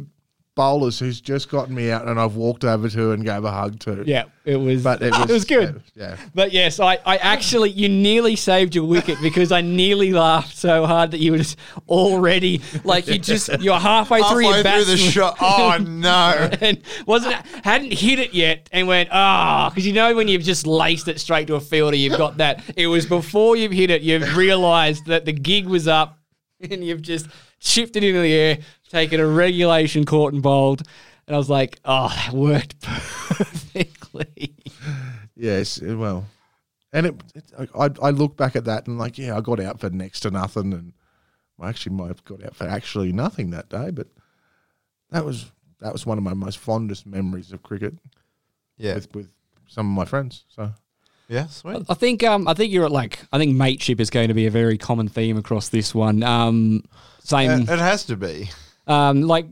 bowlers 0.54 0.98
who's 0.98 1.20
just 1.20 1.50
gotten 1.50 1.74
me 1.74 1.90
out 1.90 2.06
and 2.06 2.20
I've 2.20 2.36
walked 2.36 2.64
over 2.64 2.88
to 2.88 3.12
and 3.12 3.24
gave 3.24 3.44
a 3.44 3.50
hug 3.50 3.78
to. 3.80 4.04
Yeah, 4.06 4.24
it 4.44 4.56
was. 4.56 4.82
But 4.82 5.02
it 5.02 5.12
was, 5.12 5.20
it 5.30 5.32
was 5.32 5.44
good. 5.44 5.82
Yeah. 5.94 6.16
But 6.34 6.52
yes, 6.52 6.78
I, 6.78 6.98
I 7.06 7.16
actually, 7.16 7.70
you 7.70 7.88
nearly 7.88 8.36
saved 8.36 8.74
your 8.74 8.84
wicket 8.84 9.18
because 9.22 9.50
I 9.50 9.62
nearly 9.62 10.12
laughed 10.12 10.56
so 10.56 10.84
hard 10.86 11.12
that 11.12 11.20
you 11.20 11.32
were 11.32 11.38
just 11.38 11.58
already, 11.88 12.60
like, 12.84 13.06
you 13.06 13.18
just, 13.18 13.48
you're 13.60 13.78
halfway, 13.78 14.22
through 14.22 14.42
your 14.44 14.52
Halfway 14.54 14.72
through 14.72 14.84
the 14.84 14.96
shot. 14.96 15.36
Oh 15.40 15.78
no! 15.80 16.50
and 16.60 16.80
wasn't 17.06 17.34
hadn't 17.64 17.92
hit 17.92 18.18
it 18.18 18.34
yet 18.34 18.68
and 18.72 18.86
went 18.86 19.08
ah 19.12 19.68
because 19.70 19.86
you 19.86 19.92
know 19.92 20.14
when 20.14 20.28
you've 20.28 20.42
just 20.42 20.66
laced 20.66 21.08
it 21.08 21.20
straight 21.20 21.46
to 21.46 21.54
a 21.54 21.60
fielder 21.60 21.96
you've 21.96 22.18
got 22.18 22.38
that 22.38 22.62
it 22.76 22.86
was 22.86 23.06
before 23.06 23.56
you've 23.56 23.72
hit 23.72 23.90
it 23.90 24.02
you've 24.02 24.36
realised 24.36 25.06
that 25.06 25.24
the 25.24 25.32
gig 25.32 25.66
was 25.66 25.88
up 25.88 26.18
and 26.60 26.84
you've 26.84 27.02
just 27.02 27.26
shifted 27.58 28.02
into 28.04 28.20
the 28.20 28.32
air 28.32 28.58
taken 28.92 29.18
a 29.20 29.26
regulation 29.26 30.04
caught 30.04 30.32
and 30.32 30.42
bowled 30.42 30.82
and 31.26 31.34
I 31.34 31.38
was 31.38 31.50
like 31.50 31.80
oh 31.84 32.08
that 32.08 32.34
worked 32.34 32.80
perfectly 32.80 34.54
Yes. 35.42 35.80
Well, 35.82 36.26
and 36.92 37.06
it, 37.06 37.14
it 37.34 37.44
I, 37.76 37.90
I 38.00 38.10
look 38.10 38.36
back 38.36 38.54
at 38.54 38.66
that 38.66 38.86
and 38.86 38.96
like, 38.96 39.18
yeah, 39.18 39.36
I 39.36 39.40
got 39.40 39.58
out 39.58 39.80
for 39.80 39.90
next 39.90 40.20
to 40.20 40.30
nothing, 40.30 40.72
and 40.72 40.92
I 41.60 41.68
actually 41.68 41.96
might 41.96 42.08
have 42.08 42.24
got 42.24 42.44
out 42.44 42.54
for 42.54 42.64
actually 42.64 43.12
nothing 43.12 43.50
that 43.50 43.68
day, 43.68 43.90
but 43.90 44.06
that 45.10 45.24
was 45.24 45.50
that 45.80 45.92
was 45.92 46.06
one 46.06 46.16
of 46.16 46.22
my 46.22 46.32
most 46.32 46.58
fondest 46.58 47.06
memories 47.06 47.52
of 47.52 47.64
cricket 47.64 47.94
Yeah, 48.76 48.94
with 48.94 49.14
with 49.16 49.30
some 49.66 49.90
of 49.90 49.96
my 49.96 50.04
friends. 50.04 50.44
So 50.48 50.72
yeah, 51.28 51.46
sweet. 51.46 51.86
I 51.88 51.94
think 51.94 52.22
um 52.22 52.46
I 52.46 52.54
think 52.54 52.72
you're 52.72 52.84
at 52.84 52.92
like 52.92 53.24
I 53.32 53.38
think 53.38 53.56
mateship 53.56 53.98
is 53.98 54.10
going 54.10 54.28
to 54.28 54.34
be 54.34 54.46
a 54.46 54.50
very 54.50 54.78
common 54.78 55.08
theme 55.08 55.36
across 55.38 55.70
this 55.70 55.92
one 55.92 56.22
um 56.22 56.84
same 57.18 57.62
It, 57.62 57.68
it 57.68 57.78
has 57.80 58.04
to 58.04 58.16
be. 58.16 58.50
Um, 58.86 59.22
like 59.22 59.46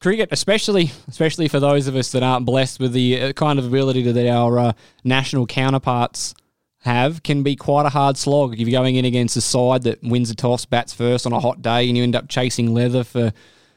cricket, 0.00 0.28
especially 0.32 0.90
especially 1.08 1.48
for 1.48 1.60
those 1.60 1.86
of 1.86 1.96
us 1.96 2.12
that 2.12 2.22
aren't 2.22 2.46
blessed 2.46 2.80
with 2.80 2.92
the 2.92 3.20
uh, 3.20 3.32
kind 3.32 3.58
of 3.58 3.66
ability 3.66 4.02
that 4.02 4.28
our 4.28 4.58
uh, 4.58 4.72
national 5.04 5.46
counterparts 5.46 6.34
have 6.80 7.22
can 7.22 7.42
be 7.42 7.56
quite 7.56 7.86
a 7.86 7.90
hard 7.90 8.16
slog. 8.16 8.54
If 8.54 8.60
you're 8.60 8.80
going 8.80 8.96
in 8.96 9.04
against 9.04 9.36
a 9.36 9.40
side 9.40 9.82
that 9.82 10.02
wins 10.02 10.28
the 10.28 10.34
toss, 10.34 10.64
bats 10.64 10.92
first 10.92 11.26
on 11.26 11.32
a 11.32 11.40
hot 11.40 11.62
day, 11.62 11.88
and 11.88 11.96
you 11.96 12.02
end 12.02 12.16
up 12.16 12.28
chasing 12.28 12.72
leather 12.72 13.04
for 13.04 13.32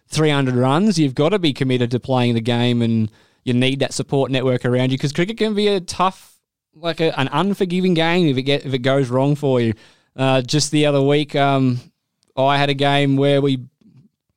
300 0.07 0.55
runs, 0.55 0.97
you've 0.97 1.15
got 1.15 1.29
to 1.29 1.39
be 1.39 1.53
committed 1.53 1.91
to 1.91 1.99
playing 1.99 2.35
the 2.35 2.41
game, 2.41 2.81
and 2.81 3.11
you 3.43 3.53
need 3.53 3.79
that 3.79 3.93
support 3.93 4.31
network 4.31 4.65
around 4.65 4.91
you 4.91 4.97
because 4.97 5.13
cricket 5.13 5.37
can 5.37 5.55
be 5.55 5.67
a 5.67 5.81
tough, 5.81 6.37
like 6.75 6.99
a, 6.99 7.17
an 7.19 7.29
unforgiving 7.31 7.93
game 7.95 8.27
if 8.27 8.37
it 8.37 8.43
get 8.43 8.65
if 8.65 8.73
it 8.73 8.79
goes 8.79 9.09
wrong 9.09 9.35
for 9.35 9.59
you. 9.59 9.73
Uh, 10.15 10.41
just 10.41 10.71
the 10.71 10.85
other 10.85 11.01
week, 11.01 11.35
um, 11.35 11.79
I 12.35 12.57
had 12.57 12.69
a 12.69 12.73
game 12.73 13.15
where 13.15 13.41
we 13.41 13.65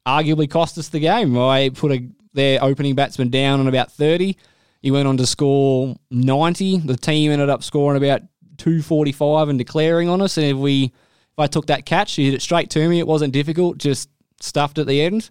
arguably 0.07 0.48
cost 0.48 0.78
us 0.78 0.88
the 0.88 1.00
game. 1.00 1.36
I 1.38 1.70
put 1.70 1.92
a, 1.92 2.09
their 2.32 2.62
opening 2.62 2.94
batsman 2.94 3.30
down 3.30 3.61
on 3.61 3.68
about 3.68 3.92
30. 3.92 4.36
He 4.80 4.90
went 4.90 5.07
on 5.07 5.16
to 5.18 5.26
score 5.26 5.96
90. 6.11 6.78
The 6.78 6.96
team 6.96 7.30
ended 7.30 7.48
up 7.48 7.62
scoring 7.62 7.96
about 7.96 8.22
245 8.59 9.48
and 9.48 9.59
declaring 9.59 10.09
on 10.09 10.20
us. 10.20 10.36
And 10.36 10.46
if 10.46 10.57
we, 10.57 10.84
if 10.84 11.38
I 11.38 11.46
took 11.46 11.66
that 11.66 11.86
catch, 11.86 12.14
he 12.14 12.26
hit 12.26 12.34
it 12.34 12.42
straight 12.42 12.70
to 12.70 12.88
me. 12.88 12.98
It 12.98 13.07
wasn't 13.07 13.32
difficult, 13.32 13.78
just 13.78 14.09
stuffed 14.40 14.78
at 14.78 14.86
the 14.86 15.00
end. 15.00 15.30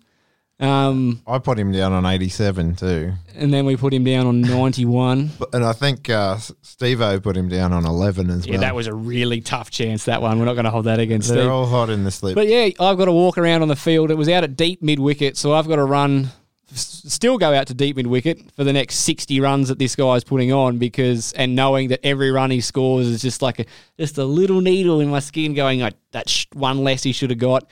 Um, 0.62 1.22
I 1.26 1.40
put 1.40 1.58
him 1.58 1.72
down 1.72 1.92
on 1.92 2.06
87 2.06 2.76
too. 2.76 3.14
and 3.36 3.52
then 3.52 3.66
we 3.66 3.76
put 3.76 3.94
him 3.94 4.04
down 4.04 4.28
on 4.28 4.42
91. 4.42 5.32
And 5.54 5.66
I 5.66 5.74
think 5.74 6.10
uh, 6.10 6.38
Steve 6.62 7.02
O 7.02 7.20
put 7.20 7.36
him 7.36 7.50
down 7.50 7.74
on 7.74 7.86
11 7.86 8.30
as 8.30 8.46
Yeah, 8.46 8.54
well. 8.54 8.62
that 8.62 8.76
was 8.76 8.86
a 8.88 8.94
really 8.94 9.42
tough 9.42 9.72
chance, 9.72 10.06
that 10.06 10.22
one. 10.22 10.38
We're 10.40 10.46
not 10.46 10.54
going 10.54 10.66
to 10.66 10.72
hold 10.72 10.86
that 10.86 11.00
against 11.00 11.30
They're 11.30 11.40
Steve. 11.40 11.52
all 11.52 11.66
hot 11.66 11.90
in 11.90 12.04
the 12.04 12.12
slip. 12.12 12.36
But 12.36 12.48
yeah, 12.48 12.70
I've 12.80 12.98
got 12.98 13.06
to 13.06 13.12
walk 13.12 13.38
around 13.40 13.64
on 13.64 13.68
the 13.70 13.76
field. 13.76 14.12
It 14.12 14.16
was 14.16 14.30
out 14.30 14.44
at 14.44 14.56
deep 14.56 14.82
mid 14.84 15.00
wicket, 15.00 15.36
so 15.36 15.54
I've 15.54 15.68
got 15.68 15.78
to 15.78 15.84
run, 15.84 16.30
still 16.74 17.38
go 17.38 17.54
out 17.54 17.68
to 17.68 17.74
deep 17.74 17.96
mid 17.96 18.08
wicket 18.08 18.40
for 18.56 18.64
the 18.64 18.72
next 18.74 18.98
60 18.98 19.40
runs 19.40 19.68
that 19.70 19.80
this 19.80 19.96
guy's 19.96 20.24
putting 20.24 20.54
on 20.54 20.78
because, 20.78 21.34
and 21.34 21.56
knowing 21.56 21.90
that 21.90 22.00
every 22.06 22.30
run 22.32 22.52
he 22.52 22.62
scores 22.62 23.08
is 23.08 23.22
just 23.22 23.42
like 23.42 23.60
a, 23.60 23.66
just 24.00 24.18
a 24.20 24.26
little 24.26 24.62
needle 24.62 25.00
in 25.02 25.10
my 25.10 25.20
skin 25.20 25.54
going, 25.54 25.80
like, 25.80 25.96
that 26.12 26.30
sh- 26.30 26.46
one 26.54 26.84
less 26.84 27.02
he 27.04 27.12
should 27.14 27.32
have 27.32 27.40
got. 27.40 27.68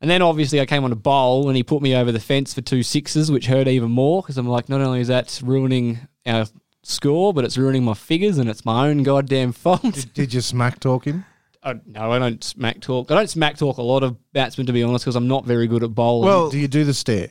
And 0.00 0.10
then 0.10 0.20
obviously 0.22 0.60
I 0.60 0.66
came 0.66 0.84
on 0.84 0.92
a 0.92 0.96
bowl 0.96 1.48
and 1.48 1.56
he 1.56 1.62
put 1.62 1.80
me 1.82 1.94
over 1.96 2.12
the 2.12 2.20
fence 2.20 2.52
for 2.52 2.60
two 2.60 2.82
sixes, 2.82 3.30
which 3.30 3.46
hurt 3.46 3.66
even 3.66 3.90
more 3.90 4.22
because 4.22 4.36
I'm 4.36 4.46
like, 4.48 4.68
not 4.68 4.80
only 4.80 5.00
is 5.00 5.08
that 5.08 5.40
ruining 5.42 6.00
our 6.26 6.46
score, 6.82 7.32
but 7.32 7.44
it's 7.44 7.56
ruining 7.56 7.84
my 7.84 7.94
figures 7.94 8.38
and 8.38 8.48
it's 8.50 8.64
my 8.64 8.88
own 8.88 9.02
goddamn 9.02 9.52
fault. 9.52 10.06
Did 10.14 10.34
you 10.34 10.40
smack 10.42 10.80
talk 10.80 11.06
him? 11.06 11.24
I, 11.62 11.80
no, 11.86 12.12
I 12.12 12.18
don't 12.18 12.44
smack 12.44 12.80
talk. 12.80 13.10
I 13.10 13.14
don't 13.14 13.30
smack 13.30 13.56
talk 13.56 13.78
a 13.78 13.82
lot 13.82 14.02
of 14.02 14.16
batsmen, 14.32 14.66
to 14.66 14.72
be 14.72 14.82
honest, 14.82 15.04
because 15.04 15.16
I'm 15.16 15.26
not 15.28 15.44
very 15.46 15.66
good 15.66 15.82
at 15.82 15.94
bowling. 15.94 16.28
Well, 16.28 16.50
Do 16.50 16.58
you 16.58 16.68
do 16.68 16.84
the 16.84 16.94
stare? 16.94 17.30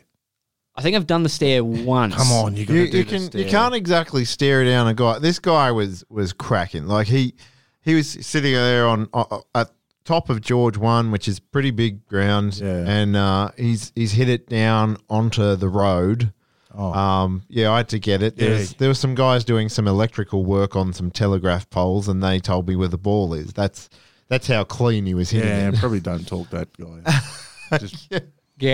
I 0.75 0.81
think 0.81 0.95
I've 0.97 1.07
done 1.07 1.23
the 1.23 1.29
stare 1.29 1.63
once. 1.63 2.15
Come 2.15 2.31
on, 2.33 2.57
you 2.57 2.65
got 2.65 2.73
you, 2.73 2.85
to 2.85 2.91
do 2.91 2.97
you 2.97 3.03
the 3.05 3.09
can 3.09 3.19
stare. 3.21 3.41
you 3.41 3.49
can't 3.49 3.73
exactly 3.75 4.25
stare 4.25 4.65
down 4.65 4.87
a 4.87 4.93
guy. 4.93 5.19
This 5.19 5.39
guy 5.39 5.71
was 5.71 6.03
was 6.09 6.33
cracking. 6.33 6.85
Like 6.87 7.07
he 7.07 7.35
he 7.81 7.95
was 7.95 8.09
sitting 8.09 8.51
there 8.51 8.87
on 8.87 9.07
uh, 9.13 9.39
at 9.53 9.71
top 10.05 10.29
of 10.29 10.39
George 10.41 10.77
one, 10.77 11.11
which 11.11 11.27
is 11.27 11.39
pretty 11.39 11.71
big 11.71 12.07
ground, 12.07 12.57
Yeah. 12.57 12.85
and 12.87 13.15
uh, 13.15 13.49
he's 13.57 13.91
he's 13.95 14.13
hit 14.13 14.29
it 14.29 14.47
down 14.47 14.97
onto 15.09 15.55
the 15.55 15.67
road. 15.69 16.31
Oh. 16.77 16.91
Um, 16.93 17.43
yeah, 17.47 17.71
I 17.71 17.77
had 17.77 17.89
to 17.89 17.99
get 17.99 18.21
it. 18.21 18.35
There's, 18.37 18.71
Yeah. 18.71 18.75
There 18.79 18.87
was 18.89 18.99
some 18.99 19.15
guys 19.15 19.43
doing 19.45 19.69
some 19.69 19.87
electrical 19.87 20.43
work 20.45 20.75
on 20.75 20.91
some 20.93 21.09
telegraph 21.09 21.69
poles, 21.69 22.07
and 22.09 22.21
they 22.23 22.39
told 22.39 22.67
me 22.67 22.75
where 22.75 22.87
the 22.89 22.97
ball 22.97 23.33
is. 23.33 23.53
That's 23.53 23.89
that's 24.27 24.47
how 24.47 24.63
clean 24.63 25.05
he 25.05 25.13
was 25.13 25.29
hitting 25.29 25.47
Yeah, 25.49 25.69
it. 25.69 25.75
probably 25.75 25.99
don't 26.01 26.27
talk 26.27 26.49
that 26.49 26.69
guy. 26.77 27.77
Just 27.79 28.07
Yeah, 28.11 28.19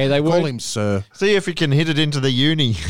they 0.07 0.21
will 0.21 0.31
call 0.31 0.45
him 0.45 0.59
sir. 0.59 1.03
See 1.13 1.35
if 1.35 1.45
he 1.45 1.53
can 1.53 1.71
hit 1.71 1.89
it 1.89 1.97
into 1.97 2.19
the 2.19 2.31
uni. 2.31 2.75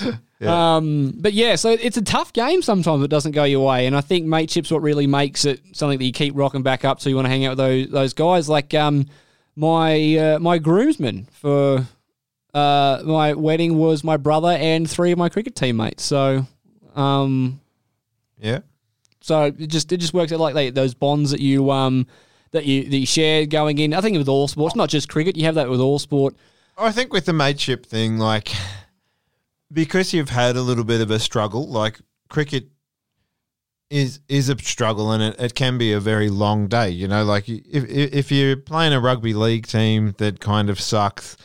Um, 0.42 1.14
but 1.18 1.34
yeah, 1.34 1.54
so 1.54 1.70
it's 1.70 1.96
a 1.96 2.02
tough 2.02 2.32
game 2.32 2.62
sometimes. 2.62 3.04
It 3.04 3.08
doesn't 3.08 3.32
go 3.32 3.44
your 3.44 3.64
way, 3.64 3.86
and 3.86 3.96
I 3.96 4.00
think 4.00 4.26
mateship's 4.26 4.72
what 4.72 4.82
really 4.82 5.06
makes 5.06 5.44
it 5.44 5.60
something 5.72 5.98
that 5.98 6.04
you 6.04 6.12
keep 6.12 6.34
rocking 6.36 6.62
back 6.64 6.84
up 6.84 6.98
to. 7.00 7.08
You 7.08 7.14
want 7.14 7.26
to 7.26 7.30
hang 7.30 7.44
out 7.44 7.50
with 7.50 7.58
those 7.58 7.88
those 7.90 8.12
guys, 8.12 8.48
like 8.48 8.74
um, 8.74 9.06
my 9.54 10.16
uh, 10.16 10.38
my 10.40 10.58
groomsman 10.58 11.28
for 11.30 11.86
uh, 12.54 13.02
my 13.04 13.34
wedding 13.34 13.78
was 13.78 14.02
my 14.02 14.16
brother 14.16 14.48
and 14.48 14.90
three 14.90 15.12
of 15.12 15.18
my 15.18 15.28
cricket 15.28 15.54
teammates. 15.54 16.02
So 16.02 16.46
um, 16.96 17.60
yeah. 18.38 18.60
So 19.20 19.44
it 19.44 19.68
just 19.68 19.92
it 19.92 19.98
just 19.98 20.14
works 20.14 20.32
out 20.32 20.40
like 20.40 20.54
that. 20.54 20.74
Those 20.74 20.94
bonds 20.94 21.30
that 21.30 21.40
you 21.40 21.70
um 21.70 22.06
that 22.52 22.64
you 22.64 22.84
that 22.84 22.96
you 22.96 23.06
share 23.06 23.44
going 23.46 23.78
in. 23.78 23.92
I 23.92 24.00
think 24.00 24.16
with 24.16 24.28
all 24.28 24.48
sports, 24.48 24.76
not 24.76 24.88
just 24.88 25.08
cricket. 25.08 25.36
You 25.36 25.44
have 25.44 25.56
that 25.56 25.68
with 25.68 25.80
all 25.80 25.98
sport. 25.98 26.36
I 26.78 26.92
think 26.92 27.12
with 27.12 27.26
the 27.26 27.32
mateship 27.32 27.84
thing, 27.84 28.18
like 28.18 28.52
because 29.72 30.12
you've 30.12 30.30
had 30.30 30.56
a 30.56 30.62
little 30.62 30.84
bit 30.84 31.00
of 31.00 31.10
a 31.10 31.18
struggle, 31.18 31.66
like 31.66 32.00
cricket 32.28 32.68
is 33.90 34.20
is 34.28 34.48
a 34.48 34.58
struggle 34.58 35.12
and 35.12 35.22
it, 35.22 35.38
it 35.38 35.54
can 35.54 35.76
be 35.76 35.92
a 35.92 36.00
very 36.00 36.30
long 36.30 36.66
day. 36.68 36.90
You 36.90 37.08
know, 37.08 37.24
like 37.24 37.48
if 37.48 37.84
if 37.88 38.32
you're 38.32 38.56
playing 38.56 38.92
a 38.92 39.00
rugby 39.00 39.34
league 39.34 39.66
team 39.66 40.14
that 40.18 40.40
kind 40.40 40.70
of 40.70 40.80
sucks, 40.80 41.36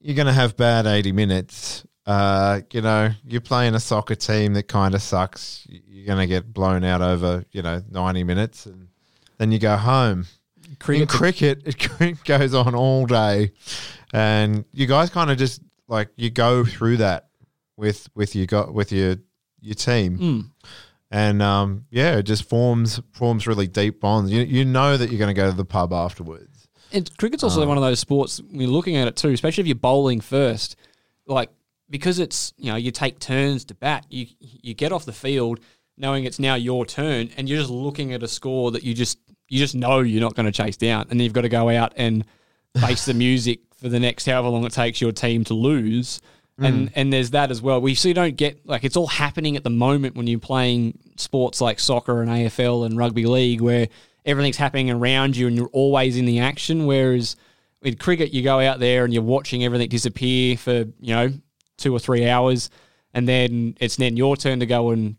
you're 0.00 0.16
going 0.16 0.26
to 0.26 0.32
have 0.32 0.56
bad 0.56 0.86
eighty 0.86 1.12
minutes. 1.12 1.86
Uh, 2.06 2.60
you 2.70 2.82
know, 2.82 3.10
you're 3.24 3.40
playing 3.40 3.74
a 3.74 3.80
soccer 3.80 4.14
team 4.14 4.52
that 4.54 4.68
kind 4.68 4.94
of 4.94 5.00
sucks. 5.00 5.66
You're 5.68 6.06
going 6.06 6.18
to 6.18 6.26
get 6.26 6.52
blown 6.52 6.84
out 6.84 7.00
over 7.00 7.44
you 7.52 7.62
know 7.62 7.82
ninety 7.90 8.24
minutes, 8.24 8.66
and 8.66 8.88
then 9.38 9.52
you 9.52 9.58
go 9.58 9.76
home 9.76 10.26
in 11.02 11.06
Cricket, 11.06 11.64
cricket, 11.78 12.00
it 12.00 12.24
goes 12.24 12.54
on 12.54 12.74
all 12.74 13.06
day, 13.06 13.52
and 14.12 14.64
you 14.72 14.86
guys 14.86 15.10
kind 15.10 15.30
of 15.30 15.38
just 15.38 15.60
like 15.88 16.08
you 16.16 16.30
go 16.30 16.64
through 16.64 16.98
that 16.98 17.28
with 17.76 18.08
with 18.14 18.34
your 18.34 18.46
got 18.46 18.72
with 18.72 18.92
your 18.92 19.16
your 19.60 19.74
team, 19.74 20.18
Mm. 20.18 20.50
and 21.10 21.42
um, 21.42 21.86
yeah, 21.90 22.16
it 22.16 22.24
just 22.24 22.48
forms 22.48 23.00
forms 23.12 23.46
really 23.46 23.66
deep 23.66 24.00
bonds. 24.00 24.30
You 24.30 24.42
you 24.42 24.64
know 24.64 24.96
that 24.96 25.10
you're 25.10 25.18
going 25.18 25.34
to 25.34 25.40
go 25.40 25.50
to 25.50 25.56
the 25.56 25.64
pub 25.64 25.92
afterwards. 25.92 26.68
And 26.92 27.10
cricket's 27.16 27.42
also 27.42 27.66
one 27.66 27.76
of 27.76 27.82
those 27.82 27.98
sports 27.98 28.40
when 28.40 28.60
you're 28.60 28.70
looking 28.70 28.94
at 28.96 29.08
it 29.08 29.16
too, 29.16 29.30
especially 29.30 29.62
if 29.62 29.66
you're 29.66 29.74
bowling 29.74 30.20
first, 30.20 30.76
like 31.26 31.50
because 31.90 32.18
it's 32.20 32.52
you 32.56 32.70
know 32.70 32.76
you 32.76 32.90
take 32.92 33.18
turns 33.18 33.64
to 33.66 33.74
bat, 33.74 34.06
you 34.10 34.26
you 34.40 34.74
get 34.74 34.92
off 34.92 35.04
the 35.04 35.12
field 35.12 35.58
knowing 35.96 36.24
it's 36.24 36.38
now 36.40 36.54
your 36.56 36.84
turn, 36.84 37.30
and 37.36 37.48
you're 37.48 37.58
just 37.58 37.70
looking 37.70 38.12
at 38.12 38.22
a 38.22 38.28
score 38.28 38.70
that 38.72 38.82
you 38.84 38.92
just 38.94 39.18
you 39.48 39.58
just 39.58 39.74
know 39.74 40.00
you're 40.00 40.20
not 40.20 40.34
going 40.34 40.46
to 40.46 40.52
chase 40.52 40.76
down, 40.76 41.06
and 41.10 41.20
you've 41.20 41.32
got 41.32 41.42
to 41.42 41.48
go 41.48 41.68
out 41.68 41.92
and 41.96 42.24
face 42.80 43.04
the 43.04 43.14
music 43.26 43.60
for 43.80 43.88
the 43.88 44.00
next 44.00 44.26
however 44.26 44.48
long 44.48 44.64
it 44.64 44.72
takes 44.72 45.00
your 45.00 45.12
team 45.12 45.44
to 45.44 45.54
lose. 45.54 46.20
And 46.56 46.88
mm. 46.88 46.92
and 46.94 47.12
there's 47.12 47.30
that 47.30 47.50
as 47.50 47.60
well. 47.60 47.80
We 47.80 47.92
you 47.92 48.14
don't 48.14 48.36
get 48.36 48.64
like 48.64 48.84
it's 48.84 48.96
all 48.96 49.08
happening 49.08 49.56
at 49.56 49.64
the 49.64 49.70
moment 49.70 50.14
when 50.14 50.28
you're 50.28 50.38
playing 50.38 50.98
sports 51.16 51.60
like 51.60 51.80
soccer 51.80 52.22
and 52.22 52.30
AFL 52.30 52.86
and 52.86 52.96
rugby 52.96 53.26
league 53.26 53.60
where 53.60 53.88
everything's 54.24 54.56
happening 54.56 54.90
around 54.90 55.36
you 55.36 55.48
and 55.48 55.56
you're 55.56 55.70
always 55.72 56.16
in 56.16 56.26
the 56.26 56.38
action. 56.38 56.86
Whereas 56.86 57.34
with 57.82 57.98
cricket, 57.98 58.32
you 58.32 58.42
go 58.42 58.60
out 58.60 58.78
there 58.78 59.04
and 59.04 59.12
you're 59.12 59.22
watching 59.22 59.64
everything 59.64 59.88
disappear 59.88 60.56
for 60.56 60.84
you 61.00 61.14
know 61.14 61.32
two 61.76 61.94
or 61.94 61.98
three 61.98 62.28
hours, 62.28 62.70
and 63.12 63.28
then 63.28 63.76
it's 63.80 63.96
then 63.96 64.16
your 64.16 64.36
turn 64.36 64.60
to 64.60 64.66
go 64.66 64.90
and 64.90 65.16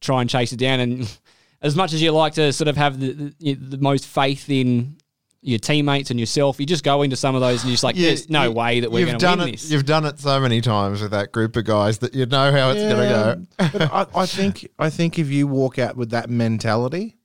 try 0.00 0.20
and 0.20 0.28
chase 0.28 0.52
it 0.52 0.58
down. 0.58 0.80
And 0.80 1.18
as 1.62 1.74
much 1.76 1.92
as 1.92 2.02
you 2.02 2.10
like 2.12 2.34
to 2.34 2.52
sort 2.52 2.68
of 2.68 2.76
have 2.76 2.98
the, 3.00 3.34
the, 3.40 3.54
the 3.54 3.78
most 3.78 4.06
faith 4.06 4.50
in 4.50 4.96
your 5.44 5.58
teammates 5.58 6.10
and 6.10 6.20
yourself, 6.20 6.60
you 6.60 6.66
just 6.66 6.84
go 6.84 7.02
into 7.02 7.16
some 7.16 7.34
of 7.34 7.40
those 7.40 7.62
and 7.62 7.68
you're 7.70 7.74
just 7.74 7.82
like, 7.84 7.96
there's 7.96 8.28
no 8.30 8.44
you- 8.44 8.52
way 8.52 8.80
that 8.80 8.90
we're 8.92 9.06
going 9.06 9.18
to 9.18 9.26
win 9.26 9.40
it. 9.48 9.52
this. 9.52 9.70
You've 9.70 9.84
done 9.86 10.04
it 10.04 10.18
so 10.20 10.38
many 10.40 10.60
times 10.60 11.00
with 11.02 11.10
that 11.12 11.32
group 11.32 11.56
of 11.56 11.64
guys 11.64 11.98
that 11.98 12.14
you 12.14 12.26
know 12.26 12.52
how 12.52 12.70
it's 12.70 12.80
going 12.82 12.96
to 13.08 13.46
go. 13.58 13.78
but 13.78 13.92
I, 13.92 14.20
I 14.22 14.26
think 14.26 14.68
I 14.78 14.88
think 14.90 15.18
if 15.18 15.28
you 15.30 15.46
walk 15.48 15.78
out 15.80 15.96
with 15.96 16.10
that 16.10 16.30
mentality, 16.30 17.16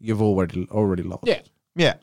you've 0.00 0.22
already 0.22 0.66
already 0.70 1.02
lost. 1.02 1.24
Yeah. 1.26 1.40
Yeah, 1.74 1.94
You 1.94 2.00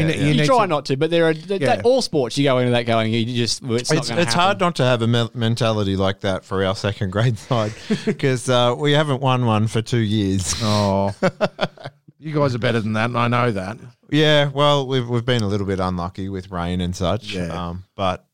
yeah, 0.00 0.06
ne- 0.06 0.16
yeah. 0.18 0.24
you 0.26 0.32
You 0.34 0.44
try 0.46 0.60
to- 0.62 0.66
not 0.66 0.84
to, 0.86 0.96
but 0.96 1.10
there 1.10 1.26
are 1.28 1.34
that, 1.34 1.60
Yeah. 1.60 1.76
that, 1.76 1.84
all 1.84 2.02
sports 2.02 2.36
you 2.38 2.44
go 2.44 2.58
into 2.58 2.72
that 2.72 2.82
going. 2.86 3.12
You 3.12 3.24
just 3.24 3.62
well, 3.62 3.74
it's, 3.76 3.90
not 3.90 3.98
it's, 3.98 4.08
going 4.08 4.20
it's 4.22 4.34
hard 4.34 4.60
not 4.60 4.74
to 4.76 4.84
have 4.84 5.02
a 5.02 5.06
me- 5.06 5.28
mentality 5.34 5.96
like 5.96 6.20
that 6.20 6.44
for 6.44 6.64
our 6.64 6.74
second 6.74 7.10
grade 7.10 7.38
side 7.48 7.72
because 8.04 8.48
uh, 8.48 8.74
we 8.78 8.92
haven't 8.92 9.20
won 9.20 9.44
one 9.46 9.66
for 9.66 9.82
two 9.82 9.98
years. 9.98 10.54
Oh, 10.62 11.14
you 12.18 12.32
guys 12.34 12.54
are 12.54 12.58
better 12.58 12.80
than 12.80 12.92
that, 12.94 13.06
and 13.06 13.18
I 13.18 13.28
know 13.28 13.50
that. 13.52 13.78
Yeah, 14.10 14.50
well, 14.52 14.86
we've 14.86 15.08
we've 15.08 15.24
been 15.24 15.42
a 15.42 15.48
little 15.48 15.66
bit 15.66 15.80
unlucky 15.80 16.28
with 16.28 16.50
rain 16.50 16.80
and 16.80 16.94
such. 16.94 17.32
Yeah. 17.34 17.68
Um, 17.68 17.84
but 17.96 18.24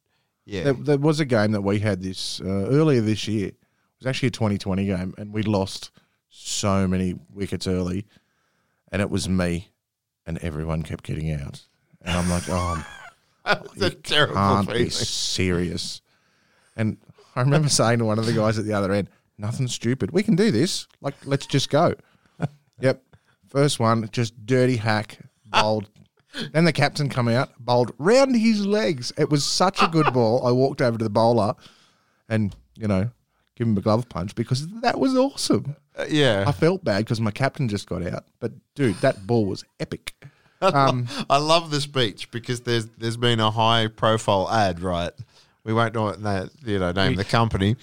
yeah, 0.44 0.64
There, 0.64 0.72
there 0.72 0.98
was 0.98 1.20
a 1.20 1.24
game 1.24 1.52
that 1.52 1.60
we 1.62 1.78
had 1.78 2.02
this 2.02 2.40
uh, 2.40 2.44
earlier 2.46 3.00
this 3.00 3.28
year. 3.28 3.48
It 3.48 3.56
was 4.00 4.06
actually 4.06 4.28
a 4.28 4.32
2020 4.32 4.86
game, 4.86 5.14
and 5.18 5.32
we 5.32 5.42
lost 5.42 5.90
so 6.30 6.86
many 6.88 7.14
wickets 7.32 7.66
early, 7.66 8.06
and 8.92 9.00
it 9.02 9.10
was 9.10 9.28
me, 9.28 9.68
and 10.28 10.38
everyone 10.44 10.82
kept 10.82 11.04
getting 11.04 11.32
out, 11.32 11.62
and 12.02 12.16
I'm 12.16 12.28
like, 12.28 12.44
oh, 12.48 12.86
it's 13.74 13.82
a 13.82 13.90
terrible 13.90 14.34
can't 14.34 14.66
feeling. 14.66 14.84
be 14.84 14.90
serious. 14.90 16.02
And 16.76 16.98
I 17.34 17.40
remember 17.40 17.70
saying 17.70 17.98
to 18.00 18.04
one 18.04 18.18
of 18.18 18.26
the 18.26 18.34
guys 18.34 18.58
at 18.58 18.66
the 18.66 18.74
other 18.74 18.92
end, 18.92 19.08
nothing 19.38 19.66
stupid. 19.68 20.10
We 20.10 20.22
can 20.22 20.36
do 20.36 20.50
this. 20.50 20.86
Like, 21.00 21.14
let's 21.24 21.46
just 21.46 21.70
go. 21.70 21.94
yep. 22.80 23.02
First 23.48 23.80
one, 23.80 24.06
just 24.12 24.44
dirty 24.44 24.76
hack, 24.76 25.18
bowled. 25.46 25.88
then 26.52 26.66
the 26.66 26.74
captain 26.74 27.08
come 27.08 27.28
out, 27.28 27.48
bowled 27.58 27.92
round 27.96 28.36
his 28.36 28.66
legs. 28.66 29.12
It 29.16 29.30
was 29.30 29.44
such 29.44 29.82
a 29.82 29.88
good 29.88 30.12
ball. 30.12 30.46
I 30.46 30.52
walked 30.52 30.82
over 30.82 30.98
to 30.98 31.04
the 31.04 31.10
bowler 31.10 31.54
and, 32.28 32.54
you 32.76 32.86
know, 32.86 33.10
give 33.56 33.66
him 33.66 33.78
a 33.78 33.80
glove 33.80 34.10
punch 34.10 34.34
because 34.34 34.68
that 34.82 35.00
was 35.00 35.16
awesome. 35.16 35.74
Uh, 35.98 36.04
yeah. 36.08 36.44
I 36.46 36.52
felt 36.52 36.84
bad 36.84 36.98
because 36.98 37.20
my 37.20 37.30
captain 37.30 37.68
just 37.68 37.88
got 37.88 38.06
out. 38.06 38.24
But 38.40 38.52
dude, 38.74 38.96
that 38.96 39.26
ball 39.26 39.46
was 39.46 39.64
epic. 39.80 40.14
Um, 40.60 41.08
I 41.30 41.38
love 41.38 41.70
this 41.70 41.86
beach 41.86 42.30
because 42.30 42.60
there's 42.60 42.86
there's 42.98 43.16
been 43.16 43.40
a 43.40 43.50
high 43.50 43.88
profile 43.88 44.48
ad, 44.50 44.80
right? 44.80 45.12
We 45.64 45.74
won't 45.74 45.94
know 45.94 46.12
that 46.12 46.50
you 46.64 46.78
know 46.78 46.92
name 46.92 47.16
the 47.16 47.24
company, 47.24 47.76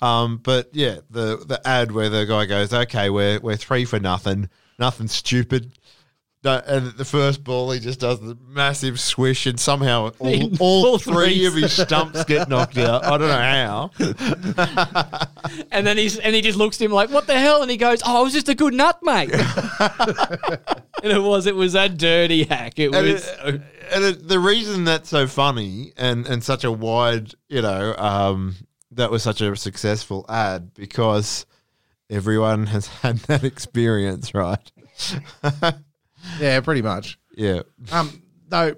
um, 0.00 0.38
but 0.42 0.68
yeah, 0.72 0.98
the 1.10 1.38
the 1.44 1.60
ad 1.66 1.90
where 1.90 2.08
the 2.08 2.24
guy 2.24 2.46
goes, 2.46 2.72
"Okay, 2.72 3.10
we're 3.10 3.40
we're 3.40 3.56
three 3.56 3.84
for 3.84 3.98
nothing, 3.98 4.48
nothing 4.78 5.08
stupid." 5.08 5.72
And 6.44 6.92
the 6.96 7.04
first 7.04 7.44
ball, 7.44 7.70
he 7.70 7.78
just 7.78 8.00
does 8.00 8.18
the 8.20 8.36
massive 8.46 8.98
swish, 8.98 9.46
and 9.46 9.60
somehow 9.60 10.10
all, 10.18 10.56
all 10.58 10.98
three 10.98 11.46
of 11.46 11.54
his 11.54 11.72
stumps 11.72 12.24
get 12.24 12.48
knocked 12.48 12.78
out. 12.78 13.04
I 13.04 13.16
don't 13.18 13.28
know 13.28 13.90
how. 14.00 15.28
And 15.70 15.86
then 15.86 15.96
he's 15.98 16.18
and 16.18 16.34
he 16.34 16.40
just 16.40 16.56
looks 16.58 16.80
at 16.80 16.84
him 16.84 16.92
like, 16.92 17.10
"What 17.10 17.26
the 17.26 17.38
hell?" 17.38 17.62
And 17.62 17.70
he 17.70 17.76
goes, 17.76 18.00
"Oh, 18.04 18.20
I 18.20 18.22
was 18.22 18.32
just 18.32 18.48
a 18.48 18.54
good 18.54 18.74
nut, 18.74 18.98
mate." 19.02 19.30
and 19.82 21.12
it 21.12 21.22
was 21.22 21.46
it 21.46 21.54
was 21.54 21.74
a 21.74 21.88
dirty 21.88 22.44
hack. 22.44 22.78
It 22.78 22.94
And, 22.94 23.06
was. 23.12 23.26
it, 23.26 23.60
and 23.92 24.04
it, 24.04 24.28
the 24.28 24.38
reason 24.38 24.84
that's 24.84 25.08
so 25.08 25.26
funny 25.26 25.92
and, 25.96 26.26
and 26.26 26.42
such 26.44 26.64
a 26.64 26.70
wide, 26.72 27.32
you 27.48 27.60
know, 27.62 27.94
um, 27.96 28.56
that 28.92 29.10
was 29.10 29.22
such 29.22 29.40
a 29.40 29.54
successful 29.56 30.24
ad 30.28 30.72
because 30.74 31.46
everyone 32.10 32.66
has 32.66 32.86
had 32.86 33.18
that 33.20 33.44
experience, 33.44 34.34
right? 34.34 34.70
Yeah, 36.38 36.60
pretty 36.60 36.82
much. 36.82 37.18
Yeah. 37.34 37.62
Um, 37.90 38.22
no, 38.50 38.74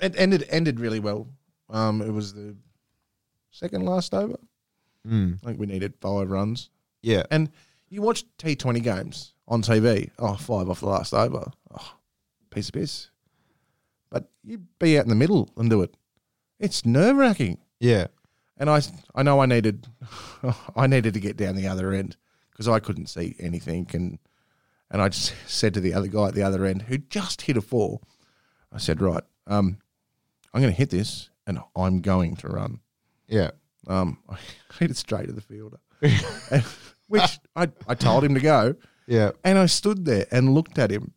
it 0.00 0.14
ended 0.16 0.46
ended 0.50 0.80
really 0.80 1.00
well. 1.00 1.28
Um, 1.70 2.02
it 2.02 2.10
was 2.10 2.34
the 2.34 2.56
second 3.50 3.84
last 3.84 4.14
over. 4.14 4.36
Mm. 5.06 5.38
I 5.42 5.46
think 5.46 5.60
we 5.60 5.66
needed 5.66 5.94
five 6.00 6.30
runs. 6.30 6.70
Yeah. 7.02 7.22
And 7.30 7.50
you 7.88 8.02
watch 8.02 8.24
T 8.38 8.56
Twenty 8.56 8.80
games 8.80 9.34
on 9.48 9.62
TV. 9.62 10.10
Oh, 10.18 10.34
five 10.34 10.68
off 10.68 10.80
the 10.80 10.88
last 10.88 11.14
over. 11.14 11.50
Oh, 11.76 11.94
piece 12.50 12.68
of 12.68 12.74
piss. 12.74 13.10
But 14.10 14.28
you 14.44 14.62
be 14.78 14.98
out 14.98 15.04
in 15.04 15.10
the 15.10 15.14
middle 15.14 15.50
and 15.56 15.70
do 15.70 15.82
it. 15.82 15.96
It's 16.58 16.86
nerve 16.86 17.16
wracking. 17.16 17.58
Yeah. 17.80 18.06
And 18.56 18.70
I, 18.70 18.80
I 19.14 19.22
know 19.22 19.40
I 19.40 19.46
needed, 19.46 19.86
I 20.76 20.86
needed 20.86 21.14
to 21.14 21.20
get 21.20 21.36
down 21.36 21.56
the 21.56 21.66
other 21.66 21.92
end 21.92 22.16
because 22.50 22.68
I 22.68 22.80
couldn't 22.80 23.06
see 23.06 23.36
anything. 23.38 23.88
And 23.92 24.18
and 24.90 25.02
I 25.02 25.08
just 25.08 25.34
said 25.46 25.74
to 25.74 25.80
the 25.80 25.94
other 25.94 26.08
guy 26.08 26.28
at 26.28 26.34
the 26.34 26.42
other 26.42 26.64
end 26.64 26.82
who 26.82 26.98
just 26.98 27.42
hit 27.42 27.56
a 27.56 27.60
four, 27.60 28.00
I 28.72 28.78
said, 28.78 29.00
right, 29.00 29.22
um, 29.46 29.78
I'm 30.52 30.60
going 30.60 30.72
to 30.72 30.76
hit 30.78 30.90
this 30.90 31.30
and 31.46 31.58
I'm 31.74 32.00
going 32.00 32.36
to 32.36 32.48
run. 32.48 32.80
Yeah. 33.28 33.50
Um, 33.86 34.18
I 34.28 34.36
hit 34.78 34.90
it 34.90 34.96
straight 34.96 35.26
to 35.26 35.32
the 35.32 35.40
fielder, 35.40 35.78
And- 36.00 36.64
which 37.08 37.38
I, 37.54 37.68
I 37.86 37.94
told 37.94 38.24
him 38.24 38.34
to 38.34 38.40
go. 38.40 38.74
Yeah. 39.06 39.30
And 39.44 39.58
I 39.58 39.66
stood 39.66 40.04
there 40.04 40.26
and 40.32 40.54
looked 40.54 40.78
at 40.78 40.90
him. 40.90 41.12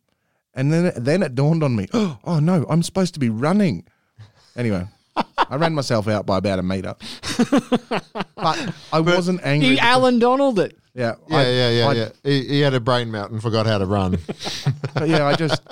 And 0.54 0.72
then, 0.72 0.92
then 0.96 1.22
it 1.22 1.34
dawned 1.34 1.62
on 1.62 1.74
me, 1.76 1.88
oh 1.92 2.38
no, 2.40 2.64
I'm 2.68 2.82
supposed 2.82 3.14
to 3.14 3.20
be 3.20 3.28
running. 3.28 3.86
Anyway, 4.56 4.86
I 5.16 5.56
ran 5.56 5.74
myself 5.74 6.08
out 6.08 6.26
by 6.26 6.38
about 6.38 6.58
a 6.58 6.62
metre. 6.62 6.94
but 8.36 8.74
I 8.92 9.00
wasn't 9.00 9.40
angry. 9.44 9.70
He 9.70 9.78
Allan 9.78 10.18
Donald 10.18 10.58
it. 10.58 10.76
Yeah, 10.94 11.14
Yeah, 11.28 11.36
I- 11.36 11.42
yeah, 11.48 11.70
yeah, 11.70 11.86
I- 11.88 11.92
yeah. 11.94 12.08
He, 12.24 12.44
he 12.48 12.60
had 12.60 12.74
a 12.74 12.80
brain 12.80 13.10
melt 13.10 13.30
and 13.30 13.40
forgot 13.42 13.66
how 13.66 13.78
to 13.78 13.86
run. 13.86 14.18
but 14.94 15.08
yeah, 15.08 15.26
I 15.26 15.34
just 15.34 15.62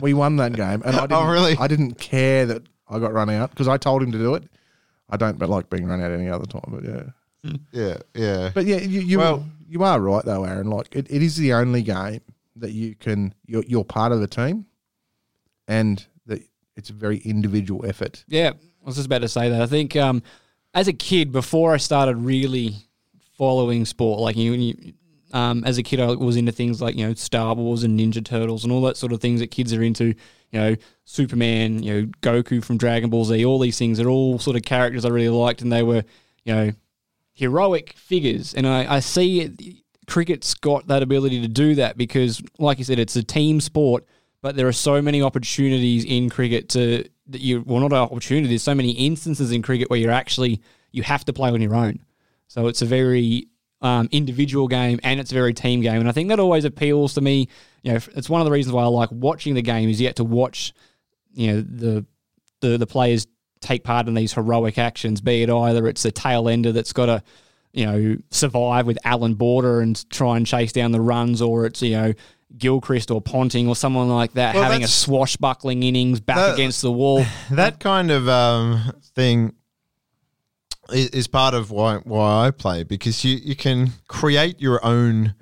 we 0.00 0.14
won 0.14 0.36
that 0.36 0.52
game, 0.54 0.82
and 0.84 0.96
I 0.96 1.00
didn't, 1.02 1.12
Oh, 1.12 1.26
really? 1.30 1.56
I 1.58 1.66
didn't 1.68 1.94
care 1.98 2.46
that 2.46 2.62
I 2.88 2.98
got 2.98 3.12
run 3.12 3.30
out 3.30 3.50
because 3.50 3.68
I 3.68 3.76
told 3.76 4.02
him 4.02 4.12
to 4.12 4.18
do 4.18 4.34
it. 4.34 4.44
I 5.08 5.16
don't, 5.16 5.38
but 5.38 5.48
like 5.48 5.70
being 5.70 5.86
run 5.86 6.02
out 6.02 6.10
any 6.10 6.28
other 6.28 6.46
time. 6.46 6.62
But 6.68 6.84
yeah, 6.84 7.52
yeah, 7.72 7.96
yeah. 8.14 8.50
but 8.54 8.64
yeah, 8.66 8.78
you 8.78 9.00
you, 9.00 9.18
Well- 9.18 9.46
you 9.68 9.82
are 9.84 10.00
right 10.00 10.24
though, 10.24 10.44
Aaron. 10.44 10.68
Like 10.68 10.94
it, 10.94 11.06
it 11.10 11.22
is 11.22 11.36
the 11.36 11.52
only 11.54 11.82
game 11.82 12.20
that 12.56 12.72
you 12.72 12.94
can 12.94 13.34
you're, 13.46 13.64
you're 13.66 13.84
part 13.84 14.12
of 14.12 14.20
the 14.20 14.26
team, 14.28 14.66
and 15.68 16.04
that 16.26 16.42
it's 16.76 16.90
a 16.90 16.92
very 16.94 17.18
individual 17.18 17.84
effort. 17.86 18.24
Yeah, 18.28 18.50
I 18.50 18.86
was 18.86 18.96
just 18.96 19.06
about 19.06 19.20
to 19.22 19.28
say 19.28 19.48
that. 19.50 19.60
I 19.62 19.66
think 19.66 19.94
um, 19.96 20.22
as 20.74 20.88
a 20.88 20.92
kid, 20.92 21.32
before 21.32 21.72
I 21.74 21.76
started 21.78 22.16
really 22.16 22.76
following 23.36 23.84
sport, 23.84 24.20
like 24.20 24.36
you, 24.36 24.52
you 24.52 24.92
um, 25.34 25.64
as 25.64 25.78
a 25.78 25.82
kid, 25.82 26.00
I 26.00 26.12
was 26.12 26.36
into 26.36 26.52
things 26.52 26.80
like 26.80 26.96
you 26.96 27.06
know 27.06 27.14
Star 27.14 27.54
Wars 27.54 27.82
and 27.82 27.98
Ninja 27.98 28.24
Turtles 28.24 28.62
and 28.62 28.72
all 28.72 28.82
that 28.82 28.96
sort 28.96 29.12
of 29.12 29.20
things 29.20 29.40
that 29.40 29.50
kids 29.50 29.74
are 29.74 29.82
into. 29.82 30.14
You 30.52 30.60
know, 30.60 30.76
Superman, 31.04 31.82
you 31.82 31.92
know, 31.92 32.06
Goku 32.22 32.64
from 32.64 32.78
Dragon 32.78 33.10
Ball 33.10 33.24
Z. 33.24 33.44
All 33.44 33.58
these 33.58 33.76
things 33.76 33.98
are 33.98 34.08
all 34.08 34.38
sort 34.38 34.56
of 34.56 34.62
characters 34.62 35.04
I 35.04 35.08
really 35.08 35.28
liked, 35.28 35.60
and 35.60 35.72
they 35.72 35.82
were 35.82 36.04
you 36.44 36.54
know 36.54 36.72
heroic 37.32 37.94
figures. 37.96 38.54
And 38.54 38.64
I, 38.64 38.96
I 38.96 39.00
see 39.00 39.40
it, 39.40 39.76
cricket's 40.06 40.54
got 40.54 40.86
that 40.86 41.02
ability 41.02 41.40
to 41.40 41.48
do 41.48 41.74
that 41.74 41.98
because, 41.98 42.40
like 42.60 42.78
you 42.78 42.84
said, 42.84 43.00
it's 43.00 43.16
a 43.16 43.22
team 43.24 43.60
sport. 43.60 44.04
But 44.40 44.54
there 44.54 44.68
are 44.68 44.72
so 44.72 45.02
many 45.02 45.20
opportunities 45.20 46.04
in 46.04 46.30
cricket 46.30 46.68
to 46.70 47.08
that 47.28 47.40
you 47.40 47.64
well 47.66 47.80
not 47.80 47.92
opportunities. 47.92 48.50
There's 48.50 48.62
so 48.62 48.74
many 48.74 48.92
instances 48.92 49.50
in 49.50 49.62
cricket 49.62 49.90
where 49.90 49.98
you're 49.98 50.12
actually 50.12 50.60
you 50.92 51.02
have 51.02 51.24
to 51.24 51.32
play 51.32 51.50
on 51.50 51.60
your 51.60 51.74
own. 51.74 51.98
So 52.48 52.66
it's 52.68 52.82
a 52.82 52.86
very 52.86 53.48
um, 53.80 54.08
individual 54.12 54.68
game 54.68 54.98
and 55.02 55.20
it's 55.20 55.30
a 55.30 55.34
very 55.34 55.52
team 55.54 55.80
game, 55.80 56.00
and 56.00 56.08
I 56.08 56.12
think 56.12 56.28
that 56.28 56.40
always 56.40 56.64
appeals 56.64 57.14
to 57.14 57.20
me. 57.20 57.48
You 57.82 57.92
know, 57.92 57.98
it's 58.16 58.30
one 58.30 58.40
of 58.40 58.44
the 58.46 58.50
reasons 58.50 58.72
why 58.72 58.82
I 58.82 58.86
like 58.86 59.10
watching 59.12 59.54
the 59.54 59.62
game 59.62 59.88
is 59.88 60.00
you 60.00 60.08
get 60.08 60.16
to 60.16 60.24
watch, 60.24 60.72
you 61.34 61.52
know, 61.52 61.60
the 61.60 62.06
the 62.60 62.78
the 62.78 62.86
players 62.86 63.26
take 63.60 63.84
part 63.84 64.08
in 64.08 64.14
these 64.14 64.32
heroic 64.32 64.78
actions. 64.78 65.20
Be 65.20 65.42
it 65.42 65.50
either 65.50 65.86
it's 65.86 66.04
a 66.04 66.10
tail 66.12 66.48
ender 66.48 66.72
that's 66.72 66.92
got 66.92 67.06
to, 67.06 67.22
you 67.72 67.86
know, 67.86 68.16
survive 68.30 68.86
with 68.86 68.98
Allan 69.04 69.34
Border 69.34 69.80
and 69.80 70.08
try 70.10 70.36
and 70.36 70.46
chase 70.46 70.72
down 70.72 70.92
the 70.92 71.00
runs, 71.00 71.42
or 71.42 71.66
it's 71.66 71.82
you 71.82 71.92
know. 71.92 72.12
Gilchrist 72.56 73.10
or 73.10 73.20
Ponting 73.20 73.66
or 73.66 73.74
someone 73.74 74.08
like 74.08 74.34
that 74.34 74.54
Well, 74.54 74.62
having 74.62 74.84
a 74.84 74.86
swashbuckling 74.86 75.82
innings 75.82 76.20
back 76.20 76.36
That- 76.36 76.54
against 76.54 76.82
the 76.82 76.92
wall. 76.92 77.24
that 77.50 77.80
kind 77.80 78.12
of 78.12 78.28
um, 78.28 78.92
thing 79.16 79.54
is, 80.92 81.08
is 81.10 81.26
part 81.26 81.54
of 81.54 81.70
why 81.70 81.96
why 82.04 82.46
I 82.46 82.50
play 82.50 82.82
because 82.82 83.24
you, 83.24 83.36
you 83.36 83.56
can 83.56 83.90
create 84.08 84.60
your 84.60 84.84
own 84.84 85.34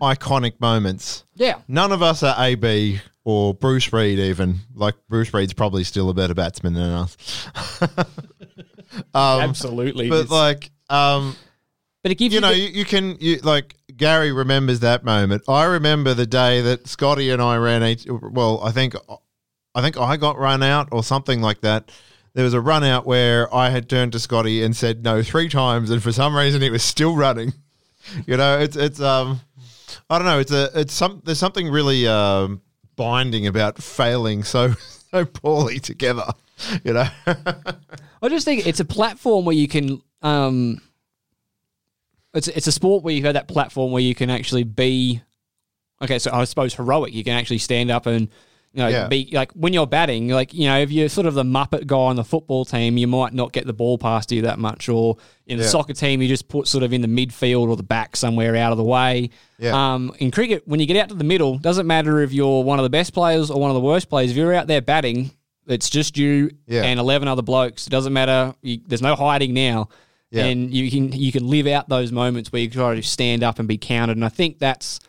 iconic 0.00 0.60
moments. 0.60 1.24
Yeah. 1.34 1.60
None 1.68 1.92
of 1.92 2.02
us 2.02 2.22
are 2.22 2.34
AB 2.38 3.00
or 3.24 3.54
Bruce 3.54 3.92
Reid 3.92 4.18
even. 4.18 4.60
Like 4.74 4.94
Bruce 5.08 5.32
Reid's 5.34 5.52
probably 5.52 5.84
still 5.84 6.08
a 6.10 6.14
better 6.14 6.34
batsman 6.34 6.74
than 6.74 6.90
us. 6.90 7.16
um, 9.14 9.40
Absolutely. 9.40 10.08
But 10.08 10.20
It's- 10.20 10.30
like 10.30 10.70
um, 10.90 11.36
but 12.02 12.12
it 12.12 12.14
gives 12.14 12.32
you 12.32 12.38
you, 12.38 12.40
know, 12.40 12.50
the- 12.52 12.58
you, 12.58 12.68
you 12.68 12.84
can 12.84 13.16
you 13.20 13.36
like 13.38 13.76
Gary 13.96 14.32
remembers 14.32 14.80
that 14.80 15.04
moment. 15.04 15.42
I 15.48 15.64
remember 15.64 16.14
the 16.14 16.26
day 16.26 16.60
that 16.62 16.86
Scotty 16.86 17.30
and 17.30 17.42
I 17.42 17.56
ran 17.56 17.82
each. 17.82 18.06
Well, 18.08 18.60
I 18.62 18.70
think 18.70 18.94
I 19.74 19.82
think 19.82 19.98
I 19.98 20.16
got 20.16 20.38
run 20.38 20.62
out 20.62 20.88
or 20.92 21.02
something 21.02 21.40
like 21.42 21.60
that. 21.62 21.90
There 22.34 22.44
was 22.44 22.54
a 22.54 22.60
run 22.60 22.84
out 22.84 23.06
where 23.06 23.52
I 23.54 23.70
had 23.70 23.88
turned 23.88 24.12
to 24.12 24.20
Scotty 24.20 24.62
and 24.62 24.76
said 24.76 25.02
no 25.02 25.22
three 25.22 25.48
times, 25.48 25.90
and 25.90 26.02
for 26.02 26.12
some 26.12 26.36
reason 26.36 26.62
it 26.62 26.70
was 26.70 26.82
still 26.82 27.14
running. 27.14 27.52
You 28.26 28.38
know, 28.38 28.58
it's 28.58 28.74
it's 28.74 29.02
um, 29.02 29.42
I 30.08 30.16
don't 30.16 30.24
know. 30.24 30.38
It's 30.38 30.50
a 30.50 30.70
it's 30.74 30.94
some 30.94 31.20
there's 31.26 31.38
something 31.38 31.68
really 31.68 32.08
um 32.08 32.62
binding 32.96 33.46
about 33.46 33.82
failing 33.82 34.44
so 34.44 34.72
so 35.10 35.26
poorly 35.26 35.78
together. 35.78 36.24
You 36.84 36.94
know, 36.94 37.08
I 37.26 38.28
just 38.28 38.44
think 38.44 38.66
it's 38.66 38.80
a 38.80 38.84
platform 38.84 39.44
where 39.44 39.54
you 39.54 39.68
can. 39.68 40.02
Um, 40.22 40.80
it's 42.34 42.48
it's 42.48 42.66
a 42.66 42.72
sport 42.72 43.04
where 43.04 43.14
you've 43.14 43.24
had 43.24 43.36
that 43.36 43.46
platform 43.46 43.92
where 43.92 44.02
you 44.02 44.14
can 44.14 44.28
actually 44.28 44.64
be. 44.64 45.22
Okay, 46.02 46.18
so 46.18 46.32
I 46.32 46.42
suppose 46.44 46.74
heroic. 46.74 47.12
You 47.12 47.22
can 47.22 47.34
actually 47.34 47.58
stand 47.58 47.90
up 47.90 48.06
and 48.06 48.28
you 48.72 48.82
know 48.82 48.88
Yeah. 48.88 49.08
be 49.08 49.28
like 49.32 49.52
when 49.52 49.72
you're 49.72 49.86
batting. 49.86 50.28
Like 50.28 50.52
you 50.54 50.66
know, 50.66 50.78
if 50.78 50.90
you're 50.90 51.08
sort 51.08 51.26
of 51.26 51.34
the 51.34 51.42
muppet 51.44 51.86
guy 51.86 51.96
on 51.96 52.16
the 52.16 52.24
football 52.24 52.64
team, 52.64 52.96
you 52.98 53.06
might 53.06 53.32
not 53.32 53.52
get 53.52 53.66
the 53.66 53.72
ball 53.72 53.98
past 53.98 54.30
you 54.32 54.42
that 54.42 54.58
much. 54.58 54.88
Or 54.88 55.16
in 55.46 55.58
the 55.58 55.64
Yeah. 55.64 55.70
soccer 55.70 55.94
team, 55.94 56.20
you 56.22 56.28
just 56.28 56.48
put 56.48 56.68
sort 56.68 56.84
of 56.84 56.92
in 56.92 57.00
the 57.00 57.08
midfield 57.08 57.68
or 57.68 57.76
the 57.76 57.82
back 57.82 58.16
somewhere 58.16 58.54
out 58.56 58.72
of 58.72 58.78
the 58.78 58.84
way. 58.84 59.30
Yeah. 59.58 59.94
Um, 59.94 60.12
in 60.18 60.30
cricket, 60.30 60.62
when 60.66 60.80
you 60.80 60.86
get 60.86 60.96
out 60.96 61.08
to 61.08 61.14
the 61.14 61.24
middle, 61.24 61.58
doesn't 61.58 61.86
matter 61.86 62.20
if 62.20 62.32
you're 62.32 62.62
one 62.62 62.78
of 62.78 62.82
the 62.82 62.90
best 62.90 63.12
players 63.12 63.50
or 63.50 63.60
one 63.60 63.70
of 63.70 63.74
the 63.74 63.80
worst 63.80 64.08
players. 64.08 64.30
If 64.30 64.36
you're 64.36 64.54
out 64.54 64.66
there 64.66 64.80
batting, 64.82 65.30
it's 65.66 65.90
just 65.90 66.16
you 66.16 66.50
Yeah. 66.66 66.82
and 66.84 67.00
eleven 67.00 67.28
other 67.28 67.42
blokes. 67.42 67.86
It 67.86 67.90
doesn't 67.90 68.12
matter. 68.12 68.54
You, 68.62 68.80
there's 68.86 69.02
no 69.02 69.14
hiding 69.14 69.54
now, 69.54 69.88
Yeah. 70.30 70.44
and 70.44 70.72
you 70.72 70.90
can 70.90 71.12
you 71.12 71.32
can 71.32 71.48
live 71.48 71.66
out 71.66 71.88
those 71.88 72.12
moments 72.12 72.52
where 72.52 72.62
you 72.62 72.70
try 72.70 72.94
to 72.94 73.02
stand 73.02 73.42
up 73.42 73.58
and 73.58 73.66
be 73.66 73.76
counted. 73.78 74.16
And 74.16 74.24
I 74.24 74.28
think 74.28 74.58
that's 74.58 75.00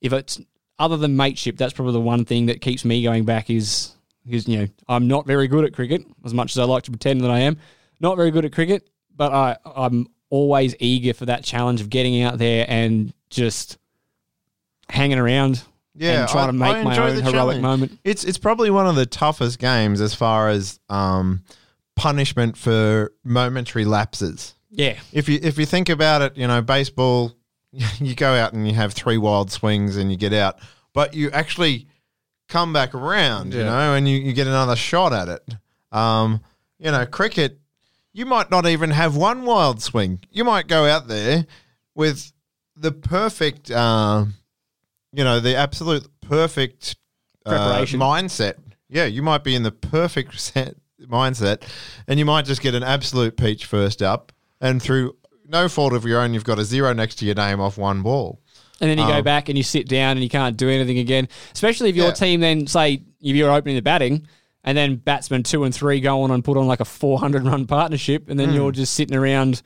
if 0.00 0.12
it's 0.12 0.40
other 0.78 0.96
than 0.96 1.16
mateship, 1.16 1.56
that's 1.56 1.72
probably 1.72 1.92
the 1.94 2.00
one 2.00 2.24
thing 2.24 2.46
that 2.46 2.60
keeps 2.60 2.84
me 2.84 3.02
going 3.02 3.24
back. 3.24 3.50
Is 3.50 3.94
is 4.26 4.46
you 4.48 4.58
know 4.58 4.66
I'm 4.88 5.08
not 5.08 5.26
very 5.26 5.48
good 5.48 5.64
at 5.64 5.72
cricket 5.74 6.04
as 6.24 6.34
much 6.34 6.52
as 6.52 6.58
I 6.58 6.64
like 6.64 6.84
to 6.84 6.90
pretend 6.90 7.20
that 7.22 7.30
I 7.30 7.40
am. 7.40 7.58
Not 8.00 8.16
very 8.16 8.30
good 8.30 8.44
at 8.44 8.52
cricket, 8.52 8.88
but 9.16 9.32
I 9.32 9.56
I'm 9.64 10.08
always 10.30 10.74
eager 10.78 11.14
for 11.14 11.26
that 11.26 11.42
challenge 11.44 11.80
of 11.80 11.88
getting 11.90 12.22
out 12.22 12.38
there 12.38 12.64
and 12.68 13.12
just 13.30 13.78
hanging 14.88 15.18
around. 15.18 15.62
Yeah, 15.94 16.20
and 16.20 16.28
trying 16.30 16.44
I- 16.44 16.46
to 16.48 16.52
make 16.52 16.84
my 16.84 16.96
own 16.98 17.16
heroic 17.16 17.32
challenge. 17.32 17.60
moment. 17.62 17.98
It's 18.04 18.22
it's 18.24 18.38
probably 18.38 18.70
one 18.70 18.86
of 18.86 18.94
the 18.94 19.06
toughest 19.06 19.58
games 19.58 20.00
as 20.00 20.14
far 20.14 20.48
as 20.48 20.78
um, 20.88 21.42
punishment 21.96 22.56
for 22.56 23.12
momentary 23.24 23.84
lapses. 23.84 24.54
Yeah, 24.70 24.98
If 25.12 25.28
you 25.28 25.40
if 25.42 25.58
you 25.58 25.66
think 25.66 25.88
about 25.88 26.22
it, 26.22 26.36
you 26.36 26.46
know, 26.46 26.60
baseball 26.62 27.32
you 27.98 28.14
go 28.14 28.34
out 28.34 28.52
and 28.52 28.66
you 28.66 28.74
have 28.74 28.92
three 28.92 29.18
wild 29.18 29.50
swings 29.50 29.96
and 29.96 30.10
you 30.10 30.16
get 30.16 30.32
out, 30.32 30.58
but 30.92 31.14
you 31.14 31.30
actually 31.30 31.86
come 32.48 32.72
back 32.72 32.94
around, 32.94 33.52
you 33.52 33.62
know, 33.62 33.94
and 33.94 34.08
you, 34.08 34.16
you 34.16 34.32
get 34.32 34.46
another 34.46 34.76
shot 34.76 35.12
at 35.12 35.28
it. 35.28 35.54
Um, 35.92 36.40
you 36.78 36.90
know, 36.90 37.04
cricket, 37.06 37.58
you 38.12 38.24
might 38.26 38.50
not 38.50 38.66
even 38.66 38.90
have 38.90 39.16
one 39.16 39.44
wild 39.44 39.82
swing. 39.82 40.20
You 40.30 40.44
might 40.44 40.66
go 40.66 40.86
out 40.86 41.08
there 41.08 41.46
with 41.94 42.32
the 42.74 42.92
perfect, 42.92 43.70
uh, 43.70 44.24
you 45.12 45.24
know, 45.24 45.40
the 45.40 45.56
absolute 45.56 46.06
perfect 46.20 46.96
uh, 47.44 47.50
Preparation. 47.50 48.00
mindset. 48.00 48.54
Yeah, 48.88 49.04
you 49.04 49.22
might 49.22 49.44
be 49.44 49.54
in 49.54 49.62
the 49.62 49.72
perfect 49.72 50.40
set 50.40 50.76
mindset, 51.02 51.62
and 52.06 52.18
you 52.18 52.24
might 52.24 52.44
just 52.44 52.62
get 52.62 52.74
an 52.74 52.82
absolute 52.82 53.36
peach 53.36 53.66
first 53.66 54.02
up, 54.02 54.32
and 54.60 54.82
through 54.82 55.16
no 55.48 55.68
fault 55.68 55.92
of 55.94 56.04
your 56.04 56.20
own, 56.20 56.34
you've 56.34 56.44
got 56.44 56.58
a 56.58 56.64
zero 56.64 56.92
next 56.92 57.16
to 57.16 57.24
your 57.24 57.34
name 57.34 57.60
off 57.60 57.78
one 57.78 58.02
ball. 58.02 58.40
And 58.80 58.88
then 58.88 58.98
you 58.98 59.06
go 59.06 59.18
Um, 59.18 59.24
back 59.24 59.48
and 59.48 59.58
you 59.58 59.64
sit 59.64 59.88
down 59.88 60.12
and 60.12 60.22
you 60.22 60.28
can't 60.28 60.56
do 60.56 60.68
anything 60.68 60.98
again. 60.98 61.26
Especially 61.52 61.88
if 61.90 61.96
your 61.96 62.08
Yeah. 62.08 62.12
team 62.12 62.40
then 62.40 62.66
say 62.68 63.02
if 63.20 63.34
you're 63.34 63.50
opening 63.50 63.74
the 63.74 63.82
batting 63.82 64.26
and 64.62 64.78
then 64.78 64.96
batsman 64.96 65.42
two 65.42 65.64
and 65.64 65.74
three 65.74 65.98
go 66.00 66.22
on 66.22 66.30
and 66.30 66.44
put 66.44 66.56
on 66.56 66.66
like 66.68 66.78
a 66.80 66.84
400 66.84 67.44
run 67.44 67.66
partnership 67.66 68.28
and 68.30 68.38
then 68.38 68.50
Hmm. 68.50 68.54
you're 68.54 68.72
just 68.72 68.94
sitting 68.94 69.16
around 69.16 69.62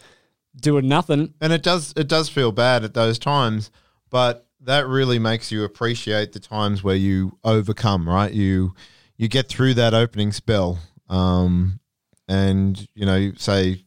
doing 0.58 0.86
nothing. 0.88 1.34
and 1.40 1.52
it 1.52 1.62
does 1.62 1.92
it 1.96 2.08
does 2.08 2.28
feel 2.28 2.52
bad 2.52 2.84
at 2.84 2.94
those 2.94 3.18
times, 3.18 3.70
but 4.10 4.46
that 4.60 4.86
really 4.86 5.18
makes 5.18 5.50
you 5.50 5.64
appreciate 5.64 6.32
the 6.32 6.40
times 6.40 6.82
where 6.84 6.94
you 6.96 7.36
overcome. 7.44 8.08
Right, 8.08 8.32
you 8.32 8.74
you 9.18 9.28
get 9.28 9.48
through 9.48 9.74
that 9.74 9.92
opening 9.94 10.30
spell, 10.32 10.78
um, 11.08 11.80
and 12.28 12.86
you 12.94 13.04
know, 13.06 13.32
say, 13.36 13.84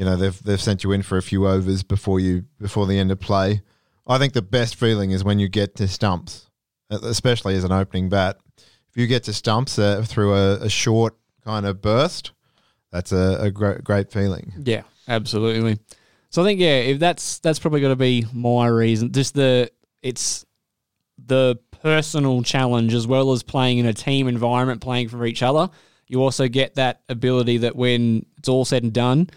you 0.00 0.06
know, 0.06 0.16
they've 0.16 0.42
they've 0.42 0.60
sent 0.60 0.82
you 0.82 0.92
in 0.92 1.02
for 1.02 1.18
a 1.18 1.22
few 1.22 1.46
overs 1.46 1.82
before 1.82 2.20
you 2.20 2.46
before 2.58 2.86
the 2.86 2.98
end 2.98 3.12
of 3.12 3.20
play. 3.20 3.60
I 4.06 4.16
think 4.16 4.32
the 4.32 4.40
best 4.40 4.76
feeling 4.76 5.10
is 5.10 5.22
when 5.22 5.38
you 5.38 5.46
get 5.46 5.76
to 5.76 5.86
stumps, 5.86 6.48
especially 6.88 7.54
as 7.54 7.64
an 7.64 7.72
opening 7.72 8.08
bat. 8.08 8.38
If 8.56 8.96
you 8.96 9.06
get 9.06 9.24
to 9.24 9.34
stumps 9.34 9.78
uh, 9.78 10.02
through 10.08 10.34
a, 10.34 10.54
a 10.54 10.70
short 10.70 11.16
kind 11.44 11.66
of 11.66 11.82
burst, 11.82 12.32
that's 12.90 13.12
a, 13.12 13.40
a 13.42 13.50
great 13.50 13.84
great 13.84 14.10
feeling. 14.10 14.54
Yeah, 14.64 14.84
absolutely. 15.06 15.78
So 16.30 16.40
I 16.40 16.46
think 16.46 16.60
yeah, 16.60 16.78
if 16.78 16.98
that's 16.98 17.38
that's 17.40 17.58
probably 17.58 17.82
going 17.82 17.92
to 17.92 17.96
be 17.96 18.24
my 18.32 18.68
reason. 18.68 19.12
Just 19.12 19.34
the 19.34 19.70
it's 20.02 20.46
the 21.26 21.58
personal 21.82 22.42
challenge 22.42 22.94
as 22.94 23.06
well 23.06 23.32
as 23.32 23.42
playing 23.42 23.76
in 23.76 23.84
a 23.84 23.92
team 23.92 24.28
environment, 24.28 24.80
playing 24.80 25.10
for 25.10 25.26
each 25.26 25.42
other. 25.42 25.68
You 26.06 26.22
also 26.22 26.48
get 26.48 26.76
that 26.76 27.02
ability 27.10 27.58
that 27.58 27.76
when 27.76 28.24
it's 28.38 28.48
all 28.48 28.64
said 28.64 28.82
and 28.82 28.94
done, 28.94 29.28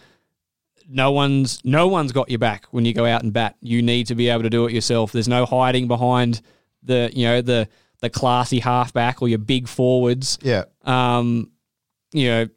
no 0.95 1.11
one's 1.11 1.59
no 1.65 1.87
one's 1.87 2.11
got 2.11 2.29
your 2.29 2.39
back 2.39 2.65
when 2.71 2.85
you 2.85 2.93
go 2.93 3.05
out 3.05 3.23
and 3.23 3.33
bat. 3.33 3.55
You 3.61 3.81
need 3.81 4.07
to 4.07 4.15
be 4.15 4.29
able 4.29 4.43
to 4.43 4.49
do 4.49 4.65
it 4.67 4.73
yourself. 4.73 5.11
There's 5.11 5.27
no 5.27 5.45
hiding 5.45 5.87
behind 5.87 6.41
the 6.83 7.09
you 7.13 7.25
know 7.25 7.41
the 7.41 7.67
the 8.01 8.09
classy 8.09 8.59
halfback 8.59 9.21
or 9.21 9.27
your 9.29 9.39
big 9.39 9.67
forwards 9.67 10.37
Yeah, 10.41 10.65
um, 10.83 11.49
you 12.11 12.27
know, 12.29 12.47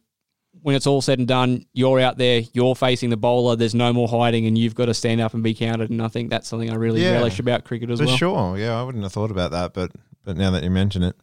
when 0.62 0.74
it's 0.74 0.86
all 0.86 1.00
said 1.00 1.20
and 1.20 1.28
done, 1.28 1.64
you're 1.72 2.00
out 2.00 2.18
there, 2.18 2.42
you're 2.52 2.74
facing 2.74 3.08
the 3.10 3.16
bowler. 3.16 3.54
There's 3.54 3.74
no 3.74 3.92
more 3.92 4.08
hiding, 4.08 4.46
and 4.46 4.58
you've 4.58 4.74
got 4.74 4.86
to 4.86 4.94
stand 4.94 5.20
up 5.20 5.32
and 5.34 5.42
be 5.44 5.54
counted. 5.54 5.90
And 5.90 6.02
I 6.02 6.08
think 6.08 6.28
that's 6.30 6.48
something 6.48 6.70
I 6.70 6.74
really 6.74 7.02
Yeah. 7.02 7.12
relish 7.12 7.38
about 7.38 7.62
cricket 7.64 7.88
as 7.90 8.00
For 8.00 8.06
well. 8.06 8.16
sure. 8.16 8.58
Yeah, 8.58 8.78
I 8.78 8.82
wouldn't 8.82 9.04
have 9.04 9.12
thought 9.12 9.30
about 9.30 9.52
that, 9.52 9.72
but 9.72 9.92
but 10.24 10.36
now 10.36 10.50
that 10.50 10.64
you 10.64 10.70
mention 10.70 11.04
it, 11.04 11.14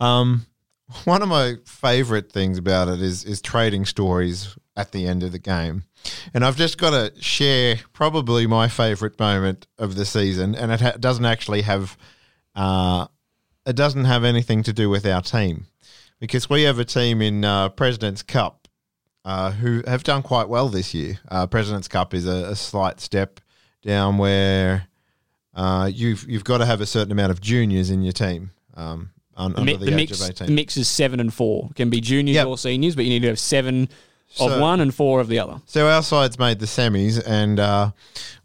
um, 0.00 0.46
one 1.04 1.22
of 1.22 1.28
my 1.28 1.56
favorite 1.66 2.32
things 2.32 2.56
about 2.58 2.88
it 2.88 3.02
is 3.02 3.24
is 3.24 3.40
trading 3.42 3.84
stories 3.84 4.56
at 4.76 4.92
the 4.92 5.06
end 5.06 5.22
of 5.22 5.32
the 5.32 5.38
game, 5.38 5.84
and 6.32 6.44
I've 6.44 6.56
just 6.56 6.78
got 6.78 6.90
to 6.90 7.12
share 7.22 7.76
probably 7.92 8.46
my 8.46 8.68
favorite 8.68 9.18
moment 9.18 9.66
of 9.78 9.94
the 9.94 10.04
season, 10.04 10.54
and 10.54 10.72
it 10.72 10.80
ha- 10.80 10.96
doesn't 10.98 11.24
actually 11.24 11.62
have, 11.62 11.96
uh, 12.54 13.06
it 13.66 13.76
doesn't 13.76 14.04
have 14.04 14.24
anything 14.24 14.62
to 14.64 14.72
do 14.72 14.88
with 14.90 15.06
our 15.06 15.22
team, 15.22 15.66
because 16.20 16.48
we 16.50 16.62
have 16.62 16.78
a 16.78 16.84
team 16.84 17.20
in 17.22 17.44
uh, 17.44 17.68
President's 17.70 18.22
Cup. 18.22 18.60
Uh, 19.26 19.52
who 19.52 19.82
have 19.86 20.04
done 20.04 20.20
quite 20.22 20.50
well 20.50 20.68
this 20.68 20.92
year. 20.92 21.18
Uh, 21.30 21.46
President's 21.46 21.88
Cup 21.88 22.12
is 22.12 22.26
a, 22.26 22.50
a 22.50 22.54
slight 22.54 23.00
step 23.00 23.40
down 23.80 24.18
where 24.18 24.86
uh, 25.54 25.90
you've 25.90 26.28
you've 26.28 26.44
got 26.44 26.58
to 26.58 26.66
have 26.66 26.82
a 26.82 26.86
certain 26.86 27.10
amount 27.10 27.30
of 27.30 27.40
juniors 27.40 27.88
in 27.88 28.02
your 28.02 28.12
team 28.12 28.50
um, 28.74 29.12
un, 29.34 29.54
The, 29.54 29.62
mi- 29.62 29.76
the, 29.76 29.90
mix, 29.92 30.40
mix 30.46 30.76
is 30.76 30.88
seven 30.90 31.20
and 31.20 31.32
four. 31.32 31.68
It 31.70 31.76
can 31.76 31.88
be 31.88 32.02
juniors 32.02 32.34
Yep. 32.34 32.46
or 32.48 32.58
seniors, 32.58 32.94
but 32.96 33.04
you 33.06 33.10
need 33.12 33.22
to 33.22 33.28
have 33.28 33.38
seven 33.38 33.88
of 34.40 34.50
So- 34.52 34.60
one 34.60 34.80
and 34.80 34.94
four 34.94 35.20
of 35.20 35.28
the 35.28 35.38
other. 35.38 35.60
So 35.66 35.88
our 35.88 36.02
side's 36.02 36.38
made 36.38 36.58
the 36.58 36.66
semis, 36.66 37.22
and 37.26 37.58
uh, 37.60 37.90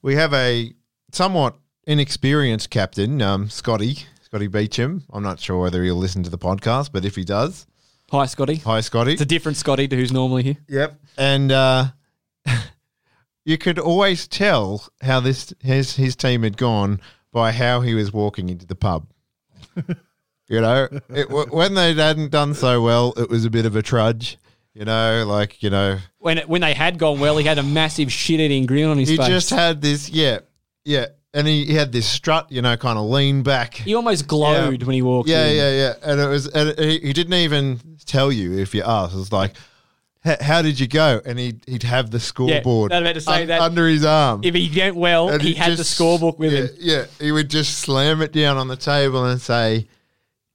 we 0.01 0.15
have 0.15 0.33
a 0.33 0.73
somewhat 1.11 1.55
inexperienced 1.87 2.69
captain, 2.69 3.21
um, 3.21 3.49
Scotty 3.49 3.99
Scotty 4.21 4.47
Beecham. 4.47 5.03
I'm 5.11 5.23
not 5.23 5.39
sure 5.39 5.59
whether 5.59 5.83
he'll 5.83 5.95
listen 5.95 6.21
to 6.23 6.29
the 6.29 6.37
podcast, 6.37 6.91
but 6.93 7.03
if 7.05 7.15
he 7.15 7.23
does, 7.23 7.65
Hi, 8.11 8.25
Scotty. 8.27 8.55
hi 8.57 8.81
Scotty. 8.81 9.13
It's 9.13 9.21
a 9.21 9.25
different 9.25 9.57
Scotty 9.57 9.87
to 9.87 9.95
who's 9.95 10.11
normally 10.11 10.43
here. 10.43 10.57
Yep. 10.67 10.99
And 11.17 11.51
uh, 11.51 11.85
you 13.45 13.57
could 13.57 13.79
always 13.79 14.27
tell 14.27 14.87
how 15.01 15.19
this 15.19 15.53
his 15.59 15.95
his 15.95 16.15
team 16.15 16.43
had 16.43 16.57
gone 16.57 17.01
by 17.31 17.51
how 17.51 17.81
he 17.81 17.93
was 17.93 18.11
walking 18.13 18.49
into 18.49 18.65
the 18.65 18.75
pub. 18.75 19.07
you 20.47 20.61
know, 20.61 20.87
it, 21.09 21.29
when 21.29 21.73
they 21.73 21.93
hadn't 21.93 22.31
done 22.31 22.53
so 22.53 22.81
well, 22.81 23.13
it 23.17 23.29
was 23.29 23.45
a 23.45 23.49
bit 23.49 23.65
of 23.65 23.75
a 23.75 23.81
trudge. 23.81 24.37
You 24.75 24.85
know, 24.85 25.25
like 25.27 25.61
you 25.63 25.69
know, 25.69 25.97
When 26.19 26.37
it, 26.37 26.47
when 26.47 26.61
they 26.61 26.73
had 26.73 26.97
gone 26.99 27.19
well, 27.19 27.37
he 27.37 27.45
had 27.45 27.57
a 27.57 27.63
massive 27.63 28.11
shit-eating 28.11 28.65
grin 28.65 28.85
on 28.87 28.97
his 28.97 29.09
face. 29.09 29.17
he 29.17 29.23
face. 29.23 29.27
just 29.29 29.49
had 29.49 29.81
this, 29.81 30.09
yeah, 30.09 30.39
yeah, 30.85 31.07
and 31.33 31.47
he, 31.47 31.65
he 31.65 31.73
had 31.73 31.91
this 31.91 32.07
strut, 32.07 32.51
you 32.51 32.61
know, 32.61 32.77
kind 32.77 32.97
of 32.99 33.05
lean 33.05 33.41
back. 33.41 33.73
he 33.73 33.95
almost 33.95 34.27
glowed 34.27 34.79
Yeah. 34.81 34.85
when 34.87 34.93
he 34.93 35.01
walked 35.01 35.27
Yeah, 35.27 35.47
in. 35.47 35.57
yeah, 35.57 35.71
yeah, 35.71 35.93
and 36.03 36.21
it 36.21 36.27
was, 36.27 36.47
and 36.47 36.77
he, 36.79 36.99
he 36.99 37.13
didn't 37.13 37.33
even 37.33 37.79
tell 38.05 38.31
you 38.31 38.57
if 38.59 38.73
you 38.75 38.83
asked. 38.83 39.15
It 39.15 39.17
was 39.17 39.31
like, 39.31 39.55
"H- 40.23 40.39
how 40.39 40.61
did 40.61 40.79
you 40.79 40.87
go? 40.87 41.19
And 41.25 41.39
he'd 41.39 41.63
he'd 41.67 41.83
have 41.83 42.11
the 42.11 42.19
scoreboard 42.19 42.93
I 42.93 42.99
was 42.99 43.09
about 43.09 43.13
to 43.15 43.21
say 43.21 43.45
that. 43.45 43.61
under 43.61 43.87
his 43.87 44.05
arm. 44.05 44.41
If 44.43 44.53
he 44.53 44.71
went 44.79 44.95
well, 44.95 45.29
And 45.29 45.41
he 45.41 45.49
he'd 45.49 45.57
had 45.57 45.71
the 45.73 45.77
just- 45.77 45.99
scorebook 45.99 46.37
with 46.37 46.53
yeah, 46.53 46.59
him. 46.59 46.69
Yeah, 46.79 47.05
he 47.19 47.31
would 47.31 47.49
just 47.49 47.79
slam 47.79 48.21
it 48.21 48.31
down 48.31 48.55
on 48.57 48.67
the 48.67 48.77
table 48.77 49.25
and 49.25 49.41
say, 49.41 49.87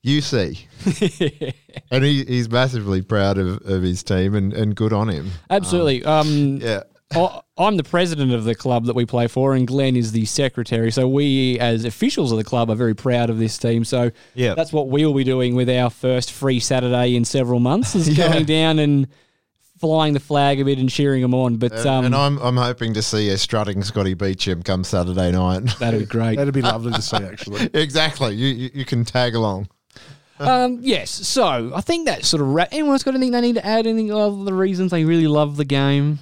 "You 0.04 0.20
see." 0.20 0.68
and 1.90 2.04
he, 2.04 2.24
he's 2.24 2.48
massively 2.50 3.02
proud 3.02 3.38
of, 3.38 3.60
of 3.64 3.82
his 3.82 4.02
team 4.02 4.34
and, 4.34 4.52
and 4.52 4.74
good 4.76 4.92
on 4.92 5.08
him. 5.08 5.30
Absolutely. 5.50 6.04
Um, 6.04 6.58
Yeah. 6.62 6.82
I- 7.12 7.40
I'm 7.56 7.76
the 7.76 7.84
president 7.84 8.32
of 8.32 8.42
the 8.44 8.56
club 8.56 8.86
that 8.86 8.96
we 8.96 9.06
play 9.06 9.28
for, 9.28 9.54
and 9.54 9.64
Glenn 9.68 9.94
is 9.94 10.10
the 10.10 10.24
secretary. 10.24 10.90
So 10.90 11.06
we, 11.06 11.56
as 11.60 11.84
officials 11.84 12.32
of 12.32 12.38
the 12.38 12.42
club, 12.44 12.68
are 12.68 12.74
very 12.74 12.94
proud 12.96 13.30
of 13.30 13.38
this 13.38 13.56
team. 13.58 13.84
So 13.84 14.10
Yeah. 14.34 14.54
that's 14.54 14.72
what 14.72 14.88
we'll 14.88 15.14
be 15.14 15.22
doing 15.22 15.54
with 15.54 15.70
our 15.70 15.88
first 15.90 16.32
free 16.32 16.58
Saturday 16.58 17.14
in 17.14 17.24
several 17.24 17.60
months, 17.60 17.94
is 17.94 18.08
Yeah. 18.18 18.28
going 18.32 18.44
down 18.46 18.78
and 18.80 19.06
flying 19.78 20.14
the 20.14 20.20
flag 20.20 20.60
a 20.60 20.64
bit 20.64 20.78
and 20.78 20.90
cheering 20.90 21.22
them 21.22 21.32
on. 21.34 21.56
But 21.58 21.72
And, 21.74 21.86
um, 21.86 22.04
and 22.06 22.14
I'm 22.16 22.38
I'm 22.38 22.56
hoping 22.56 22.94
to 22.94 23.02
see 23.02 23.28
a 23.28 23.38
strutting 23.38 23.82
Scotty 23.84 24.14
Beecham 24.14 24.62
come 24.64 24.82
Saturday 24.82 25.30
night. 25.30 25.66
that'd 25.78 26.00
be 26.00 26.06
great. 26.06 26.36
That'd 26.36 26.54
be 26.54 26.62
lovely 26.62 26.92
to 26.92 27.02
see, 27.02 27.16
actually. 27.18 27.70
exactly. 27.74 28.34
You, 28.34 28.48
you 28.48 28.70
you 28.74 28.84
can 28.84 29.04
tag 29.04 29.34
along. 29.36 29.68
Um, 30.38 30.78
yes. 30.80 31.10
So 31.10 31.72
I 31.74 31.80
think 31.80 32.06
that 32.06 32.24
sort 32.24 32.40
of. 32.40 32.48
Ra- 32.48 32.66
Anyone's 32.70 33.02
got 33.02 33.14
anything 33.14 33.32
they 33.32 33.40
need 33.40 33.54
to 33.56 33.66
add? 33.66 33.86
Anything 33.86 34.12
of 34.12 34.44
the 34.44 34.54
reasons 34.54 34.90
they 34.90 35.04
really 35.04 35.26
love 35.26 35.56
the 35.56 35.64
game? 35.64 36.18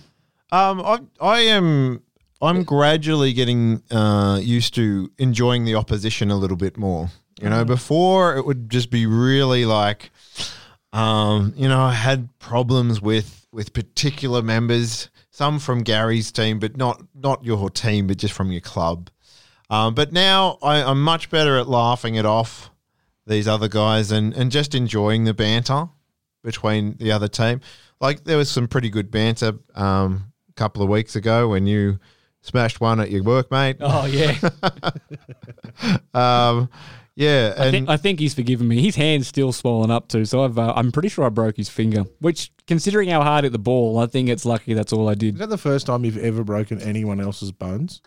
Um, 0.50 0.80
I 0.80 1.00
I 1.20 1.40
am 1.40 2.02
I'm 2.42 2.64
gradually 2.64 3.32
getting 3.32 3.82
uh, 3.90 4.38
used 4.42 4.74
to 4.74 5.10
enjoying 5.18 5.64
the 5.64 5.76
opposition 5.76 6.30
a 6.30 6.36
little 6.36 6.56
bit 6.56 6.76
more. 6.76 7.08
You 7.40 7.48
know, 7.48 7.64
before 7.64 8.36
it 8.36 8.44
would 8.46 8.70
just 8.70 8.90
be 8.90 9.06
really 9.06 9.64
like, 9.64 10.10
um, 10.92 11.54
you 11.56 11.68
know, 11.68 11.80
I 11.80 11.92
had 11.92 12.28
problems 12.38 13.00
with 13.00 13.46
with 13.52 13.72
particular 13.72 14.42
members, 14.42 15.08
some 15.30 15.58
from 15.58 15.82
Gary's 15.82 16.30
team, 16.32 16.58
but 16.58 16.76
not 16.76 17.02
not 17.14 17.44
your 17.44 17.70
team, 17.70 18.06
but 18.06 18.18
just 18.18 18.34
from 18.34 18.52
your 18.52 18.60
club. 18.60 19.10
Um, 19.70 19.94
but 19.94 20.12
now 20.12 20.58
I, 20.62 20.82
I'm 20.82 21.02
much 21.02 21.30
better 21.30 21.56
at 21.56 21.68
laughing 21.68 22.16
it 22.16 22.26
off 22.26 22.70
these 23.26 23.46
other 23.48 23.68
guys 23.68 24.10
and, 24.10 24.34
and 24.34 24.50
just 24.50 24.74
enjoying 24.74 25.24
the 25.24 25.34
banter 25.34 25.88
between 26.42 26.96
the 26.98 27.12
other 27.12 27.28
team. 27.28 27.60
Like 28.00 28.24
there 28.24 28.36
was 28.36 28.50
some 28.50 28.66
pretty 28.68 28.90
good 28.90 29.10
banter 29.10 29.54
um, 29.74 30.32
a 30.48 30.52
couple 30.54 30.82
of 30.82 30.88
weeks 30.88 31.14
ago 31.16 31.48
when 31.48 31.66
you 31.66 31.98
smashed 32.40 32.80
one 32.80 32.98
at 33.00 33.10
your 33.10 33.22
workmate. 33.22 33.76
Oh 33.80 34.06
yeah, 34.06 34.36
Um, 36.14 36.68
yeah, 37.14 37.54
I, 37.58 37.70
think, 37.70 37.88
I 37.88 37.96
think 37.96 38.20
he's 38.20 38.34
forgiven 38.34 38.66
me. 38.68 38.80
His 38.80 38.96
hand's 38.96 39.28
still 39.28 39.52
swollen 39.52 39.90
up 39.90 40.08
too, 40.08 40.24
so 40.24 40.44
I've, 40.44 40.58
uh, 40.58 40.72
I'm 40.74 40.90
pretty 40.90 41.08
sure 41.08 41.24
I 41.26 41.28
broke 41.28 41.56
his 41.56 41.68
finger. 41.68 42.04
Which, 42.20 42.50
considering 42.66 43.08
how 43.10 43.22
hard 43.22 43.44
at 43.44 43.52
the 43.52 43.58
ball, 43.58 43.98
I 43.98 44.06
think 44.06 44.28
it's 44.28 44.44
lucky 44.46 44.72
that's 44.74 44.92
all 44.92 45.08
I 45.08 45.14
did. 45.14 45.26
Is 45.26 45.32
did. 45.32 45.38
that 45.40 45.50
the 45.50 45.58
first 45.58 45.86
time 45.86 46.04
you've 46.04 46.16
ever 46.18 46.42
broken 46.42 46.80
anyone 46.80 47.20
else's 47.20 47.52
bones? 47.52 48.00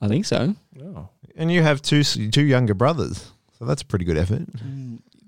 I 0.00 0.08
think 0.08 0.24
so. 0.24 0.54
Oh. 0.82 1.08
and 1.36 1.52
you 1.52 1.62
have 1.62 1.82
two 1.82 2.02
two 2.02 2.44
younger 2.44 2.72
brothers, 2.74 3.32
so 3.58 3.64
that's 3.64 3.82
a 3.82 3.86
pretty 3.86 4.04
good 4.04 4.16
effort. 4.16 4.42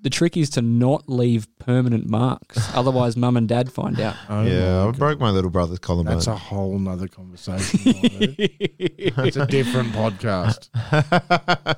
the 0.02 0.10
trick 0.10 0.36
is 0.36 0.50
to 0.50 0.62
not 0.62 1.08
leave 1.08 1.48
permanent 1.58 2.08
marks. 2.08 2.70
Otherwise, 2.74 3.16
mum 3.16 3.36
and 3.36 3.48
dad 3.48 3.72
find 3.72 3.98
out. 3.98 4.14
Oh 4.28 4.44
yeah, 4.44 4.84
my 4.84 4.88
I 4.88 4.90
broke 4.92 5.18
my 5.18 5.30
little 5.30 5.50
brother's 5.50 5.80
collarbone. 5.80 6.14
That's 6.14 6.28
a 6.28 6.36
whole 6.36 6.78
nother 6.78 7.08
conversation. 7.08 7.80
Marty. 7.84 8.54
it's 8.78 9.36
a 9.36 9.46
different 9.46 9.92
podcast. 9.92 10.68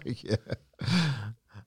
yeah. 0.22 0.36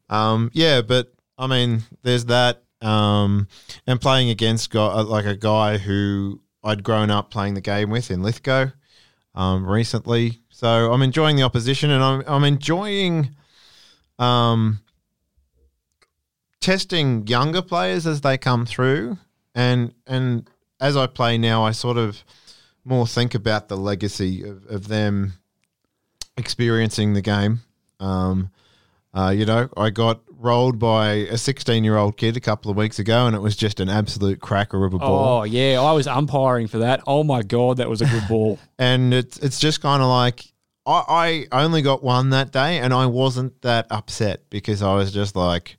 Um, 0.08 0.52
yeah, 0.54 0.82
but 0.82 1.14
I 1.38 1.48
mean, 1.48 1.82
there's 2.04 2.26
that. 2.26 2.62
Um, 2.82 3.48
and 3.88 4.00
playing 4.00 4.30
against 4.30 4.70
guy, 4.70 5.02
like 5.02 5.26
a 5.26 5.36
guy 5.36 5.80
who 5.80 6.42
I'd 6.64 6.84
grown 6.84 7.10
up 7.10 7.32
playing 7.32 7.56
the 7.56 7.62
game 7.62 7.90
with 7.90 8.12
in 8.12 8.22
Lithgow 8.22 8.68
um, 9.34 9.66
recently. 9.66 10.42
So 10.50 10.92
I'm 10.94 11.02
enjoying 11.02 11.38
the 11.38 11.44
opposition, 11.44 11.90
and 11.90 12.04
I'm 12.04 12.24
I'm 12.28 12.44
enjoying 12.44 13.36
um, 14.20 14.80
testing 16.60 17.28
younger 17.28 17.62
players 17.62 18.08
as 18.08 18.22
they 18.22 18.38
come 18.38 18.66
through, 18.66 19.18
and 19.54 19.94
and 20.08 20.50
as 20.80 20.98
I 20.98 21.08
play 21.08 21.38
now, 21.38 21.64
I 21.64 21.72
sort 21.72 21.98
of 21.98 22.24
more 22.84 23.08
think 23.08 23.34
about 23.34 23.68
the 23.68 23.78
legacy 23.78 24.44
of, 24.44 24.66
of 24.68 24.88
them 24.88 25.34
experiencing 26.38 27.14
the 27.14 27.22
game. 27.22 27.62
Um, 28.00 28.52
uh, 29.14 29.30
you 29.30 29.46
know, 29.46 29.70
I 29.78 29.90
got 29.90 30.22
rolled 30.30 30.78
by 30.78 31.12
a 31.14 31.38
16 31.38 31.84
year 31.84 31.96
old 31.98 32.18
kid 32.18 32.36
a 32.36 32.40
couple 32.40 32.70
of 32.70 32.78
weeks 32.78 33.00
ago, 33.00 33.28
and 33.28 33.36
it 33.36 33.40
was 33.40 33.56
just 33.56 33.80
an 33.80 33.90
absolute 33.90 34.42
cracker 34.42 34.86
of 34.86 34.94
a 34.94 35.00
ball. 35.00 35.40
Oh 35.40 35.44
yeah, 35.44 35.82
I 35.82 35.94
was 35.94 36.08
umpiring 36.08 36.68
for 36.68 36.80
that. 36.80 37.02
Oh 37.08 37.24
my 37.24 37.42
god, 37.42 37.78
that 37.78 37.90
was 37.90 38.02
a 38.02 38.06
good 38.06 38.28
ball. 38.28 38.60
And 38.78 39.14
it's 39.14 39.38
it's 39.38 39.58
just 39.58 39.82
kind 39.82 40.04
of 40.04 40.10
like 40.10 40.44
I, 40.88 41.48
I 41.52 41.64
only 41.64 41.82
got 41.82 42.04
one 42.04 42.30
that 42.30 42.52
day, 42.52 42.78
and 42.80 42.94
I 42.94 43.06
wasn't 43.08 43.62
that 43.64 43.88
upset 43.90 44.50
because 44.50 44.82
I 44.82 44.94
was 44.96 45.12
just 45.12 45.36
like, 45.36 45.78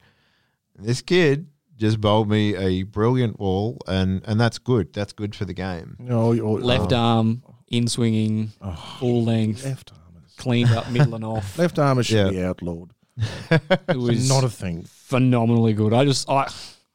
this 0.77 1.01
kid 1.01 1.47
just 1.77 2.01
bowled 2.01 2.29
me 2.29 2.57
a 2.57 2.83
brilliant 2.85 3.37
ball, 3.39 3.79
and 3.87 4.23
and 4.27 4.41
that's 4.41 4.59
good. 4.59 4.93
That's 4.93 5.13
good 5.13 5.35
for 5.35 5.45
the 5.45 5.55
game. 5.55 5.97
No, 5.99 6.33
you're- 6.33 6.63
Left 6.63 6.93
oh, 6.93 6.97
arm, 6.97 7.43
in 7.69 7.87
swinging, 7.89 8.53
full 8.99 9.25
length, 9.25 9.65
left 9.65 9.93
armers. 9.93 10.35
cleaned 10.39 10.71
up, 10.71 10.91
middle 10.91 11.15
and 11.15 11.25
off. 11.25 11.57
Left 11.59 11.79
armers 11.79 12.07
should 12.07 12.17
Yeah. 12.17 12.31
be 12.31 12.43
outlawed. 12.43 12.91
It 13.89 13.97
was 13.97 14.29
not 14.29 14.43
a 14.45 14.49
thing. 14.51 14.85
phenomenally 14.89 15.73
good. 15.73 15.93
I 15.93 16.05
just 16.05 16.29
I. 16.29 16.51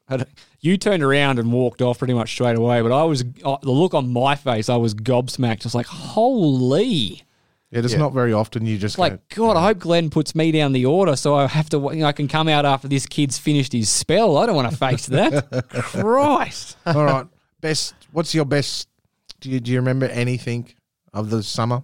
had- 0.07 0.27
You 0.59 0.77
turned 0.77 1.01
around 1.01 1.39
and 1.39 1.51
walked 1.51 1.81
off 1.81 1.97
pretty 1.99 2.13
much 2.13 2.31
straight 2.33 2.55
away, 2.57 2.81
but 2.81 2.91
I 2.91 3.03
was 3.05 3.23
uh, 3.43 3.57
the 3.63 3.71
look 3.71 3.93
on 3.95 4.11
my 4.13 4.35
face. 4.35 4.67
I 4.69 4.75
was 4.75 4.93
gobsmacked. 4.93 5.61
Just 5.61 5.73
like 5.73 5.87
holy, 5.87 7.23
Yeah, 7.71 7.79
it's 7.79 7.93
Yeah. 7.93 7.99
not 7.99 8.13
very 8.13 8.33
often 8.33 8.65
you 8.65 8.77
just 8.77 8.95
It's 8.95 8.99
like 8.99 9.29
God. 9.29 9.55
I 9.55 9.63
hope 9.67 9.79
Glenn 9.79 10.09
puts 10.09 10.35
me 10.35 10.51
down 10.51 10.73
the 10.73 10.85
order, 10.85 11.15
so 11.15 11.35
I 11.35 11.47
have 11.47 11.69
to. 11.69 11.77
You 11.77 12.01
know, 12.01 12.05
I 12.05 12.11
can 12.11 12.27
come 12.27 12.47
out 12.49 12.65
after 12.65 12.87
this 12.89 13.05
kid's 13.05 13.37
finished 13.37 13.71
his 13.71 13.89
spell. 13.89 14.37
I 14.37 14.45
don't 14.45 14.55
want 14.55 14.69
to 14.71 14.77
face 14.77 15.05
that. 15.07 15.67
Christ. 15.69 16.77
all 16.85 17.05
right, 17.05 17.25
best. 17.61 17.93
What's 18.11 18.35
your 18.35 18.45
best? 18.45 18.89
Do 19.39 19.49
you 19.49 19.59
do 19.61 19.71
you 19.71 19.77
remember 19.79 20.07
anything 20.07 20.67
of 21.13 21.29
the 21.29 21.41
summer? 21.43 21.83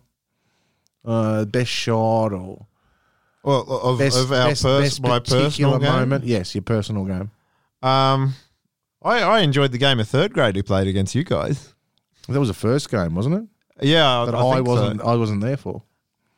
Uh, 1.05 1.45
best 1.45 1.72
shot 1.72 2.34
or 2.34 2.65
Well, 3.43 3.61
of, 3.61 3.97
best, 3.99 4.18
of 4.18 4.31
our 4.34 4.49
best, 4.49 4.64
pers- 4.64 4.99
best 4.99 5.01
my 5.01 5.19
personal 5.19 5.80
game. 5.80 5.89
moment? 5.89 6.26
Yes, 6.26 6.53
your 6.53 6.64
personal 6.64 7.05
game. 7.05 7.31
Um, 7.81 8.34
I, 9.01 9.22
I 9.22 9.39
enjoyed 9.39 9.72
the 9.72 9.77
game 9.77 10.01
of 10.01 10.09
third 10.09 10.34
grade 10.34 10.57
who 10.57 10.64
played 10.64 10.88
against 10.88 11.15
you 11.15 11.23
guys. 11.23 11.73
That 12.27 12.39
was 12.41 12.49
the 12.49 12.53
first 12.53 12.91
game, 12.91 13.15
wasn't 13.15 13.35
it? 13.35 13.43
Yeah, 13.81 14.25
That 14.25 14.35
I, 14.35 14.39
I, 14.47 14.55
think 14.55 14.67
wasn't. 14.67 15.01
I 15.01 15.15
wasn't 15.15 15.41
there 15.41 15.57
for. 15.57 15.83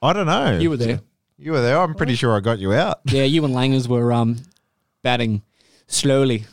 I 0.02 0.14
don't 0.14 0.26
know. 0.28 0.57
You 0.57 0.70
were 0.70 0.78
there. 0.78 1.02
You 1.38 1.52
were 1.53 1.61
there. 1.61 1.78
I'm 1.80 1.95
pretty 1.95 2.16
sure 2.16 2.36
I 2.36 2.40
got 2.41 2.60
you 2.60 2.74
out. 2.74 2.99
Yeah, 3.11 3.24
you 3.24 3.44
and 3.45 3.53
Langers 3.53 3.88
were 3.88 4.11
um 4.11 4.38
batting 5.03 5.41
slowly. 5.88 6.45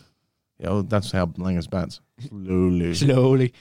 Yeah, 0.58 0.70
well, 0.70 0.82
that's 0.84 1.10
how 1.12 1.26
Langers 1.26 1.68
bats. 1.68 2.00
Slowly. 2.28 2.94
slowly. 2.94 3.52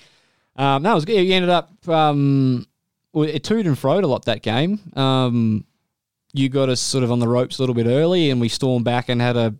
Um, 0.55 0.83
that 0.83 0.93
was 0.93 1.03
good. 1.03 1.21
You 1.21 1.33
ended 1.33 1.49
up 1.49 1.87
um, 1.89 2.65
well, 3.11 3.27
it 3.27 3.43
toed 3.43 3.65
and 3.67 3.75
froed 3.75 4.03
a 4.03 4.07
lot 4.07 4.25
that 4.25 4.41
game. 4.41 4.79
Um, 4.95 5.65
you 6.33 6.47
got 6.49 6.69
us 6.69 6.79
sort 6.81 7.03
of 7.03 7.11
on 7.11 7.19
the 7.19 7.27
ropes 7.27 7.57
a 7.59 7.61
little 7.61 7.75
bit 7.75 7.87
early, 7.87 8.29
and 8.29 8.39
we 8.39 8.47
stormed 8.49 8.85
back 8.85 9.09
and 9.09 9.21
had 9.21 9.35
a 9.35 9.53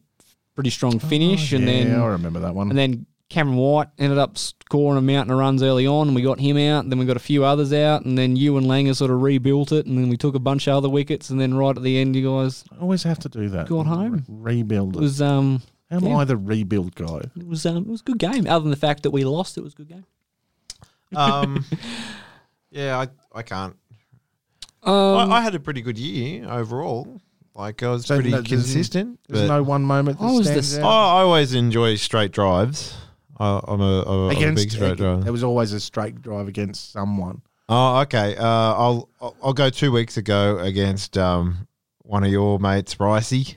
pretty 0.55 0.69
strong 0.69 0.99
finish, 0.99 1.51
and 1.51 1.67
Oh, 1.67 1.71
yeah, 1.71 1.83
then 1.83 1.99
I 2.01 2.05
remember 2.07 2.39
that 2.41 2.53
one. 2.55 2.69
and 2.69 2.77
then 2.77 3.05
Cameron 3.29 3.57
White 3.57 3.87
ended 3.97 4.17
up 4.19 4.37
scoring 4.37 4.97
a 4.97 5.01
mountain 5.01 5.33
of 5.33 5.39
runs 5.39 5.63
early 5.63 5.87
on, 5.87 6.07
and 6.07 6.15
we 6.15 6.21
got 6.21 6.39
him 6.39 6.57
out. 6.57 6.83
And 6.83 6.91
then 6.91 6.99
we 6.99 7.05
got 7.05 7.17
a 7.17 7.19
few 7.19 7.43
others 7.43 7.73
out, 7.73 8.05
and 8.05 8.17
then 8.17 8.35
you 8.35 8.55
and 8.57 8.67
Langer 8.67 8.95
sort 8.95 9.09
of 9.11 9.21
rebuilt 9.21 9.71
it, 9.71 9.85
and 9.87 9.97
then 9.97 10.09
we 10.09 10.17
took 10.17 10.35
a 10.35 10.39
bunch 10.39 10.67
of 10.67 10.75
other 10.75 10.89
wickets, 10.89 11.29
and 11.31 11.41
then 11.41 11.53
right 11.55 11.75
at 11.75 11.81
the 11.83 11.97
end, 11.99 12.15
you 12.15 12.23
guys 12.29 12.63
I 12.71 12.81
always 12.81 13.03
have 13.03 13.17
to 13.19 13.29
do 13.29 13.49
that. 13.49 13.67
Got 13.67 13.87
home. 13.87 14.23
Rebuild 14.27 14.95
it 14.95 14.99
it. 14.99 15.01
was 15.01 15.21
um 15.21 15.61
Am 15.91 16.03
yeah. 16.03 16.17
I 16.17 16.23
the 16.23 16.37
rebuild 16.37 16.95
guy? 16.95 17.21
it 17.35 17.47
was 17.47 17.65
um 17.65 17.77
it 17.77 17.87
was 17.87 18.01
a 18.01 18.03
good 18.03 18.19
game. 18.19 18.45
Other 18.47 18.61
than 18.63 18.69
the 18.71 18.75
fact 18.77 19.03
that 19.03 19.11
we 19.11 19.23
lost, 19.23 19.57
it 19.57 19.61
was 19.63 19.73
a 19.73 19.77
good 19.77 19.89
game. 19.89 20.05
Um, 21.15 21.65
yeah, 22.71 22.97
I, 22.99 23.07
I 23.39 23.41
can't. 23.43 23.75
Um, 24.83 25.31
I, 25.31 25.37
I 25.37 25.41
had 25.41 25.55
a 25.55 25.59
pretty 25.59 25.81
good 25.81 25.97
year 25.97 26.47
overall. 26.49 27.19
Like 27.55 27.81
I 27.83 27.89
was 27.89 28.05
So 28.05 28.15
pretty 28.15 28.29
no- 28.31 28.37
there's- 28.41 28.49
consistent. 28.49 29.19
There's 29.27 29.47
but 29.47 29.55
no 29.55 29.63
one 29.63 29.83
moment 29.83 30.19
that 30.19 30.25
I 30.25 30.31
was 30.31 30.45
the 30.47 30.61
stands 30.61 30.75
s- 30.77 30.79
I, 30.79 30.83
out. 30.83 30.87
I 31.17 31.21
always 31.21 31.53
enjoy 31.53 31.95
straight 31.95 32.31
drives. 32.31 32.95
I, 33.37 33.59
I'm 33.67 33.81
a, 33.81 33.83
a, 33.83 34.01
I'm 34.03 34.19
a 34.25 34.29
big 34.29 34.37
against 34.37 34.71
straight 34.71 34.97
driver. 34.97 35.21
there 35.23 35.31
was 35.31 35.43
always 35.43 35.73
a 35.73 35.79
straight 35.79 36.21
drive 36.21 36.47
against 36.47 36.91
someone. 36.91 37.41
Oh, 37.67 38.01
okay. 38.01 38.35
Uh, 38.37 38.43
I'll 38.45 39.09
I'll- 39.19 39.35
I'll 39.43 39.53
go 39.53 39.69
two 39.69 39.91
weeks 39.91 40.17
ago 40.17 40.59
against 40.59 41.17
um 41.17 41.67
one 42.03 42.23
of 42.23 42.31
your 42.31 42.59
mates, 42.59 42.95
Ricey. 42.95 43.55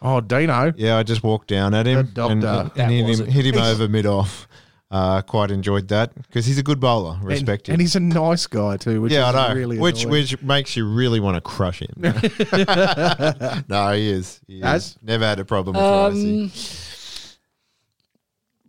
Oh, 0.00 0.20
Dino. 0.20 0.72
Yeah, 0.76 0.96
I 0.98 1.02
just 1.04 1.22
walked 1.22 1.48
down 1.48 1.74
at 1.74 1.86
him 1.86 2.10
The 2.14 2.26
and, 2.26 2.42
That 2.42 2.76
and 2.76 2.90
hit 2.90 3.20
him, 3.20 3.26
hit 3.26 3.46
him 3.46 3.58
over 3.60 3.88
mid 3.88 4.06
off. 4.06 4.48
Uh, 4.90 5.22
quite 5.22 5.50
enjoyed 5.50 5.88
that 5.88 6.14
because 6.14 6.44
he's 6.44 6.58
a 6.58 6.62
good 6.62 6.78
bowler. 6.78 7.14
And, 7.14 7.24
Respect 7.24 7.68
him. 7.68 7.72
and 7.74 7.80
he's 7.80 7.96
a 7.96 8.00
nice 8.00 8.46
guy 8.46 8.76
too. 8.76 9.00
Which 9.00 9.10
yeah, 9.12 9.28
is 9.30 9.34
I 9.34 9.48
know. 9.48 9.54
Really 9.54 9.78
which 9.78 10.02
annoying. 10.04 10.20
which 10.20 10.42
makes 10.42 10.76
you 10.76 10.86
really 10.86 11.18
want 11.18 11.36
to 11.36 11.40
crush 11.40 11.80
him. 11.80 11.94
no, 13.68 13.92
he 13.92 14.10
is. 14.10 14.40
He. 14.46 14.60
Has? 14.60 14.98
Never 15.02 15.24
had 15.24 15.40
a 15.40 15.44
problem 15.46 15.76
with 15.76 15.84
Ricey. 15.84 16.91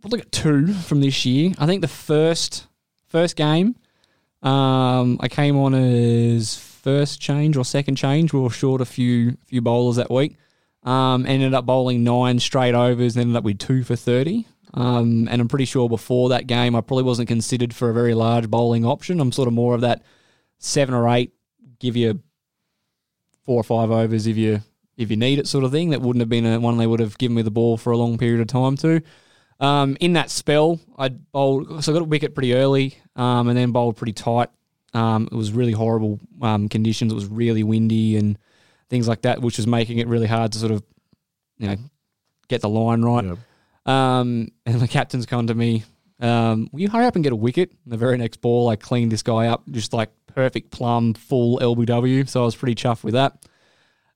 We'll 0.04 0.10
look 0.10 0.20
at 0.20 0.32
two 0.32 0.74
from 0.74 1.00
this 1.00 1.24
year. 1.24 1.54
I 1.58 1.64
think 1.64 1.80
the 1.80 1.88
first 1.88 2.66
first 3.06 3.36
game, 3.36 3.74
um, 4.42 5.18
I 5.18 5.28
came 5.28 5.56
on 5.56 5.72
as 5.72 6.58
first 6.58 7.22
change 7.22 7.56
or 7.56 7.64
second 7.64 7.96
change. 7.96 8.34
We 8.34 8.40
were 8.40 8.50
short 8.50 8.82
a 8.82 8.84
few 8.84 9.38
few 9.46 9.62
bowlers 9.62 9.96
that 9.96 10.10
week. 10.10 10.36
Um, 10.82 11.24
ended 11.24 11.54
up 11.54 11.64
bowling 11.64 12.04
nine 12.04 12.38
straight 12.38 12.74
overs. 12.74 13.16
Ended 13.16 13.34
up 13.34 13.44
with 13.44 13.58
two 13.58 13.82
for 13.82 13.96
thirty. 13.96 14.46
Um, 14.74 15.26
and 15.30 15.40
I'm 15.40 15.48
pretty 15.48 15.64
sure 15.64 15.88
before 15.88 16.28
that 16.30 16.46
game, 16.48 16.76
I 16.76 16.82
probably 16.82 17.04
wasn't 17.04 17.28
considered 17.28 17.74
for 17.74 17.88
a 17.88 17.94
very 17.94 18.12
large 18.12 18.50
bowling 18.50 18.84
option. 18.84 19.20
I'm 19.20 19.32
sort 19.32 19.48
of 19.48 19.54
more 19.54 19.74
of 19.74 19.80
that 19.82 20.02
seven 20.58 20.94
or 20.94 21.08
eight, 21.08 21.32
give 21.78 21.96
you 21.96 22.20
four 23.44 23.58
or 23.58 23.64
five 23.64 23.90
overs 23.90 24.26
if 24.26 24.36
you 24.36 24.60
if 24.98 25.10
you 25.10 25.16
need 25.16 25.38
it, 25.38 25.48
sort 25.48 25.64
of 25.64 25.72
thing. 25.72 25.90
That 25.90 26.02
wouldn't 26.02 26.20
have 26.20 26.28
been 26.28 26.44
a, 26.44 26.60
one 26.60 26.76
they 26.76 26.86
would 26.86 27.00
have 27.00 27.16
given 27.16 27.36
me 27.36 27.42
the 27.42 27.50
ball 27.50 27.78
for 27.78 27.90
a 27.90 27.96
long 27.96 28.18
period 28.18 28.42
of 28.42 28.48
time 28.48 28.76
to. 28.78 29.00
Um, 29.64 29.96
in 30.00 30.12
that 30.12 30.30
spell, 30.30 30.78
I 30.98 31.08
bowled, 31.08 31.82
so 31.82 31.92
I 31.92 31.94
got 31.94 32.02
a 32.02 32.06
wicket 32.06 32.34
pretty 32.34 32.54
early, 32.54 32.98
um, 33.16 33.48
and 33.48 33.56
then 33.56 33.72
bowled 33.72 33.96
pretty 33.96 34.12
tight. 34.12 34.50
Um, 34.92 35.28
it 35.30 35.34
was 35.34 35.52
really 35.52 35.72
horrible 35.72 36.20
um, 36.42 36.68
conditions. 36.68 37.12
It 37.12 37.14
was 37.14 37.26
really 37.26 37.62
windy 37.62 38.16
and 38.16 38.38
things 38.90 39.08
like 39.08 39.22
that, 39.22 39.40
which 39.40 39.56
was 39.56 39.66
making 39.66 39.98
it 39.98 40.06
really 40.06 40.26
hard 40.26 40.52
to 40.52 40.58
sort 40.58 40.72
of, 40.72 40.82
you 41.58 41.68
know, 41.68 41.76
get 42.48 42.60
the 42.60 42.68
line 42.68 43.02
right. 43.02 43.24
Yeah. 43.24 43.36
Um, 43.86 44.48
and 44.66 44.80
the 44.80 44.88
captain's 44.88 45.26
come 45.26 45.46
to 45.46 45.54
me, 45.54 45.84
um, 46.20 46.68
will 46.72 46.80
you 46.80 46.88
hurry 46.88 47.06
up 47.06 47.16
and 47.16 47.24
get 47.24 47.32
a 47.32 47.36
wicket? 47.36 47.70
And 47.70 47.92
the 47.92 47.96
very 47.96 48.16
next 48.18 48.40
ball, 48.40 48.68
I 48.68 48.76
cleaned 48.76 49.12
this 49.12 49.22
guy 49.22 49.48
up, 49.48 49.62
just 49.70 49.92
like 49.92 50.10
perfect 50.26 50.70
plumb, 50.70 51.14
full 51.14 51.58
LBW. 51.58 52.28
So 52.28 52.42
I 52.42 52.44
was 52.44 52.56
pretty 52.56 52.74
chuffed 52.74 53.04
with 53.04 53.14
that. 53.14 53.46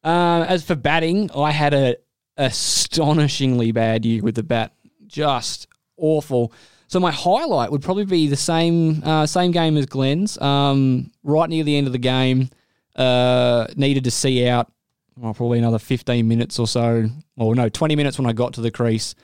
Uh, 0.04 0.44
as 0.48 0.64
for 0.64 0.74
batting, 0.74 1.30
I 1.34 1.50
had 1.50 1.74
a 1.74 1.96
astonishingly 2.36 3.72
bad 3.72 4.06
year 4.06 4.22
with 4.22 4.36
the 4.36 4.44
bat, 4.44 4.72
just 5.08 5.66
awful. 5.96 6.52
So 6.86 7.00
my 7.00 7.10
highlight 7.10 7.70
would 7.70 7.82
probably 7.82 8.06
be 8.06 8.28
the 8.28 8.36
same 8.36 9.02
uh, 9.04 9.26
same 9.26 9.50
game 9.50 9.76
as 9.76 9.86
Glenn's. 9.86 10.40
Um, 10.40 11.10
right 11.22 11.48
near 11.48 11.64
the 11.64 11.76
end 11.76 11.86
of 11.86 11.92
the 11.92 11.98
game, 11.98 12.50
uh, 12.96 13.66
needed 13.76 14.04
to 14.04 14.10
see 14.10 14.48
out 14.48 14.72
well, 15.16 15.34
probably 15.34 15.58
another 15.58 15.78
15 15.78 16.26
minutes 16.28 16.58
or 16.58 16.66
so, 16.66 17.08
or 17.36 17.54
no, 17.54 17.68
20 17.68 17.96
minutes 17.96 18.18
when 18.18 18.26
I 18.26 18.32
got 18.32 18.54
to 18.54 18.60
the 18.60 18.70
crease. 18.70 19.14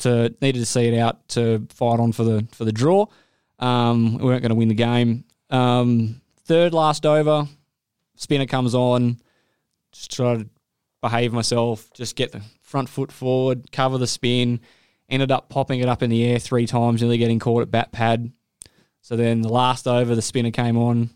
To 0.00 0.34
needed 0.42 0.58
to 0.58 0.66
see 0.66 0.88
it 0.88 0.98
out 0.98 1.26
to 1.30 1.66
fight 1.70 2.00
on 2.00 2.12
for 2.12 2.22
the 2.22 2.46
for 2.52 2.66
the 2.66 2.72
draw. 2.72 3.06
Um, 3.58 4.18
we 4.18 4.24
weren't 4.24 4.42
going 4.42 4.50
to 4.50 4.54
win 4.54 4.68
the 4.68 4.74
game. 4.74 5.24
Um, 5.48 6.20
third 6.44 6.74
last 6.74 7.06
over, 7.06 7.48
spinner 8.16 8.44
comes 8.44 8.74
on. 8.74 9.18
Just 9.92 10.14
try 10.14 10.36
to 10.36 10.46
behave 11.00 11.32
myself. 11.32 11.90
Just 11.94 12.14
get 12.14 12.32
the 12.32 12.42
front 12.60 12.90
foot 12.90 13.10
forward, 13.10 13.72
cover 13.72 13.96
the 13.96 14.06
spin. 14.06 14.60
Ended 15.08 15.30
up 15.30 15.48
popping 15.48 15.80
it 15.80 15.88
up 15.88 16.02
in 16.02 16.10
the 16.10 16.24
air 16.24 16.38
three 16.38 16.66
times, 16.66 17.00
nearly 17.00 17.18
getting 17.18 17.38
caught 17.38 17.62
at 17.62 17.70
bat 17.70 17.92
pad. 17.92 18.32
So 19.02 19.16
then 19.16 19.40
the 19.40 19.48
last 19.48 19.86
over, 19.86 20.14
the 20.14 20.22
spinner 20.22 20.50
came 20.50 20.76
on. 20.76 21.10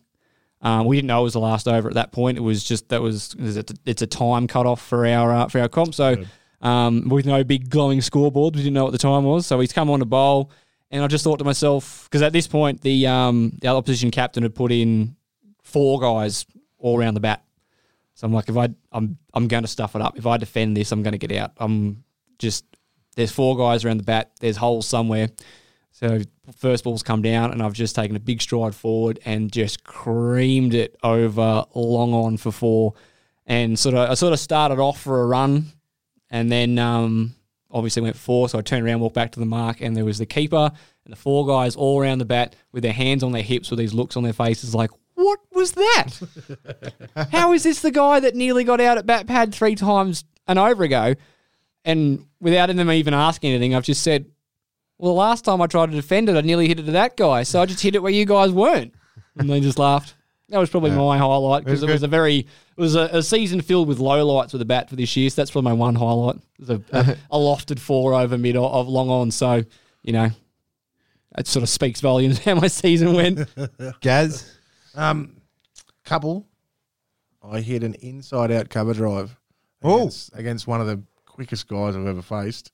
Um, 0.63 0.87
we 0.87 0.97
didn't 0.97 1.09
know 1.09 1.21
it 1.21 1.25
was 1.25 1.33
the 1.33 1.41
last 1.41 1.67
over 1.67 1.89
at 1.89 1.95
that 1.95 2.13
point. 2.13 2.39
It 2.39 2.43
was 2.43 2.63
just 2.63 2.91
that 2.91 3.03
was 3.03 3.35
it's 3.39 4.03
a, 4.03 4.07
time 4.07 4.47
cut 4.47 4.67
off 4.67 4.81
for 4.81 5.07
our 5.07 5.33
uh, 5.33 5.49
for 5.49 5.61
our 5.61 5.69
comp. 5.69 5.95
So 5.95 6.25
um, 6.61 7.09
with 7.09 7.27
no 7.27 7.43
big 7.45 7.71
glowing 7.71 8.01
scoreboard. 8.01 8.55
We 8.55 8.63
didn't 8.63 8.75
know 8.75 8.85
what 8.85 8.93
the 8.93 8.99
time 8.99 9.25
was, 9.25 9.47
so 9.47 9.59
he's 9.61 9.73
come 9.73 9.91
on 9.91 10.01
to 10.01 10.05
bowl, 10.05 10.51
and 10.91 11.03
I 11.03 11.07
just 11.07 11.25
thought 11.25 11.39
to 11.39 11.45
myself 11.45 12.05
because 12.05 12.23
at 12.23 12.33
this 12.33 12.47
point 12.47 12.83
the 12.83 13.07
um, 13.07 13.57
the 13.61 13.69
other 13.69 13.79
opposition 13.79 14.11
captain 14.11 14.43
had 14.43 14.55
put 14.55 14.71
in 14.73 15.17
four 15.63 16.01
guys 16.01 16.47
all 16.79 16.99
around 16.99 17.15
the 17.15 17.21
bat. 17.21 17.45
So 18.15 18.27
I'm 18.27 18.33
like, 18.33 18.49
if 18.49 18.57
I 18.57 18.69
I'm 18.93 19.17
I'm 19.33 19.49
going 19.49 19.63
to 19.63 19.69
stuff 19.69 19.97
it 19.97 20.03
up. 20.03 20.19
If 20.19 20.27
I 20.27 20.37
defend 20.37 20.77
this, 20.77 20.93
I'm 20.93 21.03
going 21.03 21.19
to 21.19 21.19
get 21.19 21.33
out. 21.33 21.53
I'm 21.57 22.05
just 22.39 22.65
there's 23.17 23.33
four 23.33 23.57
guys 23.57 23.85
around 23.85 23.99
the 23.99 24.05
bat. 24.05 24.33
There's 24.41 24.57
holes 24.57 24.87
somewhere. 24.87 25.29
So 25.93 26.21
first 26.57 26.85
ball's 26.85 27.03
come 27.03 27.23
down, 27.23 27.53
and 27.53 27.63
I've 27.63 27.75
just 27.75 27.95
taken 27.95 28.17
a 28.17 28.21
big 28.21 28.41
stride 28.41 28.75
forward 28.75 29.19
and 29.25 29.53
just 29.53 29.85
creamed 29.85 30.75
it 30.75 30.97
over 31.03 31.65
long 31.75 32.15
on 32.15 32.37
for 32.37 32.53
four, 32.53 32.95
and 33.47 33.79
sort 33.79 33.95
of 33.95 34.11
I 34.11 34.15
sort 34.15 34.33
of 34.33 34.41
started 34.41 34.79
off 34.79 35.01
for 35.01 35.21
a 35.21 35.27
run, 35.27 35.67
and 36.31 36.51
then 36.51 36.79
um, 36.79 37.35
obviously 37.71 38.03
went 38.03 38.17
four. 38.17 38.49
So 38.49 38.59
I 38.59 38.63
turned 38.63 38.87
around, 38.87 39.01
walked 39.01 39.15
back 39.15 39.33
to 39.33 39.41
the 39.41 39.47
mark, 39.47 39.81
and 39.81 39.97
there 39.97 40.05
was 40.05 40.19
the 40.19 40.27
keeper 40.27 40.71
and 41.05 41.13
the 41.13 41.17
four 41.17 41.47
guys 41.47 41.77
all 41.77 42.01
around 42.01 42.19
the 42.19 42.25
bat 42.25 42.55
with 42.73 42.83
their 42.83 42.93
hands 42.93 43.23
on 43.23 43.33
their 43.33 43.43
hips 43.43 43.71
with 43.71 43.79
these 43.79 43.93
looks 43.95 44.17
on 44.17 44.23
their 44.23 44.33
faces, 44.33 44.75
like, 44.75 44.91
what 45.15 45.41
was 45.53 45.73
that? 45.73 46.21
How 47.33 47.53
is 47.53 47.63
this 47.65 47.81
the 47.81 47.91
guy 47.91 48.21
that 48.21 48.35
nearly 48.35 48.65
got 48.65 48.81
out 48.81 48.97
at 48.97 49.07
bat 49.07 49.27
pad 49.27 49.55
three 49.55 49.75
times 49.75 50.25
and 50.47 50.59
over 50.59 50.83
ago? 50.85 51.15
And 51.85 52.27
without 52.41 52.67
them 52.75 52.91
even 52.91 53.15
asking 53.15 53.51
anything, 53.53 53.75
I've 53.75 53.85
just 53.85 54.03
said, 54.03 54.27
well, 54.99 55.13
the 55.15 55.19
last 55.19 55.45
time 55.45 55.63
I 55.63 55.67
tried 55.67 55.87
to 55.91 55.97
defend 55.97 56.29
it, 56.29 56.37
I 56.37 56.43
nearly 56.43 56.69
hit 56.69 56.79
it 56.79 56.85
to 56.87 56.93
that 56.93 57.17
guy. 57.17 57.43
So 57.43 57.61
I 57.63 57.67
just 57.67 57.83
hit 57.83 57.95
it 57.95 58.03
where 58.03 58.13
you 58.13 58.27
guys 58.27 58.51
weren't. 58.51 58.95
And 59.37 59.49
they 59.49 59.61
just 59.61 59.79
laughed. 59.79 60.15
That 60.51 60.59
was 60.59 60.69
probably 60.69 60.91
my 60.91 61.17
highlight 61.17 61.65
because 61.65 61.83
It 61.83 61.87
it 61.89 61.93
was 61.93 61.95
was 61.95 62.03
a 62.03 62.09
very, 62.09 62.39
it 62.39 62.47
was 62.77 62.97
a, 62.97 63.03
a 63.13 63.23
season 63.23 63.61
filled 63.61 63.87
with 63.89 63.99
low 64.01 64.27
lights 64.27 64.53
with 64.53 64.59
the 64.61 64.65
bat 64.67 64.91
for 64.91 64.97
this 64.97 65.17
year. 65.17 65.31
So 65.31 65.37
that's 65.41 65.51
probably 65.53 65.71
my 65.71 65.77
one 65.77 65.95
highlight. 65.95 66.37
It 66.37 66.43
was 66.59 66.71
a, 66.71 66.83
a, 66.93 67.17
a 67.31 67.39
lofted 67.39 67.79
four 67.79 68.15
over 68.15 68.37
mid 68.37 68.57
of, 68.57 68.65
of 68.65 68.89
long 68.89 69.09
on. 69.09 69.31
So, 69.31 69.63
you 70.03 70.13
know, 70.13 70.29
it 71.39 71.47
sort 71.47 71.63
of 71.63 71.69
speaks 71.69 72.01
volumes 72.01 72.39
how 72.45 72.57
my 72.57 72.67
season 72.67 73.15
went. 73.15 73.49
Gaz. 74.01 74.55
Um, 74.95 75.37
couple. 76.05 76.47
I 77.43 77.61
hit 77.61 77.85
an 77.85 77.95
inside 77.95 78.51
out 78.51 78.69
cover 78.69 78.93
drive 78.93 79.35
Oh. 79.83 79.99
against, 80.01 80.31
against 80.35 80.67
one 80.67 80.81
of 80.83 80.87
the 80.89 81.03
quickest 81.41 81.69
guys 81.69 81.97
I've 81.97 82.07
ever 82.07 82.21
faced. 82.21 82.71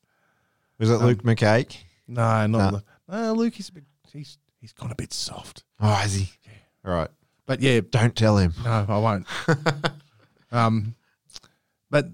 Was 0.81 0.91
it 0.91 0.97
Luke 0.97 1.23
McCake? 1.23 1.77
No, 2.09 2.49
not 2.49 2.83
no. 3.09 3.33
Luke, 3.33 3.55
he's 3.55 3.69
a 3.69 3.75
bit, 3.75 3.85
he's 4.13 4.39
he's 4.61 4.73
gone 4.73 4.91
a 4.91 4.95
bit 4.97 5.13
soft. 5.13 5.63
Oh, 5.79 6.03
is 6.05 6.15
he? 6.15 6.29
Yeah. 6.45 6.51
All 6.85 6.93
right. 6.93 7.11
But 7.47 7.61
yeah, 7.61 7.81
Don't 7.89 8.17
tell 8.17 8.39
him. 8.39 8.55
no, 8.65 8.85
I 8.89 8.99
won't. 8.99 9.25
um, 10.51 10.97
but 11.91 12.09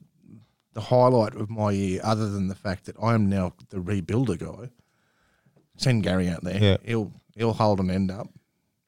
the 0.74 0.82
highlight 0.82 1.34
of 1.36 1.48
my 1.48 1.70
year, 1.70 2.02
other 2.04 2.28
than 2.28 2.48
the 2.48 2.54
fact 2.54 2.84
that 2.84 2.96
I 3.02 3.14
am 3.14 3.30
now 3.30 3.54
the 3.70 3.78
rebuilder 3.78 4.38
guy, 4.38 4.68
send 5.78 6.02
Gary 6.02 6.28
out 6.28 6.44
there. 6.44 6.58
Yeah. 6.58 6.76
He'll 6.84 7.12
he'll 7.34 7.54
hold 7.54 7.80
an 7.80 7.90
end 7.90 8.10
up, 8.10 8.28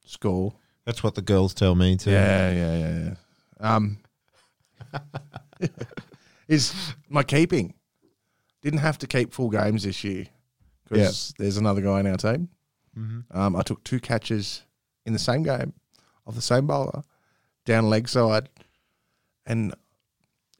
score. 0.05 0.53
That's 0.85 1.01
what 1.01 1.15
the 1.15 1.23
girls 1.23 1.55
tell 1.55 1.73
me 1.73 1.95
too. 1.97 2.11
Yeah, 2.11 2.51
yeah, 2.51 2.77
yeah, 2.77 2.99
yeah. 2.99 3.15
Um, 3.59 3.97
is 6.47 6.73
my 7.09 7.23
keeping. 7.23 7.73
Didn't 8.61 8.79
have 8.79 8.97
to 8.99 9.07
keep 9.07 9.33
full 9.33 9.49
games 9.49 9.83
this 9.83 10.03
year 10.03 10.25
because 10.89 11.33
there's 11.37 11.57
another 11.57 11.81
guy 11.81 11.99
in 11.99 12.07
our 12.07 12.17
team. 12.17 12.49
Um, 13.31 13.55
I 13.55 13.61
took 13.61 13.83
two 13.83 13.99
catches 13.99 14.63
in 15.05 15.13
the 15.13 15.19
same 15.19 15.43
game 15.43 15.73
of 16.25 16.35
the 16.35 16.41
same 16.41 16.65
bowler 16.65 17.03
down 17.65 17.89
leg 17.89 18.07
side, 18.07 18.49
and 19.45 19.73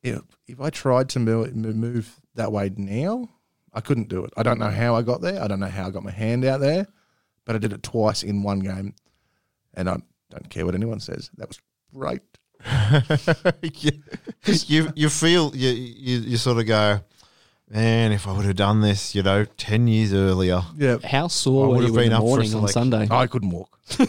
if, 0.04 0.22
if 0.48 0.60
I 0.60 0.70
tried 0.70 1.10
to 1.10 1.20
move, 1.20 1.56
move 1.56 2.20
that 2.36 2.52
way 2.52 2.72
now, 2.76 3.30
I 3.74 3.82
couldn't 3.82 4.10
do 4.10 4.24
it. 4.26 4.34
I 4.38 4.44
don't 4.44 4.60
know 4.60 4.70
how 4.70 4.96
I 4.96 5.02
got 5.02 5.22
there. 5.22 5.42
I 5.42 5.48
don't 5.48 5.60
know 5.60 5.68
how 5.68 5.88
I 5.88 5.92
got 5.92 6.04
my 6.04 6.12
hand 6.12 6.46
out 6.46 6.60
there, 6.60 6.88
but 7.46 7.56
I 7.56 7.60
did 7.60 7.74
it 7.74 7.84
twice 7.84 8.22
in 8.24 8.44
one 8.44 8.60
game, 8.60 8.94
and 9.74 9.90
I 9.90 9.98
don't 10.30 10.50
care 10.50 10.66
what 10.66 10.76
anyone 10.76 11.00
says. 11.00 11.32
That 11.38 11.48
was 11.48 11.60
great. 11.94 12.22
you, 13.62 13.92
you 14.46 14.92
you 14.96 15.10
feel 15.10 15.56
you, 15.56 15.70
you 15.70 16.18
you 16.20 16.38
sort 16.38 16.58
of 16.58 16.66
go, 16.66 17.00
man. 17.70 18.12
If 18.12 18.28
I 18.28 18.32
would 18.36 18.46
have 18.46 18.56
done 18.56 18.82
this, 18.82 19.14
you 19.16 19.24
know, 19.24 19.46
ten 19.58 19.88
years 19.88 20.14
earlier, 20.14 20.62
Yeah, 20.78 20.98
How 21.04 21.26
I 21.26 21.28
sore 21.28 21.68
would 21.68 21.78
were 21.78 21.82
have 21.84 21.92
you 21.92 21.98
in 22.00 22.04
been 22.06 22.10
the 22.12 22.16
up 22.18 22.22
for 22.22 22.26
morning 22.28 22.54
on 22.56 22.68
selection. 22.68 22.92
Sunday? 22.92 23.08
I 23.16 23.28
couldn't 23.28 23.52
walk. 23.52 23.80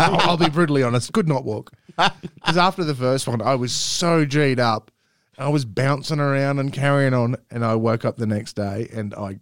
I'll, 0.00 0.30
I'll 0.30 0.36
be 0.36 0.48
brutally 0.48 0.82
honest. 0.82 1.12
Could 1.12 1.28
not 1.28 1.44
walk 1.44 1.72
because 1.96 2.56
after 2.56 2.84
the 2.84 2.94
first 2.94 3.26
one, 3.26 3.42
I 3.42 3.54
was 3.56 3.72
so 3.72 4.24
G'd 4.24 4.60
up. 4.60 4.90
I 5.38 5.48
was 5.48 5.64
bouncing 5.64 6.20
around 6.20 6.58
and 6.60 6.72
carrying 6.72 7.14
on, 7.14 7.36
and 7.50 7.64
I 7.64 7.74
woke 7.74 8.04
up 8.04 8.16
the 8.16 8.26
next 8.26 8.52
day 8.54 8.88
and 8.92 9.14
I, 9.14 9.40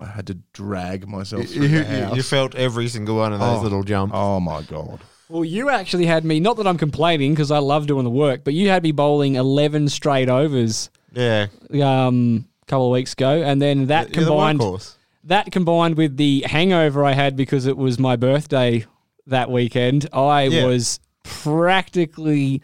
I 0.00 0.06
had 0.06 0.26
to 0.28 0.34
drag 0.54 1.06
myself 1.06 1.46
through 1.46 1.66
you, 1.66 1.84
the 1.84 1.94
you, 1.96 2.04
house. 2.04 2.16
you 2.16 2.22
felt 2.22 2.54
every 2.54 2.88
single 2.88 3.16
one 3.18 3.32
of 3.32 3.38
those 3.40 3.58
Oh. 3.60 3.62
little 3.62 3.82
jumps. 3.84 4.14
oh 4.16 4.40
my 4.40 4.62
god! 4.62 5.00
Well, 5.30 5.44
you 5.44 5.70
actually 5.70 6.06
had 6.06 6.24
me, 6.24 6.40
not 6.40 6.56
that 6.56 6.66
I'm 6.66 6.76
complaining 6.76 7.32
because 7.32 7.50
I 7.50 7.58
love 7.58 7.86
doing 7.86 8.04
the 8.04 8.10
work, 8.10 8.42
but 8.44 8.52
you 8.52 8.68
had 8.68 8.82
me 8.82 8.90
bowling 8.92 9.36
11 9.36 9.88
straight 9.88 10.28
overs 10.28 10.90
Yeah, 11.14 11.46
um, 11.82 12.46
a 12.62 12.66
couple 12.66 12.86
of 12.86 12.92
weeks 12.92 13.12
ago. 13.12 13.40
And 13.42 13.62
then 13.62 13.86
that 13.86 14.08
You're 14.14 14.24
combined 14.24 14.58
workhorse. 14.60 14.96
that 15.24 15.52
combined 15.52 15.96
with 15.96 16.16
the 16.16 16.42
hangover 16.48 17.04
I 17.04 17.12
had 17.12 17.36
because 17.36 17.66
it 17.66 17.76
was 17.76 17.98
my 17.98 18.16
birthday 18.16 18.84
that 19.28 19.50
weekend, 19.50 20.08
I 20.12 20.42
Yeah. 20.44 20.66
was 20.66 20.98
practically 21.22 22.62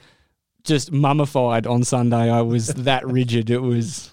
just 0.64 0.90
mummified 0.90 1.66
on 1.66 1.84
Sunday. 1.84 2.28
I 2.30 2.42
was 2.42 2.68
that 2.68 3.06
rigid. 3.18 3.50
It 3.50 3.60
was. 3.62 4.10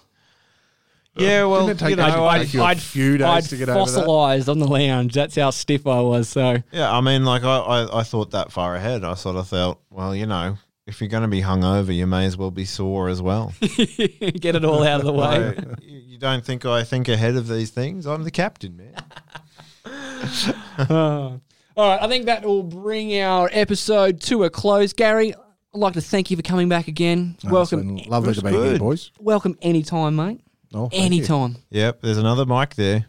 Yeah, 1.16 1.44
well, 1.44 1.66
Didn't 1.66 1.80
it 1.80 1.84
take 1.84 1.90
you 1.90 1.96
know, 1.96 2.04
ages? 2.06 2.16
I, 2.18 2.38
Take 2.44 2.54
you 2.54 2.62
a 2.62 2.74
few 2.74 3.18
days 3.18 3.26
I'd 3.28 3.44
to 3.44 3.56
get 3.56 3.68
over 3.68 3.78
that? 3.78 3.86
fossilized 3.86 4.48
on 4.48 4.58
the 4.58 4.66
lounge. 4.66 5.14
That's 5.14 5.36
how 5.36 5.50
stiff 5.50 5.86
I 5.86 6.00
was. 6.00 6.28
So 6.28 6.56
yeah, 6.72 6.90
I 6.92 7.00
mean, 7.00 7.24
like 7.24 7.44
I, 7.44 7.58
I, 7.58 8.00
I 8.00 8.02
thought 8.02 8.32
that 8.32 8.50
far 8.50 8.74
ahead. 8.74 9.04
I 9.04 9.14
sort 9.14 9.36
of 9.36 9.46
felt, 9.48 9.80
well, 9.90 10.14
you 10.14 10.26
know, 10.26 10.58
if 10.86 11.00
you're 11.00 11.08
going 11.08 11.22
to 11.22 11.28
be 11.28 11.40
hungover, 11.42 11.94
you 11.94 12.06
may 12.06 12.26
as 12.26 12.36
well 12.36 12.50
be 12.50 12.64
sore 12.64 13.08
as 13.08 13.22
well. 13.22 13.52
get 13.60 14.56
it 14.56 14.64
all 14.64 14.82
out 14.84 15.00
of 15.00 15.06
the 15.06 15.12
way. 15.12 15.54
I- 15.56 15.74
you 15.82 16.00
you 16.14 16.18
don't 16.18 16.44
think 16.44 16.64
I 16.64 16.84
think 16.84 17.08
ahead 17.08 17.36
of 17.36 17.48
these 17.48 17.70
things? 17.70 18.06
I'm 18.06 18.22
the 18.24 18.30
captain, 18.30 18.76
man. 18.76 18.94
Uh, 20.78 20.84
all 20.88 21.40
right, 21.76 22.02
I 22.02 22.08
think 22.08 22.26
that 22.26 22.44
will 22.44 22.62
bring 22.62 23.18
our 23.20 23.48
episode 23.52 24.20
to 24.22 24.44
a 24.44 24.50
close. 24.50 24.92
Gary, 24.92 25.34
I'd 25.34 25.40
like 25.72 25.94
to 25.94 26.00
thank 26.00 26.30
you 26.30 26.36
for 26.36 26.42
coming 26.42 26.68
back 26.68 26.88
again. 26.88 27.36
Oh, 27.46 27.50
welcome, 27.52 27.98
it's 27.98 28.08
lovely 28.08 28.34
to 28.34 28.42
be 28.42 28.50
here, 28.52 28.78
boys. 28.78 29.10
welcome 29.18 29.58
anytime, 29.62 30.16
mate. 30.16 30.40
Oh, 30.74 30.88
thank. 30.88 31.04
Anytime. 31.04 31.56
Yep, 31.70 32.00
there's 32.02 32.18
another 32.18 32.44
mic 32.46 32.74
there. 32.74 33.06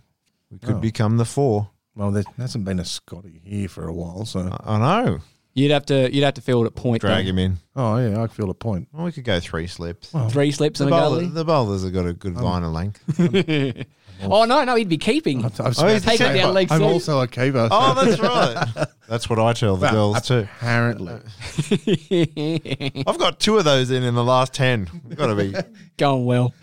We 0.52 0.60
could 0.60 0.76
Oh. 0.76 0.80
become 0.80 1.18
the 1.18 1.26
four. 1.26 1.70
Well, 1.96 2.12
there 2.12 2.24
hasn't 2.38 2.66
been 2.66 2.80
a 2.80 2.86
Scotty 2.86 3.42
here 3.44 3.68
for 3.70 3.88
a 3.88 3.94
while, 3.94 4.26
so 4.26 4.42
I, 4.66 4.76
I 4.76 4.78
know. 5.06 5.20
You'd 5.54 5.72
have 5.72 5.86
to, 5.86 6.14
you'd 6.14 6.24
have 6.26 6.34
to 6.34 6.42
field 6.42 6.66
at 6.66 6.76
point. 6.76 7.00
Drag 7.02 7.24
though. 7.26 7.30
him 7.30 7.40
in. 7.40 7.58
oh 7.78 7.98
yeah, 7.98 8.22
I 8.22 8.28
could 8.28 8.36
feel 8.36 8.50
a 8.50 8.54
point. 8.54 8.90
Well, 8.92 9.06
we 9.06 9.14
could 9.14 9.24
go 9.24 9.40
three 9.40 9.68
slips. 9.68 10.14
Three 10.30 10.52
slips 10.52 10.80
the, 10.80 10.86
and 10.86 10.94
a 10.94 10.98
bowler, 10.98 11.20
gully. 11.22 11.28
the 11.32 11.46
bowlers 11.46 11.84
have 11.84 11.94
got 11.94 12.06
a 12.06 12.12
good 12.14 12.36
line 12.36 12.64
of 12.64 12.74
length. 12.74 13.02
oh 14.24 14.44
no, 14.44 14.66
no, 14.66 14.76
he'd 14.76 14.90
be 14.90 14.98
keeping. 14.98 15.46
I've, 15.46 15.58
I've 15.62 15.80
Oh, 15.80 15.88
he's 15.88 16.04
Take 16.04 16.20
it 16.20 16.34
down 16.34 16.54
leg 16.54 16.68
I'm 16.72 16.80
side. 16.82 16.86
also 16.92 17.22
a 17.22 17.28
keeper. 17.28 17.70
oh, 17.72 18.04
that's 18.06 18.20
right. 18.22 18.88
That's 19.08 19.30
what 19.30 19.38
I 19.38 19.54
tell 19.54 19.78
the 19.78 19.84
Well, 19.84 20.14
girls 20.14 20.28
too. 20.28 20.48
Apparently, 20.58 21.20
I've 23.08 23.18
got 23.20 23.40
two 23.40 23.58
of 23.58 23.64
those 23.64 23.92
in 23.92 24.02
in 24.04 24.16
the 24.16 24.24
last 24.24 24.54
ten. 24.54 24.90
Got 25.16 25.28
to 25.28 25.36
be. 25.36 25.54
Going 25.98 26.26
well. 26.26 26.54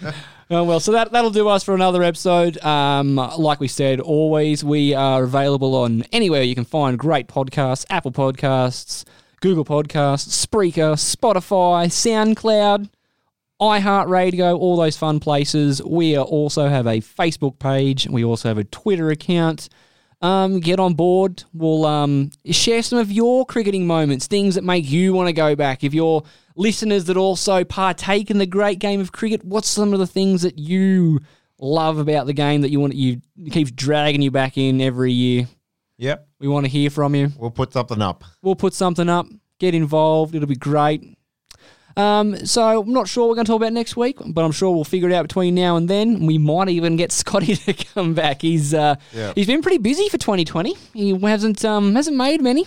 Going 0.52 0.68
well. 0.68 0.80
So 0.80 0.92
that, 0.92 1.12
that'll 1.12 1.30
do 1.30 1.48
us 1.48 1.64
for 1.64 1.74
another 1.74 2.02
episode. 2.02 2.62
Um, 2.62 3.16
like 3.16 3.58
we 3.58 3.68
said, 3.68 4.00
always 4.00 4.62
we 4.62 4.92
are 4.92 5.22
available 5.22 5.74
on 5.74 6.02
anywhere 6.12 6.42
you 6.42 6.54
can 6.54 6.66
find 6.66 6.98
great 6.98 7.26
podcasts 7.26 7.86
Apple 7.88 8.12
Podcasts, 8.12 9.04
Google 9.40 9.64
Podcasts, 9.64 10.46
Spreaker, 10.46 10.92
Spotify, 10.92 11.86
SoundCloud, 11.86 12.90
iHeartRadio, 13.62 14.58
all 14.58 14.76
those 14.76 14.98
fun 14.98 15.20
places. 15.20 15.82
We 15.82 16.18
also 16.18 16.68
have 16.68 16.86
a 16.86 17.00
Facebook 17.00 17.58
page. 17.58 18.06
We 18.06 18.22
also 18.22 18.48
have 18.50 18.58
a 18.58 18.64
Twitter 18.64 19.08
account. 19.08 19.70
Um, 20.22 20.60
get 20.60 20.78
on 20.78 20.94
board. 20.94 21.42
We'll 21.52 21.84
um, 21.84 22.30
share 22.46 22.82
some 22.82 23.00
of 23.00 23.10
your 23.10 23.44
cricketing 23.44 23.86
moments, 23.88 24.28
things 24.28 24.54
that 24.54 24.62
make 24.62 24.88
you 24.88 25.12
want 25.12 25.26
to 25.26 25.32
go 25.32 25.56
back. 25.56 25.82
If 25.82 25.92
you're 25.92 26.22
listeners 26.54 27.04
that 27.06 27.16
also 27.16 27.64
partake 27.64 28.30
in 28.30 28.38
the 28.38 28.46
great 28.46 28.78
game 28.78 29.00
of 29.00 29.10
cricket, 29.10 29.44
what's 29.44 29.68
some 29.68 29.92
of 29.92 29.98
the 29.98 30.06
things 30.06 30.42
that 30.42 30.58
you 30.58 31.20
love 31.58 31.98
about 31.98 32.26
the 32.26 32.32
game 32.32 32.60
that 32.60 32.70
you 32.70 32.78
want 32.80 32.94
you 32.94 33.20
keeps 33.50 33.70
dragging 33.72 34.22
you 34.22 34.30
back 34.30 34.56
in 34.56 34.80
every 34.80 35.12
year? 35.12 35.48
Yep. 35.98 36.28
We 36.38 36.48
want 36.48 36.66
to 36.66 36.70
hear 36.70 36.90
from 36.90 37.14
you. 37.14 37.32
We'll 37.36 37.50
put 37.50 37.72
something 37.72 38.00
up. 38.00 38.24
We'll 38.42 38.56
put 38.56 38.74
something 38.74 39.08
up. 39.08 39.26
Get 39.58 39.74
involved. 39.74 40.34
It'll 40.34 40.48
be 40.48 40.56
great. 40.56 41.16
Um, 41.96 42.46
so 42.46 42.80
I'm 42.82 42.92
not 42.92 43.08
sure 43.08 43.24
what 43.24 43.30
we're 43.30 43.34
going 43.36 43.44
to 43.46 43.50
talk 43.52 43.60
about 43.60 43.72
next 43.72 43.96
week, 43.96 44.18
but 44.24 44.44
I'm 44.44 44.52
sure 44.52 44.74
we'll 44.74 44.84
figure 44.84 45.08
it 45.08 45.14
out 45.14 45.22
between 45.22 45.54
now 45.54 45.76
and 45.76 45.88
then. 45.88 46.26
We 46.26 46.38
might 46.38 46.68
even 46.68 46.96
get 46.96 47.12
Scotty 47.22 47.56
to 47.56 47.72
come 47.72 48.14
back. 48.14 48.42
He's 48.42 48.72
uh, 48.74 48.96
Yeah. 49.12 49.32
he's 49.34 49.46
been 49.46 49.62
pretty 49.62 49.78
busy 49.78 50.08
for 50.08 50.18
2020. 50.18 50.74
He 50.94 51.18
hasn't 51.20 51.64
um 51.64 51.94
hasn't 51.94 52.16
made 52.16 52.40
many. 52.40 52.66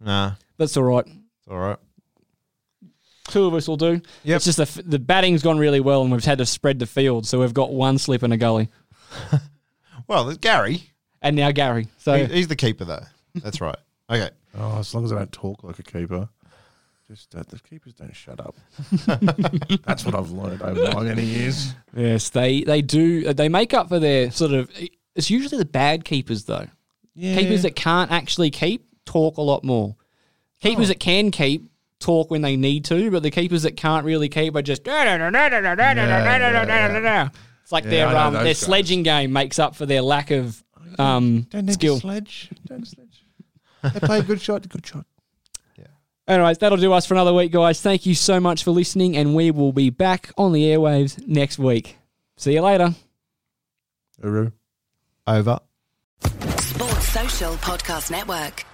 Nah, 0.00 0.32
That's 0.56 0.76
all 0.76 0.84
right. 0.84 1.06
it's 1.06 1.48
all 1.50 1.58
right. 1.58 1.78
Two 3.28 3.44
of 3.44 3.52
us 3.54 3.68
will 3.68 3.76
do. 3.76 4.00
Yep. 4.24 4.36
It's 4.36 4.44
just 4.46 4.56
the, 4.76 4.82
the 4.82 4.98
batting's 4.98 5.42
gone 5.42 5.58
really 5.58 5.80
well 5.80 6.00
and 6.02 6.10
we've 6.10 6.24
had 6.24 6.38
to 6.38 6.46
spread 6.46 6.78
the 6.78 6.86
field. 6.86 7.26
So 7.26 7.40
we've 7.40 7.52
got 7.52 7.72
one 7.72 7.98
slip 7.98 8.22
in 8.22 8.32
a 8.32 8.36
gully. 8.36 8.68
Well, 10.06 10.24
there's 10.24 10.38
Gary. 10.38 10.84
And 11.20 11.36
now 11.36 11.50
Gary. 11.50 11.88
So 11.98 12.14
He- 12.26 12.32
he's 12.36 12.48
the 12.48 12.56
keeper, 12.56 12.86
though. 12.86 13.04
That's 13.34 13.60
right. 13.60 13.76
Okay. 14.08 14.30
Oh, 14.56 14.78
as 14.78 14.94
long 14.94 15.04
as 15.04 15.12
I 15.12 15.16
don't 15.18 15.30
talk 15.32 15.62
like 15.62 15.78
a 15.78 15.82
keeper. 15.82 16.30
Just 17.10 17.34
uh, 17.34 17.42
the 17.48 17.58
keepers 17.60 17.94
don't 17.94 18.14
shut 18.14 18.38
up. 18.38 18.54
That's 19.86 20.04
what 20.04 20.14
I've 20.14 20.30
learned 20.30 20.60
over 20.60 20.92
my 20.92 21.04
many 21.04 21.24
years. 21.24 21.72
yes, 21.96 22.28
they, 22.28 22.62
they 22.64 22.82
do. 22.82 23.32
They 23.32 23.48
make 23.48 23.72
up 23.72 23.88
for 23.88 23.98
their 23.98 24.30
sort 24.30 24.52
of. 24.52 24.70
It's 25.14 25.30
usually 25.30 25.56
the 25.58 25.64
bad 25.64 26.04
keepers, 26.04 26.44
though. 26.44 26.66
Yeah. 27.14 27.34
Keepers 27.36 27.62
that 27.62 27.74
can't 27.74 28.10
actually 28.12 28.50
keep 28.50 28.86
talk 29.06 29.38
a 29.38 29.42
lot 29.42 29.64
more. 29.64 29.96
Keepers 30.60 30.86
Oh. 30.86 30.88
that 30.88 31.00
can 31.00 31.30
keep 31.30 31.70
talk 31.98 32.30
when 32.30 32.42
they 32.42 32.56
need 32.56 32.84
to, 32.86 33.10
but 33.10 33.22
the 33.22 33.30
keepers 33.30 33.62
that 33.62 33.76
can't 33.76 34.04
really 34.04 34.28
keep 34.28 34.54
are 34.54 34.62
just. 34.62 34.82
It's 34.86 34.94
like 37.72 37.84
Yeah, 37.84 37.90
their 37.90 38.06
um, 38.16 38.34
their 38.34 38.44
guys. 38.44 38.58
sledging 38.58 39.02
game 39.02 39.32
makes 39.32 39.58
up 39.58 39.74
for 39.76 39.86
their 39.86 40.02
lack 40.02 40.30
of 40.30 40.62
um, 40.98 41.42
don't 41.50 41.66
need 41.66 41.72
skill. 41.72 41.94
to 41.96 42.00
sledge. 42.00 42.50
Don't 42.66 42.86
sledge. 42.86 43.24
They 43.82 44.00
play 44.00 44.18
a 44.18 44.22
good 44.22 44.40
shot. 44.40 44.68
Good 44.68 44.86
shot. 44.86 45.06
Anyways, 46.28 46.58
that'll 46.58 46.76
do 46.76 46.92
us 46.92 47.06
for 47.06 47.14
another 47.14 47.32
week, 47.32 47.52
guys. 47.52 47.80
Thank 47.80 48.04
you 48.04 48.14
so 48.14 48.38
much 48.38 48.62
for 48.62 48.70
listening, 48.70 49.16
and 49.16 49.34
we 49.34 49.50
will 49.50 49.72
be 49.72 49.88
back 49.88 50.30
on 50.36 50.52
the 50.52 50.64
airwaves 50.64 51.26
next 51.26 51.58
week. 51.58 51.96
See 52.36 52.52
you 52.52 52.60
later. 52.60 52.94
Uru. 54.22 54.52
Over. 55.26 55.60
Sports 56.20 57.08
Social 57.08 57.54
Podcast 57.54 58.10
Network. 58.10 58.64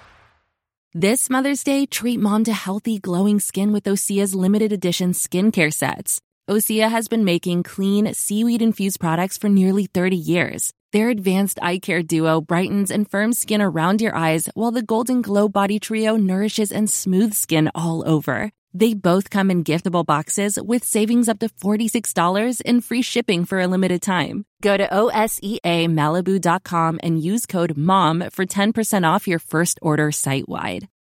This 0.95 1.31
Mother's 1.31 1.63
Day, 1.63 1.87
treat 1.87 2.19
mom 2.19 2.43
to 2.45 2.53
healthy, 2.53 2.99
glowing 2.99 3.39
skin 3.39 3.73
with 3.73 3.85
Osea's 3.85 4.35
limited 4.35 4.73
edition 4.73 5.13
skincare 5.13 5.73
sets. 5.73 6.21
Osea 6.51 6.91
has 6.91 7.07
been 7.09 7.25
making 7.25 7.63
clean, 7.63 8.13
seaweed 8.15 8.63
infused 8.63 8.99
products 8.99 9.39
for 9.39 9.49
nearly 9.49 9.87
30 9.87 10.17
years. 10.17 10.73
Their 10.95 11.11
advanced 11.11 11.59
eye 11.61 11.81
care 11.81 12.03
duo 12.05 12.41
brightens 12.41 12.93
and 12.93 13.11
firms 13.11 13.41
skin 13.41 13.61
around 13.61 14.01
your 14.01 14.15
eyes, 14.15 14.49
while 14.55 14.71
the 14.71 14.81
Golden 14.81 15.23
Glow 15.23 15.49
Body 15.49 15.81
Trio 15.81 16.15
nourishes 16.15 16.71
and 16.71 16.89
smooths 16.89 17.37
skin 17.37 17.69
all 17.75 18.09
over. 18.09 18.53
They 18.73 18.95
both 18.95 19.29
come 19.29 19.51
in 19.51 19.65
giftable 19.65 20.07
boxes 20.07 20.57
with 20.57 20.85
savings 20.85 21.29
up 21.29 21.41
to 21.41 21.49
$46 21.49 22.63
and 22.65 22.85
free 22.85 23.03
shipping 23.03 23.45
for 23.45 23.59
a 23.59 23.67
limited 23.67 24.03
time. 24.03 24.45
Go 24.63 24.77
to 24.77 24.87
OSEAMalibu.com 24.87 27.01
and 27.03 27.21
use 27.21 27.47
code 27.47 27.77
MOM 27.77 28.31
for 28.31 28.47
10% 28.47 29.15
off 29.15 29.27
your 29.27 29.41
first 29.41 29.81
order 29.83 30.13
site 30.13 30.49
wide. 30.49 30.87